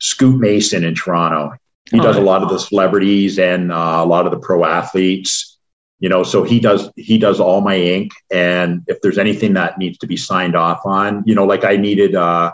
Scoot 0.00 0.40
Mason 0.40 0.84
in 0.84 0.94
Toronto. 0.94 1.54
He 1.90 2.00
does 2.00 2.16
a 2.16 2.20
lot 2.20 2.42
of 2.42 2.48
the 2.48 2.58
celebrities 2.58 3.38
and 3.38 3.70
uh, 3.72 4.00
a 4.02 4.06
lot 4.06 4.26
of 4.26 4.32
the 4.32 4.38
pro 4.38 4.64
athletes. 4.64 5.58
You 6.00 6.08
know, 6.10 6.24
so 6.24 6.42
he 6.44 6.60
does 6.60 6.90
he 6.96 7.16
does 7.16 7.40
all 7.40 7.62
my 7.62 7.76
ink, 7.76 8.12
and 8.30 8.82
if 8.86 9.00
there's 9.00 9.16
anything 9.18 9.54
that 9.54 9.78
needs 9.78 9.96
to 9.98 10.06
be 10.06 10.16
signed 10.16 10.54
off 10.54 10.80
on, 10.84 11.22
you 11.26 11.34
know, 11.34 11.46
like 11.46 11.64
I 11.64 11.76
needed 11.76 12.14
uh, 12.14 12.52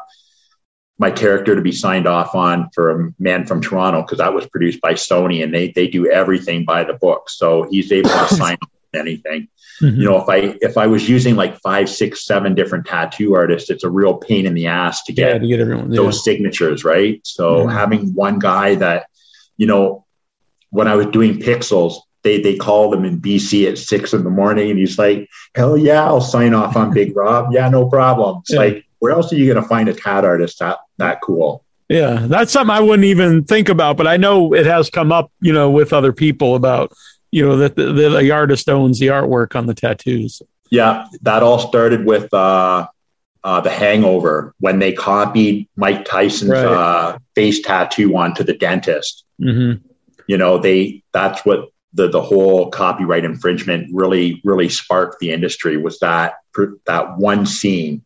my 0.98 1.10
character 1.10 1.56
to 1.56 1.60
be 1.62 1.72
signed 1.72 2.06
off 2.06 2.36
on 2.36 2.68
for 2.74 2.90
a 2.90 3.10
Man 3.18 3.44
from 3.44 3.60
Toronto 3.60 4.02
because 4.02 4.18
that 4.18 4.32
was 4.32 4.46
produced 4.46 4.80
by 4.80 4.92
Sony, 4.94 5.42
and 5.42 5.52
they 5.52 5.72
they 5.72 5.88
do 5.88 6.08
everything 6.08 6.64
by 6.64 6.84
the 6.84 6.92
book. 6.94 7.28
So 7.30 7.66
he's 7.70 7.90
able 7.90 8.10
to 8.10 8.28
sign 8.34 8.58
anything 8.94 9.48
Mhm. 9.80 9.96
you 9.96 10.04
know 10.04 10.18
if 10.20 10.28
i 10.28 10.54
if 10.60 10.76
i 10.76 10.86
was 10.86 11.08
using 11.08 11.34
like 11.34 11.58
five 11.60 11.88
six 11.88 12.26
seven 12.26 12.54
different 12.54 12.84
tattoo 12.84 13.34
artists 13.34 13.70
it's 13.70 13.84
a 13.84 13.88
real 13.88 14.18
pain 14.18 14.44
in 14.44 14.52
the 14.52 14.66
ass 14.66 15.02
to 15.04 15.14
get, 15.14 15.28
yeah, 15.32 15.38
to 15.38 15.46
get 15.46 15.60
everyone. 15.60 15.90
Yeah. 15.90 15.96
those 16.02 16.22
signatures 16.22 16.84
right 16.84 17.18
so 17.24 17.64
Mhm. 17.64 17.72
having 17.72 18.12
one 18.14 18.38
guy 18.38 18.74
that 18.74 19.06
you 19.62 19.68
know 19.72 19.84
when 20.76 20.86
i 20.92 20.94
was 21.00 21.06
doing 21.18 21.34
pixels 21.48 21.92
they 22.24 22.36
they 22.46 22.56
called 22.66 22.90
him 22.94 23.04
in 23.10 23.20
bc 23.26 23.50
at 23.70 23.76
six 23.78 24.12
in 24.16 24.22
the 24.28 24.34
morning 24.40 24.70
and 24.70 24.78
he's 24.82 24.98
like 25.04 25.20
hell 25.58 25.76
yeah 25.88 26.02
i'll 26.10 26.20
sign 26.34 26.52
off 26.60 26.74
on 26.80 26.92
big 27.00 27.10
rob 27.16 27.42
yeah 27.56 27.68
no 27.76 27.82
problem 27.96 28.30
it's 28.42 28.52
Yeah. 28.52 28.58
like 28.64 28.76
where 29.00 29.12
else 29.16 29.32
are 29.32 29.36
you 29.40 29.46
going 29.52 29.62
to 29.62 29.68
find 29.74 29.88
a 29.88 29.94
tat 30.04 30.24
artist 30.32 30.58
that 30.60 30.78
that 31.02 31.16
cool 31.26 31.50
Yeah, 32.00 32.14
that's 32.34 32.52
something 32.56 32.74
I 32.80 32.80
wouldn't 32.88 33.04
even 33.14 33.44
think 33.52 33.68
about, 33.68 33.96
but 34.00 34.06
I 34.14 34.16
know 34.24 34.54
it 34.54 34.64
has 34.74 34.88
come 34.98 35.10
up, 35.18 35.26
you 35.46 35.52
know, 35.52 35.68
with 35.78 35.92
other 35.92 36.12
people 36.24 36.50
about, 36.60 36.86
you 37.36 37.42
know, 37.44 37.56
that 37.62 37.74
the, 37.76 37.92
the 37.92 38.30
artist 38.30 38.68
owns 38.70 38.96
the 38.98 39.08
artwork 39.18 39.50
on 39.58 39.66
the 39.70 39.74
tattoos. 39.82 40.40
yeah 40.70 40.94
that 41.28 41.42
all 41.46 41.58
started 41.70 42.00
with 42.12 42.32
uh 42.32 42.86
uh, 43.44 43.60
the 43.60 43.70
Hangover 43.70 44.54
when 44.60 44.78
they 44.78 44.92
copied 44.92 45.68
Mike 45.76 46.04
Tyson's 46.04 46.50
Right. 46.50 46.64
uh, 46.66 47.18
face 47.34 47.60
tattoo 47.62 48.16
onto 48.16 48.44
the 48.44 48.54
dentist. 48.54 49.24
hmm 49.38 49.72
you 50.28 50.38
know 50.38 50.56
they 50.56 51.02
that's 51.12 51.44
what 51.44 51.68
the 51.94 52.06
the 52.08 52.22
whole 52.22 52.70
copyright 52.70 53.24
infringement 53.24 53.88
really 53.92 54.40
really 54.44 54.68
sparked 54.68 55.18
the 55.18 55.32
industry 55.32 55.76
was 55.76 55.98
that 55.98 56.34
that 56.86 57.18
one 57.18 57.44
scene 57.44 58.04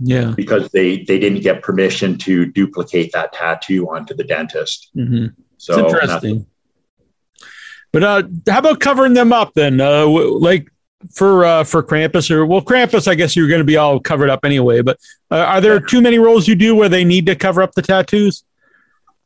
Yeah. 0.00 0.32
because 0.36 0.68
they 0.70 1.04
they 1.04 1.20
didn't 1.20 1.42
get 1.42 1.62
permission 1.62 2.18
to 2.18 2.46
duplicate 2.46 3.12
that 3.12 3.32
tattoo 3.32 3.88
onto 3.88 4.12
the 4.12 4.24
dentist 4.24 4.90
hmm 4.94 5.26
so 5.56 5.72
it's 5.74 5.94
interesting. 5.94 6.46
But 7.92 8.02
uh, 8.02 8.22
how 8.48 8.58
about 8.58 8.80
covering 8.80 9.12
them 9.14 9.32
up 9.32 9.52
then? 9.54 9.80
Uh, 9.80 10.00
w- 10.00 10.38
like 10.38 10.71
for 11.10 11.44
uh, 11.44 11.64
for 11.64 11.82
Krampus 11.82 12.30
or 12.30 12.46
well, 12.46 12.62
Krampus, 12.62 13.08
I 13.08 13.14
guess 13.14 13.34
you're 13.34 13.48
going 13.48 13.60
to 13.60 13.64
be 13.64 13.76
all 13.76 13.98
covered 13.98 14.30
up 14.30 14.44
anyway. 14.44 14.82
But 14.82 14.98
uh, 15.30 15.38
are 15.38 15.60
there 15.60 15.80
too 15.80 16.00
many 16.00 16.18
roles 16.18 16.46
you 16.46 16.54
do 16.54 16.76
where 16.76 16.88
they 16.88 17.04
need 17.04 17.26
to 17.26 17.34
cover 17.34 17.62
up 17.62 17.74
the 17.74 17.82
tattoos? 17.82 18.44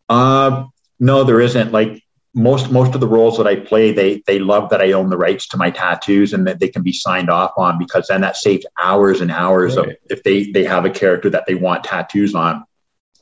uh, 0.08 0.64
no 1.00 1.24
there 1.24 1.40
isn't 1.40 1.72
like 1.72 2.02
most 2.34 2.70
most 2.70 2.94
of 2.94 3.00
the 3.00 3.08
roles 3.08 3.38
that 3.38 3.46
I 3.46 3.56
play 3.56 3.92
they 3.92 4.22
they 4.26 4.38
love 4.38 4.70
that 4.70 4.82
I 4.82 4.92
own 4.92 5.08
the 5.08 5.16
rights 5.16 5.48
to 5.48 5.56
my 5.56 5.70
tattoos 5.70 6.32
and 6.32 6.46
that 6.46 6.60
they 6.60 6.68
can 6.68 6.82
be 6.82 6.92
signed 6.92 7.30
off 7.30 7.52
on 7.56 7.78
because 7.78 8.08
then 8.08 8.20
that 8.20 8.36
saves 8.36 8.66
hours 8.78 9.20
and 9.20 9.30
hours 9.30 9.76
of 9.76 9.90
if 10.10 10.22
they 10.22 10.50
they 10.50 10.64
have 10.64 10.84
a 10.84 10.90
character 10.90 11.30
that 11.30 11.46
they 11.46 11.54
want 11.54 11.84
tattoos 11.84 12.34
on 12.34 12.64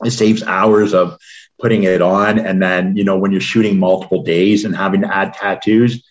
it 0.03 0.11
saves 0.11 0.43
hours 0.43 0.93
of 0.93 1.17
putting 1.59 1.83
it 1.83 2.01
on 2.01 2.37
and 2.37 2.61
then 2.61 2.97
you 2.97 3.05
know 3.05 3.17
when 3.17 3.31
you're 3.31 3.39
shooting 3.39 3.79
multiple 3.79 4.23
days 4.23 4.65
and 4.65 4.75
having 4.75 5.01
to 5.01 5.15
add 5.15 5.33
tattoos 5.33 6.03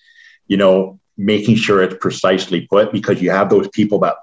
you 0.46 0.56
know 0.56 0.98
making 1.16 1.56
sure 1.56 1.82
it's 1.82 1.96
precisely 2.00 2.66
put 2.66 2.92
because 2.92 3.22
you 3.22 3.30
have 3.30 3.50
those 3.50 3.68
people 3.68 3.98
that 4.00 4.16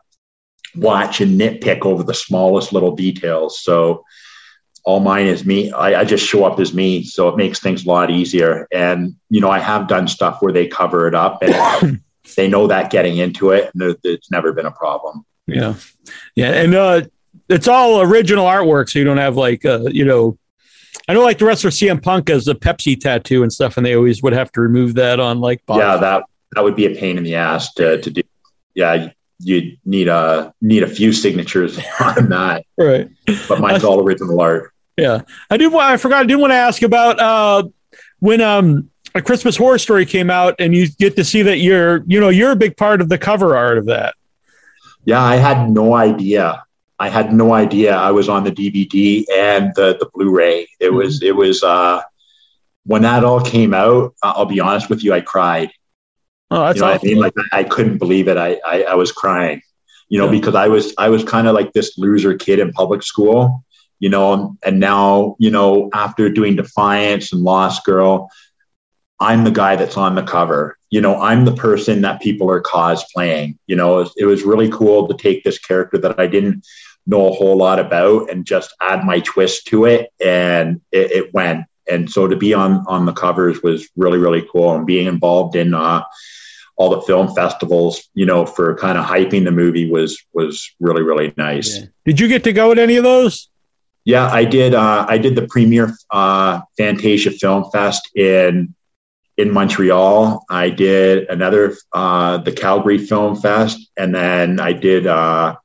watch 0.76 1.22
and 1.22 1.40
nitpick 1.40 1.86
over 1.86 2.04
the 2.04 2.14
smallest 2.14 2.74
little 2.74 2.96
details 2.96 3.60
so 3.62 4.04
all 4.84 5.00
mine 5.00 5.28
is 5.28 5.46
me 5.46 5.72
I, 5.72 6.02
I 6.02 6.06
just 6.06 6.26
show 6.26 6.46
up 6.46 6.60
as 6.60 6.74
me 6.74 7.04
so 7.04 7.28
it 7.30 7.38
makes 7.38 7.60
things 7.60 7.86
a 7.86 7.90
lot 7.90 8.10
easier 8.10 8.68
and 8.72 9.16
you 9.30 9.42
know 9.42 9.50
i 9.50 9.60
have 9.60 9.88
done 9.88 10.08
stuff 10.08 10.42
where 10.42 10.54
they 10.54 10.68
cover 10.68 11.08
it 11.08 11.16
up 11.16 11.42
and 11.42 12.02
they 12.38 12.48
know 12.48 12.68
that 12.68 12.90
getting 12.90 13.18
into 13.18 13.52
it 13.52 13.70
and 13.74 13.98
it's 14.04 14.32
never 14.32 14.54
been 14.54 14.66
a 14.66 14.72
problem 14.72 15.26
Yeah, 15.48 15.76
yeah, 16.36 16.52
and 16.52 16.74
uh, 16.74 17.02
it's 17.50 17.68
all 17.68 18.02
original 18.02 18.46
artwork, 18.46 18.90
so 18.90 19.00
you 19.00 19.06
don't 19.06 19.18
have 19.18 19.38
like 19.38 19.66
uh, 19.66 19.84
you 19.92 20.06
know. 20.06 20.38
I 21.08 21.14
know, 21.14 21.24
like 21.24 21.40
the 21.40 21.46
rest 21.46 21.66
of 21.66 21.72
CM 21.72 22.02
Punk 22.02 22.30
has 22.30 22.48
a 22.48 22.54
Pepsi 22.54 22.98
tattoo 22.98 23.44
and 23.44 23.52
stuff, 23.52 23.76
and 23.76 23.86
they 23.86 23.96
always 23.96 24.22
would 24.22 24.34
have 24.34 24.52
to 24.54 24.62
remove 24.62 24.94
that 24.96 25.20
on 25.20 25.40
like. 25.40 25.62
yeah 25.68 25.98
that 25.98 26.24
that 26.54 26.64
would 26.64 26.76
be 26.76 26.86
a 26.86 26.96
pain 27.00 27.18
in 27.18 27.24
the 27.24 27.36
ass 27.36 27.74
to, 27.76 28.02
to 28.02 28.10
do 28.10 28.22
yeah 28.76 29.10
you 29.40 29.78
need 29.86 30.08
a 30.08 30.54
need 30.62 30.84
a 30.84 30.88
few 30.88 31.12
signatures 31.12 31.78
on 32.00 32.30
that 32.30 32.66
right. 32.78 33.10
but 33.50 33.60
mine's 33.60 33.84
all 33.84 34.00
original 34.02 34.40
art 34.40 34.72
Yeah, 34.98 35.22
I 35.50 35.58
did. 35.58 35.72
wa- 35.74 35.80
I 35.82 35.98
forgot. 35.98 36.24
I 36.24 36.26
did 36.26 36.36
want 36.36 36.52
to 36.52 36.56
ask 36.58 36.82
about 36.84 37.20
uh, 37.20 37.64
when 38.20 38.40
um 38.42 38.90
a 39.16 39.22
Christmas 39.22 39.58
horror 39.58 39.78
story 39.80 40.06
came 40.06 40.30
out 40.30 40.56
and 40.60 40.76
you 40.76 40.88
get 41.00 41.16
to 41.16 41.24
see 41.24 41.42
that 41.42 41.58
you're 41.58 42.04
you 42.06 42.20
know 42.20 42.30
you're 42.30 42.52
a 42.52 42.56
big 42.56 42.78
part 42.78 43.02
of 43.02 43.10
the 43.10 43.18
cover 43.18 43.56
art 43.58 43.78
of 43.78 43.86
that. 43.88 44.14
Yeah, 45.06 45.22
I 45.24 45.38
had 45.38 45.70
no 45.72 45.96
idea. 45.96 46.64
I 47.00 47.10
had 47.10 47.34
no 47.34 47.54
idea 47.54 47.96
I 47.96 48.12
was 48.12 48.30
on 48.30 48.44
the 48.44 48.52
DVD 48.52 49.26
and 49.34 49.72
the 49.76 49.98
the 50.00 50.08
Blu-ray. 50.14 50.68
It 50.80 50.94
was 50.94 51.24
it 51.24 51.36
was 51.36 51.64
uh 51.64 52.02
when 52.86 53.02
that 53.04 53.24
all 53.24 53.42
came 53.42 53.74
out, 53.74 54.14
uh, 54.24 54.34
I'll 54.36 54.46
be 54.46 54.60
honest 54.60 54.90
with 54.90 55.04
you, 55.04 55.14
I 55.14 55.22
cried. 55.22 55.72
Oh, 56.52 56.66
that's 56.66 56.78
you 56.78 56.82
know 56.82 56.90
what 56.90 57.02
I 57.02 57.08
mean? 57.08 57.20
Like 57.20 57.34
I, 57.54 57.60
I 57.62 57.64
couldn't 57.64 58.00
believe 58.00 58.28
it. 58.28 58.38
I, 58.38 58.60
I 58.66 58.84
I 58.84 58.96
was 58.96 59.12
crying, 59.12 59.62
you 60.10 60.20
know, 60.20 60.28
Yeah. 60.28 60.32
because 60.32 60.56
I 60.56 60.68
was 60.70 60.94
I 61.00 61.10
was 61.10 61.24
kind 61.24 61.48
of 61.48 61.56
like 61.56 61.74
this 61.74 61.98
loser 61.98 62.36
kid 62.36 62.60
in 62.60 62.74
public 62.74 63.04
school, 63.04 63.64
you 64.00 64.10
know, 64.10 64.58
and 64.64 64.80
now 64.80 65.38
you 65.40 65.52
know 65.52 65.90
after 65.94 66.30
doing 66.30 66.58
Defiance 66.58 67.34
and 67.34 67.44
Lost 67.44 67.86
Girl, 67.86 68.30
I'm 69.20 69.44
the 69.46 69.52
guy 69.52 69.76
that's 69.78 69.98
on 69.98 70.16
the 70.16 70.24
cover. 70.24 70.78
You 70.90 71.02
know, 71.02 71.20
I'm 71.22 71.46
the 71.46 71.56
person 71.56 72.02
that 72.02 72.22
people 72.22 72.52
are 72.52 72.62
cosplaying. 72.62 73.58
You 73.68 73.78
know, 73.78 74.00
it 74.00 74.04
was, 74.04 74.14
it 74.18 74.26
was 74.26 74.44
really 74.44 74.70
cool 74.70 75.08
to 75.08 75.16
take 75.16 75.44
this 75.44 75.60
character 75.60 75.98
that 76.00 76.20
I 76.20 76.28
didn't 76.28 76.66
know 77.08 77.30
a 77.30 77.34
whole 77.34 77.58
lot 77.58 77.80
about 77.80 78.30
and 78.30 78.46
just 78.46 78.74
add 78.82 79.06
my 79.06 79.22
twist 79.22 79.68
to 79.68 79.86
it, 79.86 80.10
and 80.24 80.82
it, 80.92 81.12
it 81.12 81.34
went. 81.34 81.66
And 81.90 82.10
so 82.12 82.28
to 82.28 82.36
be 82.36 82.54
on 82.54 82.86
on 82.88 83.06
the 83.06 83.14
covers 83.14 83.64
was 83.64 83.90
really 83.96 84.20
really 84.20 84.46
cool, 84.52 84.76
and 84.76 84.86
being 84.86 85.08
involved 85.08 85.56
in 85.56 85.74
uh, 85.74 86.04
all 86.82 86.90
the 86.90 87.02
film 87.02 87.34
festivals, 87.36 88.10
you 88.16 88.26
know, 88.26 88.44
for 88.44 88.76
kind 88.78 88.98
of 88.98 89.06
hyping 89.06 89.44
the 89.46 89.52
movie 89.52 89.90
was 89.90 90.20
was 90.34 90.74
really 90.80 91.04
really 91.04 91.32
nice. 91.38 91.78
Yeah. 91.78 91.86
Did 92.06 92.20
you 92.20 92.28
get 92.28 92.44
to 92.46 92.54
go 92.54 92.72
at 92.72 92.80
any 92.80 92.96
of 92.98 93.04
those? 93.04 93.50
Yeah, 94.04 94.28
I 94.28 94.46
did. 94.46 94.74
Uh, 94.74 95.06
I 95.08 95.20
did 95.20 95.36
the 95.36 95.48
premiere 95.48 95.96
uh, 96.10 96.62
Fantasia 96.78 97.30
Film 97.30 97.70
Fest 97.72 98.10
in 98.16 98.74
in 99.38 99.54
Montreal. 99.54 100.44
I 100.50 100.72
did 100.72 101.30
another 101.30 101.78
uh, 101.94 102.40
the 102.40 102.52
Calgary 102.52 102.98
Film 102.98 103.36
Fest, 103.36 103.78
and 103.96 104.14
then 104.16 104.60
I 104.60 104.74
did 104.74 105.06
uh, 105.06 105.58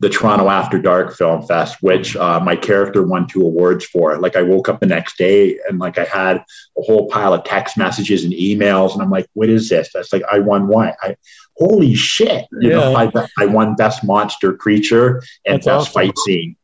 the 0.00 0.08
Toronto 0.08 0.48
After 0.50 0.78
Dark 0.80 1.14
Film 1.16 1.46
Fest, 1.46 1.76
which 1.80 2.16
uh, 2.16 2.40
my 2.40 2.56
character 2.56 3.02
won 3.02 3.26
two 3.26 3.42
awards 3.42 3.84
for. 3.84 4.18
Like 4.18 4.36
I 4.36 4.42
woke 4.42 4.68
up 4.68 4.80
the 4.80 4.86
next 4.86 5.16
day 5.16 5.58
and 5.68 5.78
like 5.78 5.98
I 5.98 6.04
had 6.04 6.38
a 6.76 6.82
whole 6.82 7.08
pile 7.08 7.32
of 7.32 7.44
text 7.44 7.78
messages 7.78 8.24
and 8.24 8.32
emails, 8.32 8.92
and 8.92 9.02
I'm 9.02 9.10
like, 9.10 9.26
"What 9.34 9.48
is 9.48 9.68
this?" 9.68 9.90
That's 9.94 10.12
like 10.12 10.22
I 10.30 10.40
won 10.40 10.66
what? 10.66 10.96
I 11.02 11.16
holy 11.56 11.94
shit! 11.94 12.46
You 12.60 12.70
know, 12.70 12.90
Yeah. 12.92 13.10
I, 13.38 13.42
I 13.44 13.46
won 13.46 13.76
best 13.76 14.02
monster 14.04 14.52
creature 14.54 15.22
and 15.46 15.56
That's 15.62 15.66
best 15.66 15.88
awesome. 15.88 15.92
fight 15.92 16.18
scene. 16.18 16.56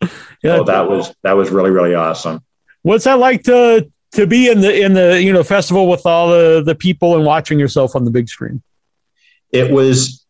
Yeah. 0.42 0.56
So 0.56 0.64
that 0.64 0.88
was 0.90 1.14
that 1.22 1.34
was 1.34 1.50
really 1.50 1.70
really 1.70 1.94
awesome. 1.94 2.44
What's 2.82 3.04
that 3.04 3.20
like 3.20 3.44
to 3.44 3.88
to 4.12 4.26
be 4.26 4.50
in 4.50 4.60
the 4.60 4.82
in 4.82 4.92
the 4.94 5.22
you 5.22 5.32
know 5.32 5.44
festival 5.44 5.88
with 5.88 6.04
all 6.04 6.30
the 6.30 6.62
the 6.66 6.74
people 6.74 7.14
and 7.16 7.24
watching 7.24 7.60
yourself 7.60 7.94
on 7.94 8.04
the 8.04 8.10
big 8.10 8.28
screen? 8.28 8.60
It 9.52 9.70
was 9.70 10.21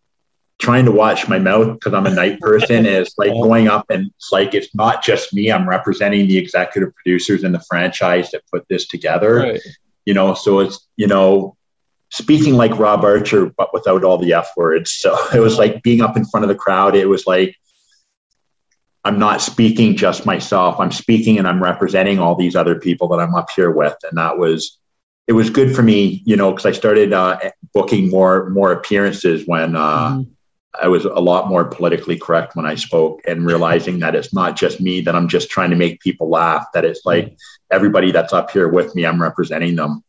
trying 0.63 0.85
to 0.85 0.93
watch 0.93 1.29
my 1.29 1.41
mouth 1.41 1.75
because 1.75 1.93
I'm 1.93 2.07
a 2.07 2.15
night 2.15 2.39
person. 2.41 2.87
It's 2.87 3.19
like 3.19 3.33
going 3.33 3.67
up 3.67 3.87
and 3.91 4.07
it's 4.17 4.31
like 4.31 4.55
it's 4.55 4.73
not 4.75 5.03
just 5.03 5.35
me. 5.35 5.51
I'm 5.51 5.69
representing 5.69 6.29
the 6.29 6.39
executive 6.39 6.95
producers 6.95 7.43
and 7.43 7.53
the 7.53 7.65
franchise 7.69 8.31
that 8.31 8.43
put 8.53 8.65
this 8.69 8.87
together. 8.87 9.45
You 10.07 10.15
know, 10.15 10.35
so 10.35 10.61
it's 10.61 10.87
you 10.97 11.09
know 11.09 11.57
speaking 12.11 12.55
like 12.55 12.79
Rob 12.79 13.05
Archer, 13.05 13.47
but 13.57 13.75
without 13.75 14.05
all 14.05 14.19
the 14.19 14.33
F 14.35 14.53
words. 14.57 14.93
So 14.93 15.17
it 15.35 15.41
was 15.41 15.59
like 15.59 15.83
being 15.83 16.01
up 16.01 16.17
in 16.17 16.25
front 16.25 16.45
of 16.45 16.49
the 16.49 16.55
crowd. 16.55 16.95
It 16.95 17.09
was 17.09 17.27
like 17.27 17.57
I'm 19.05 19.19
not 19.19 19.41
speaking 19.41 19.97
just 19.97 20.25
myself. 20.27 20.79
I'm 20.79 20.93
speaking 20.93 21.39
and 21.39 21.49
I'm 21.49 21.61
representing 21.61 22.21
all 22.21 22.37
these 22.37 22.55
other 22.55 22.79
people 22.79 23.09
that 23.09 23.19
I'm 23.19 23.35
up 23.35 23.51
here 23.51 23.73
with, 23.73 23.97
and 24.09 24.17
that 24.17 24.39
was 24.39 24.79
it 25.27 25.33
was 25.33 25.51
good 25.51 25.75
for 25.75 25.83
me, 25.83 26.23
you 26.25 26.37
know, 26.37 26.51
because 26.51 26.67
I 26.67 26.73
started 26.73 27.13
uh, 27.13 27.39
booking 27.75 28.11
more 28.11 28.49
more 28.51 28.71
appearances 28.71 29.45
when 29.47 29.75
uh, 29.75 30.11
Mhm. 30.11 30.27
I 30.81 30.89
was 30.89 31.05
a 31.05 31.11
lot 31.11 31.49
more 31.49 31.65
politically 31.65 32.19
correct 32.19 32.57
when 32.57 32.65
I 32.65 32.75
spoke, 32.77 33.21
and 33.27 33.45
realizing 33.47 33.99
that 34.01 34.15
it's 34.15 34.33
not 34.33 34.57
just 34.57 34.81
me 34.81 35.01
that 35.03 35.15
I'm 35.15 35.29
just 35.29 35.51
trying 35.51 35.71
to 35.71 35.77
make 35.77 36.01
people 36.01 36.29
laugh. 36.31 36.67
That 36.73 36.85
it's 36.85 37.05
like 37.05 37.37
everybody 37.71 38.11
that's 38.11 38.33
up 38.33 38.51
here 38.51 38.69
with 38.69 38.95
me, 38.95 39.05
I'm 39.05 39.21
representing 39.21 39.77
them. 39.77 40.03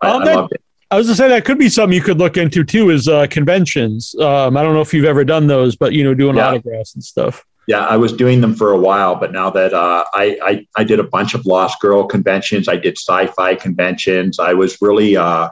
I, 0.00 0.10
Um, 0.10 0.22
I 0.22 0.34
loved 0.34 0.52
it. 0.52 0.62
I 0.90 0.96
was 0.98 1.06
gonna 1.06 1.16
say 1.16 1.28
that 1.28 1.46
could 1.46 1.58
be 1.58 1.70
something 1.70 1.94
you 1.94 2.02
could 2.02 2.18
look 2.18 2.36
into 2.36 2.64
too. 2.64 2.90
Is 2.90 3.08
uh, 3.08 3.26
conventions? 3.28 4.14
Um, 4.16 4.58
I 4.58 4.62
don't 4.62 4.74
know 4.74 4.82
if 4.82 4.92
you've 4.92 5.06
ever 5.06 5.24
done 5.24 5.46
those, 5.46 5.74
but 5.74 5.94
you 5.94 6.04
know, 6.04 6.12
doing 6.12 6.36
Yeah. 6.36 6.48
autographs 6.48 6.94
and 6.94 7.02
stuff. 7.02 7.44
Yeah, 7.66 7.86
I 7.86 7.96
was 7.96 8.12
doing 8.12 8.40
them 8.40 8.54
for 8.54 8.72
a 8.72 8.76
while, 8.76 9.14
but 9.14 9.32
now 9.32 9.48
that 9.50 9.72
uh, 9.72 10.04
I, 10.12 10.36
I 10.44 10.66
I 10.76 10.84
did 10.84 10.98
a 10.98 11.04
bunch 11.04 11.32
of 11.34 11.46
Lost 11.46 11.80
Girl 11.80 12.04
conventions, 12.04 12.68
I 12.68 12.76
did 12.76 12.98
sci-fi 12.98 13.54
conventions. 13.54 14.38
I 14.38 14.52
was 14.52 14.82
really 14.82 15.16
uh, 15.16 15.48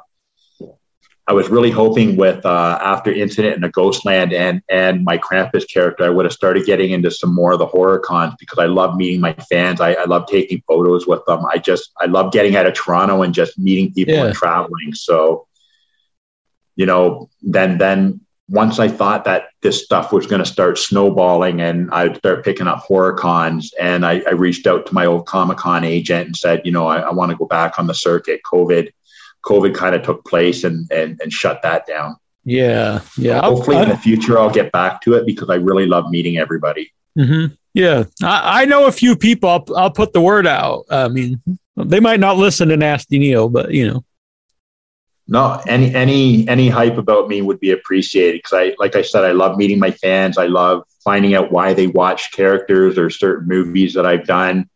I 1.26 1.32
was 1.32 1.48
really 1.48 1.70
hoping 1.70 2.16
with 2.16 2.44
uh, 2.44 2.78
after 2.82 3.12
Incident 3.12 3.54
in 3.54 3.60
the 3.60 3.68
Ghostland 3.68 4.32
and 4.32 4.62
and 4.68 5.04
my 5.04 5.16
Krampus 5.18 5.64
character, 5.72 6.04
I 6.04 6.08
would 6.08 6.24
have 6.24 6.32
started 6.32 6.66
getting 6.66 6.90
into 6.90 7.10
some 7.10 7.32
more 7.32 7.52
of 7.52 7.58
the 7.60 7.66
horror 7.66 8.00
cons 8.00 8.34
because 8.40 8.58
I 8.58 8.66
love 8.66 8.96
meeting 8.96 9.20
my 9.20 9.34
fans. 9.48 9.80
I, 9.80 9.92
I 9.92 10.04
love 10.06 10.26
taking 10.26 10.62
photos 10.66 11.06
with 11.06 11.24
them. 11.26 11.44
I 11.46 11.58
just 11.58 11.92
I 12.00 12.06
love 12.06 12.32
getting 12.32 12.56
out 12.56 12.66
of 12.66 12.74
Toronto 12.74 13.22
and 13.22 13.32
just 13.32 13.58
meeting 13.58 13.92
people 13.92 14.14
Yeah. 14.14 14.26
and 14.26 14.34
traveling. 14.34 14.92
So, 14.94 15.46
you 16.74 16.86
know, 16.86 17.28
then 17.42 17.78
then 17.78 18.20
once 18.48 18.80
I 18.80 18.88
thought 18.88 19.24
that 19.26 19.50
this 19.62 19.84
stuff 19.84 20.12
was 20.12 20.26
going 20.26 20.40
to 20.42 20.50
start 20.50 20.76
snowballing 20.76 21.60
and 21.60 21.88
I'd 21.92 22.16
start 22.16 22.44
picking 22.44 22.66
up 22.66 22.78
horror 22.80 23.12
cons, 23.12 23.72
and 23.80 24.04
I, 24.04 24.22
I 24.26 24.32
reached 24.32 24.66
out 24.66 24.86
to 24.86 24.94
my 24.94 25.06
old 25.06 25.26
Comic 25.26 25.58
Con 25.58 25.84
agent 25.84 26.26
and 26.26 26.36
said, 26.36 26.62
you 26.64 26.72
know, 26.72 26.88
I, 26.88 26.98
I 26.98 27.12
want 27.12 27.30
to 27.30 27.36
go 27.36 27.44
back 27.44 27.78
on 27.78 27.86
the 27.86 27.94
circuit. 27.94 28.40
COVID, 28.50 28.90
COVID 29.44 29.74
kind 29.74 29.94
of 29.94 30.02
took 30.02 30.24
place 30.24 30.64
and, 30.64 30.90
and 30.92 31.18
and 31.22 31.32
shut 31.32 31.60
that 31.62 31.86
down. 31.86 32.16
Yeah, 32.44 33.00
yeah. 33.18 33.40
I'll- 33.40 33.56
Hopefully, 33.56 33.76
in 33.78 33.88
the 33.88 33.96
future, 33.96 34.38
I'll 34.38 34.50
get 34.50 34.72
back 34.72 35.00
to 35.02 35.14
it 35.14 35.26
because 35.26 35.50
I 35.50 35.56
really 35.56 35.86
love 35.86 36.10
meeting 36.10 36.38
everybody. 36.38 36.92
Mhm. 37.18 37.56
Yeah, 37.74 38.04
I, 38.22 38.62
I 38.62 38.64
know 38.64 38.86
a 38.86 38.92
few 38.92 39.14
people. 39.16 39.48
I'll, 39.48 39.64
I'll 39.76 39.90
put 39.90 40.12
the 40.12 40.20
word 40.20 40.46
out. 40.46 40.84
I 40.90 41.08
mean, 41.08 41.40
they 41.76 42.00
might 42.00 42.18
not 42.20 42.36
listen 42.36 42.68
to 42.68 42.76
Nasty 42.76 43.18
Neal, 43.18 43.48
but 43.48 43.70
you 43.72 43.86
know, 43.88 44.04
No, 45.28 45.60
any 45.68 45.94
any 45.94 46.48
any 46.48 46.68
hype 46.68 46.98
about 46.98 47.28
me 47.28 47.42
would 47.42 47.60
be 47.60 47.70
appreciated 47.70 48.38
because 48.42 48.52
I, 48.58 48.74
like 48.78 48.96
I 48.96 49.02
said, 49.02 49.24
I 49.24 49.32
love 49.32 49.56
meeting 49.56 49.78
my 49.78 49.92
fans. 49.92 50.36
I 50.38 50.46
love 50.46 50.82
finding 51.04 51.34
out 51.34 51.52
why 51.52 51.72
they 51.72 51.86
watch 51.86 52.32
characters 52.32 52.98
or 52.98 53.08
certain 53.10 53.46
movies 53.46 53.94
that 53.94 54.04
I've 54.06 54.26
done. 54.26 54.68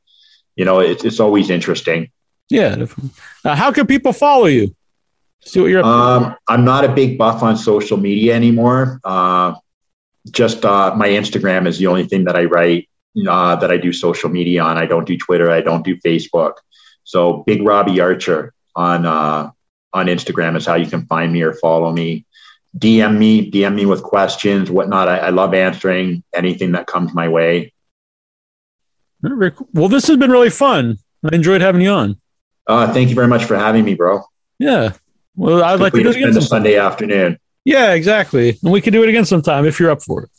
You 0.54 0.64
know, 0.64 0.78
it's 0.78 1.04
it's 1.04 1.18
always 1.18 1.50
interesting. 1.50 2.10
Yeah. 2.48 2.76
definitely. 2.76 3.10
Uh, 3.44 3.54
how 3.54 3.72
can 3.72 3.86
people 3.86 4.12
follow 4.12 4.46
you? 4.46 4.74
See 5.44 5.60
what 5.60 5.70
you're. 5.70 5.84
Um, 5.84 6.34
I'm 6.48 6.64
not 6.64 6.84
a 6.84 6.88
big 6.88 7.18
buff 7.18 7.42
on 7.42 7.56
social 7.56 7.96
media 7.96 8.34
anymore. 8.34 9.00
Uh, 9.04 9.54
just 10.30 10.64
uh, 10.64 10.94
my 10.96 11.08
Instagram 11.08 11.66
is 11.66 11.78
the 11.78 11.86
only 11.86 12.06
thing 12.06 12.24
that 12.24 12.36
I 12.36 12.44
write 12.44 12.88
uh, 13.28 13.56
that 13.56 13.70
I 13.70 13.76
do 13.76 13.92
social 13.92 14.30
media 14.30 14.62
on. 14.62 14.78
I 14.78 14.86
don't 14.86 15.06
do 15.06 15.16
Twitter. 15.18 15.50
I 15.50 15.60
don't 15.60 15.84
do 15.84 15.96
Facebook. 16.00 16.54
So 17.04 17.44
Big 17.46 17.62
Robbie 17.62 18.00
Archer 18.00 18.54
on 18.74 19.04
uh, 19.04 19.50
on 19.92 20.06
Instagram 20.06 20.56
is 20.56 20.66
how 20.66 20.74
you 20.74 20.86
can 20.86 21.06
find 21.06 21.32
me 21.32 21.42
or 21.42 21.52
follow 21.52 21.92
me. 21.92 22.24
DM 22.78 23.16
me, 23.16 23.50
DM 23.50 23.74
me 23.74 23.86
with 23.86 24.02
questions, 24.02 24.70
whatnot. 24.70 25.08
I, 25.08 25.18
I 25.18 25.30
love 25.30 25.54
answering 25.54 26.24
anything 26.34 26.72
that 26.72 26.86
comes 26.86 27.14
my 27.14 27.28
way. 27.28 27.72
Well, 29.22 29.88
this 29.88 30.08
has 30.08 30.16
been 30.16 30.30
really 30.30 30.50
fun. 30.50 30.98
I 31.24 31.34
enjoyed 31.36 31.60
having 31.60 31.82
you 31.82 31.90
on. 31.90 32.20
Uh, 32.66 32.92
thank 32.92 33.08
you 33.08 33.14
very 33.14 33.28
much 33.28 33.44
for 33.44 33.56
having 33.56 33.84
me, 33.84 33.94
bro. 33.94 34.22
Yeah. 34.58 34.92
Well, 35.36 35.62
I'd 35.62 35.80
like 35.80 35.92
to 35.92 36.02
do 36.02 36.08
it 36.08 36.16
again 36.16 36.22
spend 36.32 36.36
a 36.36 36.40
sometime. 36.40 36.48
Sunday 36.48 36.78
afternoon. 36.78 37.38
Yeah, 37.64 37.92
exactly. 37.92 38.58
And 38.62 38.72
we 38.72 38.80
can 38.80 38.92
do 38.92 39.02
it 39.02 39.08
again 39.08 39.24
sometime 39.24 39.66
if 39.66 39.80
you're 39.80 39.90
up 39.90 40.02
for 40.02 40.24
it. 40.24 40.30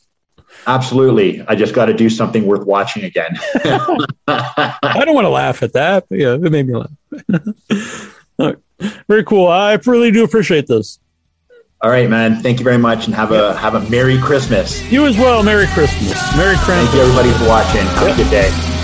Absolutely. 0.67 1.41
I 1.41 1.55
just 1.55 1.73
got 1.73 1.85
to 1.85 1.93
do 1.93 2.09
something 2.09 2.45
worth 2.45 2.65
watching 2.65 3.03
again. 3.03 3.37
I 4.27 5.01
don't 5.03 5.13
want 5.13 5.25
to 5.25 5.29
laugh 5.29 5.61
at 5.63 5.73
that, 5.73 6.05
yeah, 6.09 6.33
it 6.33 6.51
made 6.51 6.67
me 6.67 6.75
laugh. 6.75 8.11
Right. 8.37 8.57
Very 9.07 9.23
cool. 9.23 9.47
I 9.47 9.79
really 9.85 10.11
do 10.11 10.25
appreciate 10.25 10.67
this. 10.67 10.99
All 11.81 11.89
right, 11.89 12.09
man. 12.09 12.41
Thank 12.41 12.59
you 12.59 12.65
very 12.65 12.77
much, 12.77 13.05
and 13.05 13.15
have 13.15 13.31
a 13.31 13.55
have 13.55 13.75
a 13.75 13.89
Merry 13.89 14.17
Christmas. 14.17 14.81
You 14.91 15.05
as 15.05 15.17
well. 15.17 15.43
Merry 15.43 15.67
Christmas. 15.67 16.35
Merry 16.35 16.57
Christmas. 16.57 16.89
Thank 16.89 16.93
you, 16.93 17.01
everybody, 17.01 17.31
for 17.31 17.47
watching. 17.47 17.85
Have 17.85 18.19
a 18.19 18.23
good 18.23 18.29
day. 18.29 18.74